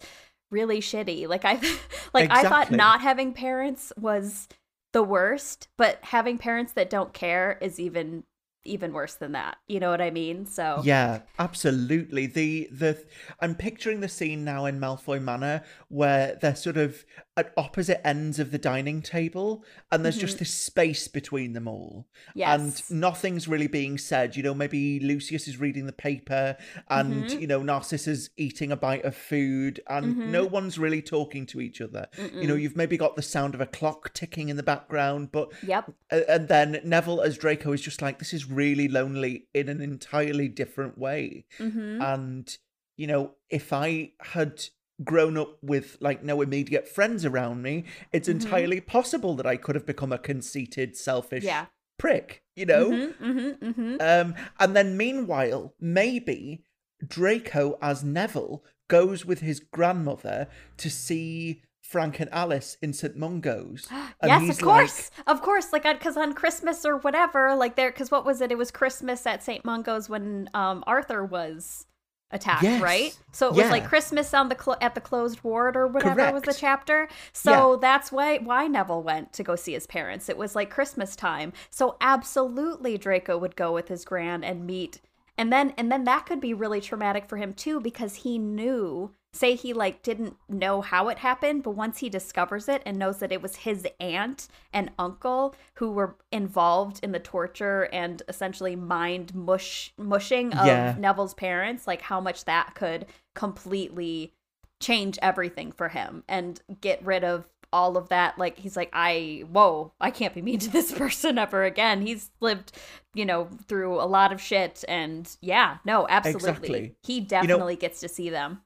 really 0.51 0.79
shitty. 0.79 1.27
Like 1.27 1.45
i 1.45 1.59
like 2.13 2.31
i 2.31 2.43
thought 2.43 2.71
not 2.71 3.01
having 3.01 3.33
parents 3.33 3.91
was 3.97 4.47
the 4.93 5.03
worst 5.03 5.67
but 5.77 5.99
having 6.01 6.37
parents 6.37 6.73
that 6.73 6.89
don't 6.89 7.13
care 7.13 7.57
is 7.61 7.79
even 7.79 8.23
even 8.63 8.91
worse 8.91 9.15
than 9.15 9.31
that. 9.31 9.57
You 9.67 9.79
know 9.79 9.89
what 9.89 10.01
i 10.01 10.09
mean? 10.09 10.45
So 10.45 10.81
Yeah, 10.83 11.21
absolutely. 11.39 12.27
The 12.27 12.67
the 12.71 13.03
I'm 13.39 13.55
picturing 13.55 14.01
the 14.01 14.09
scene 14.09 14.43
now 14.43 14.65
in 14.65 14.79
Malfoy 14.79 15.21
Manor 15.21 15.63
where 15.87 16.37
they're 16.41 16.55
sort 16.55 16.77
of 16.77 17.03
at 17.37 17.53
opposite 17.55 18.05
ends 18.05 18.39
of 18.39 18.51
the 18.51 18.57
dining 18.57 19.01
table 19.01 19.63
and 19.91 20.03
there's 20.03 20.17
just 20.17 20.39
this 20.39 20.53
space 20.53 21.07
between 21.07 21.53
them 21.53 21.67
all. 21.67 22.07
Mm-hmm. 22.29 22.39
Yes. 22.39 22.89
And 22.89 22.99
nothing's 22.99 23.47
really 23.47 23.67
being 23.67 23.97
said. 23.97 24.35
You 24.35 24.43
know, 24.43 24.53
maybe 24.53 24.99
Lucius 24.99 25.47
is 25.47 25.59
reading 25.59 25.85
the 25.85 25.93
paper 25.93 26.57
and, 26.89 27.25
Mm-hmm. 27.25 27.39
you 27.39 27.47
know, 27.47 27.61
Narcissa's 27.61 28.31
eating 28.37 28.71
a 28.71 28.75
bite 28.75 29.05
of 29.05 29.15
food 29.15 29.79
and 29.87 30.31
no 30.31 30.45
one's 30.45 30.77
really 30.77 31.01
talking 31.01 31.45
to 31.47 31.61
each 31.61 31.79
other. 31.79 32.07
You 32.33 32.47
know, 32.47 32.55
you've 32.55 32.75
maybe 32.75 32.97
got 32.97 33.15
the 33.15 33.21
sound 33.21 33.55
of 33.55 33.61
a 33.61 33.65
clock 33.65 34.13
ticking 34.13 34.49
in 34.49 34.57
the 34.57 34.63
background, 34.63 35.31
but 35.31 35.51
yep 35.63 35.89
and 36.09 36.47
then 36.47 36.81
Neville 36.83 37.21
as 37.21 37.37
Draco 37.37 37.71
is 37.71 37.81
just 37.81 38.01
like, 38.01 38.19
this 38.19 38.33
is 38.33 38.49
really 38.49 38.87
lonely 38.87 39.47
in 39.53 39.69
an 39.69 39.81
entirely 39.81 40.47
different 40.47 40.97
way. 40.97 41.45
mm-hmm. 41.59 42.01
And, 42.01 42.57
you 42.95 43.07
know, 43.07 43.31
if 43.49 43.71
I 43.71 44.11
had 44.19 44.63
grown 45.03 45.37
up 45.37 45.57
with 45.61 45.97
like 45.99 46.23
no 46.23 46.41
immediate 46.41 46.87
friends 46.87 47.23
around 47.25 47.61
me, 47.61 47.85
it's 48.11 48.27
Mm-hmm. 48.27 48.41
entirely 48.45 48.81
possible 48.81 49.35
that 49.35 49.45
I 49.45 49.55
could 49.57 49.75
have 49.75 49.85
become 49.85 50.11
a 50.11 50.17
conceited, 50.17 50.95
selfish 50.97 51.43
Yeah. 51.43 51.65
prick, 51.99 52.43
you 52.55 52.65
know? 52.65 52.89
mm-hmm, 52.89 53.23
mm-hmm, 53.25 53.65
mm-hmm. 53.69 53.95
Um, 53.99 54.35
and 54.59 54.75
then 54.75 54.97
meanwhile, 54.97 55.73
maybe 55.79 56.63
Draco 57.05 57.77
as 57.81 58.03
Neville 58.03 58.63
goes 58.87 59.25
with 59.25 59.41
his 59.41 59.59
grandmother 59.59 60.47
to 60.77 60.89
see 60.89 61.61
Frank 61.81 62.19
and 62.19 62.29
Alice 62.33 62.75
in 62.81 62.91
St. 62.93 63.15
Mungo's. 63.15 63.87
Yes, 64.23 64.41
of 64.43 64.47
like- 64.49 64.59
course, 64.59 65.11
of 65.27 65.41
course. 65.41 65.71
Like, 65.71 65.83
because 65.83 66.17
on 66.17 66.33
Christmas 66.33 66.85
or 66.85 66.97
whatever, 66.97 67.55
like 67.55 67.75
there, 67.75 67.91
because 67.91 68.09
what 68.11 68.25
was 68.25 68.41
it? 68.41 68.51
It 68.51 68.57
was 68.57 68.71
Christmas 68.71 69.25
at 69.27 69.43
St. 69.43 69.63
Mungo's 69.63 70.09
when 70.09 70.49
um 70.53 70.83
Arthur 70.87 71.23
was 71.23 71.85
attacked, 72.31 72.63
Yes. 72.63 72.81
right? 72.81 73.17
So 73.31 73.47
it 73.47 73.55
was 73.55 73.69
like 73.69 73.87
Christmas 73.87 74.33
on 74.33 74.49
the 74.49 74.55
clo- 74.55 74.75
at 74.81 74.95
the 74.95 75.01
closed 75.01 75.43
ward 75.43 75.77
or 75.77 75.87
whatever 75.87 76.31
was 76.31 76.43
the 76.43 76.53
chapter. 76.53 77.07
So 77.33 77.77
that's 77.77 78.11
why 78.11 78.37
why 78.39 78.67
Neville 78.67 79.03
went 79.03 79.33
to 79.33 79.43
go 79.43 79.55
see 79.55 79.73
his 79.73 79.87
parents. 79.87 80.27
It 80.29 80.37
was 80.37 80.55
like 80.55 80.69
Christmas 80.69 81.15
time. 81.15 81.53
So 81.69 81.95
absolutely, 82.01 82.97
Draco 82.97 83.37
would 83.37 83.55
go 83.55 83.71
with 83.73 83.87
his 83.87 84.03
grand 84.05 84.43
and 84.43 84.65
meet. 84.65 84.99
And 85.37 85.53
then 85.53 85.73
and 85.77 85.91
then 85.91 86.03
that 86.05 86.25
could 86.25 86.41
be 86.41 86.53
really 86.53 86.81
traumatic 86.81 87.25
for 87.27 87.37
him 87.37 87.53
too 87.53 87.79
because 87.79 88.15
he 88.15 88.37
knew 88.37 89.11
say 89.37 89.55
he 89.55 89.71
like 89.73 90.01
didn't 90.01 90.35
know 90.49 90.81
how 90.81 91.07
it 91.09 91.19
happened 91.19 91.63
but 91.63 91.71
once 91.71 91.99
he 91.99 92.09
discovers 92.09 92.67
it 92.67 92.81
and 92.85 92.97
knows 92.97 93.19
that 93.19 93.31
it 93.31 93.41
was 93.41 93.57
his 93.57 93.87
aunt 93.99 94.47
and 94.73 94.89
uncle 94.97 95.53
who 95.75 95.91
were 95.91 96.15
involved 96.31 96.99
in 97.03 97.11
the 97.11 97.19
torture 97.19 97.83
and 97.93 98.23
essentially 98.27 98.75
mind 98.75 99.33
mush 99.35 99.93
mushing 99.97 100.53
of 100.53 100.65
Yeah. 100.65 100.95
Neville's 100.97 101.33
parents 101.33 101.85
like 101.87 102.01
how 102.01 102.19
much 102.19 102.45
that 102.45 102.73
could 102.75 103.05
completely 103.35 104.33
change 104.79 105.17
everything 105.21 105.71
for 105.71 105.89
him 105.89 106.23
and 106.27 106.61
get 106.81 107.03
rid 107.05 107.23
of 107.23 107.47
all 107.73 107.97
of 107.97 108.07
that 108.09 108.37
like 108.37 108.57
he's 108.57 108.77
like 108.77 108.89
i 108.93 109.43
whoa 109.51 109.91
i 109.99 110.09
can't 110.09 110.33
be 110.33 110.41
mean 110.41 110.57
to 110.57 110.69
this 110.69 110.91
person 111.03 111.37
ever 111.37 111.63
again 111.65 112.01
he's 112.01 112.31
lived 112.39 112.71
you 113.13 113.25
know 113.25 113.49
through 113.67 113.95
a 114.01 114.05
lot 114.05 114.31
of 114.31 114.39
shit 114.39 114.85
and 114.87 115.35
yeah 115.41 115.77
no 115.83 116.07
absolutely 116.09 116.47
Exactly. 116.49 116.95
he 117.03 117.19
definitely 117.19 117.75
gets 117.75 117.99
to 117.99 118.07
see 118.07 118.29
them 118.29 118.61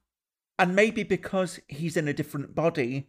And 0.61 0.75
maybe 0.75 1.01
because 1.03 1.59
he's 1.67 1.97
in 1.97 2.07
a 2.07 2.13
different 2.13 2.53
body 2.53 3.07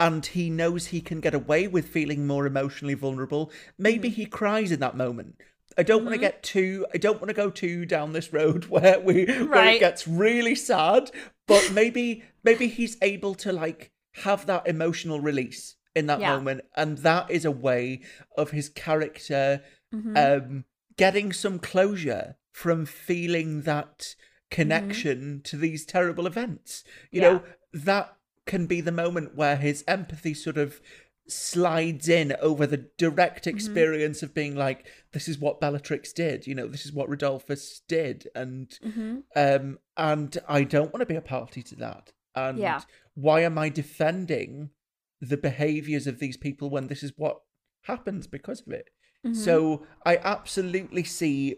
and 0.00 0.24
he 0.24 0.48
knows 0.50 0.86
he 0.86 1.00
can 1.00 1.20
get 1.20 1.34
away 1.34 1.68
with 1.68 1.86
feeling 1.88 2.26
more 2.26 2.46
emotionally 2.46 2.94
vulnerable, 2.94 3.50
maybe 3.78 4.08
Mm-hmm. 4.08 4.16
he 4.22 4.26
cries 4.26 4.72
in 4.72 4.80
that 4.80 4.96
moment. 4.96 5.36
I 5.78 5.82
don't 5.82 6.04
want 6.04 6.14
to 6.14 6.20
get 6.20 6.42
too 6.42 6.86
I 6.94 6.98
don't 6.98 7.20
want 7.20 7.28
to 7.28 7.34
go 7.34 7.50
too 7.50 7.84
down 7.84 8.12
this 8.12 8.32
road 8.32 8.64
where 8.74 8.98
we 9.00 9.26
where 9.26 9.66
it 9.68 9.80
gets 9.80 10.08
really 10.08 10.54
sad, 10.54 11.10
but 11.46 11.70
maybe 11.72 12.22
maybe 12.42 12.68
he's 12.68 12.96
able 13.02 13.34
to 13.36 13.52
like 13.52 13.90
have 14.24 14.46
that 14.46 14.66
emotional 14.66 15.20
release 15.20 15.76
in 15.94 16.06
that 16.06 16.20
Yeah. 16.20 16.36
moment 16.36 16.62
and 16.74 16.98
that 16.98 17.30
is 17.30 17.44
a 17.44 17.50
way 17.50 18.00
of 18.36 18.50
his 18.52 18.70
character 18.70 19.62
Mhm. 19.94 20.16
um 20.16 20.64
getting 20.96 21.32
some 21.32 21.58
closure 21.58 22.36
from 22.52 22.86
feeling 22.86 23.62
that 23.62 24.14
connection 24.50 25.40
to 25.44 25.56
these 25.56 25.84
terrible 25.84 26.26
events 26.26 26.84
you 27.10 27.20
Yeah. 27.20 27.28
know 27.32 27.42
that 27.72 28.16
can 28.46 28.66
be 28.66 28.80
the 28.80 28.92
moment 28.92 29.34
where 29.34 29.56
his 29.56 29.82
empathy 29.88 30.34
sort 30.34 30.56
of 30.56 30.80
slides 31.28 32.08
in 32.08 32.32
over 32.40 32.66
the 32.66 32.76
direct 32.96 33.46
experience 33.48 34.22
of 34.22 34.32
being 34.32 34.54
like 34.54 34.86
this 35.12 35.26
is 35.26 35.38
what 35.38 35.60
bellatrix 35.60 36.12
did 36.12 36.46
you 36.46 36.54
know 36.54 36.68
this 36.68 36.86
is 36.86 36.92
what 36.92 37.08
rodolphus 37.08 37.80
did 37.88 38.28
and 38.34 38.78
Mhm. 38.84 39.24
um 39.34 39.78
and 39.96 40.38
i 40.48 40.62
don't 40.62 40.92
want 40.92 41.00
to 41.00 41.06
be 41.06 41.16
a 41.16 41.20
party 41.20 41.62
to 41.64 41.74
that 41.76 42.12
and 42.36 42.58
Yeah. 42.58 42.80
why 43.14 43.40
am 43.40 43.58
i 43.58 43.68
defending 43.68 44.70
the 45.20 45.36
behaviors 45.36 46.06
of 46.06 46.20
these 46.20 46.36
people 46.36 46.70
when 46.70 46.86
this 46.86 47.02
is 47.02 47.12
what 47.16 47.40
happens 47.82 48.26
because 48.28 48.60
of 48.60 48.68
it 48.72 48.90
Mhm. 49.24 49.34
so 49.34 49.84
I 50.04 50.18
absolutely 50.18 51.02
see 51.02 51.56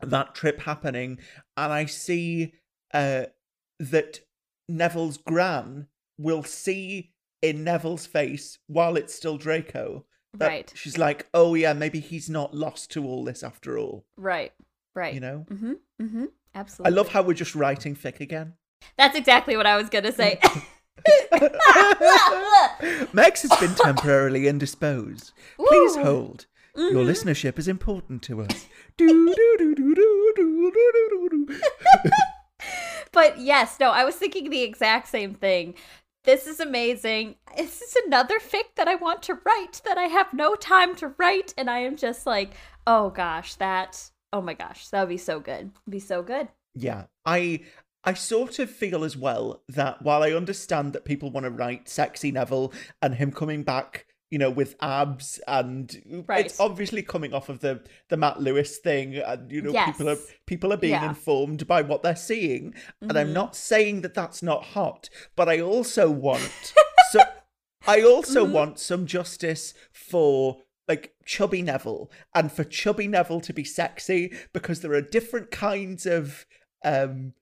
that 0.00 0.34
trip 0.34 0.60
happening, 0.60 1.18
and 1.56 1.72
I 1.72 1.86
see 1.86 2.54
uh, 2.92 3.24
that 3.78 4.20
Neville's 4.68 5.18
gran 5.18 5.88
will 6.18 6.42
see 6.42 7.12
in 7.42 7.64
Neville's 7.64 8.06
face 8.06 8.58
while 8.66 8.96
it's 8.96 9.14
still 9.14 9.36
Draco. 9.38 10.04
That 10.34 10.48
Right. 10.48 10.72
She's 10.74 10.98
like, 10.98 11.26
oh 11.32 11.54
yeah, 11.54 11.72
maybe 11.72 12.00
he's 12.00 12.28
not 12.28 12.54
lost 12.54 12.90
to 12.92 13.04
all 13.04 13.24
this 13.24 13.42
after 13.42 13.78
all. 13.78 14.04
right 14.16 14.52
right 14.94 15.14
You 15.14 15.20
know. 15.20 15.46
mm-hmm 15.50 15.72
mm-hmm 16.02 16.24
Absolutely. 16.54 16.92
I 16.92 16.96
love 16.96 17.08
how 17.08 17.22
we're 17.22 17.34
just 17.34 17.54
writing 17.54 17.94
fic 17.94 18.20
again. 18.20 18.54
that's 18.96 19.16
exactly 19.16 19.56
what 19.56 19.66
i 19.66 19.76
was 19.76 19.88
gonna 19.90 20.12
say 20.12 20.38
Megs 23.12 23.42
has 23.42 23.54
been 23.60 23.74
temporarily 23.74 24.48
indisposed. 24.48 25.32
Please 25.56 25.96
Woo. 25.96 26.02
hold. 26.02 26.46
Mm-hmm. 26.76 26.96
Your 26.96 27.04
listenership 27.04 27.58
is 27.58 27.68
important 27.68 28.22
to 28.22 28.42
us. 28.42 28.66
but 33.12 33.38
yes, 33.38 33.78
no, 33.80 33.90
I 33.90 34.04
was 34.04 34.16
thinking 34.16 34.50
the 34.50 34.62
exact 34.62 35.08
same 35.08 35.34
thing. 35.34 35.74
This 36.24 36.46
is 36.46 36.60
amazing. 36.60 37.36
This 37.56 37.80
is 37.80 37.96
another 38.06 38.38
fic 38.38 38.74
that 38.76 38.88
I 38.88 38.96
want 38.96 39.22
to 39.24 39.38
write 39.44 39.80
that 39.84 39.96
I 39.96 40.04
have 40.04 40.34
no 40.34 40.54
time 40.54 40.94
to 40.96 41.14
write. 41.18 41.54
And 41.56 41.70
I 41.70 41.78
am 41.78 41.96
just 41.96 42.26
like, 42.26 42.52
oh 42.86 43.10
gosh, 43.10 43.54
that, 43.54 44.10
oh 44.32 44.42
my 44.42 44.54
gosh, 44.54 44.88
that 44.88 45.00
would 45.00 45.08
be 45.08 45.16
so 45.16 45.40
good. 45.40 45.70
It'd 45.86 45.90
be 45.90 46.00
so 46.00 46.22
good. 46.22 46.48
Yeah. 46.74 47.04
I 47.24 47.60
I 48.04 48.14
sort 48.14 48.60
of 48.60 48.70
feel 48.70 49.02
as 49.02 49.16
well 49.16 49.62
that 49.68 50.00
while 50.02 50.22
I 50.22 50.30
understand 50.30 50.92
that 50.92 51.04
people 51.04 51.30
want 51.30 51.44
to 51.44 51.50
write 51.50 51.88
sexy 51.88 52.30
Neville 52.30 52.72
and 53.02 53.16
him 53.16 53.32
coming 53.32 53.64
back 53.64 54.06
you 54.30 54.38
know, 54.38 54.50
with 54.50 54.74
abs 54.80 55.38
and 55.46 56.24
Right. 56.26 56.46
it's 56.46 56.58
obviously 56.58 57.02
coming 57.02 57.32
off 57.32 57.48
of 57.48 57.60
the 57.60 57.84
the 58.08 58.16
Matt 58.16 58.40
Lewis 58.40 58.78
thing 58.78 59.16
and 59.16 59.50
you 59.52 59.62
know 59.62 59.72
people 59.84 60.08
are 60.08 60.16
people 60.46 60.72
are 60.72 60.76
being 60.76 60.94
Yeah. 60.94 61.08
informed 61.08 61.66
by 61.66 61.82
what 61.82 62.02
they're 62.02 62.16
seeing 62.16 62.74
and 63.00 63.16
I'm 63.16 63.28
Mhm. 63.28 63.32
not 63.34 63.54
saying 63.56 64.00
that 64.02 64.14
that's 64.14 64.42
not 64.42 64.64
hot, 64.64 65.08
but 65.36 65.48
I 65.48 65.60
also 65.60 66.10
want 66.10 66.74
so 67.12 67.20
I 67.86 68.02
also 68.02 68.44
Mhm. 68.44 68.50
want 68.52 68.78
some 68.80 69.06
justice 69.06 69.74
for 69.92 70.62
like 70.88 71.14
chubby 71.24 71.62
Neville 71.62 72.10
and 72.34 72.50
for 72.50 72.64
chubby 72.64 73.06
Neville 73.08 73.40
to 73.42 73.52
be 73.52 73.64
sexy 73.64 74.32
because 74.52 74.80
there 74.80 74.92
are 74.92 75.00
different 75.02 75.50
kinds 75.52 76.04
of 76.06 76.46
um 76.84 77.34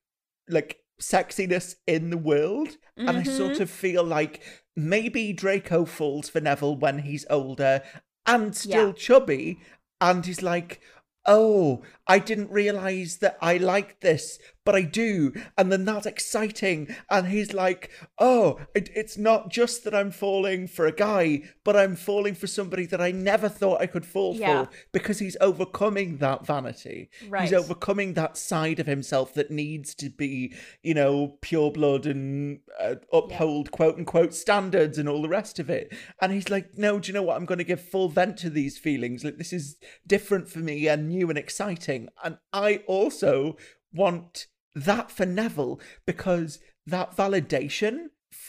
like 0.49 0.80
sexiness 1.01 1.76
in 1.87 2.11
the 2.11 2.16
world 2.18 2.76
and 2.97 3.11
I 3.11 3.22
sort 3.24 3.59
of 3.61 3.68
feel 3.68 4.05
like 4.05 4.43
maybe 4.77 5.33
Draco 5.33 5.85
falls 5.85 6.29
for 6.29 6.41
Neville 6.41 6.77
when 6.77 7.01
he's 7.01 7.27
older 7.31 7.83
and 8.27 8.55
still 8.57 8.89
Yeah. 8.89 8.93
chubby 8.93 9.61
and 10.01 10.25
he's 10.25 10.43
like 10.43 10.81
oh, 11.27 11.83
I 12.07 12.18
didn't 12.18 12.51
realize 12.51 13.16
that 13.22 13.39
I 13.41 13.57
liked 13.57 14.03
this, 14.03 14.39
but 14.65 14.75
I 14.75 14.83
do. 14.83 15.33
And 15.59 15.71
then 15.71 15.85
that's 15.85 16.07
exciting. 16.07 16.95
And 17.11 17.29
he's 17.29 17.53
like, 17.53 17.91
oh, 18.19 18.61
it, 18.75 18.91
it's 18.95 19.19
not 19.19 19.51
just 19.51 19.85
that 19.85 19.95
I'm 19.95 20.11
falling 20.11 20.67
for 20.67 20.87
a 20.87 20.93
guy, 20.93 21.43
but 21.65 21.77
I'm 21.77 21.97
falling 21.97 22.35
for 22.35 22.47
somebody 22.47 22.87
that 22.87 23.01
I 23.01 23.11
never 23.11 23.49
thought 23.49 23.81
I 23.81 23.87
could 23.87 24.07
fall 24.07 24.35
Yeah. 24.35 24.65
for 24.65 24.71
because 24.93 25.19
he's 25.19 25.37
overcoming 25.41 26.19
that 26.19 26.47
vanity. 26.47 27.11
Right. 27.29 27.43
He's 27.43 27.53
overcoming 27.53 28.15
that 28.15 28.37
side 28.37 28.81
of 28.81 28.87
himself 28.87 29.35
that 29.35 29.51
needs 29.51 29.95
to 29.97 30.09
be, 30.11 30.55
you 30.83 30.95
know, 30.95 31.37
pure 31.41 31.71
blood 31.71 32.07
and 32.07 32.61
uh, 32.81 32.97
uphold 33.12 33.71
quote 33.71 33.97
unquote 33.97 34.35
standards 34.35 34.99
and 34.99 35.09
all 35.09 35.23
the 35.23 35.29
rest 35.29 35.59
of 35.59 35.69
it. 35.71 35.95
And 36.21 36.33
he's 36.33 36.49
like, 36.49 36.77
no, 36.79 36.99
do 36.99 37.09
you 37.09 37.15
know 37.15 37.23
what? 37.23 37.37
I'm 37.37 37.45
going 37.47 37.59
to 37.59 37.65
give 37.65 37.81
full 37.81 38.09
vent 38.09 38.37
to 38.39 38.51
these 38.51 38.79
feelings. 38.79 39.25
Like, 39.25 39.37
this 39.37 39.53
is 39.53 39.77
different 40.07 40.49
for 40.49 40.61
me 40.61 40.89
and 40.89 41.09
new 41.09 41.29
and 41.29 41.39
exciting. 41.39 42.09
And 42.23 42.39
I 42.53 42.83
also 42.87 43.57
want 43.93 44.47
that 44.75 45.11
for 45.11 45.27
Neville 45.27 45.81
because 46.07 46.59
that 46.87 47.16
validation, 47.16 48.07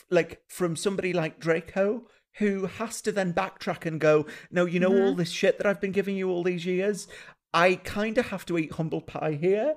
like 0.09 0.41
from 0.47 0.75
somebody 0.75 1.13
like 1.13 1.39
Draco, 1.39 2.07
who 2.37 2.65
has 2.65 3.01
to 3.01 3.11
then 3.11 3.33
backtrack 3.33 3.85
and 3.85 3.99
go, 3.99 4.25
no, 4.51 4.65
you 4.65 4.79
know, 4.79 4.89
all 4.89 5.09
mm-hmm. 5.09 5.19
this 5.19 5.31
shit 5.31 5.57
that 5.57 5.67
I've 5.67 5.81
been 5.81 5.91
giving 5.91 6.17
you 6.17 6.29
all 6.29 6.43
these 6.43 6.65
years, 6.65 7.07
I 7.53 7.75
kind 7.75 8.17
of 8.17 8.27
have 8.27 8.45
to 8.47 8.57
eat 8.57 8.73
humble 8.73 9.01
pie 9.01 9.37
here. 9.39 9.75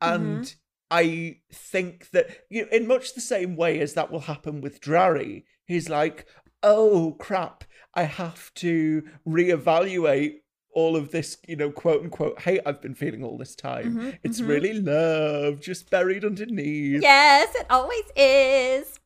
And 0.00 0.44
mm-hmm. 0.44 0.58
I 0.90 1.36
think 1.52 2.10
that, 2.10 2.30
you 2.48 2.62
know, 2.62 2.68
in 2.72 2.88
much 2.88 3.14
the 3.14 3.20
same 3.20 3.54
way 3.54 3.78
as 3.80 3.94
that 3.94 4.10
will 4.10 4.20
happen 4.20 4.60
with 4.60 4.80
Drarry, 4.80 5.44
he's 5.64 5.88
like, 5.88 6.26
oh 6.62 7.16
crap, 7.18 7.64
I 7.94 8.04
have 8.04 8.52
to 8.54 9.04
reevaluate 9.26 10.39
all 10.72 10.96
of 10.96 11.10
this, 11.10 11.36
you 11.46 11.56
know, 11.56 11.70
quote 11.70 12.02
unquote 12.02 12.40
hate 12.40 12.60
I've 12.64 12.80
been 12.80 12.94
feeling 12.94 13.24
all 13.24 13.36
this 13.38 13.54
time. 13.54 14.14
it's 14.22 14.40
really 14.40 14.74
love 14.74 15.60
just 15.60 15.90
buried 15.90 16.24
underneath. 16.24 17.02
Yes, 17.02 17.54
it 17.54 17.66
always 17.70 18.04
is. 18.16 18.98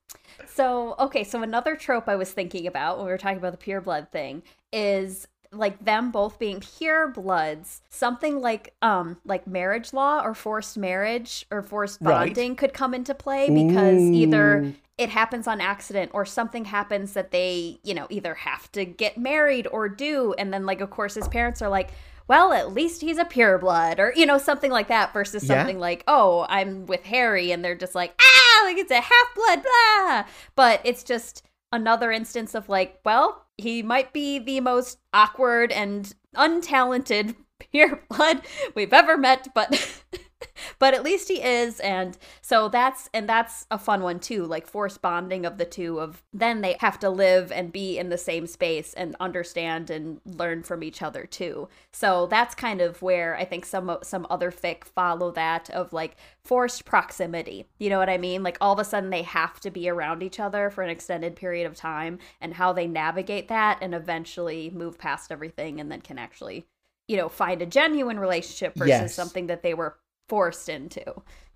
So, 0.46 0.94
okay, 0.98 1.24
so 1.24 1.42
another 1.42 1.74
trope 1.76 2.08
I 2.08 2.16
was 2.16 2.30
thinking 2.30 2.66
about 2.66 2.98
when 2.98 3.06
we 3.06 3.12
were 3.12 3.18
talking 3.18 3.38
about 3.38 3.52
the 3.52 3.58
pure 3.58 3.80
blood 3.80 4.08
thing 4.12 4.42
is 4.72 5.26
like 5.52 5.84
them 5.84 6.10
both 6.10 6.36
being 6.40 6.58
pure 6.60 7.06
bloods 7.06 7.80
something 7.88 8.40
like 8.40 8.74
um 8.82 9.16
like 9.24 9.46
marriage 9.46 9.92
law 9.92 10.20
or 10.20 10.34
forced 10.34 10.76
marriage 10.76 11.46
or 11.52 11.62
forced 11.62 12.00
Right. 12.00 12.26
bonding 12.26 12.56
could 12.56 12.72
come 12.74 12.92
into 12.92 13.14
play 13.14 13.48
because 13.50 14.02
either 14.02 14.64
Ooh. 14.64 14.74
It 14.96 15.08
happens 15.08 15.46
on 15.48 15.60
accident 15.60 16.10
or 16.14 16.24
something 16.24 16.64
happens 16.66 17.14
that 17.14 17.30
they 17.30 17.78
you 17.82 17.94
know 17.94 18.06
either 18.10 18.34
have 18.34 18.70
to 18.72 18.84
get 18.84 19.18
married 19.18 19.66
or 19.72 19.88
do 19.88 20.34
and 20.38 20.52
then 20.52 20.64
like 20.66 20.80
of 20.80 20.90
course 20.90 21.14
his 21.14 21.26
parents 21.28 21.60
are 21.60 21.68
like 21.68 21.90
well 22.28 22.52
at 22.52 22.72
least 22.72 23.00
he's 23.00 23.18
a 23.18 23.24
pure 23.24 23.58
blood 23.58 23.98
or 23.98 24.12
you 24.16 24.24
know 24.24 24.38
something 24.38 24.70
like 24.70 24.88
that 24.88 25.12
versus 25.12 25.42
Yeah. 25.44 25.58
something 25.58 25.78
like 25.78 26.04
oh 26.06 26.46
i'm 26.48 26.86
with 26.86 27.02
harry 27.04 27.50
and 27.50 27.64
they're 27.64 27.74
just 27.74 27.94
like 27.94 28.14
ah 28.20 28.62
like 28.64 28.76
it's 28.78 28.90
a 28.90 29.00
half 29.00 29.34
blood 29.34 29.62
blah 29.62 30.24
but 30.54 30.80
it's 30.84 31.02
just 31.02 31.42
another 31.72 32.12
instance 32.12 32.54
of 32.54 32.68
like 32.68 33.00
well 33.04 33.44
he 33.58 33.82
might 33.82 34.12
be 34.12 34.38
the 34.38 34.60
most 34.60 34.98
awkward 35.12 35.72
and 35.72 36.14
untalented 36.36 37.34
pure 37.58 38.00
blood 38.08 38.42
we've 38.74 38.92
ever 38.92 39.16
met 39.16 39.48
but 39.54 40.02
but 40.78 40.94
at 40.94 41.02
least 41.04 41.28
he 41.28 41.42
is 41.42 41.80
and 41.80 42.18
so 42.40 42.68
that's 42.68 43.08
and 43.14 43.28
that's 43.28 43.66
a 43.70 43.78
fun 43.78 44.02
one 44.02 44.18
too 44.18 44.44
like 44.44 44.66
forced 44.66 45.00
bonding 45.02 45.44
of 45.46 45.58
the 45.58 45.64
two 45.64 46.00
of 46.00 46.22
then 46.32 46.60
they 46.60 46.76
have 46.80 46.98
to 46.98 47.10
live 47.10 47.52
and 47.52 47.72
be 47.72 47.98
in 47.98 48.08
the 48.08 48.18
same 48.18 48.46
space 48.46 48.94
and 48.94 49.16
understand 49.20 49.90
and 49.90 50.20
learn 50.24 50.62
from 50.62 50.82
each 50.82 51.02
other 51.02 51.24
too. 51.26 51.68
So 51.92 52.26
that's 52.26 52.54
kind 52.54 52.80
of 52.80 53.02
where 53.02 53.36
i 53.36 53.44
think 53.44 53.64
some 53.66 53.98
some 54.02 54.26
other 54.30 54.50
fic 54.50 54.84
follow 54.84 55.30
that 55.32 55.70
of 55.70 55.92
like 55.92 56.16
forced 56.44 56.84
proximity. 56.84 57.66
You 57.78 57.90
know 57.90 57.98
what 57.98 58.10
i 58.10 58.18
mean? 58.18 58.42
Like 58.42 58.58
all 58.60 58.72
of 58.72 58.78
a 58.78 58.84
sudden 58.84 59.10
they 59.10 59.22
have 59.22 59.60
to 59.60 59.70
be 59.70 59.88
around 59.88 60.22
each 60.22 60.40
other 60.40 60.70
for 60.70 60.82
an 60.82 60.90
extended 60.90 61.36
period 61.36 61.66
of 61.66 61.76
time 61.76 62.18
and 62.40 62.54
how 62.54 62.72
they 62.72 62.86
navigate 62.86 63.48
that 63.48 63.78
and 63.80 63.94
eventually 63.94 64.70
move 64.70 64.98
past 64.98 65.32
everything 65.32 65.80
and 65.80 65.90
then 65.90 66.00
can 66.00 66.18
actually 66.18 66.64
you 67.08 67.16
know 67.16 67.28
find 67.28 67.60
a 67.62 67.66
genuine 67.66 68.18
relationship 68.18 68.74
versus 68.76 68.88
Yes. 68.88 69.14
something 69.14 69.46
that 69.46 69.62
they 69.62 69.74
were 69.74 69.96
forced 70.28 70.68
into 70.68 71.04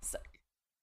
so 0.01 0.17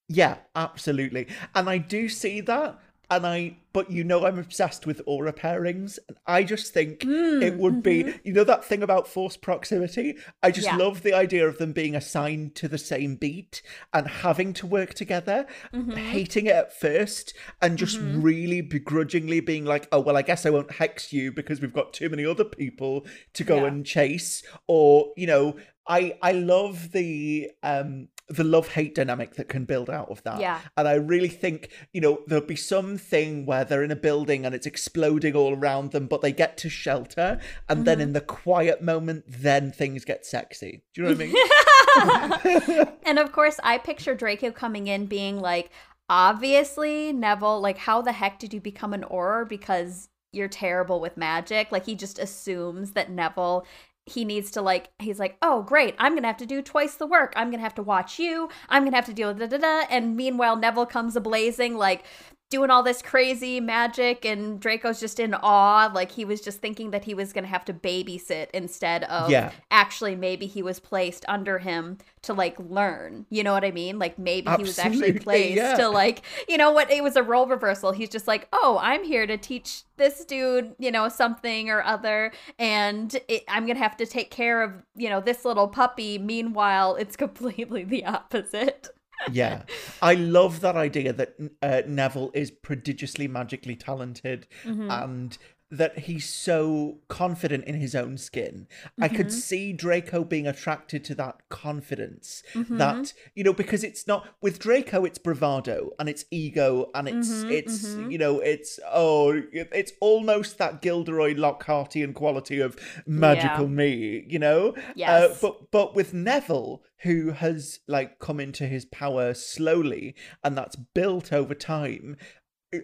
Yeah, 0.08 0.36
absolutely. 0.54 1.26
And 1.54 1.68
I 1.68 1.78
do 1.78 2.08
see 2.08 2.40
that. 2.42 2.78
And 3.08 3.24
I, 3.24 3.56
but 3.72 3.88
you 3.88 4.02
know, 4.02 4.26
I'm 4.26 4.36
obsessed 4.36 4.84
with 4.84 5.00
Auror 5.06 5.30
pairings. 5.32 5.96
And 6.08 6.18
I 6.26 6.42
just 6.42 6.74
think 6.74 7.04
it 7.04 7.56
would 7.56 7.80
be, 7.80 8.14
you 8.24 8.32
know, 8.32 8.42
that 8.42 8.64
thing 8.64 8.82
about 8.82 9.06
forced 9.06 9.42
proximity. 9.42 10.16
I 10.42 10.50
just 10.50 10.66
Mm-hmm. 10.66 10.78
Yeah. 10.80 10.84
love 10.84 11.02
the 11.02 11.12
idea 11.14 11.46
of 11.46 11.58
them 11.58 11.70
being 11.72 11.94
assigned 11.94 12.56
to 12.56 12.66
the 12.66 12.78
same 12.78 13.14
beat 13.14 13.62
and 13.92 14.08
having 14.08 14.52
to 14.54 14.66
work 14.66 14.94
together, 14.94 15.46
Mm-hmm. 15.72 15.92
hating 15.92 16.46
it 16.46 16.56
at 16.56 16.76
first, 16.76 17.32
and 17.62 17.78
just 17.78 17.96
really 18.00 18.60
begrudgingly 18.60 19.38
being 19.38 19.64
like, 19.64 19.86
oh, 19.92 20.00
well, 20.00 20.16
I 20.16 20.22
guess 20.22 20.44
I 20.44 20.50
won't 20.50 20.72
hex 20.72 21.12
you 21.12 21.30
because 21.30 21.60
we've 21.60 21.72
got 21.72 21.92
too 21.92 22.08
many 22.08 22.26
other 22.26 22.44
people 22.44 23.06
to 23.34 23.44
go 23.44 23.58
Yeah. 23.58 23.66
and 23.66 23.86
chase. 23.86 24.42
Or, 24.66 25.12
you 25.16 25.28
know, 25.28 25.54
I, 25.88 26.18
I 26.22 26.32
love 26.32 26.92
the, 26.92 27.50
um, 27.62 28.08
the 28.28 28.42
love 28.42 28.68
hate 28.68 28.94
dynamic 28.96 29.34
that 29.34 29.48
can 29.48 29.64
build 29.64 29.88
out 29.88 30.10
of 30.10 30.22
that. 30.24 30.40
Yeah. 30.40 30.60
And 30.76 30.88
I 30.88 30.94
really 30.94 31.28
think, 31.28 31.70
you 31.92 32.00
know, 32.00 32.18
there'll 32.26 32.44
be 32.44 32.56
something 32.56 33.46
where 33.46 33.64
they're 33.64 33.84
in 33.84 33.92
a 33.92 33.96
building 33.96 34.44
and 34.44 34.54
it's 34.54 34.66
exploding 34.66 35.36
all 35.36 35.54
around 35.54 35.92
them, 35.92 36.06
but 36.08 36.22
they 36.22 36.32
get 36.32 36.56
to 36.58 36.68
shelter. 36.68 37.38
And 37.68 37.84
then 37.84 37.98
Mm-hmm. 37.98 38.02
in 38.02 38.12
the 38.14 38.20
quiet 38.20 38.82
moment, 38.82 39.24
then 39.28 39.70
things 39.70 40.04
get 40.04 40.26
sexy. 40.26 40.82
Do 40.92 41.02
you 41.02 41.08
know 41.08 41.14
what 41.14 41.22
I 41.22 41.26
mean? 41.26 42.86
and 43.06 43.18
of 43.18 43.32
course 43.32 43.58
i 43.62 43.78
picture 43.78 44.14
draco 44.14 44.50
coming 44.50 44.86
in 44.86 45.06
being 45.06 45.40
like 45.40 45.70
obviously 46.10 47.12
neville 47.12 47.60
like 47.60 47.78
how 47.78 48.02
the 48.02 48.12
heck 48.12 48.38
did 48.38 48.52
you 48.52 48.60
become 48.60 48.92
an 48.92 49.02
auror 49.10 49.48
because 49.48 50.08
you're 50.32 50.48
terrible 50.48 51.00
with 51.00 51.16
magic 51.16 51.72
like 51.72 51.86
he 51.86 51.94
just 51.94 52.18
assumes 52.18 52.92
that 52.92 53.10
neville 53.10 53.64
he 54.06 54.24
needs 54.24 54.50
to 54.52 54.62
like 54.62 54.88
he's 55.00 55.18
like 55.18 55.36
oh 55.42 55.62
great 55.62 55.94
i'm 55.98 56.14
gonna 56.14 56.26
have 56.28 56.36
to 56.36 56.46
do 56.46 56.62
twice 56.62 56.94
the 56.94 57.06
work. 57.06 57.32
I'm 57.36 57.50
gonna 57.50 57.62
have 57.62 57.74
to 57.74 57.82
watch 57.82 58.18
you. 58.18 58.48
I'm 58.68 58.84
gonna 58.84 58.96
have 58.96 59.06
to 59.06 59.12
deal 59.12 59.28
with 59.28 59.38
da 59.38 59.46
da 59.46 59.58
da. 59.58 59.86
And 59.90 60.16
meanwhile 60.16 60.56
neville 60.56 60.86
comes 60.86 61.14
ablazing 61.14 61.76
like 61.76 62.04
doing 62.48 62.70
all 62.70 62.82
this 62.82 63.02
crazy 63.02 63.58
magic 63.60 64.24
and 64.24 64.60
draco's 64.60 65.00
just 65.00 65.18
in 65.18 65.34
awe 65.34 65.90
like 65.92 66.12
he 66.12 66.24
was 66.24 66.40
just 66.40 66.60
thinking 66.60 66.92
that 66.92 67.04
he 67.04 67.12
was 67.14 67.32
gonna 67.32 67.46
have 67.46 67.64
to 67.64 67.72
babysit 67.74 68.46
instead 68.54 69.02
of 69.04 69.30
Yeah. 69.30 69.50
actually 69.70 70.14
maybe 70.14 70.46
he 70.46 70.62
was 70.62 70.78
placed 70.78 71.24
under 71.28 71.58
him 71.58 71.98
to 72.22 72.32
like 72.34 72.58
learn. 72.58 73.24
You 73.30 73.44
know 73.44 73.52
what 73.52 73.64
i 73.64 73.70
mean? 73.70 73.98
Like 73.98 74.18
maybe 74.18 74.50
he 74.56 74.62
was 74.62 74.78
actually 74.78 75.08
Absolutely, 75.08 75.20
placed 75.20 75.56
yeah. 75.56 75.76
to 75.76 75.88
like 75.88 76.22
you 76.48 76.56
know 76.56 76.70
what? 76.72 76.90
It 76.90 77.02
was 77.02 77.16
a 77.16 77.22
role 77.22 77.46
reversal. 77.46 77.92
He's 77.92 78.08
just 78.10 78.26
like 78.26 78.48
oh 78.52 78.78
i'm 78.82 79.04
here 79.04 79.26
to 79.26 79.36
teach 79.36 79.82
this 79.96 80.24
dude 80.24 80.74
you 80.78 80.90
know 80.90 81.08
something 81.08 81.70
or 81.70 81.82
other 81.82 82.30
and 82.58 83.18
it, 83.28 83.44
i'm 83.48 83.66
gonna 83.66 83.78
have 83.78 83.96
to 83.96 84.04
take 84.06 84.30
care 84.30 84.62
of 84.62 84.72
you 84.96 85.08
know 85.08 85.20
this 85.20 85.44
little 85.44 85.68
puppy. 85.68 86.18
Meanwhile 86.18 86.96
it's 86.96 87.16
completely 87.26 87.84
the 87.84 88.04
opposite 88.04 88.88
yeah. 89.30 89.62
I 90.02 90.14
love 90.14 90.60
that 90.60 90.76
idea 90.76 91.12
that 91.12 91.34
uh, 91.62 91.82
Neville 91.86 92.30
is 92.34 92.50
prodigiously 92.50 93.28
magically 93.28 93.76
talented 93.76 94.46
Mm-hmm. 94.64 94.90
and 94.90 95.38
that 95.76 96.00
he's 96.00 96.28
so 96.28 96.98
confident 97.08 97.64
in 97.64 97.74
his 97.80 97.94
own 97.94 98.18
skin. 98.18 98.66
I 99.00 99.06
Mm-hmm. 99.08 99.16
could 99.16 99.32
see 99.32 99.72
Draco 99.72 100.24
being 100.24 100.46
attracted 100.46 101.04
to 101.04 101.14
that 101.16 101.36
confidence. 101.48 102.42
Mm-hmm. 102.54 102.78
That, 102.78 103.12
you 103.34 103.44
know, 103.44 103.52
because 103.52 103.82
it's 103.84 104.06
not 104.06 104.26
with 104.40 104.58
Draco, 104.58 105.04
it's 105.04 105.18
bravado 105.18 105.90
and 105.98 106.08
it's 106.08 106.24
ego 106.30 106.90
and 106.94 107.08
it's, 107.08 107.28
Mm-hmm, 107.28 107.50
it's, 107.50 107.94
you 108.12 108.18
know, 108.18 108.40
it's, 108.40 108.78
oh, 108.92 109.42
it's 109.52 109.92
almost 110.00 110.58
that 110.58 110.80
Gilderoy 110.82 111.34
Lockhartian 111.34 112.14
quality 112.14 112.60
of 112.60 112.76
magical 113.06 113.64
Yeah. 113.66 113.70
me, 113.70 114.24
you 114.28 114.38
know? 114.38 114.74
Yes. 114.94 115.08
Uh, 115.10 115.36
but 115.42 115.70
but 115.70 115.94
with 115.94 116.14
Neville, 116.14 116.82
who 117.00 117.30
has 117.32 117.80
like 117.86 118.18
come 118.18 118.40
into 118.40 118.66
his 118.66 118.84
power 118.86 119.34
slowly, 119.34 120.14
and 120.42 120.56
that's 120.56 120.76
built 120.76 121.32
over 121.32 121.54
time. 121.54 122.16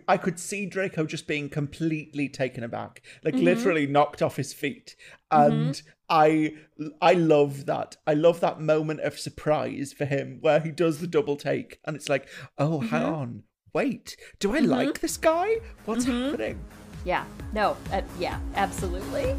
I 0.09 0.17
could 0.17 0.39
see 0.39 0.67
Draco 0.67 1.07
just 1.07 1.27
being 1.27 1.49
completely 1.49 2.29
taken 2.29 2.65
aback, 2.65 3.03
like 3.25 3.35
mm-hmm. 3.35 3.45
literally 3.45 3.87
knocked 3.87 4.23
off 4.23 4.37
his 4.37 4.53
feet, 4.53 4.97
and 5.31 5.75
mm-hmm. 5.75 5.89
I 6.09 6.55
I 7.01 7.15
love 7.15 7.67
that. 7.67 7.97
I 8.07 8.15
love 8.15 8.41
that 8.41 8.61
moment 8.61 9.01
of 9.01 9.19
surprise 9.19 9.93
for 9.93 10.05
him 10.05 10.39
where 10.41 10.61
he 10.61 10.71
does 10.71 11.01
the 11.01 11.07
double 11.07 11.37
take, 11.37 11.79
and 11.85 11.97
it's 11.97 12.09
like, 12.09 12.29
oh, 12.59 12.81
hang 12.81 13.03
mm-hmm. 13.03 13.15
on, 13.15 13.43
wait, 13.73 14.17
do 14.39 14.55
I 14.55 14.61
like 14.61 15.01
this 15.01 15.17
guy? 15.17 15.57
What's 15.85 16.05
happening? 16.05 16.61
yeah. 17.05 17.25
No 17.53 17.77
uh, 17.93 18.03
yeah 18.19 18.39
absolutely. 18.55 19.35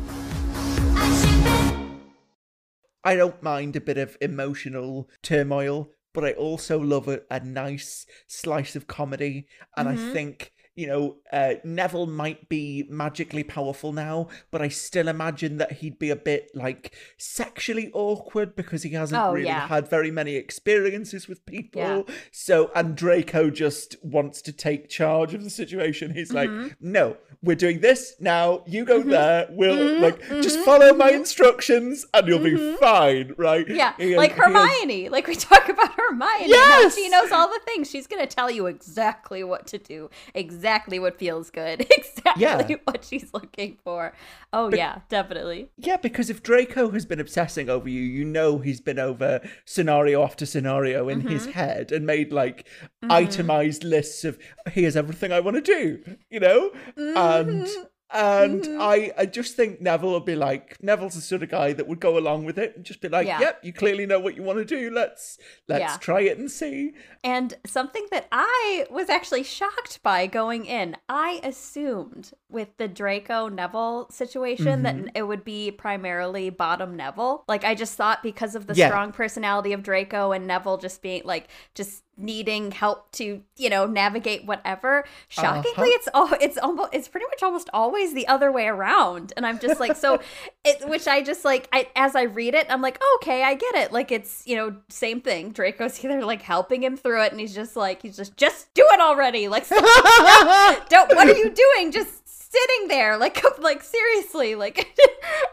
I 3.06 3.16
don't 3.16 3.42
mind 3.44 3.76
a 3.76 3.82
bit 3.82 3.98
of 3.98 4.18
emotional 4.22 5.10
turmoil, 5.22 5.90
but 6.14 6.24
I 6.24 6.32
also 6.34 6.80
love 6.80 7.08
a, 7.08 7.22
a 7.30 7.40
nice 7.40 8.06
slice 8.28 8.76
of 8.76 8.88
comedy. 8.88 9.48
And 9.76 9.90
I 9.90 9.96
mm-hmm. 9.96 10.14
think, 10.14 10.52
you 10.76 10.88
know, 10.88 11.16
uh, 11.32 11.54
Neville 11.64 12.08
might 12.08 12.50
be 12.50 12.86
magically 12.90 13.44
powerful 13.44 13.94
now, 13.94 14.28
but 14.52 14.62
I 14.62 14.70
still 14.70 15.08
imagine 15.08 15.58
that 15.58 15.74
he'd 15.74 16.00
be 16.00 16.10
a 16.10 16.16
bit 16.16 16.50
like 16.56 16.96
sexually 17.18 17.92
awkward 17.94 18.56
because 18.56 18.84
he 18.84 18.92
hasn't 18.92 19.22
Oh, 19.22 19.34
really 19.34 19.46
yeah. 19.48 19.68
had 19.68 19.88
very 19.88 20.10
many 20.12 20.36
experiences 20.36 21.28
with 21.28 21.46
people. 21.46 21.82
Yeah. 21.82 22.02
So, 22.32 22.72
and 22.76 22.96
Draco 22.96 23.50
just 23.50 23.96
wants 24.04 24.42
to 24.44 24.52
take 24.52 24.90
charge 24.90 25.34
of 25.34 25.44
the 25.44 25.50
situation. 25.50 26.14
He's 26.14 26.34
like, 26.34 26.50
Mm-hmm. 26.50 26.68
no, 26.80 27.18
we're 27.42 27.56
doing 27.56 27.80
this 27.82 28.16
now. 28.20 28.64
You 28.66 28.86
go 28.86 29.02
there. 29.04 29.48
We'll 29.52 30.00
like 30.00 30.20
just 30.42 30.60
follow 30.62 30.94
my 30.94 31.12
instructions 31.12 32.06
and 32.14 32.28
you'll 32.28 32.40
be 32.40 32.76
fine, 32.78 33.34
right? 33.38 33.66
Mm-hmm. 33.66 34.02
Yeah, 34.02 34.18
like 34.18 34.32
Hermione. 34.34 35.10
Like 35.10 35.28
we 35.28 35.36
talk 35.36 35.70
about 35.70 35.92
Hermione. 35.94 36.48
Yes! 36.50 36.96
She 36.96 37.10
knows 37.10 37.32
all 37.32 37.48
the 37.48 37.60
things. 37.66 37.90
She's 37.90 38.08
gonna 38.08 38.28
tell 38.28 38.50
you 38.50 38.66
exactly 38.68 39.44
what 39.44 39.68
to 39.68 39.78
do, 39.78 40.10
exactly 40.34 40.63
what 40.64 41.18
feels 41.20 41.50
good, 41.50 41.82
exactly 41.92 42.42
Yeah. 42.42 42.76
what 42.86 43.04
she's 43.04 43.34
looking 43.34 43.78
for. 43.84 44.14
Oh 44.52 44.70
yeah, 44.74 45.00
definitely. 45.10 45.70
Yeah, 45.78 45.98
because 45.98 46.30
if 46.30 46.42
Draco 46.44 46.92
has 46.92 47.06
been 47.06 47.20
obsessing 47.20 47.70
over 47.70 47.90
you, 47.90 48.02
you 48.02 48.24
know 48.26 48.60
he's 48.60 48.82
been 48.82 49.00
over 49.00 49.42
scenario 49.66 50.24
after 50.24 50.46
scenario 50.46 51.10
in 51.10 51.22
his 51.22 51.44
Mm-hmm. 51.44 51.52
head 51.52 51.92
and 51.92 52.06
made 52.06 52.32
like 52.32 52.68
itemized 53.10 53.84
lists 53.84 54.24
of 54.24 54.38
here's 54.72 54.96
everything 54.96 55.32
I 55.32 55.40
want 55.42 55.56
to 55.58 55.62
do, 55.62 56.04
you 56.30 56.40
know? 56.40 56.72
And 56.96 57.68
Mm-hmm. 58.14 58.64
and 58.72 58.82
I, 58.82 59.12
I 59.18 59.26
just 59.26 59.56
think 59.56 59.82
Neville 59.82 60.12
will 60.12 60.20
be 60.20 60.36
like 60.36 60.78
Neville's 60.84 61.16
the 61.16 61.22
sort 61.22 61.42
of 61.44 61.50
guy 61.50 61.74
that 61.74 61.88
would 61.88 62.00
go 62.00 62.18
along 62.18 62.46
with 62.46 62.58
it 62.58 62.76
and 62.76 62.86
just 62.86 63.02
be 63.02 63.10
like, 63.10 63.26
Yeah. 63.28 63.40
Yep, 63.40 63.60
you 63.64 63.74
clearly 63.74 64.06
know 64.06 64.20
what 64.20 64.36
you 64.36 64.44
want 64.44 64.60
to 64.60 64.66
do. 64.66 64.92
Let's 64.92 65.38
let's 65.68 65.82
Yeah. 65.82 65.98
try 65.98 66.22
it 66.22 66.38
and 66.38 66.52
see. 66.52 66.94
And 67.24 67.56
something 67.66 68.06
that 68.12 68.28
I 68.32 68.86
was 68.92 69.10
actually 69.10 69.44
shocked 69.44 70.04
by 70.04 70.28
going 70.28 70.66
in, 70.66 70.98
I 71.10 71.40
assumed 71.44 72.32
with 72.50 72.76
the 72.78 72.88
Draco 72.88 73.48
Neville 73.50 74.08
situation 74.12 74.84
Mm-hmm. 74.84 75.06
that 75.06 75.12
it 75.16 75.24
would 75.24 75.44
be 75.44 75.72
primarily 75.72 76.50
bottom 76.50 76.96
Neville. 76.96 77.44
Like 77.48 77.64
I 77.64 77.74
just 77.76 77.96
thought 77.96 78.22
because 78.22 78.54
of 78.56 78.68
the 78.68 78.76
Yeah. 78.76 78.90
strong 78.90 79.12
personality 79.12 79.74
of 79.74 79.82
Draco 79.84 80.32
and 80.34 80.46
Neville 80.46 80.78
just 80.78 81.02
being 81.02 81.24
like 81.26 81.48
just 81.74 82.04
needing 82.16 82.72
help 82.72 83.12
to, 83.14 83.42
you 83.58 83.70
know, 83.70 83.86
navigate 83.88 84.46
whatever. 84.46 85.04
Shockingly, 85.30 85.72
Uh-huh. 85.72 85.84
it's 85.88 86.10
all 86.14 86.30
it's 86.40 86.58
almost 86.58 86.90
it's 86.94 87.08
pretty 87.08 87.26
much 87.28 87.42
almost 87.42 87.70
always 87.74 88.14
the 88.14 88.28
other 88.28 88.52
way 88.52 88.68
around. 88.68 89.34
And 89.36 89.46
I'm 89.46 89.58
just 89.60 89.80
like 89.80 89.96
so 89.96 90.20
it 90.64 90.88
which 90.88 91.08
I 91.08 91.22
just 91.24 91.44
like 91.44 91.68
I 91.74 91.90
as 91.96 92.16
I 92.16 92.24
read 92.24 92.54
it, 92.54 92.68
I'm 92.70 92.82
like, 92.82 93.02
okay, 93.16 93.44
I 93.44 93.56
get 93.56 93.76
it. 93.76 93.92
Like 93.92 94.12
it's, 94.12 94.46
you 94.46 94.56
know, 94.56 94.76
same 94.90 95.22
thing. 95.22 95.52
Draco's 95.52 96.04
either 96.06 96.24
like 96.24 96.42
helping 96.44 96.84
him 96.84 96.98
through 96.98 97.24
it 97.24 97.32
and 97.32 97.40
he's 97.42 97.56
just 97.56 97.76
like 97.76 98.02
he's 98.02 98.16
just 98.18 98.38
just 98.38 98.74
do 98.74 98.86
it 98.92 99.00
already. 99.00 99.48
Like 99.48 99.68
don't 99.70 101.16
what 101.16 101.28
are 101.28 101.36
you 101.38 101.50
doing? 101.50 101.92
Just 101.92 102.22
sitting 102.52 102.88
there 102.88 103.18
like 103.18 103.44
like 103.60 103.82
seriously 103.82 104.54
like 104.54 104.96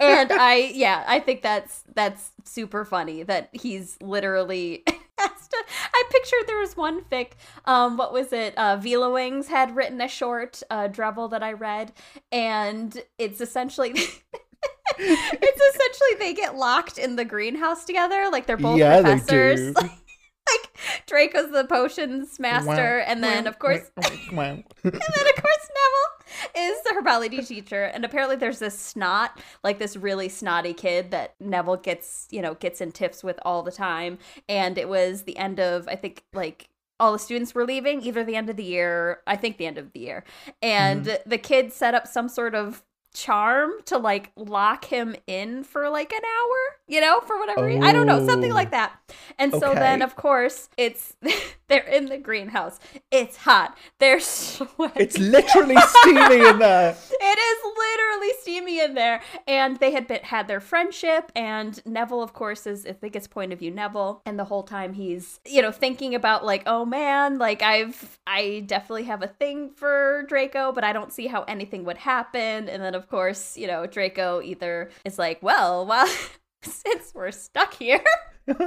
and 0.00 0.30
I 0.32 0.70
yeah, 0.74 1.04
I 1.06 1.20
think 1.20 1.40
that's 1.42 1.82
that's 1.94 2.32
super 2.44 2.84
funny 2.84 3.22
that 3.22 3.48
he's 3.52 3.96
literally 4.02 4.84
I 5.94 6.02
pictured 6.10 6.46
there 6.46 6.58
was 6.58 6.76
one 6.76 7.02
fic 7.02 7.32
um 7.64 7.96
what 7.96 8.12
was 8.12 8.32
it 8.32 8.56
uh 8.56 8.76
Vila 8.76 9.10
Wings 9.10 9.48
had 9.48 9.74
written 9.76 10.00
a 10.00 10.08
short 10.08 10.62
uh 10.70 10.88
Dreville 10.88 11.30
that 11.30 11.42
I 11.42 11.52
read 11.52 11.92
and 12.32 13.00
it's 13.18 13.40
essentially 13.40 13.90
it's 14.98 15.74
essentially 15.74 16.18
they 16.18 16.34
get 16.34 16.56
locked 16.56 16.98
in 16.98 17.16
the 17.16 17.24
greenhouse 17.24 17.84
together 17.84 18.28
like 18.30 18.46
they're 18.46 18.56
both 18.56 18.78
Yeah, 18.78 19.00
they 19.00 19.16
professors 19.16 19.60
do. 19.60 19.72
like 19.82 20.78
Draco's 21.06 21.52
the 21.52 21.64
potions 21.64 22.38
master 22.40 22.98
and 23.00 23.22
then 23.22 23.46
of 23.46 23.58
course 23.58 23.90
wow. 23.96 24.02
and 24.08 24.22
then 24.32 24.92
of 24.92 25.42
course 25.42 25.70
Neville 25.70 26.19
is 26.54 26.82
the 26.82 26.94
herbology 27.00 27.46
teacher 27.46 27.84
and 27.84 28.04
apparently 28.04 28.36
there's 28.36 28.58
this 28.58 28.78
snot 28.78 29.38
like 29.62 29.78
this 29.78 29.96
really 29.96 30.28
snotty 30.28 30.72
kid 30.72 31.10
that 31.10 31.34
Neville 31.40 31.76
gets 31.76 32.26
you 32.30 32.42
know 32.42 32.54
gets 32.54 32.80
in 32.80 32.92
tiffs 32.92 33.22
with 33.22 33.38
all 33.42 33.62
the 33.62 33.72
time. 33.72 34.18
And 34.48 34.78
it 34.78 34.88
was 34.88 35.22
the 35.22 35.36
end 35.36 35.60
of 35.60 35.88
I 35.88 35.96
think 35.96 36.24
like 36.32 36.68
all 36.98 37.12
the 37.12 37.18
students 37.18 37.54
were 37.54 37.64
leaving 37.64 38.02
either 38.02 38.24
the 38.24 38.36
end 38.36 38.50
of 38.50 38.56
the 38.56 38.64
year 38.64 39.20
I 39.26 39.36
think 39.36 39.56
the 39.56 39.66
end 39.66 39.78
of 39.78 39.92
the 39.92 40.00
year. 40.00 40.24
And 40.62 41.06
mm-hmm. 41.06 41.28
the 41.28 41.38
kid 41.38 41.72
set 41.72 41.94
up 41.94 42.06
some 42.06 42.28
sort 42.28 42.54
of 42.54 42.82
charm 43.12 43.72
to 43.86 43.98
like 43.98 44.30
lock 44.36 44.84
him 44.86 45.16
in 45.26 45.64
for 45.64 45.88
like 45.90 46.12
an 46.12 46.20
hour 46.24 46.56
you 46.86 47.00
know 47.00 47.20
for 47.20 47.38
whatever 47.38 47.64
reason. 47.66 47.82
I 47.82 47.92
don't 47.92 48.06
know 48.06 48.24
something 48.26 48.52
Oh. 48.52 48.54
like 48.54 48.70
that 48.70 48.92
and 49.38 49.52
so 49.52 49.74
then 49.74 50.00
of 50.02 50.14
course 50.16 50.68
it's 50.76 51.14
they're 51.68 51.86
in 51.86 52.06
the 52.06 52.18
greenhouse 52.18 52.78
it's 53.10 53.36
hot 53.38 53.76
they're 53.98 54.20
sweating 54.20 54.92
It's 55.02 55.18
literally 55.18 55.76
steamy 55.76 56.46
in 56.48 56.58
there. 56.58 56.90
it 57.10 57.38
is 57.38 57.64
literally 57.78 58.32
steamy 58.40 58.80
in 58.80 58.94
there. 58.94 59.20
And 59.46 59.78
they 59.78 59.90
had 59.92 60.06
been, 60.06 60.20
had 60.22 60.48
their 60.48 60.60
friendship, 60.60 61.30
and 61.36 61.80
Neville, 61.86 62.22
of 62.22 62.32
course, 62.32 62.66
is 62.66 62.86
I 62.86 62.92
think 62.92 63.14
it's 63.16 63.26
point 63.26 63.52
of 63.52 63.58
view 63.58 63.70
Neville, 63.70 64.22
and 64.26 64.38
the 64.38 64.44
whole 64.44 64.62
time 64.62 64.92
he's 64.94 65.40
you 65.46 65.62
know 65.62 65.70
thinking 65.72 66.14
about 66.14 66.44
like, 66.44 66.62
oh 66.66 66.84
man, 66.84 67.38
like 67.38 67.62
I've 67.62 68.18
I 68.26 68.64
definitely 68.66 69.04
have 69.04 69.22
a 69.22 69.28
thing 69.28 69.70
for 69.70 70.24
Draco, 70.28 70.72
but 70.72 70.84
I 70.84 70.92
don't 70.92 71.12
see 71.12 71.26
how 71.26 71.42
anything 71.44 71.84
would 71.84 71.98
happen. 71.98 72.68
And 72.68 72.82
then 72.82 72.94
of 73.00 73.08
course, 73.08 73.56
you 73.56 73.66
know, 73.66 73.86
Draco 73.86 74.40
either 74.42 74.90
is 75.04 75.18
like, 75.18 75.42
well, 75.42 75.86
well. 75.86 76.06
Since 76.62 77.14
we're 77.14 77.30
stuck 77.30 77.72
here, 77.72 78.04
and 78.46 78.58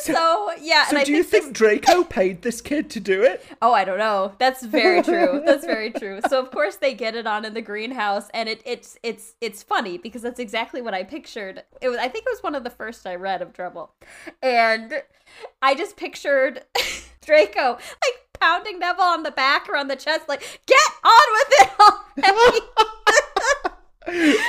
so 0.00 0.50
yeah, 0.60 0.84
So 0.86 0.90
and 0.90 0.98
I 0.98 1.04
do 1.04 1.12
you 1.12 1.22
think 1.22 1.44
this- 1.44 1.52
Draco 1.52 2.02
paid 2.02 2.42
this 2.42 2.60
kid 2.60 2.90
to 2.90 2.98
do 2.98 3.22
it? 3.22 3.44
Oh, 3.62 3.72
I 3.72 3.84
don't 3.84 3.98
know. 3.98 4.32
That's 4.40 4.64
very 4.66 5.00
true. 5.02 5.42
That's 5.46 5.64
very 5.64 5.90
true. 5.92 6.20
So 6.28 6.40
of 6.40 6.50
course 6.50 6.74
they 6.76 6.92
get 6.92 7.14
it 7.14 7.24
on 7.24 7.44
in 7.44 7.54
the 7.54 7.62
greenhouse, 7.62 8.28
and 8.34 8.48
it 8.48 8.62
it's 8.64 8.98
it's 9.04 9.34
it's 9.40 9.62
funny 9.62 9.96
because 9.96 10.22
that's 10.22 10.40
exactly 10.40 10.82
what 10.82 10.92
I 10.92 11.04
pictured. 11.04 11.62
It 11.80 11.88
was 11.88 11.98
I 11.98 12.08
think 12.08 12.24
it 12.26 12.30
was 12.32 12.42
one 12.42 12.56
of 12.56 12.64
the 12.64 12.70
first 12.70 13.06
I 13.06 13.14
read 13.14 13.40
of 13.40 13.52
Trouble, 13.52 13.92
and 14.42 15.02
I 15.62 15.76
just 15.76 15.96
pictured 15.96 16.64
Draco 17.24 17.74
like 17.74 18.40
pounding 18.40 18.80
Neville 18.80 19.04
on 19.04 19.22
the 19.22 19.30
back 19.30 19.68
or 19.68 19.76
on 19.76 19.86
the 19.86 19.94
chest, 19.94 20.28
like 20.28 20.60
get 20.66 20.90
on 21.04 21.12
with 21.32 21.52
it. 21.60 21.70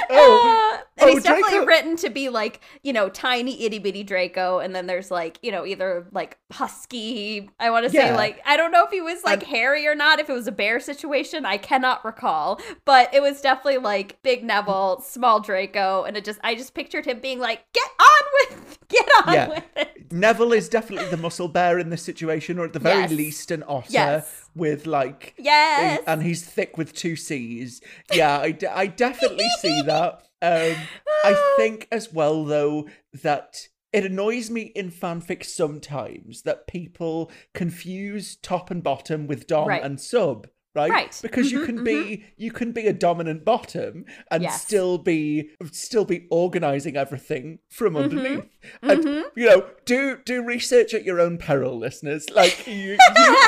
Oh, 0.10 0.78
Uh, 0.80 0.87
Oh, 1.00 1.04
and 1.04 1.12
oh, 1.12 1.14
he's 1.16 1.24
definitely 1.24 1.52
Draco- 1.54 1.66
written 1.68 1.96
to 1.98 2.10
be 2.10 2.30
like, 2.30 2.62
you 2.84 2.94
know, 2.94 3.10
tiny 3.10 3.64
itty 3.66 3.80
bitty 3.80 4.04
Draco, 4.04 4.60
and 4.60 4.76
then 4.76 4.88
there's 4.88 5.12
like, 5.12 5.38
you 5.42 5.52
know, 5.52 5.66
either 5.66 6.08
like 6.12 6.38
husky. 6.52 7.50
I 7.60 7.70
want 7.70 7.86
to 7.86 7.90
say 7.90 8.08
Yeah. 8.08 8.16
like 8.16 8.42
I 8.46 8.58
don't 8.58 8.72
know 8.72 8.84
if 8.86 8.92
he 8.92 9.02
was 9.02 9.24
like 9.24 9.42
And- 9.44 9.50
hairy 9.50 9.88
or 9.88 9.96
not. 9.96 10.20
If 10.20 10.30
it 10.30 10.34
was 10.34 10.48
a 10.48 10.52
bear 10.52 10.80
situation, 10.80 11.46
I 11.46 11.58
cannot 11.58 12.04
recall, 12.06 12.60
but 12.86 13.14
it 13.14 13.22
was 13.22 13.42
definitely 13.42 13.78
like 13.80 14.22
big 14.24 14.44
Neville, 14.44 15.02
small 15.02 15.40
Draco, 15.40 16.04
and 16.04 16.18
it 16.18 16.26
just 16.26 16.40
I 16.44 16.56
just 16.56 16.74
pictured 16.74 17.06
him 17.06 17.20
being 17.20 17.40
like, 17.40 17.62
get 17.74 17.90
on 18.00 18.26
with, 18.58 18.80
get 18.90 19.08
on 19.26 19.34
Yeah. 19.34 19.48
with 19.50 19.64
it. 19.76 20.12
Neville 20.12 20.54
is 20.54 20.70
definitely 20.70 21.10
the 21.10 21.18
muscle 21.18 21.48
bear 21.50 21.78
in 21.80 21.90
this 21.90 22.02
situation, 22.02 22.58
or 22.60 22.66
at 22.66 22.74
the 22.74 22.80
very 22.80 23.02
Yes. 23.02 23.12
least, 23.12 23.52
an 23.52 23.64
otter 23.68 23.88
Yes. 23.90 24.50
with 24.56 24.88
like. 24.88 25.34
Yes. 25.38 26.02
And 26.08 26.24
he's 26.24 26.44
thick 26.46 26.78
with 26.78 26.94
two 26.94 27.16
C's. 27.16 27.82
Yeah, 28.14 28.38
I, 28.38 28.58
I 28.74 28.88
definitely 28.88 29.48
see 29.62 29.82
that. 29.86 30.24
Um, 30.42 30.76
I 31.24 31.54
think 31.58 31.88
as 31.92 32.14
well, 32.14 32.46
though, 32.46 32.88
that 33.24 33.68
it 33.94 34.06
annoys 34.06 34.50
me 34.50 34.64
in 34.76 34.92
fanfic 34.92 35.44
sometimes 35.46 36.44
that 36.44 36.68
people 36.68 37.32
confuse 37.54 38.36
top 38.36 38.70
and 38.70 38.84
bottom 38.84 39.28
with 39.28 39.48
dom 39.48 39.68
Right. 39.68 39.84
and 39.84 40.00
sub. 40.00 40.48
Right? 40.78 40.92
Right. 40.92 41.20
because 41.22 41.52
you 41.52 41.60
Mhm, 41.62 41.66
can 41.66 41.84
be 41.84 42.26
you 42.38 42.52
can 42.52 42.72
be 42.72 42.86
a 42.88 42.94
dominant 42.94 43.44
bottom 43.44 44.06
and 44.30 44.44
Yes. 44.44 44.62
still 44.62 44.98
be 45.00 45.50
still 45.72 46.06
be 46.06 46.28
organizing 46.30 46.96
everything 46.96 47.60
from 47.70 47.94
Mm-hmm. 47.96 48.04
underneath 48.04 48.50
and 48.84 49.04
you 49.36 49.46
know 49.50 49.66
do 49.86 50.18
do 50.24 50.44
research 50.44 50.94
at 50.94 51.04
your 51.04 51.20
own 51.20 51.38
peril 51.40 51.76
listeners 51.78 52.30
like 52.30 52.68
you 52.68 52.74
you 52.92 52.98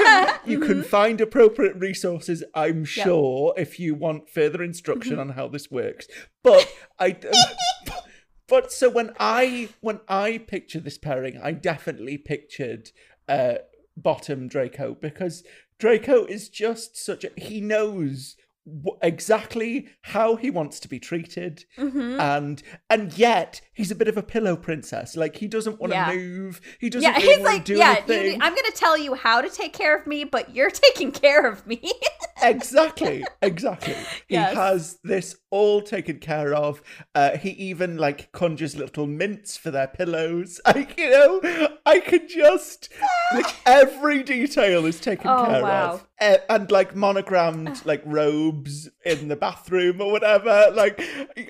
can, 0.04 0.40
you 0.52 0.60
can 0.60 0.82
find 0.84 1.22
appropriate 1.22 1.76
resources 1.76 2.44
i'm 2.56 2.84
sure 2.84 3.54
if 3.58 3.80
you 3.80 3.94
want 3.94 4.28
further 4.30 4.64
instruction 4.64 5.14
Mm-hmm. 5.18 5.30
on 5.30 5.36
how 5.36 5.48
this 5.48 5.70
works 5.70 6.08
but 6.44 6.68
i 7.00 7.16
but 8.48 8.72
so 8.72 8.90
when 8.90 9.12
i 9.20 9.70
when 9.82 10.00
i 10.08 10.38
picture 10.40 10.80
this 10.80 10.98
pairing 10.98 11.40
i 11.42 11.52
definitely 11.52 12.18
pictured 12.18 12.90
uh 13.28 13.56
bottom 13.98 14.48
draco 14.48 14.96
because 15.00 15.44
draco 15.80 16.26
is 16.26 16.50
just 16.50 16.98
such 16.98 17.24
a 17.24 17.32
he 17.38 17.60
knows 17.62 18.36
exactly 19.02 19.88
how 20.04 20.36
he 20.36 20.50
wants 20.52 20.80
to 20.80 20.88
be 20.88 21.00
treated 21.00 21.66
Mm-hmm. 21.78 22.20
and 22.20 22.62
and 22.90 23.18
yet 23.18 23.62
he's 23.80 23.92
a 23.92 23.96
bit 23.96 24.10
of 24.10 24.18
a 24.18 24.22
pillow 24.24 24.56
princess 24.58 25.16
like 25.16 25.38
he 25.38 25.48
doesn't 25.48 25.80
want 25.80 25.92
to 25.92 25.98
Yeah. 25.98 26.14
move 26.14 26.60
he 26.80 26.90
doesn't 26.90 27.10
Yeah, 27.10 27.18
really 27.18 27.28
he's 27.30 27.40
want 27.40 27.54
like, 27.56 27.66
to 27.66 27.74
do 27.74 27.80
yeah, 27.80 28.06
you, 28.08 28.38
I'm 28.42 28.54
gonna 28.54 28.72
tell 28.76 28.98
you 28.98 29.14
how 29.16 29.42
to 29.42 29.50
take 29.50 29.72
care 29.74 29.96
of 29.98 30.06
me, 30.06 30.24
but 30.26 30.54
you're 30.54 30.70
taking 30.88 31.12
care 31.12 31.48
of 31.48 31.66
me. 31.66 31.80
exactly, 32.42 33.26
exactly. 33.42 33.96
Yes. 34.28 34.50
He 34.52 34.56
has 34.56 35.00
this 35.04 35.36
all 35.50 35.82
taken 35.82 36.20
care 36.20 36.54
of. 36.54 36.82
Uh, 37.16 37.38
he 37.38 37.50
even 37.52 37.98
like 37.98 38.32
conjures 38.32 38.76
little 38.76 39.08
mints 39.08 39.58
for 39.58 39.72
their 39.72 39.88
pillows. 39.88 40.60
I, 40.66 40.88
you 40.98 41.10
know, 41.10 41.70
I 41.86 42.00
can 42.00 42.28
just 42.28 42.90
like 43.34 43.48
every 43.66 44.24
detail 44.24 44.86
is 44.86 45.00
taken 45.00 45.30
Oh, 45.32 45.46
care 45.46 45.64
wow. 45.64 45.94
of, 45.94 46.08
uh, 46.22 46.38
and 46.50 46.70
like 46.72 46.96
monogrammed 46.96 47.82
like 47.86 48.02
robes 48.06 48.90
in 49.06 49.28
the 49.28 49.36
bathroom 49.36 50.02
or 50.02 50.12
whatever. 50.12 50.72
Like, 50.74 51.02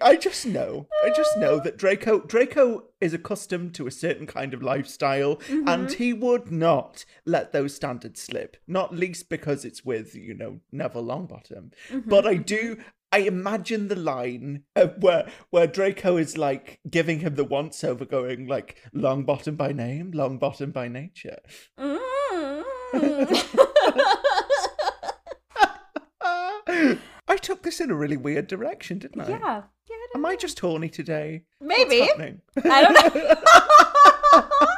I 0.02 0.16
just 0.16 0.46
know, 0.46 0.88
I 1.04 1.10
just 1.16 1.38
know 1.38 1.60
that 1.60 1.78
Draco 1.78 2.19
Draco 2.20 2.84
is 3.02 3.14
accustomed 3.14 3.74
to 3.76 3.88
a 3.88 3.92
certain 3.92 4.28
kind 4.28 4.54
of 4.54 4.62
lifestyle, 4.62 5.38
Mm-hmm. 5.38 5.68
and 5.68 5.92
he 5.92 6.14
would 6.14 6.52
not 6.52 7.06
let 7.26 7.52
those 7.52 7.76
standards 7.76 8.22
slip. 8.22 8.58
Not 8.68 8.96
least 8.96 9.30
because 9.30 9.66
it's 9.66 9.84
with 9.86 10.16
you 10.16 10.34
know 10.34 10.60
Neville 10.72 11.06
Longbottom. 11.06 11.72
Mm-hmm, 11.92 12.10
But 12.10 12.28
I 12.28 12.36
do. 12.36 12.78
I 13.12 13.20
imagine 13.20 13.88
the 13.88 13.96
line 13.96 14.64
uh, 14.76 14.88
where 15.00 15.28
where 15.50 15.66
Draco 15.66 16.18
is 16.18 16.38
like 16.38 16.80
giving 16.88 17.22
him 17.22 17.34
the 17.36 17.44
once 17.44 17.84
over, 17.84 18.06
going 18.06 18.46
like 18.48 18.78
Longbottom 18.94 19.58
by 19.58 19.72
name, 19.72 20.12
Longbottom 20.14 20.72
by 20.72 20.88
nature. 20.90 21.40
Mm. 21.80 22.64
I 27.28 27.38
took 27.42 27.64
this 27.64 27.80
in 27.80 27.92
a 27.92 27.96
really 27.96 28.18
weird 28.18 28.48
direction, 28.48 29.00
didn't 29.00 29.22
I? 29.22 29.30
yeah, 29.30 29.62
yeah. 30.00 30.04
I 30.04 30.08
don't 30.14 30.26
Am 30.26 30.26
I 30.26 30.36
just 30.36 30.60
horny 30.60 30.90
today? 30.90 31.44
Maybe. 31.62 32.00
What's 32.00 32.12
happening? 32.12 32.42
I 32.66 32.82
don't 32.82 32.94
know. 32.94 33.36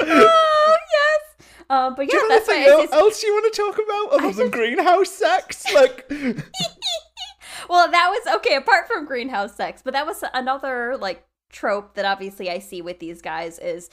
oh, 0.00 0.76
yes. 0.92 1.48
Um, 1.70 1.94
but 1.94 2.12
yeah, 2.12 2.20
that's 2.28 2.46
why 2.48 2.56
anything 2.56 2.84
it's, 2.84 2.92
else 2.92 3.22
you 3.22 3.32
want 3.32 3.52
to 3.54 3.60
talk 3.62 3.74
about 3.76 4.12
other 4.12 4.28
I 4.28 4.32
than 4.32 4.46
just- 4.46 4.52
greenhouse 4.52 5.10
sex? 5.10 5.74
Like, 5.74 6.06
well, 7.68 7.90
that 7.90 8.08
was 8.10 8.34
okay. 8.36 8.56
Apart 8.56 8.86
from 8.86 9.06
greenhouse 9.06 9.54
sex, 9.56 9.80
but 9.82 9.94
that 9.94 10.06
was 10.06 10.22
another 10.34 10.96
like 10.98 11.24
trope 11.50 11.94
that 11.94 12.04
obviously 12.04 12.50
I 12.50 12.58
see 12.58 12.82
with 12.82 12.98
these 12.98 13.22
guys 13.22 13.58
is 13.58 13.88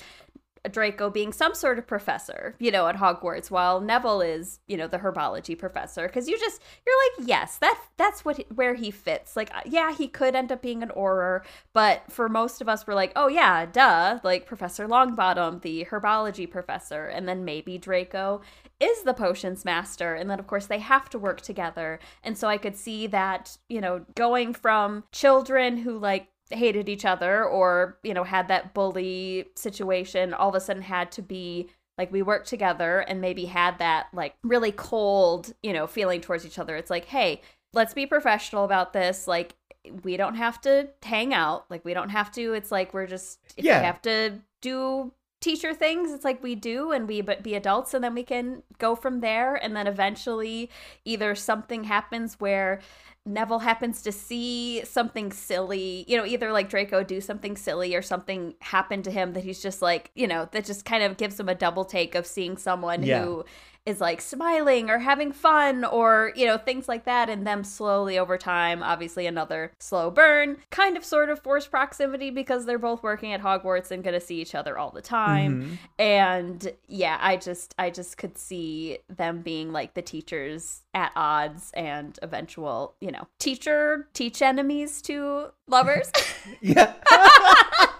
Draco 0.70 1.09
being 1.09 1.34
some 1.34 1.55
sort 1.55 1.80
of 1.80 1.88
professor, 1.88 2.55
you 2.59 2.72
know, 2.72 2.88
at 2.88 2.97
Hogwarts, 2.97 3.49
while 3.49 3.82
Neville 3.82 4.22
is, 4.22 4.59
you 4.68 4.78
know, 4.78 4.88
the 4.88 4.99
herbology 4.99 5.57
professor. 5.57 6.07
Because 6.07 6.28
you 6.28 6.39
just 6.39 6.62
you're 6.86 6.95
like, 7.18 7.28
yes, 7.28 7.57
that 7.57 7.80
that's 7.97 8.24
what 8.24 8.43
where 8.53 8.76
he 8.76 8.91
fits. 8.91 9.36
Like, 9.36 9.53
uh, 9.55 9.62
yeah, 9.66 9.93
he 9.93 10.07
could 10.07 10.36
end 10.36 10.51
up 10.51 10.62
being 10.62 10.84
an 10.84 10.89
Auror, 10.89 11.41
but 11.74 12.03
for 12.12 12.30
most 12.30 12.62
of 12.62 12.70
us, 12.70 12.86
we're 12.86 12.93
like, 12.93 13.12
oh 13.16 13.28
yeah, 13.28 13.66
duh, 13.66 14.20
like 14.24 14.45
Professor 14.45 14.88
Longbottom, 14.88 15.62
the 15.62 15.86
herbology 15.86 16.49
professor, 16.49 17.05
and 17.05 17.28
then 17.28 17.43
maybe 17.43 17.78
Draco 17.78 18.41
is 18.82 19.03
the 19.03 19.14
potions 19.14 19.64
master 19.64 20.16
and 20.16 20.28
then 20.28 20.39
of 20.39 20.47
course 20.47 20.66
they 20.66 20.80
have 20.80 21.07
to 21.07 21.20
work 21.20 21.39
together 21.39 21.99
and 22.24 22.36
so 22.36 22.47
i 22.47 22.57
could 22.57 22.76
see 22.76 23.05
that 23.05 23.55
you 23.70 23.80
know 23.80 24.03
going 24.16 24.55
from 24.55 25.03
children 25.12 25.78
who 25.78 25.99
like 25.99 26.30
hated 26.54 26.89
each 26.89 27.06
other 27.06 27.43
or 27.45 27.97
you 28.04 28.14
know 28.14 28.24
had 28.24 28.47
that 28.47 28.74
bully 28.74 29.45
situation 29.56 30.34
all 30.34 30.49
of 30.49 30.56
a 30.56 30.60
sudden 30.60 30.82
had 30.84 31.12
to 31.12 31.22
be 31.22 31.70
like 31.97 32.12
we 32.12 32.22
worked 32.22 32.47
together 32.47 32.99
and 32.99 33.22
maybe 33.22 33.45
had 33.45 33.78
that 33.80 34.08
like 34.14 34.36
really 34.43 34.72
cold 34.72 35.54
you 35.62 35.74
know 35.74 35.88
feeling 35.88 36.22
towards 36.22 36.45
each 36.45 36.60
other. 36.60 36.76
It's 36.76 36.89
like 36.89 37.06
hey 37.06 37.41
let's 37.74 37.93
be 37.93 38.06
professional 38.06 38.66
about 38.66 38.93
this. 38.93 39.28
Like 39.28 39.56
we 40.04 40.18
don't 40.18 40.36
have 40.36 40.60
to 40.62 40.89
hang 41.04 41.34
out. 41.34 41.66
Like 41.70 41.84
we 41.86 41.93
don't 41.93 42.10
have 42.10 42.32
to. 42.34 42.54
It's 42.54 42.72
like 42.72 42.93
we're 42.93 43.08
just 43.08 43.39
if 43.58 43.66
Yeah. 43.66 43.80
we 43.80 43.86
have 43.86 44.02
to 44.04 44.39
do 44.62 45.12
teacher 45.41 45.74
things 45.74 46.12
it's 46.12 46.24
like 46.24 46.43
we 46.43 46.54
do 46.54 46.91
and 46.91 47.08
we 47.08 47.20
but 47.20 47.41
be 47.41 47.56
adults 47.56 47.95
and 47.95 48.04
then 48.04 48.14
we 48.14 48.22
can 48.24 48.62
go 48.78 48.95
from 48.95 49.22
there. 49.22 49.56
And 49.56 49.76
then 49.76 49.88
eventually 49.88 50.70
either 51.04 51.34
something 51.34 51.86
happens 51.86 52.36
where 52.39 52.80
Neville 53.26 53.59
happens 53.59 54.01
to 54.01 54.11
see 54.11 54.84
something 54.84 55.32
silly, 55.32 56.05
you 56.07 56.17
know, 56.17 56.26
either 56.26 56.51
like 56.51 56.69
Draco 56.69 57.03
do 57.03 57.22
something 57.22 57.55
silly 57.55 57.93
or 57.93 58.01
something 58.01 58.55
happen 58.61 59.03
to 59.03 59.11
him 59.11 59.34
that 59.34 59.43
he's 59.43 59.61
just 59.61 59.82
like, 59.82 60.09
you 60.15 60.28
know, 60.28 60.49
that 60.53 60.65
just 60.65 60.86
kind 60.86 61.03
of 61.03 61.17
gives 61.17 61.39
him 61.39 61.47
a 61.47 61.53
double 61.53 61.86
take 61.86 62.15
of 62.15 62.26
seeing 62.26 62.57
someone 62.57 63.03
Yeah. 63.03 63.24
who 63.24 63.45
is 63.86 63.99
like 63.99 64.21
smiling 64.21 64.89
or 64.89 64.99
having 64.99 65.32
fun 65.32 65.84
or, 65.84 66.32
you 66.36 66.45
know, 66.45 66.57
things 66.57 66.88
like 66.88 67.05
that. 67.05 67.29
And 67.29 67.47
them 67.47 67.63
slowly 67.63 68.19
over 68.19 68.38
time, 68.38 68.84
obviously 68.84 69.25
another 69.25 69.71
slow 69.79 70.11
burn, 70.11 70.57
kind 70.69 70.95
of 70.97 71.03
sort 71.03 71.29
of 71.29 71.39
forced 71.39 71.71
proximity 71.71 72.29
because 72.29 72.65
they're 72.65 72.77
both 72.77 73.01
working 73.01 73.34
at 73.34 73.41
Hogwarts 73.41 73.89
and 73.89 74.03
going 74.03 74.13
to 74.13 74.19
see 74.25 74.39
each 74.39 74.53
other 74.53 74.77
all 74.77 74.91
the 74.91 75.01
time 75.01 75.41
Mhm. 75.41 75.77
and 75.99 76.73
yeah 76.88 77.17
i 77.21 77.38
just 77.38 77.73
i 77.79 77.89
just 77.89 78.17
could 78.17 78.38
see 78.38 78.99
them 79.09 79.41
being 79.41 79.71
like 79.71 79.93
the 79.95 80.01
teachers 80.01 80.82
at 80.93 81.11
odds 81.15 81.71
and 81.73 82.19
eventual 82.21 82.95
you 83.01 83.11
know 83.11 83.27
teacher 83.39 84.07
teach 84.13 84.41
enemies 84.41 85.01
to 85.01 85.47
lovers 85.67 86.11
yeah. 86.61 86.93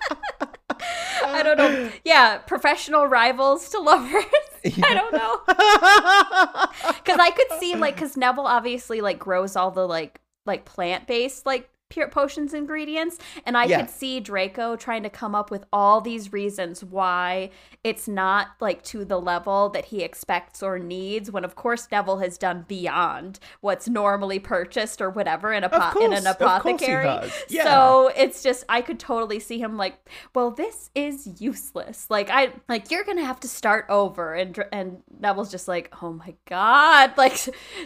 i 1.52 1.56
don't 1.56 1.74
know. 1.74 1.92
Yeah 2.06 2.38
professional 2.40 3.06
rivals 3.08 3.70
to 3.70 3.80
lovers. 3.80 4.24
I 4.84 4.94
don't 4.94 5.14
know. 5.14 5.42
Because 7.04 7.20
i 7.20 7.32
could 7.32 7.60
see 7.60 7.76
like 7.76 7.96
because 7.96 8.16
neville 8.18 8.46
obviously 8.48 9.02
like 9.02 9.20
grows 9.20 9.56
all 9.56 9.72
the 9.72 9.88
like 9.88 10.20
like 10.46 10.66
plant-based 10.66 11.46
like 11.46 11.70
pure 11.71 11.71
potions 12.12 12.54
ingredients 12.54 13.18
and 13.46 13.58
i 13.58 13.66
Yeah. 13.66 13.82
could 13.82 13.90
see 13.90 14.20
draco 14.20 14.76
trying 14.76 15.04
to 15.04 15.10
come 15.10 15.36
up 15.36 15.52
with 15.52 15.66
all 15.74 16.02
these 16.02 16.32
reasons 16.34 16.84
why 16.84 17.50
it's 17.84 18.08
not 18.08 18.50
like 18.60 18.84
to 18.84 19.04
the 19.06 19.20
level 19.20 19.70
that 19.70 19.86
he 19.86 20.02
expects 20.04 20.62
or 20.64 20.80
needs 20.80 21.32
when 21.32 21.44
of 21.46 21.56
course 21.56 21.88
neville 21.92 22.20
has 22.20 22.38
done 22.38 22.66
beyond 22.68 23.40
what's 23.62 23.88
normally 23.88 24.40
purchased 24.40 25.02
or 25.02 25.10
whatever 25.10 25.52
in 25.54 25.64
a 25.64 25.68
in 25.68 25.74
an 26.14 26.24
course, 26.24 26.26
of 26.26 26.38
course 26.38 26.82
he 26.82 26.92
apothecary. 26.92 27.32
Yeah. 27.50 27.64
so 27.64 28.12
it's 28.16 28.42
just 28.44 28.64
i 28.70 28.82
could 28.82 29.00
totally 29.00 29.40
see 29.40 29.60
him 29.60 29.78
like 29.78 29.96
well 30.34 30.52
this 30.52 30.90
is 30.96 31.42
useless 31.42 32.06
like 32.10 32.30
i 32.30 32.52
like 32.70 32.90
you're 32.92 33.04
gonna 33.04 33.26
have 33.26 33.40
to 33.42 33.48
start 33.48 33.86
over 33.90 34.34
and 34.34 34.64
and 34.72 35.02
neville's 35.20 35.52
just 35.52 35.68
like 35.68 35.94
oh 36.02 36.14
my 36.14 36.34
god 36.48 37.14
like 37.18 37.38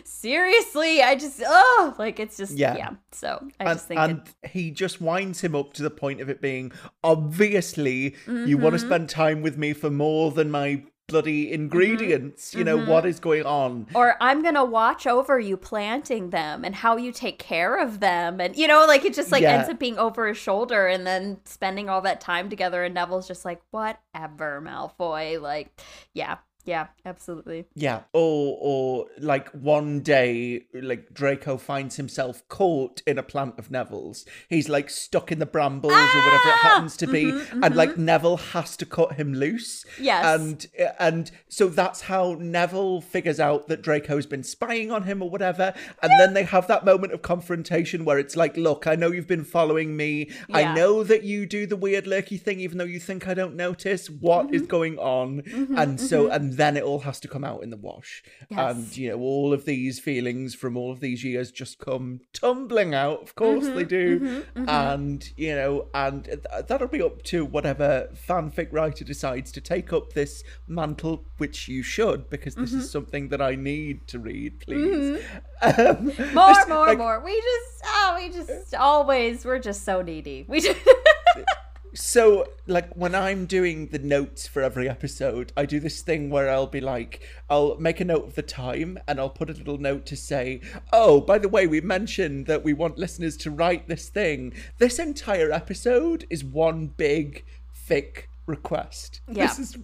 seriously 0.03 1.01
i 1.01 1.15
just 1.15 1.41
oh 1.45 1.95
like 1.97 2.19
it's 2.19 2.37
just 2.37 2.53
yeah, 2.57 2.75
Yeah. 2.75 2.89
so 3.11 3.39
i 3.59 3.65
and, 3.65 3.73
just 3.75 3.87
think 3.87 3.94
and 3.97 4.21
he 4.49 4.71
just 4.71 4.99
winds 5.01 5.41
him 5.41 5.55
up 5.55 5.73
to 5.73 5.83
the 5.83 5.89
point 5.89 6.21
of 6.21 6.29
it 6.29 6.41
being 6.41 6.71
obviously 7.03 8.15
you 8.27 8.57
want 8.57 8.73
to 8.73 8.79
Mm-hmm. 8.79 8.87
spend 8.87 9.09
time 9.09 9.41
with 9.41 9.57
me 9.57 9.73
for 9.73 9.89
more 9.89 10.31
than 10.31 10.51
my 10.51 10.83
bloody 11.07 11.51
ingredients. 11.51 12.53
You 12.55 12.63
know 12.63 12.77
Mm-hmm. 12.77 12.89
what 12.89 13.05
is 13.05 13.19
going 13.19 13.45
on? 13.45 13.87
Or 13.93 14.15
i'm 14.19 14.41
gonna 14.43 14.65
watch 14.65 15.05
over 15.07 15.39
you 15.39 15.55
planting 15.55 16.31
them 16.31 16.65
and 16.65 16.73
how 16.75 16.97
you 16.97 17.11
take 17.11 17.37
care 17.39 17.77
of 17.77 17.99
them. 17.99 18.41
And 18.41 18.55
you 18.55 18.67
know 18.67 18.85
like 18.87 19.05
it 19.05 19.13
just 19.13 19.31
like 19.31 19.43
Yeah. 19.43 19.57
ends 19.57 19.69
up 19.69 19.79
being 19.79 19.97
over 19.99 20.27
his 20.27 20.37
shoulder 20.37 20.87
and 20.87 21.05
then 21.05 21.37
spending 21.45 21.89
all 21.89 22.01
that 22.01 22.21
time 22.21 22.49
together. 22.49 22.83
And 22.83 22.93
neville's 22.95 23.27
just 23.27 23.45
like 23.45 23.61
whatever 23.71 24.61
malfoy. 24.65 25.39
Like 25.41 25.79
yeah 26.13 26.37
yeah 26.66 26.88
absolutely. 27.05 27.66
Yeah 27.76 28.01
or 28.13 28.57
or 28.59 29.05
like 29.20 29.49
one 29.51 30.01
day 30.01 30.63
like 30.74 31.13
draco 31.13 31.57
finds 31.57 31.95
himself 31.97 32.47
caught 32.49 33.01
in 33.07 33.18
a 33.18 33.24
plant 33.24 33.57
of 33.59 33.70
neville's. 33.72 34.26
He's 34.49 34.68
like 34.70 34.89
stuck 34.89 35.32
in 35.32 35.39
the 35.39 35.45
brambles 35.45 35.93
or 35.93 35.95
whatever 35.97 36.49
it 36.49 36.55
Ah! 36.55 36.59
happens 36.63 36.97
to 36.97 37.07
be 37.07 37.26
Mhm, 37.26 37.63
and 37.66 37.76
like 37.76 37.97
neville 37.97 38.38
has 38.38 38.76
to 38.78 38.86
cut 38.86 39.13
him 39.13 39.34
loose. 39.34 39.86
Yes. 39.99 40.26
and 40.26 40.68
and 40.99 41.32
so 41.47 41.68
that's 41.68 42.01
how 42.01 42.36
neville 42.39 43.01
figures 43.01 43.39
out 43.39 43.68
that 43.68 43.82
draco's 43.82 44.26
been 44.26 44.43
spying 44.43 44.91
on 44.91 45.03
him 45.03 45.22
or 45.22 45.30
whatever 45.30 45.74
and 46.01 46.11
then 46.20 46.34
they 46.34 46.43
have 46.43 46.68
that 46.68 46.84
moment 46.86 47.13
of 47.13 47.22
confrontation 47.22 48.05
where 48.05 48.18
it's 48.20 48.36
like 48.36 48.57
look 48.57 48.88
i 48.88 48.95
know 48.95 49.11
you've 49.11 49.28
been 49.28 49.43
following 49.43 49.95
me. 49.95 50.30
I 50.53 50.74
know 50.74 51.03
that 51.03 51.24
you 51.24 51.45
do 51.45 51.66
the 51.68 51.76
weird 51.76 52.07
lurky 52.07 52.38
thing 52.38 52.59
even 52.59 52.78
though 52.78 52.84
you 52.86 52.99
think 52.99 53.28
i 53.28 53.34
don't 53.34 53.55
notice. 53.55 54.09
What 54.09 54.53
is 54.53 54.61
Mm-hmm. 54.63 54.68
going 54.70 54.97
on? 54.99 55.43
And 55.78 55.99
so 55.99 56.30
and 56.30 56.53
then 56.57 56.77
it 56.77 56.83
all 56.83 56.99
has 56.99 57.19
to 57.21 57.27
come 57.27 57.43
out 57.43 57.63
in 57.63 57.69
the 57.69 57.77
wash. 57.77 58.23
Yes. 58.49 58.75
and 58.75 58.97
you 58.97 59.09
know 59.09 59.19
all 59.19 59.53
of 59.53 59.65
these 59.65 59.99
feelings 59.99 60.53
from 60.55 60.75
all 60.77 60.91
of 60.91 60.99
these 60.99 61.23
years 61.23 61.51
just 61.51 61.79
come 61.79 62.21
tumbling 62.33 62.93
out. 62.93 63.21
Of 63.21 63.35
course 63.35 63.65
Mm-hmm, 63.65 63.75
they 63.77 63.83
do 63.83 64.43
and 64.55 65.29
you 65.37 65.55
know 65.55 65.87
and 65.93 66.25
th- 66.25 66.65
that'll 66.67 66.87
be 66.87 67.01
up 67.01 67.21
to 67.23 67.45
whatever 67.45 68.09
fanfic 68.27 68.69
writer 68.71 69.03
decides 69.05 69.51
to 69.53 69.61
take 69.61 69.91
up 69.93 70.13
this 70.13 70.43
mantle 70.67 71.23
which 71.37 71.67
you 71.67 71.83
should 71.83 72.29
because 72.29 72.55
this 72.55 72.71
Mm-hmm. 72.71 72.79
is 72.79 72.89
something 72.91 73.29
that 73.29 73.41
i 73.41 73.55
need 73.55 74.07
to 74.07 74.19
read 74.19 74.59
please. 74.59 75.21
Um, 75.61 76.05
more 76.33 76.53
this- 76.53 76.67
more 76.67 76.87
like, 76.87 76.97
more. 76.97 77.19
We 77.23 77.35
just 77.41 77.81
oh 77.85 78.17
we 78.19 78.29
just 78.29 78.75
always 78.75 79.45
we're 79.45 79.59
just 79.59 79.83
so 79.83 80.01
needy. 80.01 80.45
We 80.47 80.59
just 80.67 80.79
So, 81.95 82.45
like, 82.67 82.93
when 82.93 83.15
I'm 83.15 83.45
doing 83.45 83.87
the 83.87 83.99
notes 83.99 84.47
for 84.47 84.61
every 84.61 84.89
episode, 84.89 85.53
I 85.55 85.65
do 85.65 85.79
this 85.79 86.01
thing 86.01 86.29
where 86.29 86.49
I'll 86.49 86.67
be 86.67 86.81
like, 86.81 87.21
I'll 87.49 87.77
make 87.77 88.01
a 88.01 88.05
note 88.05 88.25
of 88.27 88.35
the 88.35 88.41
time 88.41 88.99
and 89.07 89.17
I'll 89.17 89.29
put 89.29 89.49
a 89.49 89.53
little 89.53 89.77
note 89.77 90.05
to 90.07 90.17
say, 90.17 90.59
oh, 90.91 91.21
by 91.21 91.37
the 91.37 91.47
way, 91.47 91.67
we 91.67 91.79
mentioned 91.79 92.47
that 92.47 92.63
we 92.65 92.73
want 92.73 92.97
listeners 92.97 93.37
to 93.37 93.49
write 93.51 93.87
this 93.87 94.09
thing. 94.09 94.53
This 94.77 94.99
entire 94.99 95.51
episode 95.51 96.25
is 96.29 96.43
one 96.43 96.87
big, 96.87 97.45
thick 97.73 98.29
request. 98.45 99.21
Yeah. 99.29 99.47
This 99.47 99.59
is. 99.59 99.77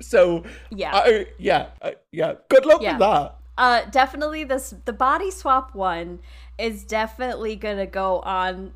So, 0.00 0.44
Yeah. 0.70 0.94
I, 0.94 1.26
yeah, 1.38 1.70
I, 1.82 1.96
yeah. 2.12 2.34
Good 2.48 2.66
luck 2.66 2.82
Yeah. 2.82 2.92
with 2.92 3.00
that. 3.00 3.34
uh, 3.58 3.82
definitely 3.90 4.44
this 4.44 4.72
the 4.84 4.92
body 4.92 5.32
swap 5.32 5.74
one 5.74 6.20
is 6.56 6.84
definitely 6.84 7.56
gonna 7.56 7.86
go 7.86 8.20
on 8.20 8.72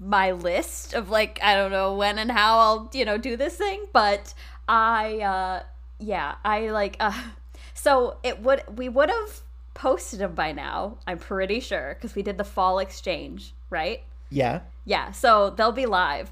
my 0.00 0.32
list 0.32 0.94
of 0.94 1.10
like 1.10 1.38
I 1.42 1.54
don't 1.54 1.70
know 1.70 1.94
when 1.94 2.18
and 2.18 2.30
how 2.30 2.58
I'll 2.58 2.90
you 2.92 3.04
know 3.04 3.18
do 3.18 3.36
this 3.36 3.56
thing, 3.56 3.86
but 3.92 4.32
I 4.68 5.18
uh 5.20 5.62
yeah 5.98 6.36
I 6.44 6.70
like 6.70 6.96
uh 7.00 7.12
so 7.74 8.16
it 8.22 8.40
would 8.40 8.62
we 8.76 8.88
would 8.88 9.10
have 9.10 9.40
posted 9.74 10.20
them 10.20 10.34
by 10.34 10.52
now 10.52 10.98
I'm 11.06 11.18
pretty 11.18 11.60
sure 11.60 11.94
because 11.94 12.14
we 12.14 12.22
did 12.22 12.38
the 12.38 12.44
fall 12.44 12.78
exchange 12.78 13.54
right 13.70 14.02
Yeah. 14.30 14.60
yeah 14.84 15.10
so 15.10 15.50
they'll 15.50 15.72
be 15.72 15.86
live 15.86 16.30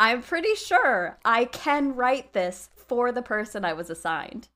I'm 0.00 0.22
pretty 0.22 0.56
sure 0.56 1.16
I 1.24 1.44
can 1.44 1.94
write 1.94 2.32
this 2.32 2.70
for 2.74 3.12
the 3.12 3.22
person 3.22 3.64
I 3.64 3.72
was 3.72 3.90
assigned 3.90 4.48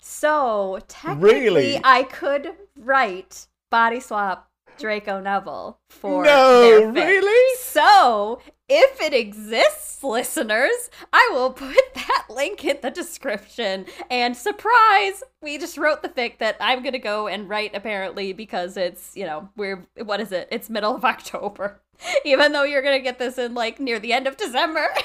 so 0.00 0.80
technically 0.88 1.40
Really? 1.40 1.80
I 1.84 2.02
could 2.02 2.54
write 2.76 3.46
body 3.70 4.00
swap 4.00 4.50
Draco 4.78 5.20
Neville 5.20 5.78
for 5.88 6.24
No, 6.24 6.90
really? 6.92 7.56
So, 7.58 8.40
if 8.68 9.00
it 9.00 9.12
exists, 9.14 10.02
listeners, 10.02 10.90
I 11.12 11.30
will 11.32 11.50
put 11.52 11.76
that 11.94 12.26
link 12.28 12.64
in 12.64 12.78
the 12.82 12.90
description. 12.90 13.86
And 14.10 14.36
surprise, 14.36 15.22
we 15.42 15.58
just 15.58 15.78
wrote 15.78 16.02
the 16.02 16.08
fic 16.08 16.38
that 16.38 16.56
I'm 16.60 16.82
gonna 16.82 16.98
go 16.98 17.28
and 17.28 17.48
write 17.48 17.74
apparently 17.74 18.32
because 18.32 18.76
it's, 18.76 19.16
you 19.16 19.26
know, 19.26 19.48
we're 19.56 19.86
what 20.04 20.20
is 20.20 20.32
it? 20.32 20.48
It's 20.50 20.70
middle 20.70 20.94
of 20.94 21.04
October. 21.14 21.82
Even 22.24 22.52
though 22.52 22.64
you're 22.64 22.82
gonna 22.82 23.00
get 23.00 23.18
this 23.18 23.38
in 23.38 23.54
like 23.54 23.78
near 23.78 23.98
the 23.98 24.12
end 24.12 24.26
of 24.26 24.36
December. 24.36 24.88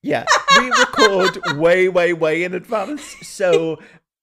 Yeah, 0.00 0.26
we 0.56 0.70
record 0.70 1.58
way, 1.58 1.88
way, 1.88 2.12
way 2.12 2.44
in 2.44 2.54
advance. 2.54 3.02
So 3.22 3.80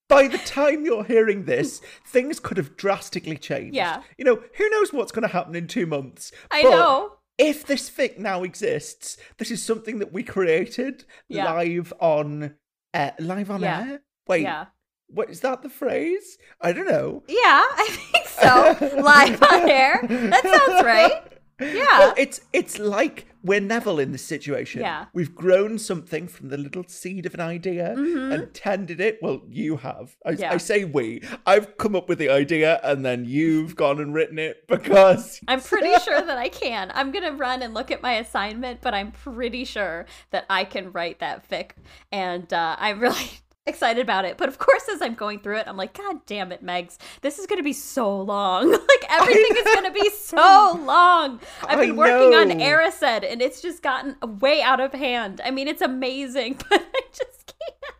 by 0.07 0.27
the 0.27 0.37
time 0.39 0.85
you're 0.85 1.03
hearing 1.03 1.45
this, 1.45 1.81
things 2.05 2.39
could 2.39 2.57
have 2.57 2.77
drastically 2.77 3.37
changed. 3.37 3.75
Yeah. 3.75 4.01
You 4.17 4.25
know, 4.25 4.43
who 4.57 4.69
knows 4.69 4.93
what's 4.93 5.11
going 5.11 5.23
to 5.27 5.33
happen 5.33 5.55
in 5.55 5.67
two 5.67 5.85
months? 5.85 6.31
I 6.51 6.63
But 6.63 6.69
know. 6.71 7.11
If 7.37 7.65
this 7.65 7.89
fic 7.89 8.17
now 8.17 8.43
exists, 8.43 9.17
this 9.37 9.51
is 9.51 9.61
something 9.61 9.99
that 9.99 10.13
we 10.13 10.23
created 10.23 11.03
Yeah. 11.27 11.51
live 11.53 11.91
on 11.99 12.55
uh, 12.93 13.11
live 13.19 13.51
on 13.51 13.61
Yeah. 13.61 13.79
air. 13.81 14.01
Wait, 14.27 14.43
Yeah. 14.43 14.67
what 15.07 15.29
is 15.29 15.41
that? 15.41 15.61
The 15.61 15.69
phrase? 15.69 16.37
I 16.61 16.71
don't 16.71 16.87
know. 16.87 17.23
Yeah, 17.27 17.35
I 17.77 17.87
think 17.89 18.27
so. 18.27 19.01
Live 19.01 19.43
on 19.43 19.69
air. 19.69 19.99
That 20.07 20.43
sounds 20.43 20.85
right. 20.85 21.23
Yeah. 21.59 21.99
Well, 21.99 22.13
it's 22.17 22.41
it's 22.53 22.79
like 22.79 23.27
we're 23.45 23.59
Neville 23.61 23.99
in 23.99 24.11
this 24.11 24.23
situation. 24.25 24.81
Yeah. 24.81 25.05
We've 25.13 25.33
grown 25.35 25.77
something 25.77 26.27
from 26.27 26.49
the 26.49 26.57
little 26.57 26.83
seed 26.87 27.25
of 27.25 27.33
an 27.35 27.39
idea 27.39 27.93
Mhm. 27.97 28.33
and 28.33 28.53
tended 28.53 28.99
it. 28.99 29.19
Well, 29.21 29.43
you 29.47 29.77
have. 29.77 30.15
I, 30.25 30.31
Yeah. 30.31 30.51
I 30.53 30.57
say 30.57 30.83
we. 30.83 31.21
I've 31.45 31.77
come 31.77 31.95
up 31.95 32.09
with 32.09 32.17
the 32.17 32.29
idea 32.29 32.79
and 32.83 33.05
then 33.05 33.25
you've 33.25 33.75
gone 33.75 33.99
and 33.99 34.13
written 34.13 34.39
it 34.39 34.67
because 34.67 35.39
I'm 35.47 35.61
pretty 35.61 35.93
sure 36.03 36.21
that 36.21 36.37
I 36.37 36.49
can. 36.49 36.91
I'm 36.95 37.11
gonna 37.11 37.33
run 37.33 37.61
and 37.61 37.73
look 37.73 37.91
at 37.91 38.01
my 38.01 38.13
assignment, 38.13 38.81
but 38.81 38.93
I'm 38.93 39.11
pretty 39.11 39.63
sure 39.63 40.05
that 40.31 40.45
I 40.49 40.63
can 40.63 40.91
write 40.91 41.19
that 41.19 41.47
fic, 41.49 41.71
and 42.11 42.51
uh, 42.51 42.75
I'm 42.79 42.99
really 42.99 43.29
excited 43.67 44.01
about 44.01 44.25
it. 44.25 44.37
But 44.37 44.49
of 44.49 44.57
course, 44.57 44.87
as 44.89 45.01
I'm 45.01 45.15
going 45.15 45.39
through 45.39 45.57
it, 45.57 45.67
I'm 45.67 45.77
like, 45.77 45.93
God 45.97 46.25
damn 46.25 46.51
it, 46.51 46.63
Megs, 46.63 46.97
this 47.21 47.39
is 47.39 47.47
gonna 47.47 47.63
be 47.63 47.73
so 47.73 48.21
long. 48.21 48.71
like 48.71 49.05
everything 49.09 49.57
is 49.57 49.75
gonna 49.75 49.91
be 49.91 50.09
so 50.09 50.79
long. 50.83 51.39
I've 51.63 51.79
been 51.79 51.95
working 51.95 52.33
on. 52.33 52.45
Erised, 52.59 53.29
and 53.29 53.41
it's 53.41 53.61
just 53.61 53.81
gotten 53.81 54.15
way 54.39 54.61
out 54.61 54.79
of 54.79 54.93
hand. 54.93 55.41
I 55.43 55.51
mean, 55.51 55.67
it's 55.67 55.81
amazing, 55.81 56.59
but 56.69 56.81
I 56.93 57.01
just 57.11 57.53
can't. 57.59 57.95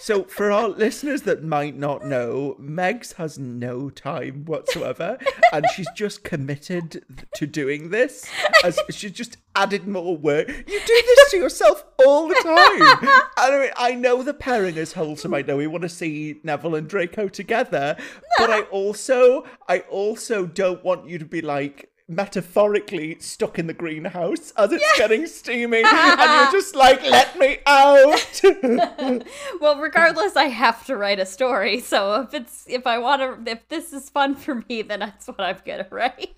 So, 0.00 0.24
for 0.24 0.50
our 0.50 0.68
listeners 0.68 1.22
that 1.22 1.42
might 1.42 1.76
not 1.76 2.04
know, 2.04 2.56
Megs 2.60 3.14
has 3.14 3.38
no 3.38 3.90
time 3.90 4.44
whatsoever, 4.44 5.18
and 5.52 5.66
she's 5.74 5.88
just 5.94 6.24
committed 6.24 7.04
to 7.34 7.46
doing 7.46 7.90
this. 7.90 8.24
As 8.64 8.78
she's 8.90 9.12
just 9.12 9.36
added 9.54 9.88
more 9.88 10.16
work. 10.16 10.48
You 10.48 10.80
do 10.86 11.02
this 11.06 11.30
to 11.32 11.36
yourself 11.36 11.84
all 11.98 12.28
the 12.28 12.34
time. 12.36 13.24
I 13.36 13.58
mean, 13.60 13.70
I 13.76 13.94
know 13.96 14.22
the 14.22 14.34
pairing 14.34 14.76
is 14.76 14.92
wholesome. 14.92 15.34
I 15.34 15.42
know 15.42 15.56
we 15.56 15.66
want 15.66 15.82
to 15.82 15.88
see 15.88 16.40
Neville 16.44 16.76
and 16.76 16.88
Draco 16.88 17.28
together, 17.28 17.96
but 18.38 18.50
I 18.50 18.60
also, 18.70 19.44
I 19.68 19.80
also 19.80 20.46
don't 20.46 20.84
want 20.84 21.08
you 21.08 21.18
to 21.18 21.24
be 21.24 21.40
like 21.40 21.90
metaphorically 22.08 23.18
stuck 23.20 23.58
in 23.58 23.66
the 23.66 23.74
greenhouse 23.74 24.50
as 24.56 24.72
it's 24.72 24.98
getting 24.98 25.26
steaming, 25.26 25.84
and 25.86 26.30
you're 26.32 26.52
just 26.52 26.74
like, 26.74 27.02
"Let 27.02 27.38
me 27.38 27.58
out." 27.66 28.40
well, 29.60 29.78
regardless, 29.78 30.34
I 30.36 30.44
have 30.44 30.84
to 30.86 30.96
write 30.96 31.20
a 31.20 31.26
story. 31.26 31.80
So 31.80 32.22
if 32.22 32.34
it's 32.34 32.64
if 32.68 32.86
I 32.86 32.98
want 32.98 33.46
to, 33.46 33.50
if 33.50 33.68
this 33.68 33.92
is 33.92 34.08
fun 34.10 34.34
for 34.34 34.56
me, 34.68 34.82
then 34.82 35.00
that's 35.00 35.26
what 35.26 35.40
I'm 35.40 35.58
gonna 35.64 35.86
write. 35.90 36.34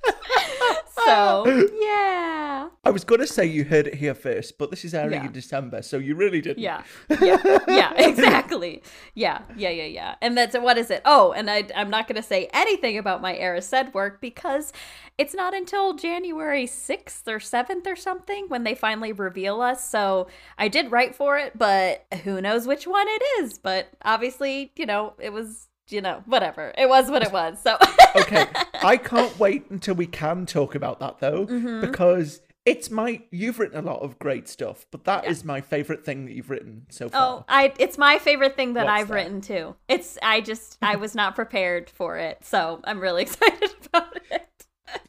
so 1.04 1.68
yeah, 1.80 2.68
I 2.84 2.90
was 2.90 3.04
going 3.04 3.20
to 3.20 3.26
say 3.26 3.46
you 3.46 3.64
heard 3.64 3.86
it 3.86 3.94
here 3.94 4.14
first, 4.14 4.58
but 4.58 4.70
this 4.70 4.84
is 4.84 4.94
airing 4.94 5.12
Yeah. 5.12 5.26
in 5.26 5.32
December, 5.32 5.82
so 5.82 5.98
you 5.98 6.14
really 6.16 6.40
didn't. 6.40 6.58
yeah, 6.58 6.82
yeah, 7.20 7.58
yeah, 7.68 7.92
exactly. 7.96 8.82
Yeah, 9.14 9.42
yeah, 9.56 9.70
yeah, 9.70 9.84
yeah. 9.84 10.14
And 10.20 10.36
that's 10.36 10.56
what 10.58 10.78
is 10.78 10.90
it? 10.90 11.02
Oh, 11.04 11.32
and 11.32 11.50
I 11.50 11.64
I'm 11.76 11.90
not 11.90 12.08
gonna 12.08 12.22
say 12.22 12.48
anything 12.52 12.98
about 12.98 13.22
my 13.22 13.34
Erised 13.36 13.94
work 13.94 14.20
because 14.20 14.72
it's 15.20 15.34
not 15.34 15.52
until 15.54 15.94
January 15.94 16.66
sixth 16.66 17.28
or 17.28 17.38
seventh 17.38 17.86
or 17.86 17.96
something 17.96 18.46
when 18.48 18.64
they 18.64 18.74
finally 18.74 19.12
reveal 19.12 19.60
us. 19.60 19.88
So 19.88 20.26
I 20.58 20.68
did 20.68 20.90
write 20.90 21.14
for 21.14 21.38
it, 21.38 21.56
but 21.58 22.06
who 22.24 22.40
knows 22.40 22.66
which 22.66 22.86
one 22.86 23.06
it 23.08 23.22
is? 23.40 23.58
But 23.58 23.88
obviously, 24.02 24.72
you 24.76 24.86
know, 24.86 25.14
it 25.18 25.32
was. 25.32 25.66
You 25.92 26.00
know, 26.00 26.22
whatever. 26.24 26.72
It 26.78 26.88
was 26.88 27.10
what 27.10 27.24
it 27.24 27.32
was. 27.32 27.58
So 27.60 27.76
Okay, 28.16 28.46
I 28.80 28.96
can't 28.96 29.36
wait 29.40 29.68
until 29.70 29.96
we 29.96 30.06
can 30.06 30.46
talk 30.46 30.76
about 30.76 31.00
that 31.00 31.18
though, 31.18 31.46
Mm-hmm. 31.46 31.80
because 31.80 32.40
it's 32.64 32.92
my. 32.92 33.22
You've 33.32 33.58
written 33.58 33.76
a 33.76 33.82
lot 33.82 34.00
of 34.00 34.16
great 34.20 34.46
stuff, 34.48 34.86
but 34.92 35.02
that 35.06 35.24
is 35.26 35.44
my 35.44 35.60
favorite 35.60 36.04
thing 36.04 36.26
that 36.26 36.32
you've 36.32 36.48
written 36.48 36.86
so 36.90 37.08
far. 37.08 37.20
Oh, 37.40 37.44
I 37.48 37.72
it's 37.80 37.98
my 37.98 38.18
favorite 38.20 38.54
thing 38.54 38.74
that 38.74 38.86
What's 38.86 39.00
I've 39.00 39.08
that? 39.08 39.14
written 39.14 39.40
too. 39.40 39.74
It's 39.88 40.16
I 40.22 40.42
just 40.42 40.78
I 40.80 40.94
was 40.94 41.16
not 41.16 41.34
prepared 41.34 41.90
for 41.90 42.16
it, 42.18 42.44
so 42.44 42.80
I'm 42.84 43.00
really 43.00 43.22
excited 43.28 43.70
about 43.92 44.16
it. 44.30 44.46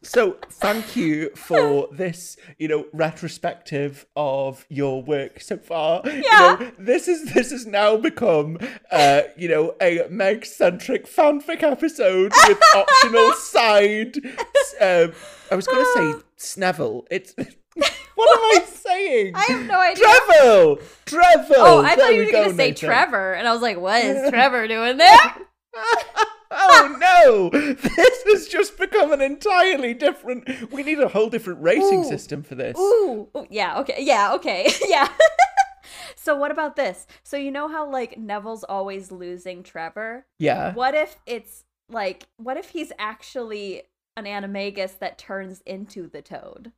So 0.03 0.37
thank 0.49 0.95
you 0.95 1.29
for 1.35 1.87
this, 1.91 2.37
you 2.57 2.67
know, 2.67 2.85
retrospective 2.93 4.05
of 4.15 4.65
your 4.69 5.01
work 5.03 5.41
so 5.41 5.57
far. 5.57 6.01
You 6.05 6.23
Yeah. 6.31 6.57
know, 6.59 6.71
this 6.77 7.07
is 7.07 7.33
this 7.33 7.51
has 7.51 7.65
now 7.65 7.97
become 7.97 8.57
uh, 8.91 9.21
you 9.37 9.47
know, 9.47 9.75
a 9.81 10.07
Meg 10.09 10.45
centric 10.45 11.05
fanfic 11.07 11.63
episode 11.63 12.31
with 12.47 12.59
optional 12.75 13.33
side 13.33 14.17
um 14.81 15.13
I 15.51 15.55
was 15.55 15.67
gonna 15.67 15.85
say 15.93 16.13
Sneville. 16.37 17.05
It's 17.11 17.33
what 17.75 18.37
am 18.57 18.61
I 18.61 18.65
saying? 18.65 19.33
I 19.35 19.45
have 19.49 19.65
no 19.67 19.79
idea. 19.79 20.05
Trevor! 20.05 20.81
Trevor! 21.05 21.55
Oh, 21.57 21.81
I 21.83 21.89
thought 21.89 21.97
There 21.97 22.11
you 22.11 22.19
we 22.19 22.25
were 22.25 22.31
gonna 22.31 22.45
go, 22.49 22.57
say 22.57 22.69
Nathan. 22.69 22.87
Trevor, 22.89 23.33
and 23.33 23.47
I 23.47 23.53
was 23.53 23.61
like, 23.61 23.79
"What 23.79 24.03
is 24.03 24.29
Trevor 24.29 24.67
doing 24.67 24.97
there?" 24.97 25.17
Oh 25.73 26.97
no! 26.99 27.49
This 27.51 28.23
has 28.23 28.47
just 28.47 28.77
become 28.77 29.11
an 29.11 29.21
entirely 29.21 29.93
different. 29.93 30.71
We 30.71 30.83
need 30.83 30.99
a 30.99 31.07
whole 31.07 31.29
different 31.29 31.61
rating 31.61 32.01
Ooh. 32.01 32.09
system 32.09 32.43
for 32.43 32.55
this. 32.55 32.77
Ooh, 32.77 33.29
Ooh, 33.35 33.47
yeah, 33.49 33.79
okay, 33.79 33.97
yeah, 33.99 34.33
okay, 34.33 34.69
yeah. 34.87 35.09
so 36.15 36.35
what 36.35 36.51
about 36.51 36.75
this? 36.75 37.07
So 37.23 37.37
you 37.37 37.51
know 37.51 37.67
how 37.67 37.89
like 37.89 38.17
Neville's 38.17 38.63
always 38.63 39.11
losing 39.11 39.63
Trevor? 39.63 40.25
Yeah. 40.39 40.73
What 40.73 40.95
if 40.95 41.19
it's 41.25 41.63
like, 41.89 42.27
what 42.37 42.57
if 42.57 42.69
he's 42.69 42.91
actually 42.99 43.83
an 44.17 44.25
animagus 44.25 44.99
that 44.99 45.17
turns 45.17 45.61
into 45.61 46.07
the 46.07 46.21
Toad? 46.21 46.71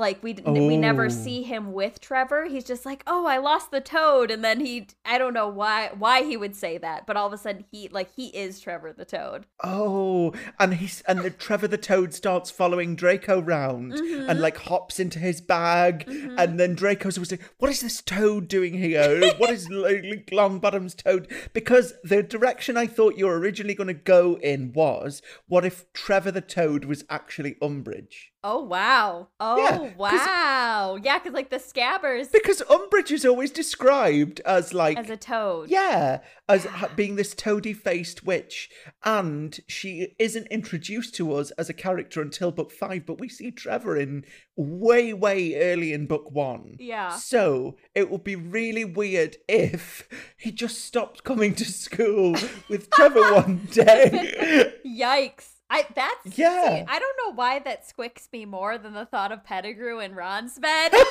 Like 0.00 0.22
we 0.22 0.32
d- 0.32 0.42
we 0.46 0.76
never 0.78 1.04
Oh. 1.04 1.08
see 1.10 1.42
him 1.42 1.72
with 1.72 2.00
Trevor. 2.00 2.46
He's 2.46 2.64
just 2.64 2.84
like, 2.86 3.02
"Oh, 3.06 3.26
I 3.26 3.36
lost 3.36 3.70
the 3.70 3.80
Toad," 3.82 4.30
and 4.30 4.42
then 4.42 4.60
he 4.60 4.88
I 5.04 5.18
don't 5.18 5.34
know 5.34 5.48
why 5.48 5.90
why 5.96 6.22
he 6.22 6.36
would 6.36 6.56
say 6.56 6.78
that, 6.78 7.06
but 7.06 7.16
all 7.18 7.26
of 7.26 7.32
a 7.34 7.38
sudden 7.38 7.64
he 7.70 7.88
like 7.88 8.10
he 8.16 8.28
is 8.28 8.60
Trevor 8.60 8.92
the 8.92 9.04
Toad. 9.04 9.44
Oh, 9.62 10.32
and 10.58 10.74
he's 10.74 11.02
and 11.02 11.20
the 11.20 11.30
Trevor 11.30 11.68
the 11.68 11.76
Toad 11.78 12.14
starts 12.14 12.50
following 12.50 12.96
Draco 12.96 13.40
round 13.42 13.92
Mm-hmm. 13.92 14.30
and 14.30 14.40
like 14.40 14.56
hops 14.56 14.98
into 14.98 15.18
his 15.18 15.40
bag, 15.42 16.04
and 16.08 16.58
then 16.58 16.74
Draco's 16.74 17.18
always 17.18 17.30
like, 17.30 17.44
"What 17.58 17.70
is 17.70 17.80
this 17.82 18.00
Toad 18.00 18.48
doing 18.48 18.74
here? 18.74 19.34
what 19.38 19.50
is 19.50 19.68
Longbottom's 19.68 20.94
Toad?" 20.94 21.28
Because 21.52 21.92
the 22.02 22.22
direction 22.22 22.76
I 22.76 22.86
thought 22.86 23.18
you 23.18 23.26
were 23.26 23.38
originally 23.38 23.74
going 23.74 23.88
to 23.88 23.94
go 23.94 24.38
in 24.42 24.72
was, 24.72 25.20
what 25.46 25.64
if 25.64 25.92
Trevor 25.92 26.30
the 26.30 26.40
Toad 26.40 26.84
was 26.86 27.04
actually 27.10 27.56
Umbridge? 27.62 28.30
Oh 28.42 28.62
wow. 28.62 29.28
Oh 29.38 29.58
Yeah, 29.58 29.94
wow. 29.96 30.98
Yeah, 31.02 31.18
because 31.18 31.34
like 31.34 31.50
the 31.50 31.58
scabbers 31.58 32.32
Because 32.32 32.62
Umbridge 32.62 33.10
is 33.10 33.26
always 33.26 33.50
described 33.50 34.40
as 34.46 34.72
like 34.72 34.96
as 34.96 35.10
a 35.10 35.16
toad. 35.16 35.68
Yeah, 35.68 36.20
as 36.48 36.66
being 36.96 37.16
this 37.16 37.34
toady 37.34 37.74
faced 37.74 38.24
witch. 38.24 38.70
And 39.04 39.58
she 39.68 40.14
isn't 40.18 40.46
introduced 40.46 41.14
to 41.16 41.34
us 41.34 41.50
as 41.52 41.68
a 41.68 41.74
character 41.74 42.22
until 42.22 42.50
book 42.50 42.72
five, 42.72 43.04
but 43.04 43.20
we 43.20 43.28
see 43.28 43.50
Trevor 43.50 43.98
in 43.98 44.24
way, 44.56 45.12
way 45.12 45.60
early 45.60 45.92
in 45.92 46.06
book 46.06 46.30
one. 46.30 46.76
Yeah. 46.78 47.16
So 47.16 47.76
it 47.94 48.10
would 48.10 48.24
be 48.24 48.36
really 48.36 48.86
weird 48.86 49.36
if 49.48 50.08
he 50.38 50.50
just 50.50 50.84
stopped 50.84 51.24
coming 51.24 51.54
to 51.56 51.64
school 51.66 52.36
with 52.68 52.88
Trevor 52.90 53.34
one 53.34 53.68
day. 53.70 54.72
Yikes. 54.86 55.59
I 55.70 55.86
that's 55.94 56.36
Yeah. 56.36 56.78
see, 56.78 56.84
I 56.88 56.98
don't 56.98 57.16
know 57.24 57.32
why 57.34 57.60
that 57.60 57.84
squicks 57.88 58.30
me 58.32 58.44
more 58.44 58.76
than 58.76 58.92
the 58.92 59.06
thought 59.06 59.30
of 59.32 59.44
Pettigrew 59.44 60.00
in 60.00 60.14
Ron's 60.14 60.58
bed. 60.58 60.92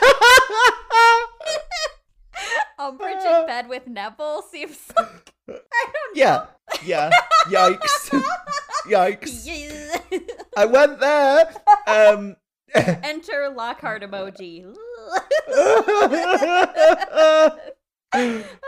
Umbridge 2.79 3.25
in 3.25 3.45
bed 3.47 3.67
with 3.69 3.87
Neville 3.87 4.41
seems 4.41 4.77
like 4.95 5.33
I 5.49 5.85
don't 5.93 6.15
yeah, 6.15 6.45
yeah. 6.83 7.09
Yikes. 7.47 8.11
Yikes. 8.85 9.45
Yeah. 9.45 10.19
I 10.55 10.65
went 10.65 10.99
there. 10.99 11.53
Um. 11.87 12.35
Enter 12.75 13.49
Lockhart 13.49 14.03
emoji. 14.03 14.71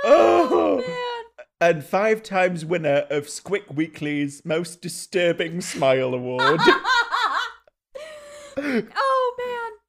oh, 0.04 0.84
man. 0.86 1.11
And 1.62 1.84
five 1.86 2.24
times 2.24 2.66
winner 2.66 3.05
of 3.09 3.28
Squick 3.28 3.74
Weekly's 3.74 4.43
most 4.43 4.82
disturbing 4.82 5.62
smile 5.62 6.14
award. 6.14 6.59
oh 8.57 9.36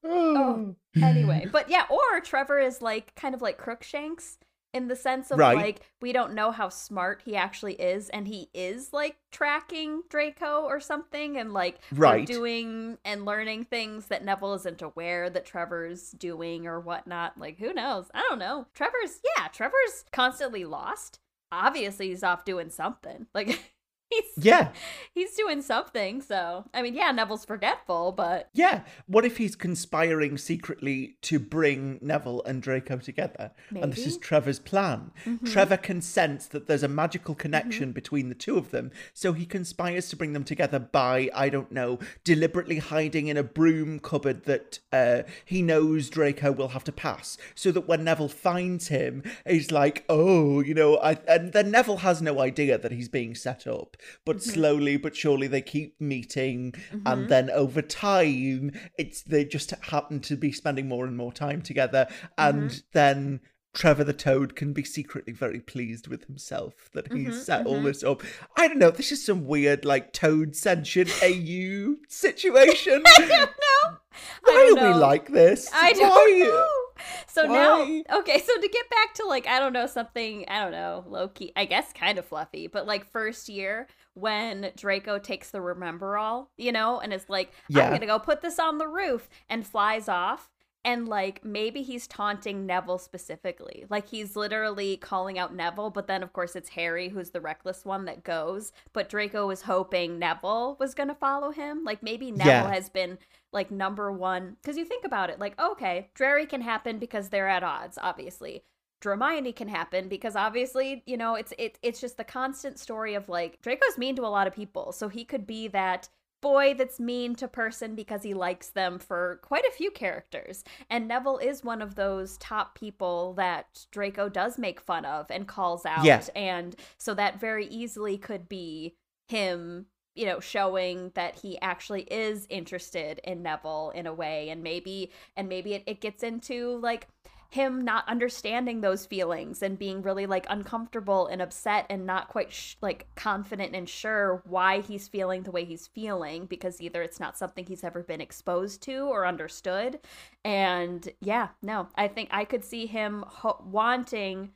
man. 0.05 0.13
oh. 0.13 0.77
Anyway, 1.03 1.49
but 1.53 1.69
yeah, 1.69 1.85
or 1.91 2.21
Trevor 2.21 2.61
is 2.61 2.81
like 2.83 3.15
kind 3.15 3.35
of 3.35 3.43
like 3.43 3.59
Crookshanks 3.59 4.39
in 4.75 4.89
the 4.89 4.97
sense 4.97 5.31
of 5.31 5.39
Right. 5.39 5.57
like 5.57 5.81
we 6.01 6.13
don't 6.13 6.33
know 6.33 6.51
how 6.51 6.69
smart 6.69 7.23
he 7.25 7.37
actually 7.37 7.75
is, 7.75 8.09
and 8.11 8.27
he 8.29 8.49
is 8.55 8.93
like 8.93 9.17
tracking 9.31 10.03
Draco 10.09 10.63
or 10.63 10.81
something, 10.81 11.37
and 11.37 11.53
like 11.53 11.79
Right. 11.93 12.27
doing 12.27 12.99
and 13.05 13.25
learning 13.25 13.65
things 13.65 14.07
that 14.07 14.25
Neville 14.25 14.55
isn't 14.55 14.81
aware 14.83 15.29
that 15.29 15.45
Trevor's 15.47 16.11
doing 16.13 16.67
or 16.67 16.81
whatnot. 16.81 17.39
Like 17.39 17.59
who 17.59 17.73
knows? 17.75 18.11
I 18.15 18.25
don't 18.29 18.39
know. 18.39 18.67
Trevor's 18.75 19.21
yeah, 19.37 19.49
Trevor's 19.49 20.05
constantly 20.13 20.65
lost. 20.65 21.19
Obviously, 21.53 22.09
he's 22.09 22.25
off 22.25 22.45
doing 22.45 22.71
something. 22.71 23.27
Like 23.35 23.61
he's 24.15 24.45
Yeah, 24.45 24.69
he's 25.13 25.35
doing 25.35 25.63
something. 25.63 26.21
So 26.21 26.65
I 26.73 26.83
mean, 26.83 26.95
yeah, 26.95 27.11
Neville's 27.13 27.45
forgetful, 27.45 28.13
but 28.13 28.49
yeah. 28.53 28.81
What 29.07 29.25
if 29.25 29.37
he's 29.37 29.57
conspiring 29.57 30.39
secretly 30.39 31.17
to 31.23 31.39
bring 31.39 31.99
Neville 32.01 32.43
and 32.45 32.63
Draco 32.63 32.99
together? 32.99 33.53
And 33.71 33.93
this 33.93 34.07
is 34.07 34.17
Trevor's 34.17 34.59
plan. 34.59 35.11
Mm-hmm. 35.25 35.47
Trevor 35.47 35.77
can 35.77 36.01
sense 36.01 36.47
that 36.47 36.67
there's 36.67 36.83
a 36.83 36.89
magical 36.89 37.35
connection 37.35 37.93
between 37.93 38.29
the 38.29 38.35
two 38.35 38.57
of 38.57 38.71
them, 38.71 38.91
so 39.13 39.33
he 39.33 39.47
conspires 39.47 40.09
to 40.09 40.17
bring 40.17 40.33
them 40.33 40.45
together 40.45 40.79
by, 40.79 41.31
I 41.35 41.49
don't 41.49 41.73
know, 41.73 41.99
deliberately 42.25 42.79
hiding 42.79 43.29
in 43.29 43.37
a 43.37 43.43
broom 43.43 43.99
cupboard 43.99 44.45
that 44.45 44.79
uh, 44.93 45.23
he 45.45 45.63
knows 45.63 46.11
Draco 46.11 46.53
will 46.53 46.69
have 46.69 46.85
to 46.85 46.93
pass, 46.93 47.39
so 47.55 47.73
that 47.73 47.89
when 47.89 48.05
Neville 48.05 48.29
finds 48.29 48.89
him, 48.89 49.23
he's 49.47 49.71
like, 49.71 50.05
oh, 50.09 50.61
you 50.61 50.75
know, 50.75 50.97
I, 50.99 51.19
and 51.27 51.53
then 51.53 51.71
Neville 51.71 51.99
has 51.99 52.21
no 52.23 52.41
idea 52.41 52.79
that 52.79 52.93
he's 52.93 53.09
being 53.09 53.35
set 53.35 53.67
up, 53.67 53.97
but 54.25 54.37
mm-hmm. 54.37 54.51
slowly 54.51 54.97
but 54.97 55.17
surely 55.17 55.47
they 55.47 55.63
keep 55.63 56.01
meeting, 56.01 56.75
and 56.93 57.03
mm-hmm. 57.05 57.27
then 57.29 57.51
over 57.51 57.83
time, 57.83 58.73
it's 58.99 59.23
they 59.23 59.45
just 59.45 59.71
happen 59.83 60.21
to 60.21 60.37
be 60.37 60.53
spending 60.53 60.89
more 60.89 61.05
and 61.05 61.17
more 61.17 61.33
time 61.33 61.63
together, 61.63 62.09
and 62.39 62.71
mm-hmm. 62.71 62.79
then. 62.93 63.41
Trevor 63.75 64.05
the 64.05 64.13
Toad 64.13 64.55
can 64.55 64.75
be 64.75 64.85
secretly 64.85 65.33
very 65.33 65.59
pleased 65.59 66.07
with 66.07 66.27
himself 66.27 66.91
that 66.93 67.11
he's 67.11 67.47
set 67.47 67.65
all 67.65 67.81
this 67.81 68.05
up. 68.05 68.23
I 68.55 68.69
don't 68.69 68.79
know. 68.79 68.91
This 68.91 69.11
is 69.11 69.25
some 69.25 69.47
weird, 69.47 69.87
like, 69.87 70.13
Toad 70.13 70.55
censured 70.55 71.11
AU 71.23 71.95
situation. 72.07 73.03
I 73.07 73.19
don't 73.21 73.31
know. 73.31 73.97
Why 74.45 74.53
I 74.53 74.67
do 74.69 74.75
don't 74.75 74.85
we 74.85 74.91
know. 74.91 74.99
like 74.99 75.29
this? 75.29 75.71
I 75.73 75.95
don't 75.95 76.11
Why? 76.11 76.45
know. 76.45 76.82
So 77.27 77.47
Why? 77.47 78.03
now, 78.09 78.19
okay, 78.19 78.39
so 78.41 78.61
to 78.61 78.69
get 78.69 78.91
back 78.91 79.15
to 79.15 79.27
like, 79.27 79.47
I 79.47 79.59
don't 79.59 79.73
know, 79.73 79.87
something, 79.87 80.45
I 80.49 80.63
don't 80.63 80.73
know, 80.73 81.05
low 81.09 81.29
key, 81.29 81.53
I 81.57 81.65
guess 81.65 81.93
kind 81.93 82.19
of 82.19 82.27
fluffy, 82.27 82.67
but 82.67 82.87
like 82.87 83.11
first 83.11 83.49
year 83.49 83.87
when 84.15 84.71
Draco 84.77 85.19
takes 85.19 85.51
the 85.51 85.59
Remembrall, 85.59 86.49
you 86.59 86.73
know, 86.73 87.01
and 87.01 87.13
is 87.13 87.29
like, 87.29 87.53
Yeah. 87.69 87.87
I'm 87.87 87.93
gonna 87.93 88.07
go 88.07 88.19
put 88.19 88.43
this 88.43 88.59
on 88.59 88.79
the 88.79 88.89
roof 88.89 89.29
and 89.49 89.67
flies 89.67 90.09
off. 90.09 90.51
And 90.85 91.07
like 91.09 91.45
maybe 91.45 91.83
he's 91.83 92.09
taunting 92.09 92.67
Neville 92.67 92.99
specifically. 92.99 93.85
Like 93.89 94.09
he's 94.09 94.35
literally 94.35 94.97
calling 94.97 95.39
out 95.39 95.55
Neville, 95.55 95.91
but 95.91 96.09
then 96.09 96.23
of 96.25 96.33
course 96.33 96.57
it's 96.57 96.71
Harry 96.71 97.09
who's 97.11 97.31
the 97.31 97.41
reckless 97.41 97.85
one 97.85 98.05
that 98.07 98.25
goes. 98.25 98.73
But 98.93 99.09
Draco 99.09 99.47
was 99.47 99.63
hoping 99.63 100.19
Neville 100.19 100.77
was 100.81 100.95
gonna 100.95 101.15
follow 101.15 101.53
him. 101.53 101.85
Like 101.85 102.03
maybe 102.03 102.33
Neville 102.33 102.47
Yeah. 102.47 102.73
has 102.75 102.89
been 102.89 103.19
like 103.53 103.71
number 103.71 104.11
one 104.11 104.57
because 104.61 104.77
you 104.77 104.85
think 104.85 105.05
about 105.05 105.29
it 105.31 105.39
like 105.39 105.61
okay 105.61 106.09
Drarry 106.15 106.47
can 106.47 106.63
happen 106.63 106.99
because 106.99 107.29
they're 107.29 107.49
at 107.49 107.63
odds 107.63 107.99
obviously 108.01 108.65
Dramione 109.03 109.55
can 109.55 109.69
happen 109.69 110.09
because 110.09 110.37
obviously 110.37 111.03
you 111.07 111.17
know 111.17 111.35
it's 111.35 111.53
it, 111.59 111.79
it's 111.83 112.01
just 112.01 112.17
the 112.17 112.25
constant 112.25 112.79
story 112.79 113.15
of 113.15 113.29
like 113.29 113.61
Draco's 113.61 113.99
mean 113.99 114.17
to 114.17 114.23
a 114.25 114.29
lot 114.29 114.47
of 114.47 114.55
people 114.55 114.93
so 114.93 115.09
he 115.09 115.25
could 115.25 115.47
be 115.47 115.69
that 115.69 116.09
boy 116.43 116.75
that's 116.77 117.01
mean 117.01 117.35
to 117.37 117.49
person 117.49 117.95
because 117.95 118.23
he 118.23 118.35
likes 118.35 118.69
them 118.69 118.99
for 118.99 119.41
quite 119.43 119.65
a 119.65 119.73
few 119.73 119.91
characters. 119.91 120.63
And 120.91 121.09
Neville 121.09 121.39
is 121.39 121.65
one 121.65 121.81
of 121.81 121.95
those 121.95 122.37
top 122.37 122.75
people 122.75 123.33
that 123.35 123.87
Draco 123.91 124.29
does 124.29 124.59
make 124.59 124.81
fun 124.81 125.07
of 125.07 125.27
and 125.31 125.49
calls 125.49 125.87
out. 125.87 126.05
Yeah. 126.05 126.23
and 126.37 126.77
so 126.99 127.15
that 127.15 127.41
very 127.41 127.67
easily 127.67 128.19
could 128.19 128.49
be 128.49 128.97
him 129.29 129.87
you 130.15 130.27
know 130.27 130.41
showing 130.41 131.11
that 131.15 131.39
he 131.41 131.59
actually 131.63 132.03
is 132.03 132.47
interested 132.51 133.19
in 133.25 133.43
neville 133.43 133.93
in 133.95 134.07
a 134.07 134.13
way. 134.13 134.51
And 134.51 134.63
maybe 134.63 135.11
and 135.37 135.49
maybe 135.49 135.75
it, 135.75 135.85
it 135.87 136.01
gets 136.01 136.23
into 136.23 136.77
like 136.79 137.09
him 137.53 137.83
not 137.85 138.09
understanding 138.09 138.81
those 138.81 139.05
feelings 139.05 139.63
and 139.63 139.79
being 139.79 140.01
really 140.01 140.25
like 140.25 140.47
uncomfortable 140.49 141.27
and 141.27 141.43
upset 141.43 141.85
and 141.91 142.07
not 142.07 142.29
quite 142.29 142.51
sh- 142.51 142.77
like 142.81 143.07
confident 143.15 143.75
and 143.75 143.87
sure 143.87 144.43
why 144.47 144.81
he's 144.81 145.07
feeling 145.07 145.43
the 145.43 145.51
way 145.51 145.63
he's 145.63 145.87
feeling 145.87 146.47
because 146.47 146.81
either 146.81 147.03
it's 147.03 147.21
not 147.21 147.37
something 147.37 147.67
he's 147.67 147.85
ever 147.85 148.03
been 148.03 148.23
exposed 148.23 148.83
to 148.83 149.01
or 149.01 149.27
understood. 149.27 150.01
And 150.45 151.09
yeah 151.21 151.49
no 151.63 151.89
i 151.95 152.09
think 152.09 152.29
i 152.33 152.45
could 152.45 152.65
see 152.65 152.87
him 152.87 153.25
ho- 153.29 153.63
wanting 153.65 154.51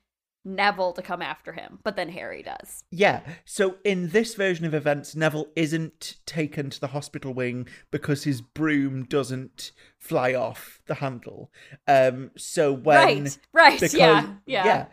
neville 0.47 0.93
to 0.93 1.03
come 1.03 1.21
after 1.21 1.53
him 1.53 1.79
but 1.83 1.97
then 1.97 2.09
harry 2.09 2.43
does 2.43 2.85
Yeah. 2.91 3.21
So 3.45 3.77
in 3.85 4.11
this 4.11 4.35
version 4.35 4.65
of 4.65 4.73
events, 4.75 5.15
Neville 5.15 5.49
isn't 5.57 6.17
taken 6.25 6.71
to 6.71 6.81
the 6.81 6.89
hospital 6.89 7.35
wing 7.35 7.69
because 7.91 8.25
his 8.25 8.41
broom 8.41 9.05
doesn't 9.05 9.73
fly 9.99 10.35
off 10.35 10.81
the 10.87 10.95
handle. 10.95 11.51
Um. 11.87 12.31
So 12.37 12.73
when 12.73 13.25
right 13.25 13.39
right 13.53 13.81
because 13.81 13.95
yeah 13.95 14.35
yeah 14.47 14.87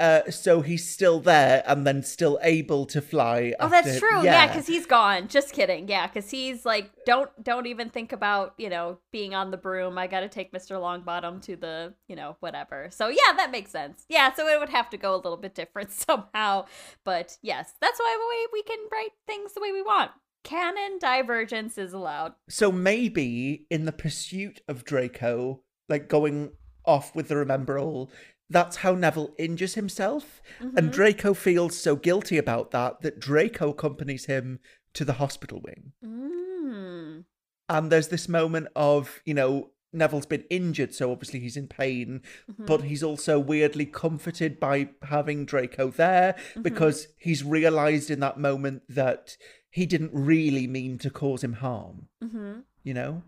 Uh, 0.00 0.30
so 0.30 0.62
he's 0.62 0.88
still 0.88 1.20
there 1.20 1.62
and 1.66 1.86
then 1.86 2.02
still 2.02 2.38
able 2.42 2.86
to 2.86 3.02
fly. 3.02 3.52
Oh, 3.60 3.66
after- 3.66 3.82
that's 3.90 3.98
true. 4.00 4.24
Yeah, 4.24 4.46
because 4.46 4.66
he's 4.66 4.86
gone. 4.86 5.28
Just 5.28 5.52
kidding. 5.52 5.88
Yeah, 5.88 6.06
because 6.06 6.30
he's 6.30 6.64
like, 6.64 6.90
don't 7.04 7.30
don't 7.44 7.66
even 7.66 7.90
think 7.90 8.12
about 8.12 8.54
you 8.56 8.70
know 8.70 8.98
being 9.12 9.34
on 9.34 9.50
the 9.50 9.58
broom. 9.58 9.98
I 9.98 10.06
got 10.06 10.20
to 10.20 10.28
take 10.28 10.54
Mister 10.54 10.76
Longbottom 10.76 11.42
to 11.42 11.54
the 11.56 11.92
you 12.08 12.16
know 12.16 12.36
whatever. 12.40 12.88
So 12.90 13.08
yeah, 13.08 13.34
that 13.36 13.50
makes 13.50 13.70
sense. 13.70 14.06
Yeah, 14.08 14.32
so 14.32 14.48
it 14.48 14.58
would 14.58 14.70
have 14.70 14.88
to 14.90 14.96
go 14.96 15.14
a 15.14 15.16
little 15.16 15.36
bit 15.36 15.54
different 15.54 15.92
somehow. 16.08 16.64
But 17.04 17.36
yes, 17.42 17.74
that's 17.80 18.00
why 18.00 18.48
we 18.52 18.58
we 18.58 18.62
can 18.62 18.78
write 18.90 19.12
things 19.26 19.52
the 19.52 19.60
way 19.60 19.70
we 19.70 19.82
want. 19.82 20.12
Canon 20.44 20.98
divergence 20.98 21.76
is 21.76 21.92
allowed. 21.92 22.32
So 22.48 22.72
maybe 22.72 23.66
in 23.70 23.84
the 23.84 23.92
pursuit 23.92 24.62
of 24.66 24.84
Draco, 24.84 25.60
like 25.90 26.08
going 26.08 26.52
off 26.86 27.14
with 27.14 27.28
the 27.28 27.34
Remembrall, 27.34 28.08
that's 28.50 28.76
how 28.78 28.94
Neville 28.94 29.32
injures 29.38 29.74
himself. 29.74 30.42
Mm-hmm. 30.60 30.76
And 30.76 30.90
Draco 30.92 31.32
feels 31.34 31.78
so 31.78 31.96
guilty 31.96 32.36
about 32.36 32.72
that 32.72 33.00
that 33.02 33.20
Draco 33.20 33.70
accompanies 33.70 34.26
him 34.26 34.58
to 34.94 35.04
the 35.04 35.14
hospital 35.14 35.60
wing. 35.64 35.92
Mm. 36.04 37.24
And 37.68 37.92
there's 37.92 38.08
this 38.08 38.28
moment 38.28 38.66
of, 38.74 39.20
you 39.24 39.34
know, 39.34 39.70
Neville's 39.92 40.26
been 40.26 40.44
injured, 40.50 40.94
so 40.94 41.10
obviously 41.10 41.40
he's 41.40 41.56
in 41.56 41.66
pain, 41.68 42.22
Mm-hmm. 42.50 42.64
but 42.66 42.82
he's 42.82 43.02
also 43.02 43.38
weirdly 43.38 43.86
comforted 43.86 44.58
by 44.60 44.90
having 45.02 45.44
Draco 45.46 45.88
there 45.90 46.34
Mm-hmm. 46.50 46.62
because 46.62 47.08
he's 47.18 47.44
realized 47.44 48.10
in 48.10 48.20
that 48.20 48.38
moment 48.38 48.82
that 48.88 49.36
he 49.70 49.86
didn't 49.86 50.10
really 50.12 50.66
mean 50.66 50.98
to 50.98 51.10
cause 51.10 51.42
him 51.44 51.54
harm, 51.54 52.08
Mm-hmm. 52.22 52.60
you 52.82 52.94
know? 52.94 53.22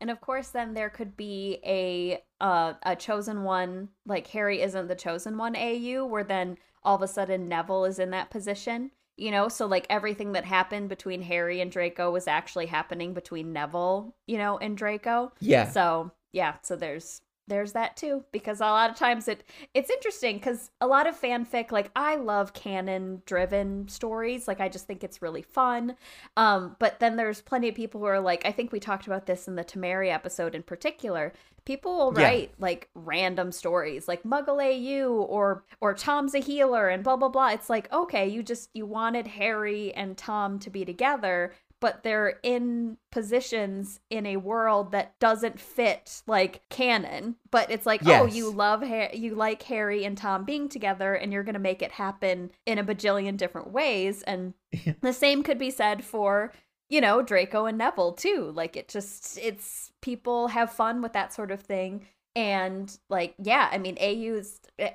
And 0.00 0.10
of 0.10 0.20
course, 0.20 0.48
then 0.48 0.74
there 0.74 0.90
could 0.90 1.16
be 1.16 1.60
a 1.64 2.22
uh, 2.40 2.74
a 2.82 2.96
chosen 2.96 3.44
one, 3.44 3.90
like 4.06 4.26
Harry 4.28 4.62
isn't 4.62 4.88
the 4.88 4.94
chosen 4.94 5.36
one 5.36 5.54
AU, 5.56 6.06
where 6.06 6.24
then 6.24 6.56
all 6.82 6.96
of 6.96 7.02
a 7.02 7.08
sudden 7.08 7.48
Neville 7.48 7.84
is 7.84 7.98
in 7.98 8.10
that 8.10 8.30
position. 8.30 8.90
you 9.16 9.30
know, 9.30 9.48
so 9.48 9.66
like 9.66 9.86
everything 9.90 10.32
that 10.32 10.44
happened 10.46 10.88
between 10.88 11.20
Harry 11.22 11.60
and 11.60 11.70
Draco 11.70 12.10
was 12.10 12.26
actually 12.26 12.66
happening 12.66 13.12
between 13.12 13.52
Neville, 13.52 14.14
you 14.26 14.38
know, 14.38 14.56
and 14.58 14.76
Draco. 14.78 15.32
Yeah. 15.40 15.68
So 15.70 16.12
yeah, 16.32 16.54
so 16.62 16.74
there's 16.76 17.20
there's 17.50 17.72
that 17.72 17.96
too 17.96 18.24
because 18.32 18.60
a 18.60 18.64
lot 18.64 18.88
of 18.88 18.96
times 18.96 19.28
it 19.28 19.44
it's 19.74 19.90
interesting 19.90 20.36
because 20.36 20.70
a 20.80 20.86
lot 20.86 21.06
of 21.06 21.20
fanfic 21.20 21.70
like 21.70 21.90
i 21.96 22.16
love 22.16 22.54
canon 22.54 23.20
driven 23.26 23.86
stories 23.88 24.48
like 24.48 24.60
i 24.60 24.68
just 24.68 24.86
think 24.86 25.04
it's 25.04 25.20
really 25.20 25.42
fun 25.42 25.94
um 26.36 26.76
but 26.78 26.98
then 27.00 27.16
there's 27.16 27.40
plenty 27.42 27.68
of 27.68 27.74
people 27.74 28.00
who 28.00 28.06
are 28.06 28.20
like 28.20 28.46
i 28.46 28.52
think 28.52 28.72
we 28.72 28.80
talked 28.80 29.06
about 29.06 29.26
this 29.26 29.46
in 29.48 29.56
the 29.56 29.64
Tomarry 29.64 30.10
episode 30.10 30.54
in 30.54 30.62
particular 30.62 31.32
people 31.66 31.96
will 31.98 32.18
Yeah. 32.20 32.26
write 32.26 32.54
like 32.58 32.88
random 32.94 33.52
stories 33.52 34.08
like 34.08 34.22
muggle 34.22 34.60
au 34.62 35.22
or 35.24 35.64
or 35.80 35.92
tom's 35.92 36.34
a 36.34 36.38
healer 36.38 36.88
and 36.88 37.04
blah 37.04 37.16
blah 37.16 37.28
blah 37.28 37.50
it's 37.50 37.68
like 37.68 37.92
okay 37.92 38.26
you 38.26 38.42
just 38.42 38.70
you 38.72 38.86
wanted 38.86 39.26
harry 39.26 39.92
and 39.94 40.16
tom 40.16 40.58
to 40.60 40.70
be 40.70 40.84
together 40.84 41.52
but 41.80 42.02
they're 42.02 42.38
in 42.42 42.98
positions 43.10 44.00
in 44.10 44.26
a 44.26 44.36
world 44.36 44.92
that 44.92 45.18
doesn't 45.18 45.58
fit 45.58 46.22
like 46.26 46.62
canon. 46.68 47.36
But 47.50 47.70
it's 47.70 47.86
like 47.86 48.06
oh 48.06 48.26
you 48.26 48.50
love 48.50 48.82
ha- 48.86 49.10
you 49.12 49.34
like 49.34 49.62
harry 49.62 50.04
and 50.04 50.16
tom 50.16 50.44
being 50.44 50.68
together 50.68 51.14
and 51.14 51.32
you're 51.32 51.42
gonna 51.42 51.58
make 51.58 51.82
it 51.82 51.92
happen 51.92 52.50
in 52.66 52.78
a 52.78 52.84
bajillion 52.84 53.36
different 53.36 53.72
ways. 53.72 54.22
And 54.22 54.54
the 55.00 55.12
same 55.12 55.42
could 55.42 55.58
be 55.58 55.70
said 55.70 56.04
for 56.04 56.52
you 56.88 57.00
know 57.00 57.22
draco 57.22 57.66
and 57.66 57.78
neville 57.78 58.12
too. 58.12 58.52
Like 58.54 58.76
it 58.76 58.88
just 58.88 59.38
it's 59.38 59.92
people 60.02 60.48
have 60.48 60.70
fun 60.70 61.02
with 61.02 61.14
that 61.14 61.32
sort 61.32 61.50
of 61.50 61.60
thing. 61.60 62.06
And 62.36 62.96
like 63.08 63.34
yeah 63.42 63.68
i 63.72 63.78
mean 63.78 63.98
au's 64.00 64.60
eh, 64.78 64.92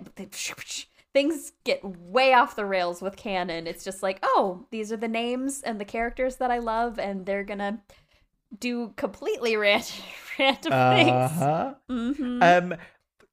things 1.16 1.54
get 1.64 1.80
way 1.84 2.34
off 2.34 2.56
the 2.56 2.66
rails 2.66 3.02
with 3.02 3.16
canon 3.16 3.66
it's 3.68 3.84
just 3.84 4.04
like 4.04 4.20
oh 4.24 4.66
these 4.70 4.92
are 4.92 4.98
the 4.98 5.08
names 5.08 5.62
and 5.62 5.80
the 5.80 5.86
characters 5.86 6.36
that 6.36 6.52
i 6.52 6.60
love 6.60 7.00
and 7.00 7.26
they're 7.26 7.44
gonna 7.44 7.82
do 8.60 8.94
completely 8.98 9.56
random, 9.66 9.96
random 10.38 10.74
Uh-huh. 10.74 11.74
things 11.88 12.18
hmm 12.18 12.44
Um, 12.44 12.76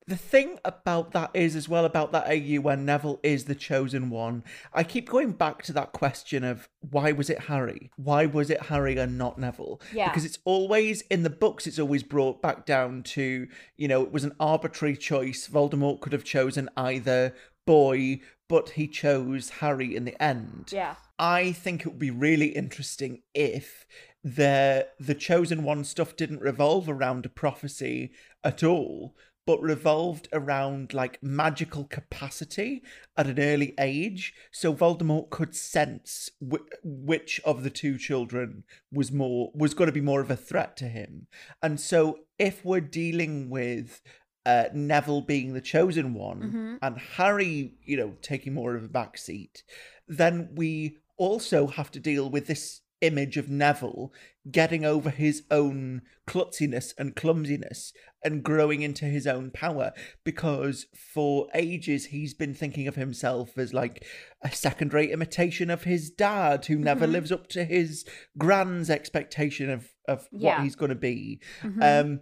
the 0.08 0.16
thing 0.16 0.58
about 0.64 1.12
that 1.12 1.30
is 1.32 1.54
as 1.54 1.68
well 1.68 1.84
about 1.84 2.10
that 2.10 2.26
AU 2.26 2.60
when 2.60 2.84
Neville 2.84 3.20
is 3.22 3.44
the 3.44 3.54
chosen 3.54 4.10
one. 4.10 4.42
I 4.74 4.82
keep 4.82 5.08
going 5.08 5.30
back 5.30 5.62
to 5.62 5.72
that 5.74 5.92
question 5.92 6.42
of 6.42 6.68
why 6.80 7.12
was 7.12 7.30
it 7.30 7.42
Harry? 7.42 7.92
Why 7.96 8.26
was 8.26 8.50
it 8.50 8.62
Harry 8.62 8.96
and 8.98 9.16
not 9.16 9.38
Neville? 9.38 9.80
Yeah. 9.94 10.08
Because 10.08 10.24
it's 10.24 10.40
always 10.44 11.02
in 11.02 11.22
the 11.22 11.30
books. 11.30 11.68
It's 11.68 11.78
always 11.78 12.02
brought 12.02 12.42
back 12.42 12.66
down 12.66 13.04
to 13.14 13.46
you 13.76 13.88
know 13.88 14.02
it 14.02 14.10
was 14.10 14.24
an 14.24 14.34
arbitrary 14.40 14.96
choice. 14.96 15.46
Voldemort 15.46 16.00
could 16.00 16.12
have 16.12 16.24
chosen 16.24 16.68
either 16.76 17.32
boy, 17.66 18.20
but 18.48 18.70
he 18.70 18.86
chose 18.88 19.50
Harry 19.60 19.94
in 19.96 20.04
the 20.04 20.20
end. 20.22 20.70
yeah 20.72 20.96
I 21.18 21.52
think 21.52 21.82
it 21.82 21.88
would 21.88 21.98
be 22.00 22.10
really 22.10 22.48
interesting 22.48 23.22
if 23.32 23.86
the 24.24 24.88
the 24.98 25.14
chosen 25.14 25.62
one 25.62 25.84
stuff 25.84 26.16
didn't 26.16 26.40
revolve 26.40 26.88
around 26.88 27.26
a 27.26 27.28
prophecy 27.28 28.10
at 28.42 28.62
all, 28.64 29.14
but 29.46 29.60
revolved 29.60 30.28
around 30.32 30.92
like 30.92 31.22
magical 31.22 31.84
capacity 31.84 32.82
at 33.16 33.26
an 33.26 33.38
early 33.38 33.74
age. 33.78 34.34
So 34.50 34.74
Voldemort 34.74 35.30
could 35.30 35.54
sense 35.54 36.30
wh- 36.40 36.66
which 36.82 37.40
of 37.44 37.62
the 37.62 37.70
two 37.70 37.98
children 37.98 38.64
was 38.92 39.12
more 39.12 39.52
was 39.54 39.74
going 39.74 39.88
to 39.88 39.92
be 39.92 40.00
more 40.00 40.20
of 40.20 40.30
a 40.30 40.36
threat 40.36 40.76
to 40.78 40.86
him. 40.86 41.26
And 41.62 41.80
so 41.80 42.20
if 42.38 42.64
we're 42.64 42.80
dealing 42.80 43.48
with 43.50 44.00
uh, 44.44 44.64
Neville 44.74 45.20
being 45.22 45.52
the 45.52 45.60
chosen 45.60 46.14
one 46.14 46.40
Mhm. 46.40 46.78
and 46.82 46.98
Harry, 47.16 47.74
you 47.84 47.96
know, 47.96 48.16
taking 48.22 48.54
more 48.54 48.74
of 48.74 48.84
a 48.84 48.88
back 48.88 49.16
seat, 49.18 49.62
then 50.08 50.48
we 50.54 50.98
also 51.16 51.66
have 51.68 51.90
to 51.92 52.00
deal 52.00 52.28
with 52.28 52.46
this 52.48 52.80
image 53.00 53.36
of 53.36 53.48
Neville 53.48 54.12
getting 54.50 54.84
over 54.84 55.10
his 55.10 55.42
own 55.50 56.02
klutziness 56.26 56.94
and 56.96 57.16
clumsiness 57.16 57.92
and 58.24 58.44
growing 58.44 58.82
into 58.82 59.04
his 59.06 59.26
own 59.26 59.50
power 59.50 59.92
because 60.22 60.86
for 60.94 61.48
ages 61.52 62.06
he's 62.06 62.32
been 62.32 62.54
thinking 62.54 62.86
of 62.86 62.94
himself 62.94 63.58
as 63.58 63.74
like 63.74 64.04
a 64.42 64.50
second 64.52 64.92
rate 64.94 65.10
imitation 65.10 65.68
of 65.68 65.82
his 65.82 66.10
dad 66.10 66.64
who 66.66 66.76
never 66.76 67.06
Mhm. 67.06 67.12
lives 67.12 67.32
up 67.32 67.48
to 67.48 67.64
his 67.64 68.04
grand's 68.38 68.88
expectation 68.88 69.68
of, 69.68 69.88
of 70.06 70.28
what 70.30 70.62
he's 70.62 70.76
going 70.76 70.90
to 70.90 70.94
be. 70.94 71.40
Mhm. 71.62 71.82
Um, 71.82 72.20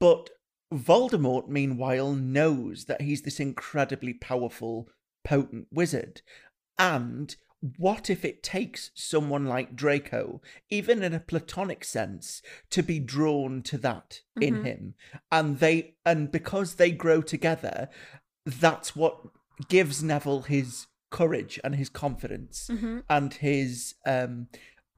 but 0.00 0.30
Voldemort, 0.72 1.48
meanwhile, 1.48 2.12
knows 2.14 2.86
that 2.86 3.02
he's 3.02 3.22
this 3.22 3.38
incredibly 3.40 4.14
powerful, 4.14 4.88
potent 5.24 5.68
wizard. 5.70 6.22
And 6.78 7.34
what 7.76 8.10
if 8.10 8.24
it 8.24 8.42
takes 8.42 8.90
someone 8.94 9.46
like 9.46 9.76
Draco, 9.76 10.40
even 10.68 11.02
in 11.02 11.14
a 11.14 11.20
platonic 11.20 11.84
sense, 11.84 12.42
to 12.70 12.82
be 12.82 12.98
drawn 12.98 13.62
to 13.62 13.78
that 13.78 14.20
in 14.40 14.56
Mhm. 14.56 14.64
him? 14.64 14.94
And 15.30 15.58
they 15.60 15.94
and 16.04 16.32
because 16.32 16.74
they 16.74 16.90
grow 16.90 17.22
together, 17.22 17.88
that's 18.44 18.96
what 18.96 19.20
gives 19.68 20.02
Neville 20.02 20.42
his 20.42 20.86
courage 21.10 21.60
and 21.62 21.76
his 21.76 21.88
confidence 21.90 22.68
Mhm. 22.72 23.04
and 23.08 23.34
his 23.34 23.94
um 24.06 24.48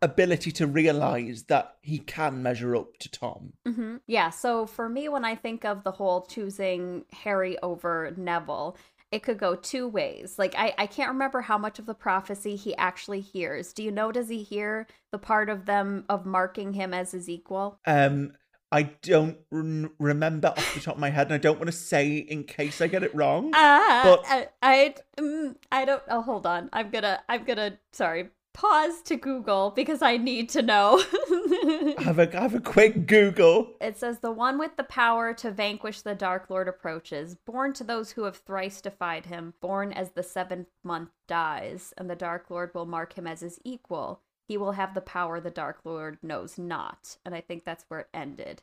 ability 0.04 0.52
to 0.52 0.66
realize 0.66 1.44
that 1.44 1.76
he 1.82 1.98
can 1.98 2.42
measure 2.42 2.76
up 2.76 2.96
to 2.98 3.10
Tom. 3.10 3.52
hmm 3.66 3.96
Yeah, 4.06 4.30
so 4.30 4.66
for 4.66 4.88
me, 4.88 5.08
when 5.08 5.24
I 5.24 5.34
think 5.34 5.64
of 5.64 5.82
the 5.84 5.92
whole 5.92 6.22
choosing 6.22 7.04
Harry 7.12 7.56
over 7.62 8.12
Neville, 8.16 8.76
it 9.12 9.22
could 9.22 9.38
go 9.38 9.54
two 9.54 9.86
ways. 9.86 10.38
Like, 10.38 10.54
I, 10.56 10.74
I 10.76 10.86
can't 10.86 11.10
remember 11.12 11.40
how 11.40 11.56
much 11.58 11.78
of 11.78 11.86
the 11.86 11.94
prophecy 11.94 12.56
he 12.56 12.76
actually 12.76 13.20
hears. 13.20 13.72
Do 13.72 13.82
you 13.82 13.92
know, 13.92 14.10
does 14.10 14.28
he 14.28 14.42
hear 14.42 14.86
the 15.12 15.18
part 15.18 15.48
of 15.48 15.66
them 15.66 16.04
of 16.08 16.26
marking 16.26 16.72
him 16.72 16.92
as 16.92 17.12
his 17.12 17.28
equal? 17.28 17.78
Um, 17.86 18.32
I 18.72 18.82
don't 19.02 19.38
rem- 19.52 19.92
remember 20.00 20.48
off 20.48 20.74
the 20.74 20.80
top 20.80 20.94
of 20.96 21.00
my 21.00 21.10
head, 21.10 21.28
and 21.28 21.34
I 21.34 21.38
don't 21.38 21.58
want 21.58 21.66
to 21.70 21.76
say 21.76 22.16
in 22.16 22.42
case 22.42 22.80
I 22.80 22.88
get 22.88 23.04
it 23.04 23.14
wrong. 23.14 23.52
Ah, 23.54 24.00
But- 24.04 24.24
I, 24.26 24.48
I, 24.62 24.94
mm, 25.16 25.54
I 25.70 25.84
don't. 25.84 26.02
Oh, 26.10 26.22
hold 26.22 26.44
on. 26.44 26.70
I'm 26.72 26.90
gonna, 26.90 27.22
I'm 27.28 27.44
gonna. 27.44 27.78
Sorry, 27.92 28.30
pause 28.54 29.02
to 29.02 29.16
Google 29.16 29.72
because 29.72 30.00
I 30.00 30.16
need 30.16 30.48
to 30.50 30.62
know. 30.62 31.02
have 31.98 32.18
a 32.18 32.30
have 32.32 32.54
a 32.54 32.60
quick 32.60 33.06
Google. 33.06 33.74
It 33.80 33.98
says 33.98 34.20
the 34.20 34.32
one 34.32 34.58
with 34.58 34.76
the 34.76 34.84
power 34.84 35.34
to 35.34 35.50
vanquish 35.50 36.00
the 36.00 36.14
Dark 36.14 36.48
Lord 36.48 36.68
approaches, 36.68 37.34
born 37.34 37.74
to 37.74 37.84
those 37.84 38.12
who 38.12 38.22
have 38.24 38.38
thrice 38.38 38.80
defied 38.80 39.26
him, 39.26 39.52
born 39.60 39.92
as 39.92 40.12
the 40.12 40.22
seventh 40.22 40.68
month 40.82 41.10
dies, 41.26 41.92
and 41.98 42.08
the 42.08 42.16
Dark 42.16 42.48
Lord 42.48 42.72
will 42.74 42.86
mark 42.86 43.18
him 43.18 43.26
as 43.26 43.40
his 43.40 43.60
equal. 43.64 44.22
He 44.46 44.56
will 44.56 44.72
have 44.72 44.94
the 44.94 45.00
power 45.00 45.40
the 45.40 45.50
Dark 45.50 45.80
Lord 45.84 46.18
knows 46.22 46.58
not. 46.58 47.16
And 47.24 47.34
I 47.34 47.40
think 47.40 47.64
that's 47.64 47.84
where 47.88 48.00
it 48.00 48.08
ended. 48.14 48.62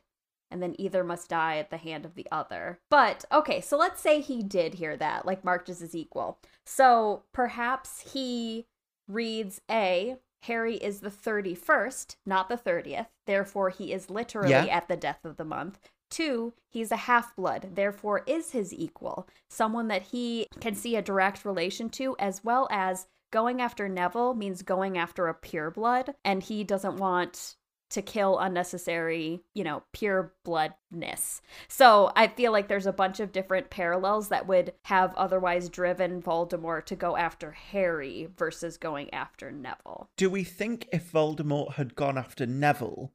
And 0.50 0.62
then 0.62 0.74
either 0.78 1.02
must 1.02 1.30
die 1.30 1.56
at 1.56 1.70
the 1.70 1.78
hand 1.78 2.04
of 2.04 2.14
the 2.14 2.28
other. 2.30 2.78
But 2.90 3.24
okay, 3.32 3.60
so 3.60 3.76
let's 3.76 4.00
say 4.00 4.20
he 4.20 4.42
did 4.42 4.74
hear 4.74 4.96
that, 4.98 5.26
like 5.26 5.44
marked 5.44 5.68
as 5.68 5.80
his 5.80 5.94
equal. 5.94 6.38
So 6.64 7.22
perhaps 7.32 8.12
he 8.12 8.66
reads 9.12 9.60
A, 9.70 10.16
Harry 10.42 10.76
is 10.76 11.00
the 11.00 11.10
31st, 11.10 12.16
not 12.26 12.48
the 12.48 12.56
30th. 12.56 13.06
Therefore, 13.26 13.70
he 13.70 13.92
is 13.92 14.10
literally 14.10 14.50
Yeah. 14.50 14.64
at 14.66 14.88
the 14.88 14.96
death 14.96 15.24
of 15.24 15.36
the 15.36 15.44
month. 15.44 15.78
Two, 16.10 16.52
he's 16.68 16.90
a 16.90 16.96
half 16.96 17.34
blood, 17.36 17.70
therefore, 17.74 18.22
is 18.26 18.50
his 18.50 18.72
equal, 18.74 19.28
someone 19.48 19.88
that 19.88 20.02
he 20.02 20.46
can 20.60 20.74
see 20.74 20.96
a 20.96 21.02
direct 21.02 21.44
relation 21.44 21.88
to, 21.90 22.16
as 22.18 22.44
well 22.44 22.68
as 22.70 23.06
going 23.30 23.62
after 23.62 23.88
Neville 23.88 24.34
means 24.34 24.62
going 24.62 24.98
after 24.98 25.28
a 25.28 25.34
pure 25.34 25.70
blood, 25.70 26.14
and 26.24 26.42
he 26.42 26.64
doesn't 26.64 26.96
want 26.98 27.56
to 27.92 28.02
kill 28.02 28.38
unnecessary, 28.38 29.42
you 29.54 29.64
know, 29.64 29.82
pure 29.92 30.32
bloodness. 30.44 31.42
So 31.68 32.12
I 32.16 32.28
feel 32.28 32.52
like 32.52 32.68
there's 32.68 32.86
a 32.86 32.92
bunch 32.92 33.20
of 33.20 33.32
different 33.32 33.70
parallels 33.70 34.28
that 34.28 34.46
would 34.46 34.72
have 34.84 35.14
otherwise 35.14 35.68
driven 35.68 36.22
Voldemort 36.22 36.86
to 36.86 36.96
go 36.96 37.16
after 37.16 37.52
Harry 37.52 38.28
versus 38.36 38.76
going 38.76 39.12
after 39.12 39.50
Neville. 39.50 40.08
Do 40.16 40.30
we 40.30 40.44
think 40.44 40.88
if 40.92 41.12
Voldemort 41.12 41.74
had 41.74 41.94
gone 41.94 42.18
after 42.18 42.46
Neville, 42.46 43.12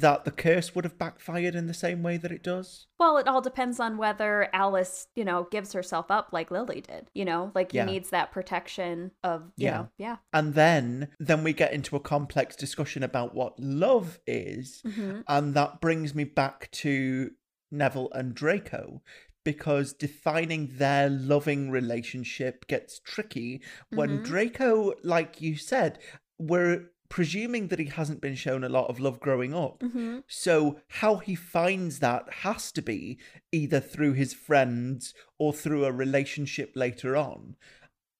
that 0.00 0.24
the 0.24 0.30
curse 0.30 0.74
would 0.74 0.84
have 0.84 0.98
backfired 0.98 1.54
in 1.54 1.66
the 1.66 1.74
same 1.74 2.02
way 2.02 2.16
that 2.16 2.32
it 2.32 2.42
does? 2.42 2.86
Well, 2.98 3.16
it 3.18 3.28
all 3.28 3.40
depends 3.40 3.78
on 3.78 3.96
whether 3.96 4.48
Alice, 4.52 5.06
you 5.14 5.24
know, 5.24 5.46
gives 5.50 5.72
herself 5.72 6.10
up 6.10 6.30
like 6.32 6.50
Lily 6.50 6.80
did. 6.80 7.10
You 7.14 7.24
know, 7.24 7.52
like 7.54 7.72
he 7.72 7.78
Yeah. 7.78 7.84
needs 7.84 8.10
that 8.10 8.32
protection 8.32 9.12
of, 9.22 9.52
you 9.56 9.66
Yeah. 9.66 9.72
know, 9.72 9.88
yeah. 9.98 10.16
And 10.32 10.54
then 10.54 11.08
then 11.20 11.44
we 11.44 11.52
get 11.52 11.72
into 11.72 11.96
a 11.96 12.00
complex 12.00 12.56
discussion 12.56 13.02
about 13.02 13.34
what 13.34 13.58
love 13.58 14.18
is, 14.26 14.82
hmm 14.84 15.20
and 15.28 15.54
that 15.54 15.80
brings 15.80 16.14
me 16.14 16.24
back 16.24 16.70
to 16.72 17.30
Neville 17.70 18.10
and 18.12 18.34
Draco 18.34 19.02
because 19.44 19.92
defining 19.92 20.68
their 20.78 21.08
loving 21.10 21.70
relationship 21.70 22.66
gets 22.66 22.98
tricky 23.00 23.62
when 23.90 24.18
Mhm. 24.18 24.22
Draco, 24.22 24.94
like 25.02 25.40
you 25.40 25.56
said, 25.56 25.98
we're 26.38 26.90
presuming 27.18 27.68
that 27.68 27.78
he 27.78 27.84
hasn't 28.00 28.20
been 28.20 28.34
shown 28.34 28.64
a 28.64 28.68
lot 28.68 28.88
of 28.90 28.98
love 28.98 29.20
growing 29.20 29.54
up. 29.54 29.80
hmm 29.82 30.18
So, 30.26 30.80
how 31.02 31.12
he 31.18 31.36
finds 31.36 32.00
that 32.00 32.24
has 32.46 32.72
to 32.72 32.82
be 32.82 33.18
either 33.52 33.78
through 33.92 34.14
his 34.14 34.32
friends 34.34 35.14
or 35.38 35.52
through 35.52 35.84
a 35.84 35.92
relationship 35.92 36.72
later 36.74 37.16
on. 37.16 37.54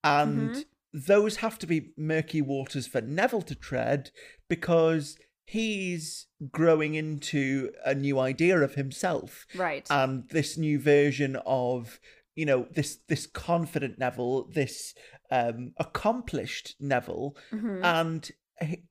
And 0.01 0.51
Mhm. 0.51 0.65
those 0.93 1.35
have 1.45 1.59
to 1.59 1.67
be 1.67 1.91
murky 1.97 2.41
waters 2.41 2.87
for 2.87 3.01
Neville 3.01 3.41
to 3.51 3.55
tread 3.55 4.11
because 4.47 5.17
he's 5.45 6.27
growing 6.51 6.93
into 6.95 7.71
a 7.83 7.93
new 7.93 8.17
idea 8.17 8.57
of 8.61 8.75
himself 8.75 9.45
Right. 9.55 9.85
and 9.89 10.29
this 10.29 10.57
new 10.57 10.79
version 10.79 11.35
of 11.45 11.99
you 12.39 12.45
know 12.45 12.61
this 12.77 12.97
this 13.11 13.27
confident 13.27 13.97
Neville, 13.97 14.45
this 14.59 14.93
um 15.31 15.73
accomplished 15.77 16.75
Neville, 16.79 17.35
Mhm. 17.51 17.83
and 17.83 18.31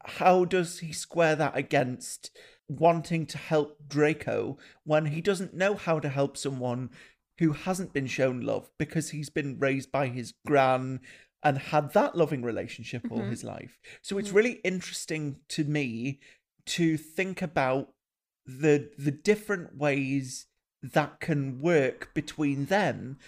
how 0.04 0.44
does 0.44 0.80
he 0.80 0.92
square 0.92 1.36
that 1.36 1.56
against 1.56 2.30
wanting 2.68 3.26
to 3.26 3.38
help 3.38 3.78
Draco 3.88 4.58
when 4.84 5.06
he 5.06 5.20
doesn't 5.20 5.54
know 5.54 5.74
how 5.74 5.98
to 6.00 6.08
help 6.08 6.36
someone 6.36 6.90
who 7.38 7.52
hasn't 7.52 7.92
been 7.92 8.06
shown 8.06 8.40
love 8.40 8.70
because 8.78 9.10
he's 9.10 9.30
been 9.30 9.58
raised 9.58 9.90
by 9.90 10.06
his 10.08 10.32
gran 10.46 11.00
and 11.42 11.58
had 11.58 11.92
that 11.92 12.16
loving 12.16 12.42
relationship 12.42 13.02
all 13.10 13.20
Mhm. 13.20 13.30
his 13.30 13.44
life. 13.44 13.78
So 14.02 14.18
it's 14.18 14.30
Mhm. 14.30 14.34
really 14.34 14.52
interesting 14.64 15.40
to 15.48 15.64
me 15.64 16.20
to 16.66 16.96
think 16.96 17.42
about 17.42 17.92
the 18.46 18.90
the 18.98 19.10
different 19.10 19.76
ways 19.76 20.46
that 20.82 21.20
can 21.20 21.60
work 21.60 22.12
between 22.14 22.66
them 22.66 23.18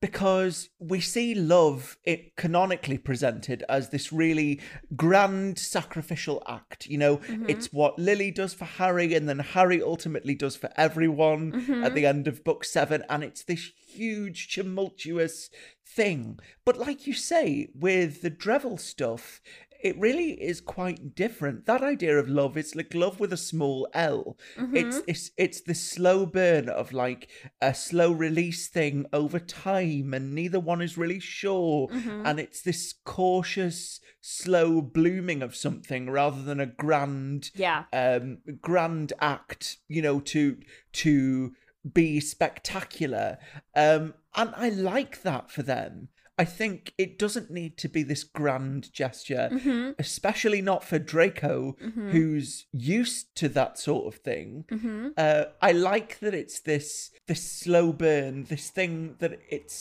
because 0.00 0.70
we 0.78 1.00
see 1.00 1.34
love 1.34 1.96
it 2.04 2.34
canonically 2.36 2.96
presented 2.96 3.62
as 3.68 3.90
this 3.90 4.12
really 4.12 4.60
grand 4.96 5.58
sacrificial 5.58 6.42
act 6.48 6.86
you 6.86 6.96
know 6.96 7.18
Mhm. 7.18 7.48
it's 7.50 7.72
what 7.72 7.98
lily 7.98 8.30
does 8.30 8.54
for 8.54 8.64
harry 8.64 9.14
and 9.14 9.28
then 9.28 9.38
harry 9.40 9.82
ultimately 9.82 10.34
does 10.34 10.56
for 10.56 10.70
everyone 10.76 11.52
at 11.54 11.92
Mhm. 11.92 11.94
the 11.94 12.06
end 12.06 12.26
of 12.26 12.42
book 12.44 12.64
seven 12.64 13.04
and 13.10 13.22
it's 13.22 13.44
this 13.44 13.72
huge 13.86 14.48
tumultuous 14.54 15.50
thing 15.84 16.38
but 16.64 16.78
like 16.78 17.06
you 17.06 17.12
say 17.12 17.68
with 17.74 18.22
the 18.22 18.30
dreville 18.30 18.78
stuff 18.80 19.40
it 19.82 19.98
really 19.98 20.32
is 20.42 20.60
quite 20.60 21.14
different 21.14 21.64
that 21.66 21.82
idea 21.82 22.18
of 22.18 22.28
love 22.28 22.56
it's 22.56 22.74
like 22.74 22.92
love 22.94 23.18
with 23.20 23.32
a 23.32 23.36
small 23.36 23.88
l 23.94 24.36
it's 24.74 24.98
Mhm. 24.98 25.04
it's 25.06 25.30
it's 25.36 25.60
the 25.62 25.74
slow 25.74 26.26
burn 26.26 26.68
of 26.68 26.92
like 26.92 27.28
a 27.62 27.72
slow 27.74 28.10
release 28.12 28.68
thing 28.68 29.06
over 29.12 29.38
time 29.38 30.12
and 30.14 30.34
neither 30.34 30.60
one 30.60 30.82
is 30.82 30.98
really 30.98 31.20
sure 31.20 31.88
Mhm. 31.88 32.22
and 32.26 32.38
it's 32.40 32.62
this 32.62 32.94
cautious 33.04 34.00
slow 34.20 34.82
blooming 34.82 35.42
of 35.42 35.56
something 35.56 36.10
rather 36.10 36.42
than 36.42 36.60
a 36.60 36.66
grand 36.66 37.50
yeah. 37.54 37.84
um 37.92 38.38
grand 38.60 39.12
act 39.20 39.78
you 39.88 40.02
know 40.02 40.20
to 40.20 40.58
to 40.92 41.52
be 41.92 42.20
spectacular 42.20 43.38
um 43.74 44.12
and 44.34 44.50
i 44.56 44.68
like 44.68 45.22
that 45.22 45.50
for 45.50 45.62
them 45.62 46.08
i 46.42 46.44
think 46.60 46.78
it 47.04 47.12
doesn't 47.24 47.50
need 47.60 47.74
to 47.82 47.88
be 47.96 48.02
this 48.02 48.24
grand 48.40 48.82
gesture 49.02 49.46
Mhm. 49.52 49.94
especially 49.98 50.62
not 50.70 50.82
for 50.90 50.98
draco 51.12 51.76
Mhm. 51.88 52.10
who's 52.12 52.50
used 52.72 53.24
to 53.40 53.46
that 53.58 53.72
sort 53.78 54.04
of 54.10 54.14
thing 54.28 54.64
Mhm. 54.70 55.12
uh, 55.24 55.44
I 55.68 55.72
like 55.72 56.12
that 56.24 56.34
it's 56.42 56.58
this 56.70 57.10
this 57.30 57.42
slow 57.62 57.86
burn, 58.04 58.34
this 58.54 58.66
thing 58.78 59.16
that 59.22 59.32
it's 59.56 59.76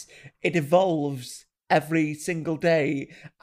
it 0.48 0.56
evolves 0.64 1.27
every 1.80 2.14
single 2.14 2.57
day, 2.73 2.88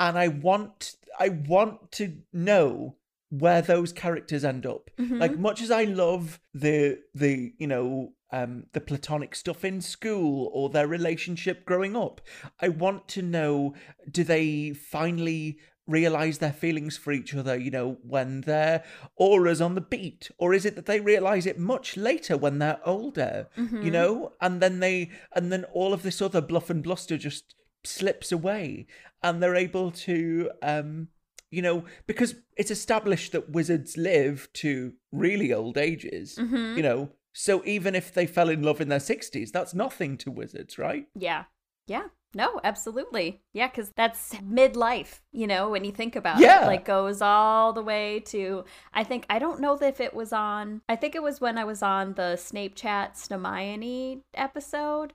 and 0.04 0.14
I 0.24 0.28
want 0.28 0.78
I 1.18 1.28
want 1.54 1.76
to 1.98 2.06
know 2.50 2.96
where 3.42 3.62
those 3.62 3.92
characters 3.92 4.44
end 4.44 4.64
up. 4.74 4.84
Mhm. 4.98 5.18
Like 5.22 5.36
much 5.38 5.58
as 5.66 5.70
I 5.70 5.84
love 6.04 6.24
the 6.64 6.78
the 7.14 7.34
you 7.62 7.66
know 7.72 8.12
um 8.32 8.64
the 8.72 8.80
platonic 8.80 9.34
stuff 9.34 9.64
in 9.64 9.80
school 9.80 10.50
or 10.52 10.68
their 10.68 10.86
relationship 10.88 11.64
growing 11.64 11.94
up, 11.96 12.20
I 12.60 12.68
want 12.68 13.06
to 13.08 13.22
know 13.22 13.74
do 14.10 14.24
they 14.24 14.72
finally 14.72 15.58
realize 15.88 16.38
their 16.38 16.52
feelings 16.52 16.96
for 16.96 17.12
each 17.12 17.32
other 17.32 17.56
you 17.56 17.70
know 17.70 17.96
when 18.02 18.40
their 18.40 18.82
Aurors 19.20 19.64
on 19.64 19.76
the 19.76 19.80
beat 19.80 20.28
or 20.36 20.52
is 20.52 20.66
it 20.66 20.74
that 20.74 20.86
they 20.86 20.98
realize 20.98 21.46
it 21.46 21.60
much 21.60 21.96
later 21.96 22.36
when 22.36 22.58
they're 22.58 22.80
older 22.84 23.48
you 23.56 23.62
Mhm. 23.64 23.92
know 23.92 24.32
and 24.40 24.60
then 24.60 24.80
they 24.80 25.10
and 25.36 25.52
then 25.52 25.62
all 25.72 25.92
of 25.92 26.02
this 26.02 26.20
other 26.20 26.40
bluff 26.40 26.70
and 26.70 26.82
bluster 26.82 27.16
just 27.16 27.54
slips 27.84 28.32
away 28.32 28.88
and 29.22 29.40
they're 29.40 29.54
able 29.54 29.92
to 29.92 30.50
um 30.60 31.06
you 31.52 31.62
know 31.62 31.84
because 32.08 32.34
it's 32.56 32.72
established 32.72 33.30
that 33.30 33.50
wizards 33.50 33.96
live 33.96 34.48
to 34.54 34.92
really 35.12 35.52
old 35.52 35.78
ages 35.78 36.34
Mhm. 36.36 36.76
you 36.76 36.82
know 36.82 37.10
so 37.38 37.62
even 37.66 37.94
if 37.94 38.12
they 38.14 38.26
fell 38.26 38.48
in 38.48 38.62
love 38.62 38.80
in 38.80 38.88
their 38.88 38.98
60s 38.98 39.50
that's 39.52 39.74
nothing 39.74 40.16
to 40.16 40.30
wizards 40.30 40.78
right 40.78 41.06
Yeah. 41.14 41.44
Yeah. 41.86 42.08
No, 42.34 42.60
absolutely. 42.64 43.40
Yeah, 43.54 43.68
because 43.68 43.92
that's 43.96 44.34
midlife, 44.36 45.20
you 45.32 45.46
know, 45.46 45.70
when 45.70 45.84
you 45.84 45.92
think 45.92 46.16
about 46.16 46.38
Yeah. 46.40 46.64
it. 46.64 46.66
Like 46.66 46.84
goes 46.84 47.22
all 47.22 47.72
the 47.72 47.82
way 47.82 48.20
to 48.26 48.64
I 48.92 49.04
think 49.04 49.24
I 49.30 49.38
don't 49.38 49.60
know 49.60 49.74
if 49.80 50.00
it 50.00 50.12
was 50.12 50.32
on 50.32 50.82
I 50.88 50.96
think 50.96 51.14
it 51.14 51.22
was 51.22 51.40
when 51.40 51.56
I 51.56 51.64
was 51.64 51.82
on 51.82 52.14
the 52.14 52.36
Snape 52.36 52.74
Chat 52.74 53.14
Snamione 53.14 54.22
episode. 54.34 55.12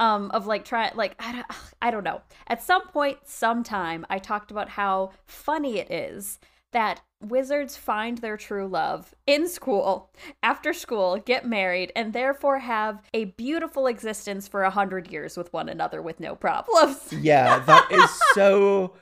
Um, 0.00 0.30
of 0.32 0.46
like 0.48 0.64
try 0.64 0.90
like 0.94 1.14
I 1.20 1.32
don't, 1.32 1.46
I 1.80 1.90
don't 1.92 2.02
know. 2.04 2.22
At 2.48 2.62
some 2.62 2.88
point, 2.88 3.18
sometime, 3.24 4.04
I 4.10 4.18
talked 4.18 4.50
about 4.50 4.70
how 4.70 5.12
funny 5.24 5.78
it 5.78 5.88
is 5.90 6.40
that 6.74 7.00
wizards 7.22 7.76
find 7.76 8.18
their 8.18 8.36
true 8.36 8.68
love 8.68 9.14
in 9.26 9.48
school, 9.48 10.10
after 10.42 10.72
school, 10.72 11.16
get 11.16 11.46
married, 11.46 11.90
and 11.96 12.12
therefore 12.12 12.58
have 12.58 13.00
a 13.14 13.24
beautiful 13.24 13.86
existence 13.86 14.46
for 14.46 14.62
a 14.62 14.70
hundred 14.70 15.10
years 15.10 15.36
with 15.36 15.52
one 15.52 15.68
another 15.68 16.02
with 16.02 16.20
no 16.20 16.34
problems. 16.34 17.12
yeah 17.12 17.60
that 17.60 17.90
is 17.90 18.10
so 18.34 18.94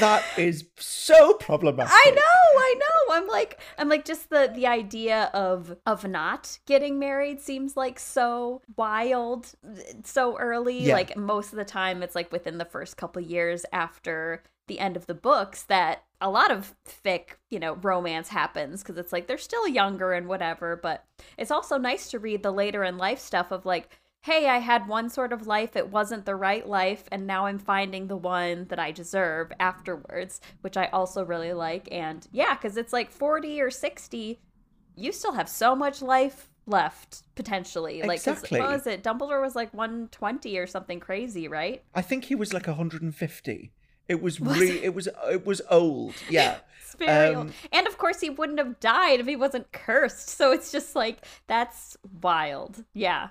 that 0.00 0.24
is 0.36 0.64
so 0.78 1.34
problematic 1.34 1.92
I 1.94 2.10
know, 2.10 2.20
I 2.22 2.74
know. 2.78 3.14
I'm 3.14 3.28
like, 3.28 3.60
I'm 3.78 3.88
like, 3.88 4.04
just 4.04 4.30
the 4.30 4.50
the 4.54 4.66
idea 4.66 5.30
of 5.32 5.76
of 5.86 6.04
not 6.06 6.58
getting 6.66 6.98
married 6.98 7.40
seems 7.40 7.76
like 7.76 7.98
so 7.98 8.62
wild, 8.76 9.52
so 10.04 10.36
early. 10.38 10.84
Yeah. 10.84 10.94
Like 10.94 11.16
most 11.16 11.52
of 11.52 11.56
the 11.56 11.64
time, 11.64 12.02
it's 12.02 12.14
like 12.14 12.32
within 12.32 12.58
the 12.58 12.64
first 12.64 12.96
couple 12.96 13.22
years 13.22 13.64
after 13.72 14.42
the 14.66 14.78
end 14.80 14.96
of 14.96 15.06
the 15.06 15.14
books 15.14 15.62
that 15.64 16.02
a 16.20 16.30
lot 16.30 16.50
of 16.50 16.74
thick, 16.84 17.38
you 17.50 17.58
know, 17.58 17.74
romance 17.74 18.28
happens 18.28 18.82
because 18.82 18.96
it's 18.96 19.12
like 19.12 19.26
they're 19.26 19.38
still 19.38 19.68
younger 19.68 20.12
and 20.12 20.26
whatever. 20.28 20.76
But 20.76 21.04
it's 21.36 21.50
also 21.50 21.76
nice 21.78 22.10
to 22.10 22.18
read 22.18 22.42
the 22.42 22.50
later 22.50 22.84
in 22.84 22.98
life 22.98 23.18
stuff 23.18 23.50
of 23.50 23.66
like. 23.66 23.88
Hey, 24.22 24.48
I 24.48 24.58
had 24.58 24.88
one 24.88 25.08
sort 25.08 25.32
of 25.32 25.46
life, 25.46 25.76
it 25.76 25.92
wasn't 25.92 26.26
the 26.26 26.34
right 26.34 26.68
life, 26.68 27.04
and 27.12 27.28
now 27.28 27.46
I'm 27.46 27.60
finding 27.60 28.08
the 28.08 28.16
one 28.16 28.64
that 28.70 28.78
I 28.80 28.90
deserve 28.90 29.52
afterwards, 29.60 30.40
which 30.62 30.76
I 30.76 30.86
also 30.86 31.24
really 31.24 31.52
like. 31.52 31.86
And 31.92 32.26
yeah, 32.32 32.54
because 32.54 32.76
it's 32.76 32.92
like 32.92 33.12
40 33.12 33.60
or 33.60 33.70
60, 33.70 34.40
you 34.96 35.12
still 35.12 35.34
have 35.34 35.48
so 35.48 35.76
much 35.76 36.02
life 36.02 36.50
left 36.66 37.22
potentially. 37.36 38.02
Like, 38.02 38.16
Exactly. 38.16 38.58
what 38.58 38.70
was 38.70 38.88
it? 38.88 39.04
Dumbledore 39.04 39.40
was 39.40 39.54
like 39.54 39.72
120 39.72 40.58
or 40.58 40.66
something 40.66 40.98
crazy, 40.98 41.46
right? 41.46 41.84
i 41.94 42.02
think 42.02 42.24
he 42.24 42.34
was 42.34 42.52
like 42.52 42.66
150 42.66 43.72
it 44.08 44.22
was 44.22 44.40
Was 44.40 44.58
really 44.58 44.78
it? 44.78 44.84
it 44.84 44.94
was 44.94 45.08
it 45.30 45.46
was 45.46 45.62
old 45.70 46.14
yeah 46.30 46.58
It's 46.82 46.94
very 46.94 47.34
Um, 47.34 47.36
old. 47.36 47.52
And 47.72 47.86
of 47.86 47.98
course, 47.98 48.20
he 48.20 48.30
wouldn't 48.30 48.58
have 48.58 48.78
died 48.80 49.20
if 49.20 49.26
he 49.26 49.36
wasn't 49.36 49.72
cursed. 49.72 50.28
So 50.30 50.52
it's 50.52 50.70
just 50.72 50.94
like, 50.94 51.24
that's 51.46 51.96
wild. 52.22 52.84
Yeah. 52.94 53.28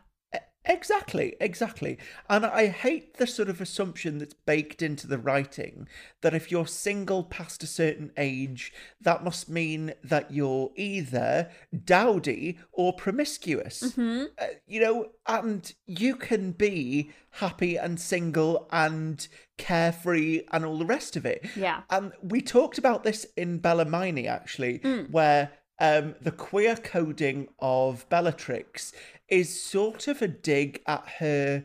Exactly, 0.66 1.36
exactly. 1.40 1.98
And 2.30 2.46
I 2.46 2.68
hate 2.68 3.18
the 3.18 3.28
sort 3.28 3.50
of 3.50 3.62
assumption 3.62 4.18
that's 4.18 4.34
baked 4.34 4.82
into 4.82 5.08
the 5.08 5.18
writing 5.18 5.88
that 6.22 6.34
if 6.34 6.52
you're 6.52 6.68
single 6.68 7.24
past 7.24 7.64
a 7.64 7.68
certain 7.68 8.12
age, 8.18 8.74
that 9.00 9.24
must 9.24 9.48
mean 9.50 9.94
that 10.04 10.32
you're 10.32 10.72
either 10.76 11.50
dowdy 11.84 12.58
or 12.72 12.94
promiscuous. 12.94 13.94
hmm 13.96 14.24
Uh, 14.40 14.46
you 14.68 14.80
know, 14.80 15.12
and 15.28 15.74
you 15.86 16.16
can 16.16 16.52
be 16.52 17.12
happy 17.32 17.76
and 17.78 18.00
single 18.00 18.68
and 18.72 19.28
carefree 19.58 20.42
and 20.52 20.66
all 20.66 20.78
the 20.78 20.86
rest 20.86 21.16
of 21.16 21.26
it. 21.26 21.46
Yeah. 21.56 21.82
And 21.90 22.12
we 22.22 22.42
talked 22.42 22.78
about 22.78 23.04
this 23.04 23.26
in 23.38 23.60
Bellamione, 23.60 24.28
actually, 24.28 24.80
Mm. 24.80 25.12
where 25.12 25.52
um, 25.78 26.16
the 26.22 26.32
queer 26.32 26.78
coding 26.78 27.50
of 27.60 28.08
Bellatrix 28.10 28.94
is 29.30 29.62
sort 29.62 30.08
of 30.08 30.22
a 30.22 30.28
dig 30.28 30.82
at 30.88 31.08
her, 31.20 31.64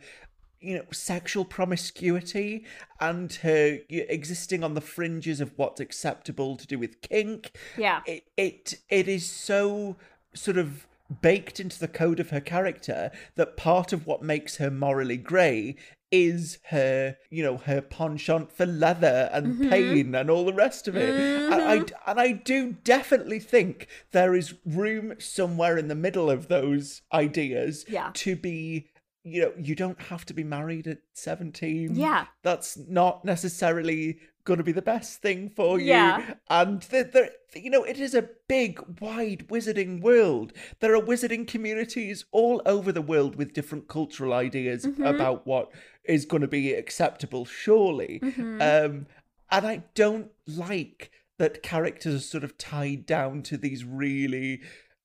you 0.61 0.77
know, 0.77 0.85
sexual 0.93 1.45
promiscuity 1.45 2.65
and 3.01 3.32
her 3.35 3.78
existing 3.89 4.65
on 4.65 4.74
the 4.74 4.81
fringes 4.81 5.41
of 5.41 5.53
what's 5.57 5.81
acceptable 5.81 6.57
to 6.57 6.66
do 6.66 6.78
with 6.78 7.01
kink. 7.03 7.57
Yeah. 7.77 8.01
It 8.07 8.24
it 8.37 8.74
it 8.89 9.09
is 9.09 9.28
so 9.28 9.97
sort 10.35 10.59
of 10.59 10.87
baked 11.23 11.59
into 11.59 11.78
the 11.78 11.89
code 11.89 12.20
of 12.20 12.31
her 12.31 12.41
character 12.41 13.11
that 13.35 13.57
part 13.57 13.93
of 13.93 14.07
what 14.07 14.23
makes 14.23 14.57
her 14.57 14.70
morally 14.70 15.16
grey 15.16 15.77
is 16.11 16.59
her, 16.70 17.16
you 17.31 17.43
know, 17.43 17.57
her 17.59 17.81
penchant 17.81 18.51
for 18.53 18.66
leather 18.66 19.31
and 19.32 19.57
Mhm. 19.59 19.70
pain 19.70 20.15
and 20.15 20.28
all 20.31 20.45
the 20.45 20.53
rest 20.53 20.89
of 20.89 20.97
it. 20.97 21.09
And 21.53 21.55
I 21.55 21.77
and 22.11 22.20
I 22.20 22.32
do 22.32 22.73
definitely 22.85 23.39
think 23.39 23.87
there 24.11 24.35
is 24.35 24.55
room 24.65 25.15
somewhere 25.19 25.77
in 25.78 25.89
the 25.89 25.95
middle 25.95 26.31
of 26.31 26.49
those 26.49 27.03
ideas 27.12 27.85
Yeah. 27.89 28.11
to 28.15 28.37
be 28.37 28.89
you 29.23 29.43
know, 29.43 29.53
you 29.59 29.74
don't 29.74 30.01
have 30.05 30.24
to 30.24 30.32
be 30.32 30.43
married 30.43 30.87
at 30.89 30.97
17. 31.12 31.95
Yeah. 31.95 32.24
That's 32.43 32.78
not 32.78 33.23
necessarily 33.23 34.19
going 34.45 34.57
to 34.57 34.65
be 34.65 34.73
the 34.73 34.81
best 34.81 35.20
thing 35.20 35.51
for 35.51 35.78
you. 35.78 35.89
Yeah. 35.89 36.35
And, 36.49 36.81
the, 36.85 37.31
the, 37.53 37.61
you 37.61 37.69
know, 37.69 37.85
it 37.85 38.01
is 38.01 38.15
a 38.15 38.31
big, 38.49 38.81
wide 38.99 39.47
wizarding 39.49 40.01
world. 40.01 40.55
There 40.81 40.95
are 40.97 41.03
wizarding 41.03 41.47
communities 41.47 42.24
all 42.32 42.62
over 42.65 42.93
the 42.93 43.03
world 43.03 43.37
with 43.37 43.53
different 43.53 43.89
cultural 43.89 44.32
ideas 44.32 44.87
Mm-hmm. 44.87 45.05
about 45.05 45.47
what 45.47 45.70
is 46.05 46.24
going 46.24 46.43
to 46.43 46.48
be 46.48 46.72
acceptable, 46.72 47.44
surely. 47.44 48.20
Mm-hmm. 48.22 48.60
Um, 48.62 49.06
and 49.51 49.66
I 49.66 49.82
don't 49.94 50.31
like 50.47 51.10
that 51.39 51.62
characters 51.62 52.14
are 52.14 52.18
sort 52.20 52.44
of 52.44 52.56
tied 52.59 53.06
down 53.06 53.43
to 53.44 53.56
these 53.56 53.85
really 53.85 54.60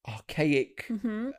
archaic 0.07 0.85
Mm-hmm. 0.89 1.30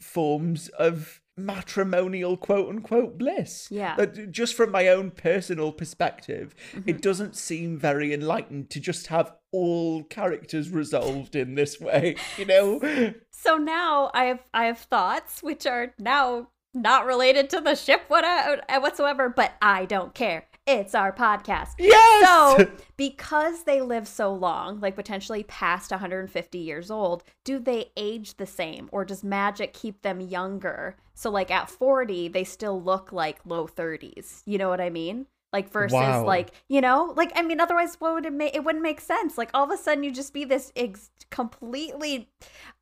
forms 0.00 0.68
of 0.70 1.20
matrimonial 1.36 2.36
quote 2.36 2.68
unquote 2.68 3.16
bliss. 3.16 3.68
Yeah. 3.70 3.94
That 3.96 4.32
just 4.32 4.54
from 4.54 4.72
my 4.72 4.88
own 4.88 5.12
personal 5.12 5.70
perspective, 5.72 6.54
Mm-hmm. 6.72 6.88
it 6.88 7.00
doesn't 7.02 7.36
seem 7.36 7.78
very 7.78 8.12
enlightened 8.12 8.70
to 8.70 8.80
just 8.80 9.06
have 9.06 9.32
all 9.52 10.02
characters 10.04 10.70
resolved 10.70 11.36
in 11.36 11.54
this 11.54 11.80
way, 11.80 12.16
you 12.36 12.44
know? 12.44 13.14
So 13.30 13.56
now 13.56 14.10
I 14.12 14.24
have 14.24 14.40
I 14.52 14.64
have 14.64 14.78
thoughts 14.80 15.42
which 15.42 15.64
are 15.64 15.94
now 15.98 16.48
not 16.82 17.06
related 17.06 17.50
to 17.50 17.60
the 17.60 17.74
ship 17.74 18.02
what- 18.08 18.24
uh, 18.24 18.80
whatsoever, 18.80 19.28
but 19.28 19.52
I 19.60 19.84
don't 19.84 20.14
care. 20.14 20.46
It's 20.66 20.94
our 20.94 21.12
podcast. 21.12 21.70
Yes! 21.78 22.28
So, 22.28 22.70
because 22.98 23.64
they 23.64 23.80
live 23.80 24.06
so 24.06 24.34
long, 24.34 24.80
like 24.80 24.96
potentially 24.96 25.42
past 25.44 25.90
150 25.90 26.58
years 26.58 26.90
old, 26.90 27.24
do 27.44 27.58
they 27.58 27.90
age 27.96 28.36
the 28.36 28.46
same 28.46 28.88
or 28.92 29.04
does 29.04 29.24
magic 29.24 29.72
keep 29.72 30.02
them 30.02 30.20
younger? 30.20 30.96
So, 31.14 31.30
like 31.30 31.50
at 31.50 31.70
40, 31.70 32.28
they 32.28 32.44
still 32.44 32.82
look 32.82 33.12
like 33.12 33.38
low 33.46 33.66
30s. 33.66 34.42
You 34.44 34.58
know 34.58 34.68
what 34.68 34.80
I 34.80 34.90
mean? 34.90 35.26
Like 35.52 35.70
versus 35.72 35.94
Wow. 35.94 36.24
like, 36.24 36.50
you 36.68 36.80
know, 36.80 37.12
like 37.16 37.32
I 37.34 37.42
mean 37.42 37.60
otherwise 37.60 37.96
what 38.00 38.12
would 38.14 38.26
it 38.26 38.32
make 38.32 38.54
it 38.54 38.64
wouldn't 38.64 38.82
make 38.82 39.00
sense. 39.00 39.38
Like 39.38 39.50
all 39.54 39.64
of 39.64 39.70
a 39.70 39.76
sudden 39.82 40.04
you 40.04 40.10
just 40.12 40.32
be 40.34 40.44
this 40.44 40.72
ex- 40.76 41.10
completely 41.30 42.28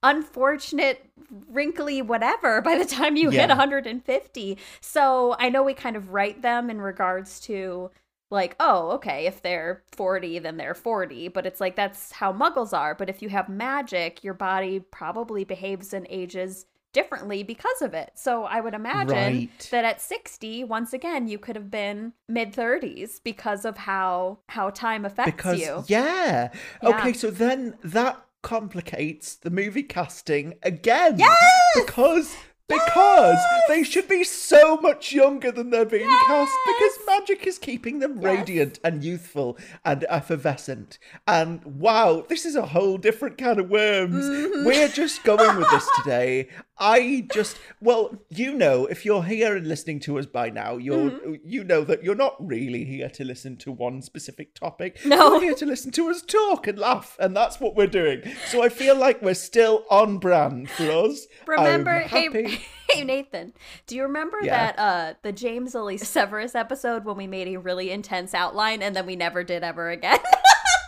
unfortunate 0.03 1.11
wrinkly 1.49 2.03
whatever 2.03 2.61
by 2.63 2.77
the 2.77 2.85
time 2.85 3.17
you 3.17 3.31
hit 3.31 3.49
150. 3.49 4.59
So, 4.81 5.37
I 5.39 5.49
know 5.49 5.63
we 5.63 5.75
kind 5.75 5.97
of 5.97 6.11
write 6.13 6.43
them 6.43 6.71
in 6.71 6.81
regards 6.81 7.41
to 7.41 7.91
like, 8.31 8.57
oh, 8.59 8.91
okay, 8.93 9.27
if 9.27 9.41
they're 9.43 9.83
40, 9.93 10.41
then 10.41 10.57
they're 10.57 10.75
40. 10.75 11.29
But 11.29 11.47
it's 11.47 11.61
like 11.61 11.77
that's 11.77 12.13
how 12.13 12.33
muggles 12.33 12.73
are. 12.73 12.95
But 12.95 13.09
if 13.09 13.23
you 13.23 13.29
have 13.29 13.49
magic, 13.49 14.25
your 14.25 14.35
body 14.35 14.81
probably 14.81 15.45
behaves 15.45 15.93
and 15.93 16.07
ages 16.11 16.67
differently 17.01 17.43
because 17.43 17.81
of 17.83 17.93
it. 17.93 18.11
So 18.15 18.45
I 18.45 18.59
would 18.63 18.73
imagine 18.75 19.15
Right. 19.15 19.69
that 19.71 19.85
at 19.85 20.01
60, 20.01 20.65
once 20.65 20.93
again, 20.95 21.29
you 21.29 21.39
could 21.39 21.55
have 21.55 21.71
been 21.71 22.15
mid 22.29 22.53
30s 22.55 23.21
because 23.23 23.65
of 23.67 23.77
how 23.77 24.39
how 24.49 24.71
time 24.71 25.05
affects 25.05 25.33
because 25.37 25.61
you. 25.61 25.85
yeah. 25.89 26.49
Yeah. 26.83 26.89
Okay, 26.99 27.13
so 27.13 27.31
then 27.31 27.75
that 27.85 28.17
complicates 28.43 29.35
the 29.37 29.51
movie 29.51 29.83
casting 29.83 30.55
again. 30.63 31.19
Yes! 31.19 31.37
Because 31.85 32.35
because 32.69 33.39
they 33.69 33.83
should 33.85 34.09
be 34.09 34.25
so 34.25 34.77
much 34.79 35.13
younger 35.13 35.53
than 35.53 35.71
they're 35.71 35.85
being 35.85 36.09
cast 36.27 36.53
because 36.67 36.97
magic 37.19 37.47
is 37.47 37.59
keeping 37.59 37.99
them 38.01 38.17
Yes. 38.17 38.25
radiant 38.25 38.79
and 38.85 39.03
youthful 39.05 39.57
and 39.85 40.05
effervescent. 40.09 40.99
And 41.27 41.65
wow, 41.65 42.25
this 42.29 42.45
is 42.45 42.57
a 42.57 42.67
whole 42.67 42.99
different 42.99 43.39
kind 43.39 43.59
of 43.59 43.71
worms. 43.71 44.25
Mm-hmm. 44.25 44.65
We're 44.67 44.89
just 44.89 45.23
going 45.25 45.57
with 45.59 45.71
this 45.71 45.89
today. 46.03 46.49
I 46.79 47.27
just 47.33 47.59
well, 47.81 48.17
you 48.29 48.53
know, 48.53 48.85
if 48.87 49.05
you're 49.07 49.23
here 49.25 49.57
and 49.57 49.67
listening 49.67 49.99
to 50.01 50.19
us 50.19 50.27
by 50.27 50.51
now, 50.51 50.77
you're 50.77 50.97
Mm-hmm. 51.11 51.35
you 51.45 51.65
know 51.65 51.85
that 51.85 52.03
you're 52.05 52.15
not 52.15 52.35
really 52.39 52.85
here 52.85 53.09
to 53.11 53.25
listen 53.25 53.57
to 53.59 53.73
one 53.73 54.03
specific 54.03 54.55
topic. 54.55 54.99
No. 55.05 55.33
You're 55.35 55.43
here 55.43 55.55
to 55.55 55.67
listen 55.67 55.91
to 55.93 56.09
us 56.11 56.23
talk 56.23 56.67
and 56.67 56.79
laugh, 56.79 57.17
and 57.19 57.35
that's 57.37 57.61
what 57.61 57.77
we're 57.77 57.87
doing. 57.87 58.23
So 58.49 58.63
I 58.63 58.69
feel 58.69 58.97
like 58.97 59.23
we're 59.23 59.35
still 59.35 59.85
on 59.91 60.19
brand 60.19 60.69
for 60.71 60.91
us. 60.91 61.27
Remember, 61.47 61.99
hey, 62.01 62.29
hey 62.91 63.05
Nathan, 63.05 63.53
do 63.87 63.97
you 63.97 64.03
remember 64.05 64.39
Yeah. 64.43 64.73
that 64.73 64.79
uh 64.79 65.15
the 65.23 65.33
James 65.33 65.75
Lily 65.75 65.99
Severus 65.99 66.55
episode 66.55 67.05
when 67.05 67.17
we 67.17 67.27
made 67.27 67.49
a 67.49 67.57
really 67.59 67.91
intense 67.91 68.35
outline 68.35 68.83
and 68.83 68.95
then 68.95 69.07
we 69.07 69.17
never 69.17 69.43
did 69.45 69.63
ever 69.63 69.91
again? 69.91 70.19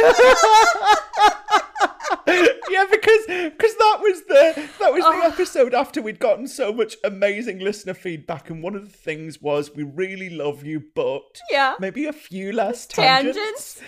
yeah, 2.70 2.86
because 2.92 3.26
because 3.28 3.76
that 3.76 3.98
was 4.02 4.22
the 4.28 4.70
that 4.80 4.94
was 4.94 5.04
Oh. 5.06 5.20
the 5.20 5.26
episode 5.26 5.74
after 5.74 6.02
we'd 6.02 6.20
gotten 6.20 6.48
so 6.48 6.72
much 6.72 6.96
amazing 7.04 7.60
listener 7.60 7.94
feedback, 7.94 8.50
and 8.50 8.62
one 8.62 8.76
of 8.76 8.84
the 8.84 8.98
things 8.98 9.42
was 9.42 9.74
we 9.76 9.84
really 9.84 10.30
love 10.30 10.64
you, 10.64 10.84
but 10.96 11.40
yeah. 11.50 11.76
maybe 11.80 12.06
a 12.06 12.14
few 12.14 12.52
less 12.52 12.86
tangents. 12.86 13.38
Tangents. 13.38 13.82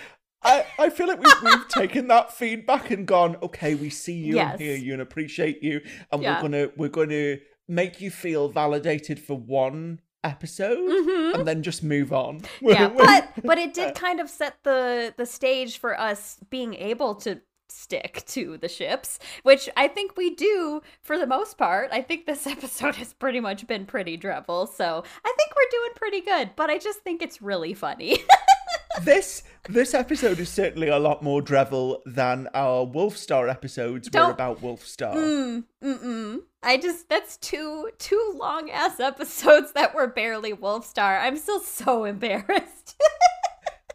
I, 0.44 0.66
I 0.76 0.90
feel 0.90 1.06
like 1.06 1.22
we've, 1.22 1.42
we've 1.44 1.68
taken 1.68 2.08
that 2.08 2.32
feedback 2.32 2.90
and 2.90 3.06
gone, 3.06 3.36
okay, 3.44 3.76
we 3.76 3.90
see 3.90 4.14
you 4.14 4.34
Yes. 4.34 4.54
and 4.54 4.60
hear 4.60 4.76
you 4.76 4.92
and 4.94 5.00
appreciate 5.02 5.62
you, 5.62 5.80
and 6.10 6.20
Yeah. 6.20 6.34
we're 6.36 6.42
gonna 6.42 6.68
we're 6.76 6.88
gonna 6.88 7.36
make 7.68 8.00
you 8.00 8.10
feel 8.10 8.48
validated 8.48 9.18
for 9.18 9.34
one 9.36 10.00
episode, 10.24 10.78
and 11.34 11.46
then 11.46 11.62
just 11.62 11.82
move 11.82 12.12
on. 12.12 12.40
Mm-hmm. 12.40 12.68
yeah, 12.68 12.88
but 12.96 13.28
but 13.44 13.58
it 13.58 13.74
did 13.74 13.94
kind 13.94 14.20
of 14.20 14.28
set 14.28 14.56
the 14.62 15.14
the 15.16 15.26
stage 15.26 15.78
for 15.78 15.98
us 15.98 16.38
being 16.50 16.74
able 16.74 17.14
to 17.16 17.40
stick 17.68 18.22
to 18.26 18.58
the 18.58 18.68
ships, 18.68 19.18
which 19.42 19.68
I 19.76 19.88
think 19.88 20.16
we 20.16 20.34
do 20.34 20.82
for 21.00 21.18
the 21.18 21.26
most 21.26 21.56
part. 21.56 21.88
I 21.90 22.02
think 22.02 22.26
this 22.26 22.46
episode 22.46 22.96
has 22.96 23.14
pretty 23.14 23.40
much 23.40 23.66
been 23.66 23.86
pretty 23.86 24.16
dreadful, 24.16 24.66
so 24.66 25.04
I 25.24 25.34
think 25.36 25.52
we're 25.56 25.70
doing 25.70 25.90
pretty 25.96 26.20
good. 26.20 26.50
But 26.56 26.70
I 26.70 26.78
just 26.78 27.00
think 27.00 27.22
it's 27.22 27.42
really 27.42 27.74
funny. 27.74 28.18
This 29.00 29.42
this 29.68 29.94
episode 29.94 30.38
is 30.38 30.48
certainly 30.50 30.88
a 30.88 30.98
lot 30.98 31.22
more 31.22 31.40
Dreville 31.40 32.00
than 32.04 32.48
our 32.52 32.84
Wolfstar 32.86 33.48
episodes 33.50 34.08
were 34.08 34.12
Don't- 34.12 34.30
about 34.32 34.60
Wolfstar. 34.60 35.14
Mm, 35.14 35.64
mm-mm. 35.82 36.40
I 36.62 36.76
just 36.76 37.08
that's 37.08 37.36
two 37.38 37.90
two 37.98 38.34
long 38.36 38.70
ass 38.70 39.00
episodes 39.00 39.72
that 39.72 39.94
were 39.94 40.08
barely 40.08 40.52
Wolfstar. 40.52 41.20
I'm 41.20 41.36
still 41.38 41.60
so 41.60 42.04
embarrassed. 42.14 43.00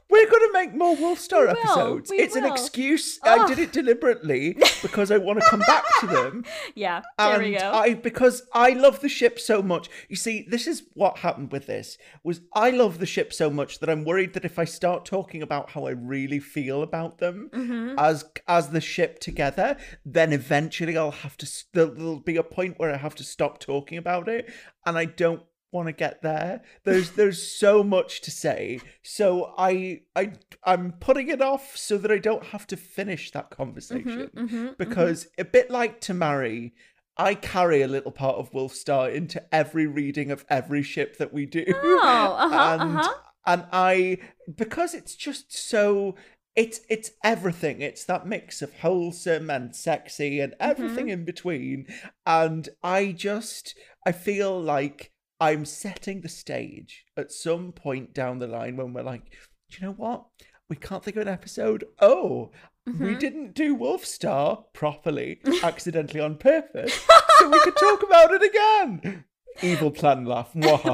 We're 0.09 0.29
going 0.29 0.47
to 0.47 0.51
make 0.53 0.73
more 0.73 0.95
Wolfstar 0.95 1.41
We 1.41 1.47
will, 1.47 1.57
episodes. 1.57 2.09
we 2.09 2.17
it's 2.19 2.35
an 2.35 2.43
will. 2.43 2.53
excuse. 2.53 3.19
I 3.23 3.45
did 3.47 3.59
it 3.59 3.73
deliberately 3.73 4.57
because 4.81 5.11
I 5.11 5.17
want 5.17 5.39
to 5.41 5.45
come 5.49 5.59
back 5.59 5.83
to 5.99 6.07
them. 6.07 6.45
yeah, 6.75 7.01
there 7.17 7.33
and 7.33 7.43
we 7.43 7.57
go. 7.57 7.71
I 7.71 7.93
because 7.93 8.43
I 8.53 8.69
love 8.71 9.01
the 9.01 9.09
ship 9.09 9.39
so 9.39 9.61
much. 9.61 9.89
You 10.07 10.15
see, 10.15 10.45
this 10.49 10.65
is 10.65 10.83
what 10.93 11.17
happened 11.19 11.51
with 11.51 11.65
this 11.67 11.97
was 12.23 12.41
I 12.53 12.69
love 12.69 12.99
the 12.99 13.05
ship 13.05 13.33
so 13.33 13.49
much 13.49 13.79
that 13.79 13.89
I'm 13.89 14.05
worried 14.05 14.33
that 14.33 14.45
if 14.45 14.57
I 14.57 14.63
start 14.65 15.03
talking 15.05 15.41
about 15.41 15.71
how 15.71 15.85
I 15.85 15.91
really 15.91 16.39
feel 16.39 16.81
about 16.83 17.17
them 17.19 17.49
Mm-hmm. 17.53 17.95
as 17.99 18.23
as 18.47 18.69
the 18.69 18.81
ship 18.81 19.19
together, 19.19 19.77
then 20.05 20.31
eventually 20.31 20.97
I'll 20.97 21.11
have 21.11 21.35
to. 21.37 21.47
There'll, 21.73 21.93
there'll 21.93 22.19
be 22.19 22.37
a 22.37 22.43
point 22.43 22.79
where 22.79 22.93
I 22.93 22.97
have 22.97 23.15
to 23.15 23.23
stop 23.23 23.59
talking 23.59 23.97
about 23.97 24.27
it, 24.29 24.49
and 24.85 24.97
I 24.97 25.05
don't 25.05 25.41
want 25.71 25.87
to 25.87 25.93
get 25.93 26.21
there. 26.21 26.61
There's 26.83 27.11
there's 27.11 27.41
so 27.41 27.83
much 27.83 28.21
to 28.21 28.31
say, 28.31 28.79
so 29.03 29.53
I 29.57 30.01
I 30.15 30.33
I'm 30.63 30.93
putting 30.93 31.27
it 31.29 31.41
off 31.41 31.75
so 31.75 31.97
that 31.97 32.11
I 32.11 32.17
don't 32.17 32.45
have 32.45 32.67
to 32.67 32.77
finish 32.77 33.31
that 33.31 33.49
conversation 33.49 34.29
mhm, 34.35 34.77
because 34.77 35.27
a 35.37 35.45
bit 35.45 35.69
like 35.69 36.01
Tomarry. 36.01 36.71
I 37.19 37.33
carry 37.33 37.81
a 37.81 37.87
little 37.87 38.11
part 38.11 38.35
of 38.37 38.51
Wolfstar 38.51 39.11
into 39.11 39.43
every 39.51 39.87
reading 39.87 40.29
of 40.29 40.45
every 40.49 40.83
ship 40.83 41.17
that 41.17 41.33
we 41.33 41.47
do. 41.47 41.65
Oh, 41.67 41.73
uh-huh, 42.39 42.77
and 42.79 42.99
uh-huh. 42.99 43.13
and 43.47 43.65
I 43.71 44.19
because 44.55 44.93
it's 44.93 45.15
just 45.15 45.51
so 45.51 46.15
it's 46.55 46.81
it's 46.89 47.11
everything. 47.23 47.81
It's 47.81 48.03
that 48.05 48.27
mix 48.27 48.61
of 48.61 48.71
wholesome 48.81 49.49
and 49.49 49.75
sexy 49.75 50.39
and 50.39 50.53
Mm-hmm. 50.53 50.69
everything 50.71 51.09
in 51.09 51.25
between. 51.25 51.87
And 52.27 52.69
I 52.83 53.13
just 53.13 53.75
I 54.05 54.11
feel 54.11 54.61
like 54.61 55.11
I'm 55.39 55.65
setting 55.65 56.21
the 56.21 56.29
stage 56.29 57.05
at 57.15 57.31
some 57.31 57.71
point 57.71 58.13
down 58.13 58.39
the 58.39 58.47
line 58.47 58.75
when 58.77 58.93
we're 58.93 59.03
like, 59.03 59.31
do 59.69 59.77
you 59.79 59.85
know 59.87 59.93
what? 59.93 60.25
We 60.69 60.75
can't 60.75 61.03
think 61.03 61.15
of 61.17 61.21
an 61.21 61.27
episode. 61.27 61.85
Oh, 61.99 62.51
we 62.85 62.93
Mm-hmm. 62.93 63.19
didn't 63.19 63.53
do 63.53 63.75
Wolfstar 63.75 64.63
properly, 64.73 65.41
accidentally 65.61 66.21
on 66.21 66.37
purpose, 66.37 67.05
so 67.37 67.49
we 67.49 67.59
could 67.59 67.75
talk 67.75 68.01
about 68.01 68.31
it 68.33 68.41
again. 68.43 69.25
Evil 69.61 69.91
plan 69.91 70.23
laugh. 70.23 70.51
Mustache 70.55 70.85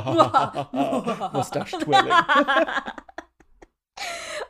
twirling. 1.74 2.12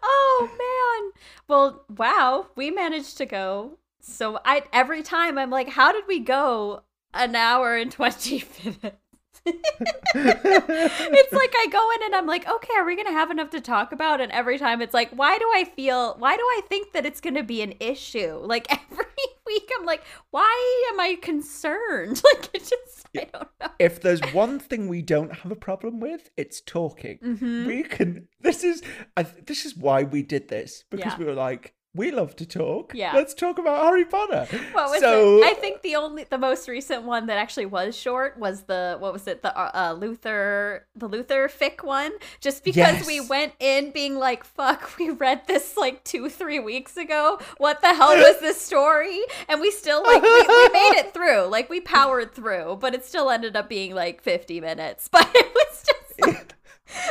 oh 0.03 0.49
man. 0.57 1.11
Well, 1.47 1.85
wow, 1.97 2.47
we 2.55 2.71
managed 2.71 3.17
to 3.17 3.25
go. 3.25 3.77
So 3.99 4.39
I 4.45 4.63
every 4.71 5.03
time 5.03 5.37
I'm 5.37 5.49
like, 5.49 5.69
how 5.69 5.91
did 5.91 6.05
we 6.07 6.19
go 6.19 6.83
an 7.13 7.35
hour 7.35 7.75
and 7.75 7.91
20 7.91 8.43
minutes? 8.63 8.97
It's 9.45 11.33
like 11.33 11.53
I 11.57 11.67
go 11.71 11.89
in 11.95 12.03
and 12.05 12.15
I'm 12.15 12.27
like, 12.27 12.47
okay, 12.47 12.73
are 12.77 12.85
we 12.85 12.95
gonna 12.95 13.11
have 13.11 13.31
enough 13.31 13.49
to 13.51 13.61
talk 13.61 13.91
about? 13.91 14.21
And 14.21 14.31
every 14.31 14.57
time 14.57 14.81
it's 14.81 14.93
like, 14.93 15.11
why 15.11 15.37
do 15.37 15.45
I 15.53 15.63
feel? 15.65 16.15
Why 16.17 16.35
do 16.35 16.41
I 16.41 16.61
think 16.69 16.93
that 16.93 17.05
it's 17.05 17.21
gonna 17.21 17.43
be 17.43 17.61
an 17.61 17.73
issue? 17.79 18.39
Like 18.41 18.67
every 18.91 19.05
week, 19.45 19.69
I'm 19.79 19.85
like, 19.85 20.03
why 20.31 20.89
am 20.93 20.99
I 20.99 21.15
concerned? 21.21 22.21
Like 22.33 22.49
it 22.53 22.59
just, 22.59 23.07
I 23.17 23.27
don't 23.31 23.47
know. 23.61 23.67
if 23.79 24.01
there's 24.01 24.21
one 24.33 24.57
thing 24.59 24.87
we 24.87 25.01
don't 25.01 25.31
have 25.33 25.51
a 25.51 25.55
problem 25.55 25.99
with, 25.99 26.29
it's 26.37 26.61
talking. 26.61 27.19
Mm-hmm. 27.23 27.67
We 27.67 27.83
can. 27.83 28.27
This 28.41 28.63
is. 28.63 28.81
I, 29.17 29.23
this 29.23 29.65
is 29.65 29.75
why 29.75 30.03
we 30.03 30.23
did 30.23 30.47
this 30.47 30.83
because 30.89 31.13
Yeah. 31.13 31.17
we 31.17 31.25
were 31.25 31.33
like, 31.33 31.73
we 31.95 32.09
love 32.09 32.35
to 32.37 32.45
talk. 32.45 32.93
Yeah. 32.95 33.13
Let's 33.15 33.35
talk 33.35 33.59
about 33.59 33.83
Harry 33.83 34.05
Potter. 34.05 34.47
What 34.71 34.89
was 34.89 34.99
so 34.99 35.37
it? 35.37 35.45
I 35.45 35.53
think 35.53 35.83
the 35.83 35.95
only, 35.95 36.23
the 36.23 36.39
most 36.39 36.67
recent 36.67 37.03
one 37.03 37.27
that 37.27 37.37
actually 37.37 37.67
was 37.67 37.95
short 37.95 38.37
was 38.39 38.63
the 38.63 38.97
what 38.99 39.13
was 39.13 39.27
it? 39.27 39.43
The 39.43 39.55
uh, 39.55 39.71
uh, 39.73 39.93
Luther, 39.93 40.87
the 40.95 41.07
Luther 41.07 41.47
fic 41.47 41.83
one. 41.83 42.11
Just 42.41 42.63
because 42.63 43.05
we 43.05 43.21
went 43.21 43.53
in 43.59 43.91
being 43.91 44.15
like, 44.15 44.43
"Fuck, 44.43 44.91
we 44.99 45.11
read 45.11 45.43
this 45.47 45.77
like 45.77 46.03
two, 46.03 46.29
three 46.29 46.59
weeks 46.59 46.97
ago. 46.97 47.39
What 47.57 47.81
the 47.81 47.93
hell 47.93 48.15
was 48.15 48.39
this 48.39 48.59
story?" 48.59 49.19
And 49.47 49.61
we 49.61 49.69
still 49.69 50.01
like 50.01 50.23
we, 50.23 50.29
we 50.29 50.69
made 50.69 50.95
it 50.97 51.13
through. 51.13 51.43
Like 51.43 51.69
we 51.69 51.79
powered 51.79 52.33
through, 52.33 52.77
but 52.81 52.95
it 52.95 53.05
still 53.05 53.29
ended 53.29 53.55
up 53.55 53.69
being 53.69 53.93
like 53.93 54.21
fifty 54.21 54.59
minutes. 54.59 55.09
But 55.13 55.29
it 55.35 55.53
was 55.53 55.83
just 55.85 56.21
like. 56.21 56.52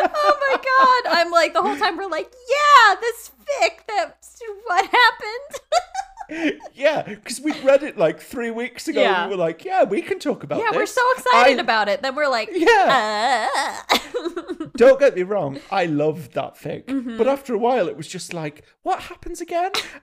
oh 0.00 0.36
my 0.40 0.56
god! 0.56 1.16
I'm 1.16 1.30
like 1.30 1.52
the 1.52 1.62
whole 1.62 1.76
time 1.76 1.96
we're 1.96 2.08
like, 2.08 2.32
yeah, 2.48 2.94
this 3.00 3.30
fic. 3.44 3.86
That 3.88 4.16
what 4.66 4.84
happened? 4.86 5.60
yeah, 6.74 7.02
because 7.02 7.40
we 7.40 7.52
read 7.62 7.82
it 7.82 7.96
like 7.98 8.20
three 8.20 8.50
weeks 8.50 8.88
ago. 8.88 9.00
Yeah. 9.00 9.22
and 9.22 9.30
We 9.30 9.36
were 9.36 9.42
like, 9.42 9.64
yeah, 9.64 9.84
we 9.84 10.02
can 10.02 10.18
talk 10.18 10.42
about 10.44 10.58
Yeah, 10.60 10.70
this. 10.70 10.76
we're 10.76 10.86
so 10.86 11.02
excited 11.16 11.58
I- 11.58 11.62
about 11.62 11.88
it. 11.88 12.02
Then 12.02 12.14
we're 12.14 12.28
like, 12.28 12.48
Yeah. 12.52 13.48
uh. 13.88 13.98
Don't 14.76 14.98
get 14.98 15.14
me 15.14 15.22
wrong, 15.22 15.58
I 15.70 15.84
loved 15.86 16.32
that 16.34 16.54
fic. 16.56 16.86
Mm-hmm. 16.86 17.18
But 17.18 17.28
after 17.28 17.54
a 17.54 17.58
while, 17.58 17.88
it 17.88 17.96
was 17.96 18.08
just 18.08 18.32
like, 18.32 18.64
what 18.82 19.00
happens 19.00 19.40
again? 19.40 19.70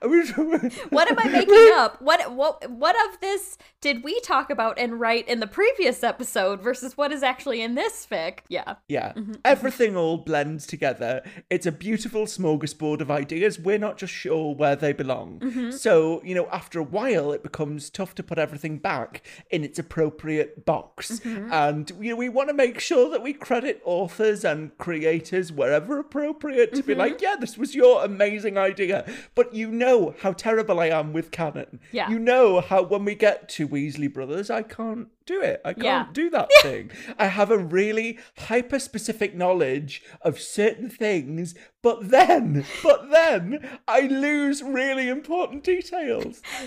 What 0.90 1.10
am 1.10 1.18
I 1.18 1.28
making 1.32 1.72
up? 1.74 2.00
What 2.00 2.32
what 2.32 2.70
what 2.70 2.96
of 3.08 3.20
this 3.20 3.58
did 3.80 4.02
we 4.04 4.18
talk 4.20 4.50
about 4.50 4.78
and 4.78 4.98
write 5.00 5.28
in 5.28 5.40
the 5.40 5.46
previous 5.46 6.02
episode 6.02 6.60
versus 6.62 6.96
what 6.96 7.12
is 7.12 7.22
actually 7.22 7.62
in 7.62 7.74
this 7.74 8.06
fic? 8.10 8.38
Yeah. 8.48 8.74
Yeah, 8.88 9.12
Mm-hmm. 9.16 9.34
everything 9.44 9.96
all 9.96 10.18
blends 10.18 10.66
together. 10.66 11.22
It's 11.50 11.66
a 11.66 11.72
beautiful 11.72 12.24
smorgasbord 12.26 13.00
of 13.00 13.10
ideas. 13.10 13.58
We're 13.58 13.78
not 13.78 13.98
just 13.98 14.12
sure 14.12 14.54
where 14.54 14.76
they 14.76 14.92
belong. 14.92 15.40
Mm-hmm. 15.40 15.70
So, 15.72 16.19
you 16.24 16.34
know, 16.34 16.46
after 16.52 16.78
a 16.78 16.82
while, 16.82 17.32
it 17.32 17.42
becomes 17.42 17.90
tough 17.90 18.14
to 18.16 18.22
put 18.22 18.38
everything 18.38 18.78
back 18.78 19.22
in 19.50 19.64
its 19.64 19.78
appropriate 19.78 20.64
box. 20.64 21.20
Mm-hmm. 21.20 21.52
And, 21.52 21.92
you 22.00 22.10
know, 22.10 22.16
we 22.16 22.28
want 22.28 22.48
to 22.48 22.54
make 22.54 22.80
sure 22.80 23.10
that 23.10 23.22
we 23.22 23.32
credit 23.32 23.80
authors 23.84 24.44
and 24.44 24.76
creators 24.78 25.52
wherever 25.52 25.98
appropriate 25.98 26.74
to 26.74 26.82
be 26.82 26.92
Mm-hmm. 26.92 27.00
like, 27.00 27.20
yeah, 27.22 27.36
this 27.38 27.56
was 27.56 27.74
your 27.74 28.04
amazing 28.04 28.58
idea. 28.58 29.04
But 29.34 29.54
you 29.54 29.70
know 29.70 30.14
how 30.20 30.32
terrible 30.32 30.80
I 30.80 30.86
am 30.86 31.12
with 31.12 31.30
canon. 31.30 31.80
Yeah. 31.92 32.10
You 32.10 32.18
know 32.18 32.60
how 32.60 32.82
when 32.82 33.04
we 33.04 33.14
get 33.14 33.48
to 33.50 33.68
Weasley 33.68 34.12
Brothers, 34.12 34.50
I 34.50 34.62
can't 34.62 35.08
do 35.26 35.40
it. 35.40 35.60
I 35.64 35.72
can't 35.74 35.84
Yeah. 35.84 36.06
do 36.12 36.30
that 36.30 36.48
thing. 36.62 36.90
I 37.18 37.26
have 37.26 37.50
a 37.50 37.58
really 37.58 38.18
hyper 38.38 38.78
specific 38.80 39.34
knowledge 39.36 40.02
of 40.22 40.40
certain 40.40 40.90
things, 40.90 41.54
but 41.82 42.10
then, 42.10 42.64
but 42.82 43.10
then 43.10 43.68
I 43.86 44.00
lose 44.00 44.62
really 44.62 45.08
important 45.08 45.62
details. 45.62 45.99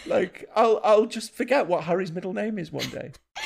Like 0.05 0.49
I'll 0.55 0.79
I'll 0.83 1.05
just 1.05 1.33
forget 1.33 1.67
what 1.67 1.83
Harry's 1.83 2.11
middle 2.11 2.33
name 2.33 2.57
is 2.57 2.71
one 2.71 2.89
day. 2.89 3.11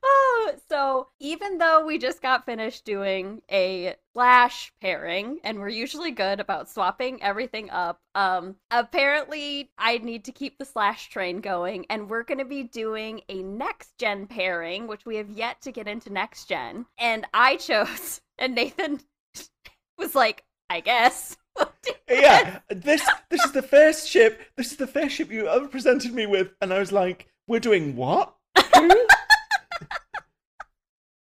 Oh, 0.00 0.52
so 0.68 1.08
even 1.18 1.58
though 1.58 1.84
we 1.84 1.98
just 1.98 2.22
got 2.22 2.46
finished 2.46 2.84
doing 2.84 3.42
a 3.50 3.96
slash 4.14 4.72
pairing 4.80 5.40
and 5.42 5.58
we're 5.58 5.68
usually 5.68 6.12
good 6.12 6.38
about 6.38 6.70
swapping 6.70 7.22
everything 7.22 7.68
up, 7.70 8.00
um 8.14 8.56
apparently 8.70 9.70
I 9.76 9.98
need 9.98 10.24
to 10.26 10.32
keep 10.32 10.56
the 10.58 10.64
slash 10.64 11.08
train 11.10 11.40
going 11.40 11.86
and 11.90 12.08
we're 12.08 12.22
going 12.22 12.38
to 12.38 12.44
be 12.44 12.62
doing 12.62 13.22
a 13.28 13.42
next 13.42 13.98
gen 13.98 14.26
pairing 14.28 14.86
which 14.86 15.04
we 15.04 15.16
have 15.16 15.30
yet 15.30 15.60
to 15.62 15.72
get 15.72 15.88
into 15.88 16.12
next 16.12 16.48
gen. 16.48 16.86
And 16.98 17.26
I 17.34 17.56
chose 17.68 18.20
and 18.38 18.54
Nathan 18.54 19.00
was 19.98 20.14
like, 20.14 20.44
I 20.70 20.80
guess. 20.80 21.36
Yeah, 22.10 22.60
this 22.70 23.06
this 23.28 23.44
is 23.44 23.52
the 23.52 23.62
first 23.62 24.08
ship. 24.08 24.40
This 24.56 24.70
is 24.72 24.78
the 24.78 24.86
first 24.86 25.14
ship 25.14 25.30
you 25.30 25.46
ever 25.46 25.68
presented 25.68 26.14
me 26.14 26.24
with, 26.26 26.52
and 26.62 26.72
I 26.72 26.78
was 26.78 26.90
like, 26.90 27.28
"We're 27.46 27.60
doing 27.60 27.96
what? 27.96 28.34
Who?" 28.56 28.62
Hmm? 28.74 28.90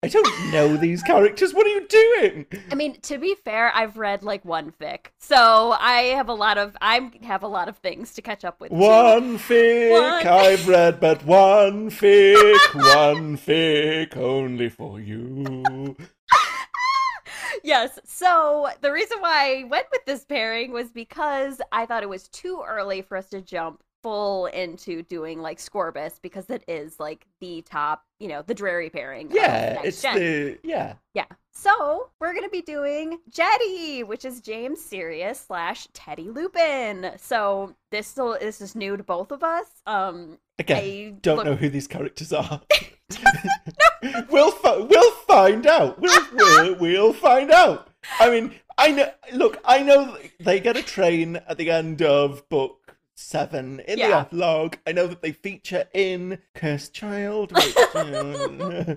I 0.04 0.08
don't 0.08 0.50
know 0.52 0.76
these 0.76 1.00
characters. 1.00 1.54
What 1.54 1.64
are 1.64 1.70
you 1.70 1.86
doing? 1.86 2.46
I 2.72 2.74
mean, 2.74 3.00
to 3.02 3.18
be 3.18 3.36
fair, 3.44 3.70
I've 3.72 3.96
read 3.96 4.24
like 4.24 4.44
one 4.44 4.72
fic. 4.72 5.06
So 5.18 5.76
I 5.78 6.14
have 6.16 6.28
a 6.28 6.34
lot 6.34 6.58
of 6.58 6.76
I 6.80 7.12
have 7.22 7.44
a 7.44 7.48
lot 7.48 7.68
of 7.68 7.76
things 7.78 8.12
to 8.14 8.22
catch 8.22 8.44
up 8.44 8.60
with. 8.60 8.70
too. 8.70 8.76
One 8.76 9.38
fic 9.38 9.90
One- 9.92 10.26
I've 10.26 10.66
read, 10.66 10.98
but 10.98 11.24
one 11.24 11.88
fic, 11.90 12.74
one 12.74 13.36
fic 13.38 14.16
only 14.16 14.68
for 14.68 14.98
you. 14.98 15.94
Yes. 17.64 17.98
So 18.04 18.68
the 18.80 18.92
reason 18.92 19.18
why 19.20 19.60
I 19.60 19.64
went 19.64 19.86
with 19.92 20.04
this 20.04 20.24
pairing 20.24 20.72
was 20.72 20.90
because 20.90 21.60
I 21.70 21.86
thought 21.86 22.02
it 22.02 22.08
was 22.08 22.28
too 22.28 22.62
early 22.66 23.02
for 23.02 23.16
us 23.16 23.28
to 23.30 23.40
jump 23.40 23.82
full 24.02 24.46
into 24.46 25.02
doing 25.04 25.40
like 25.40 25.58
Scorbus 25.58 26.14
because 26.20 26.50
it 26.50 26.64
is 26.66 26.98
like 26.98 27.24
the 27.40 27.62
top, 27.62 28.02
you 28.18 28.26
know, 28.26 28.42
the 28.42 28.52
Drarry 28.54 28.90
pairing. 28.90 29.28
Yeah, 29.30 29.74
next 29.74 29.86
it's 29.88 30.02
gen. 30.02 30.14
the 30.16 30.58
yeah. 30.64 30.94
Yeah. 31.14 31.26
So 31.52 32.10
we're 32.18 32.34
gonna 32.34 32.48
be 32.48 32.62
doing 32.62 33.18
Jetty, 33.30 34.02
which 34.02 34.24
is 34.24 34.40
James 34.40 34.82
Sirius 34.84 35.38
slash 35.46 35.86
Teddy 35.92 36.30
Lupin. 36.30 37.12
So 37.16 37.76
this 37.92 38.08
still 38.08 38.36
this 38.40 38.60
is 38.60 38.74
new 38.74 38.96
to 38.96 39.04
both 39.04 39.30
of 39.30 39.44
us. 39.44 39.66
Um 39.86 40.38
Again, 40.58 40.76
I 40.82 41.14
don't 41.22 41.36
look- 41.36 41.46
know 41.46 41.54
who 41.56 41.68
these 41.68 41.86
characters 41.86 42.32
are. 42.32 42.60
we'll 44.30 44.50
fi- 44.52 44.78
we'll 44.78 45.10
find 45.26 45.66
out. 45.66 46.00
We'll, 46.00 46.26
we'll 46.34 46.74
we'll 46.76 47.12
find 47.12 47.50
out. 47.50 47.88
I 48.20 48.30
mean, 48.30 48.54
I 48.78 48.90
know. 48.92 49.10
Look, 49.32 49.58
I 49.64 49.82
know 49.82 50.16
they 50.40 50.60
get 50.60 50.76
a 50.76 50.82
train 50.82 51.36
at 51.36 51.56
the 51.58 51.70
end 51.70 52.02
of 52.02 52.48
book 52.48 52.96
seven 53.14 53.80
in 53.80 53.98
the 53.98 54.08
Yeah. 54.08 54.20
epilogue. 54.20 54.76
I 54.86 54.92
know 54.92 55.06
that 55.06 55.22
they 55.22 55.32
feature 55.32 55.84
in 55.94 56.38
Cursed 56.54 56.92
Child. 56.94 57.52
Which, 57.52 57.76
uh, 57.94 58.94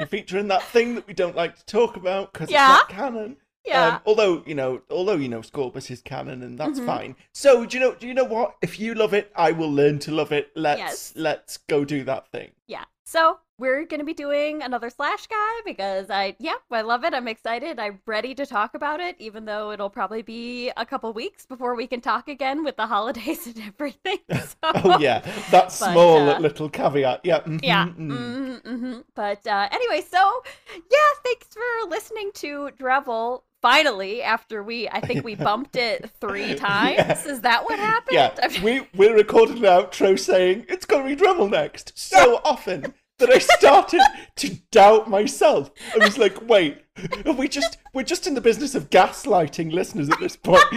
feature 0.08 0.38
in 0.38 0.48
that 0.48 0.62
thing 0.62 0.94
that 0.94 1.06
we 1.06 1.12
don't 1.14 1.36
like 1.36 1.56
to 1.56 1.66
talk 1.66 1.96
about 1.96 2.32
because 2.32 2.50
Yeah. 2.50 2.76
it's 2.76 2.80
not 2.82 2.88
canon. 2.88 3.36
Yeah. 3.64 3.96
Um, 3.96 4.00
although 4.06 4.42
you 4.46 4.54
know, 4.54 4.82
although 4.90 5.14
you 5.14 5.28
know, 5.28 5.40
Scorbus 5.40 5.90
is 5.90 6.02
canon, 6.02 6.42
and 6.42 6.58
that's 6.58 6.80
Mhm. 6.80 6.86
fine. 6.86 7.16
So 7.32 7.64
do 7.64 7.76
you 7.78 7.80
know? 7.84 7.94
Do 7.94 8.06
you 8.06 8.14
know 8.14 8.24
what? 8.24 8.56
If 8.62 8.80
you 8.80 8.94
love 8.94 9.14
it, 9.14 9.30
I 9.36 9.52
will 9.52 9.70
learn 9.72 9.98
to 10.00 10.10
love 10.12 10.32
it. 10.32 10.50
Let's 10.56 10.78
Yes. 10.78 11.12
let's 11.16 11.58
go 11.58 11.84
do 11.84 12.02
that 12.04 12.28
thing. 12.28 12.52
yeah. 12.66 12.84
So 13.04 13.38
we're 13.58 13.84
gonna 13.84 14.04
be 14.04 14.14
doing 14.14 14.62
another 14.62 14.88
slash 14.90 15.26
guy 15.26 15.52
because 15.64 16.08
I 16.10 16.34
yeah, 16.38 16.54
I 16.70 16.80
love 16.80 17.04
it. 17.04 17.14
I'm 17.14 17.28
excited. 17.28 17.78
I'm 17.78 18.00
ready 18.06 18.34
to 18.34 18.46
talk 18.46 18.74
about 18.74 19.00
it, 19.00 19.16
even 19.18 19.44
though 19.44 19.70
it'll 19.70 19.90
probably 19.90 20.22
be 20.22 20.70
a 20.76 20.86
couple 20.86 21.12
weeks 21.12 21.44
before 21.46 21.74
we 21.74 21.86
can 21.86 22.00
talk 22.00 22.28
again 22.28 22.64
with 22.64 22.76
the 22.76 22.86
holidays 22.94 23.46
and 23.46 23.58
everything. 23.66 24.18
So, 24.32 24.56
Oh 24.62 24.98
yeah, 24.98 25.20
that 25.50 25.70
small 25.72 26.28
uh, 26.30 26.38
little 26.40 26.68
caveat. 26.70 27.20
Yeah. 27.24 27.40
mhm, 27.40 27.60
Yeah. 27.62 27.86
mhm. 27.86 28.62
hmm 28.64 28.76
hmm 28.76 28.98
But 29.14 29.46
uh, 29.46 29.68
anyway, 29.70 30.00
so 30.00 30.42
yeah, 30.90 31.10
thanks 31.24 31.46
for 31.52 31.88
listening 31.88 32.30
to 32.34 32.70
Dreville. 32.78 33.42
Finally, 33.62 34.22
after 34.22 34.62
we, 34.62 34.88
I 34.88 35.00
think 35.00 35.24
we 35.24 35.34
bumped 35.48 35.76
it 35.76 36.10
three 36.20 36.54
times. 36.56 36.96
Yeah. 36.98 37.28
Is 37.28 37.40
that 37.42 37.64
what 37.64 37.78
happened? 37.78 38.14
Yeah, 38.14 38.62
we 38.62 38.86
we 38.94 39.08
recorded 39.08 39.56
an 39.56 39.62
outro 39.62 40.18
saying 40.18 40.66
it's 40.68 40.84
gonna 40.84 41.08
be 41.08 41.16
Dreville 41.16 41.50
next 41.50 41.92
so 41.96 42.40
often 42.44 42.92
that 43.18 43.30
I 43.30 43.38
started 43.38 44.02
to 44.36 44.50
doubt 44.72 45.08
myself. 45.08 45.70
I 45.94 46.04
was 46.04 46.18
like, 46.18 46.48
wait, 46.48 46.81
we 47.38 47.48
just 47.48 47.78
we're 47.94 48.02
just 48.02 48.26
in 48.26 48.34
the 48.34 48.40
business 48.40 48.74
of 48.74 48.90
gaslighting 48.90 49.72
listeners 49.72 50.10
at 50.10 50.20
this 50.20 50.36
point. 50.36 50.62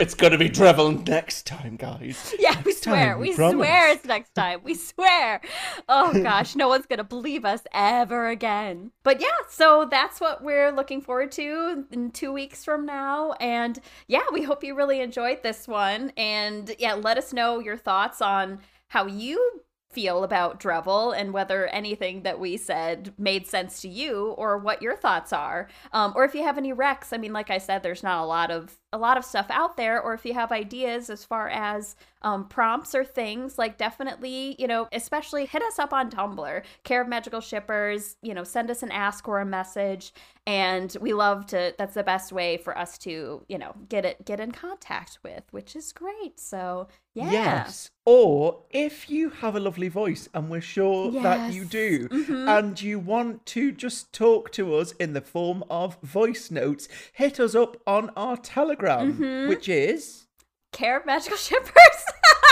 it's 0.00 0.14
gonna 0.14 0.36
be 0.36 0.50
Dreville 0.50 1.06
next 1.06 1.46
time, 1.46 1.76
guys. 1.76 2.34
Yeah, 2.38 2.60
we 2.64 2.72
swear. 2.72 3.12
time, 3.12 3.20
we 3.20 3.34
promise. 3.34 3.54
swear 3.54 3.88
it's 3.90 4.04
next 4.04 4.34
time. 4.34 4.60
We 4.64 4.74
swear. 4.74 5.40
Oh 5.88 6.12
gosh, 6.22 6.56
no 6.56 6.68
one's 6.68 6.86
gonna 6.86 7.04
believe 7.04 7.44
us 7.44 7.62
ever 7.72 8.28
again. 8.28 8.90
But 9.04 9.20
yeah, 9.20 9.28
so 9.48 9.86
that's 9.88 10.20
what 10.20 10.42
we're 10.42 10.72
looking 10.72 11.00
forward 11.00 11.30
to 11.32 11.86
in 11.92 12.10
two 12.10 12.32
weeks 12.32 12.64
from 12.64 12.84
now. 12.84 13.32
And 13.34 13.78
yeah, 14.08 14.24
we 14.32 14.42
hope 14.42 14.64
you 14.64 14.74
really 14.74 15.00
enjoyed 15.00 15.42
this 15.42 15.68
one. 15.68 16.12
And 16.16 16.74
yeah, 16.80 16.94
let 16.94 17.16
us 17.16 17.32
know 17.32 17.60
your 17.60 17.76
thoughts 17.76 18.20
on 18.20 18.58
how 18.88 19.06
you 19.06 19.62
feel 19.92 20.22
about 20.22 20.60
Dreville 20.60 21.16
and 21.16 21.32
whether 21.32 21.66
anything 21.66 22.22
that 22.22 22.38
we 22.38 22.56
said 22.56 23.12
made 23.18 23.46
sense 23.46 23.80
to 23.82 23.88
you 23.88 24.28
or 24.38 24.56
what 24.56 24.82
your 24.82 24.96
thoughts 24.96 25.32
are. 25.32 25.68
Um, 25.92 26.12
or 26.14 26.24
if 26.24 26.34
you 26.34 26.42
have 26.44 26.58
any 26.58 26.72
recs, 26.72 27.12
I 27.12 27.16
mean, 27.16 27.32
like 27.32 27.50
I 27.50 27.58
said, 27.58 27.82
there's 27.82 28.02
not 28.02 28.22
a 28.22 28.26
lot 28.26 28.50
of 28.50 28.76
a 28.92 28.98
lot 28.98 29.16
of 29.16 29.24
stuff 29.24 29.46
out 29.50 29.76
there. 29.76 30.00
Or 30.00 30.14
if 30.14 30.24
you 30.24 30.34
have 30.34 30.52
ideas 30.52 31.10
as 31.10 31.24
far 31.24 31.48
as 31.48 31.96
um, 32.22 32.46
prompts 32.48 32.94
or 32.94 33.04
things, 33.04 33.58
like 33.58 33.78
definitely, 33.78 34.56
you 34.58 34.66
know, 34.66 34.88
especially 34.92 35.46
hit 35.46 35.62
us 35.62 35.78
up 35.78 35.92
on 35.92 36.10
Tumblr, 36.10 36.62
Care 36.84 37.02
of 37.02 37.08
Magical 37.08 37.40
Shippers, 37.40 38.16
you 38.22 38.34
know, 38.34 38.44
send 38.44 38.70
us 38.70 38.82
an 38.82 38.90
ask 38.90 39.26
or 39.28 39.40
a 39.40 39.46
message. 39.46 40.12
And 40.46 40.96
we 41.00 41.12
love 41.12 41.46
to, 41.48 41.74
that's 41.78 41.94
the 41.94 42.02
best 42.02 42.32
way 42.32 42.56
for 42.56 42.76
us 42.76 42.98
to, 42.98 43.42
you 43.48 43.58
know, 43.58 43.74
get 43.88 44.04
it, 44.04 44.24
get 44.24 44.40
in 44.40 44.52
contact 44.52 45.18
with, 45.22 45.44
which 45.50 45.76
is 45.76 45.92
great. 45.92 46.40
So, 46.40 46.88
yeah. 47.14 47.30
Yes. 47.30 47.90
Or 48.04 48.62
if 48.70 49.08
you 49.10 49.30
have 49.30 49.54
a 49.54 49.60
lovely 49.60 49.88
voice, 49.88 50.28
and 50.34 50.50
we're 50.50 50.60
sure 50.60 51.12
that 51.22 51.52
you 51.52 51.62
Yes. 51.62 51.70
do, 51.70 52.08
Mhm. 52.08 52.58
and 52.58 52.82
you 52.82 52.98
want 52.98 53.46
to 53.46 53.70
just 53.70 54.12
talk 54.12 54.50
to 54.52 54.74
us 54.76 54.92
in 54.92 55.12
the 55.12 55.20
form 55.20 55.62
of 55.70 55.96
voice 56.02 56.50
notes, 56.50 56.88
hit 57.12 57.38
us 57.38 57.54
up 57.54 57.76
on 57.86 58.10
our 58.16 58.36
Telegram, 58.36 59.12
Mhm. 59.14 59.48
which 59.48 59.68
is 59.68 60.26
Care 60.72 60.98
of 60.98 61.06
Magical 61.06 61.36
Shippers. 61.48 61.72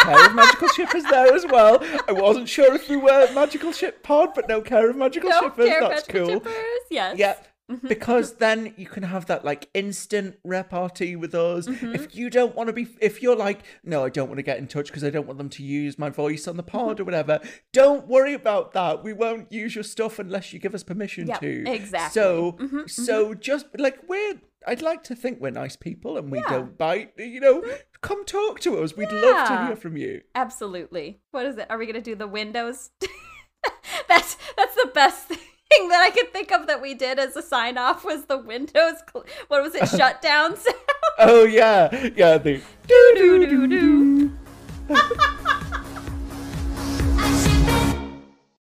Care 0.03 0.27
of 0.27 0.35
Magical 0.35 0.69
Shippers 0.69 1.05
there 1.05 1.35
as 1.35 1.47
well. 1.47 1.78
I 2.09 2.12
wasn't 2.12 2.49
sure 2.49 2.74
if 2.74 2.89
we 2.89 2.97
were 2.97 3.28
Magical 3.35 3.73
Ship 3.73 4.03
Pod, 4.03 4.31
but 4.35 4.49
no 4.49 4.61
Care 4.61 4.90
of 4.90 4.97
Magical 4.97 5.31
no, 5.31 5.40
Shippers. 5.43 5.66
Care 5.69 5.81
That's 5.81 6.07
Magical 6.09 6.27
cool. 6.27 6.35
Shippers. 6.40 6.55
Yes. 6.90 7.19
Yeah. 7.19 7.35
Mhm. 7.70 7.86
Because 7.86 8.36
then 8.36 8.73
you 8.78 8.86
can 8.86 9.03
have 9.03 9.27
that 9.27 9.45
like 9.45 9.69
instant 9.74 10.36
repartee 10.43 11.16
with 11.16 11.35
us. 11.35 11.66
Mm-hmm. 11.69 11.95
If 11.95 12.16
you 12.16 12.31
don't 12.31 12.55
want 12.57 12.69
to 12.69 12.73
be, 12.73 12.89
if 13.03 13.23
you're 13.23 13.36
like, 13.36 13.61
no, 13.85 14.05
I 14.07 14.09
don't 14.09 14.27
want 14.28 14.39
to 14.39 14.43
get 14.43 14.57
in 14.57 14.69
touch 14.69 14.86
because 14.86 15.05
I 15.05 15.11
don't 15.11 15.27
want 15.27 15.36
them 15.36 15.51
to 15.51 15.62
use 15.62 15.99
my 15.99 16.09
voice 16.09 16.49
on 16.49 16.57
the 16.57 16.62
Mm-hmm. 16.62 16.78
pod 16.78 17.01
or 17.01 17.05
whatever, 17.05 17.40
don't 17.74 18.09
worry 18.09 18.32
about 18.32 18.73
that. 18.73 19.05
We 19.05 19.12
won't 19.12 19.53
use 19.53 19.74
your 19.74 19.85
stuff 19.85 20.19
unless 20.19 20.53
you 20.55 20.59
give 20.59 20.74
us 20.74 20.82
permission 20.82 21.27
Yep, 21.27 21.40
to. 21.40 21.70
exactly. 21.70 22.19
So, 22.23 22.53
Mhm, 22.53 22.89
so 22.90 23.35
just 23.35 23.66
like 23.77 23.99
we're, 24.09 24.40
I'd 24.66 24.82
like 24.82 25.02
to 25.05 25.14
think 25.14 25.40
we're 25.40 25.51
nice 25.51 25.76
people 25.76 26.16
and 26.18 26.30
we 26.30 26.39
Yeah. 26.39 26.51
don't 26.51 26.78
bite. 26.78 27.12
You 27.16 27.40
know, 27.40 27.60
mm-hmm. 27.62 27.74
come 28.01 28.24
talk 28.24 28.60
to 28.60 28.78
us. 28.82 28.97
We'd 28.97 29.10
love 29.12 29.48
to 29.48 29.66
hear 29.66 29.76
from 29.76 29.97
you. 29.97 30.22
Absolutely. 30.35 31.20
What 31.30 31.47
is 31.47 31.56
it? 31.56 31.66
Are 31.70 31.78
we 31.78 31.86
gonna 31.86 32.01
do 32.01 32.14
the 32.14 32.26
Windows? 32.26 32.90
that's 34.09 34.36
that's 34.56 34.74
the 34.74 34.90
best 34.94 35.28
thing 35.28 35.89
that 35.89 36.02
I 36.02 36.10
could 36.10 36.32
think 36.32 36.52
of 36.52 36.66
that 36.66 36.80
we 36.82 36.94
did 36.94 37.18
as 37.18 37.36
a 37.36 37.43
sign 37.43 37.78
off 37.78 38.05
was 38.05 38.26
the 38.26 38.39
Windows. 38.39 39.02
Cl- 39.10 39.24
what 39.48 39.62
was 39.62 39.74
it? 39.74 39.89
Shutdown 39.97 40.56
sound. 40.56 40.76
Oh 41.18 41.44
yeah, 41.44 42.10
yeah. 42.16 42.39
The 42.39 42.60
do 42.86 43.12
do 43.16 43.47
do 43.47 43.66
do. 43.68 45.64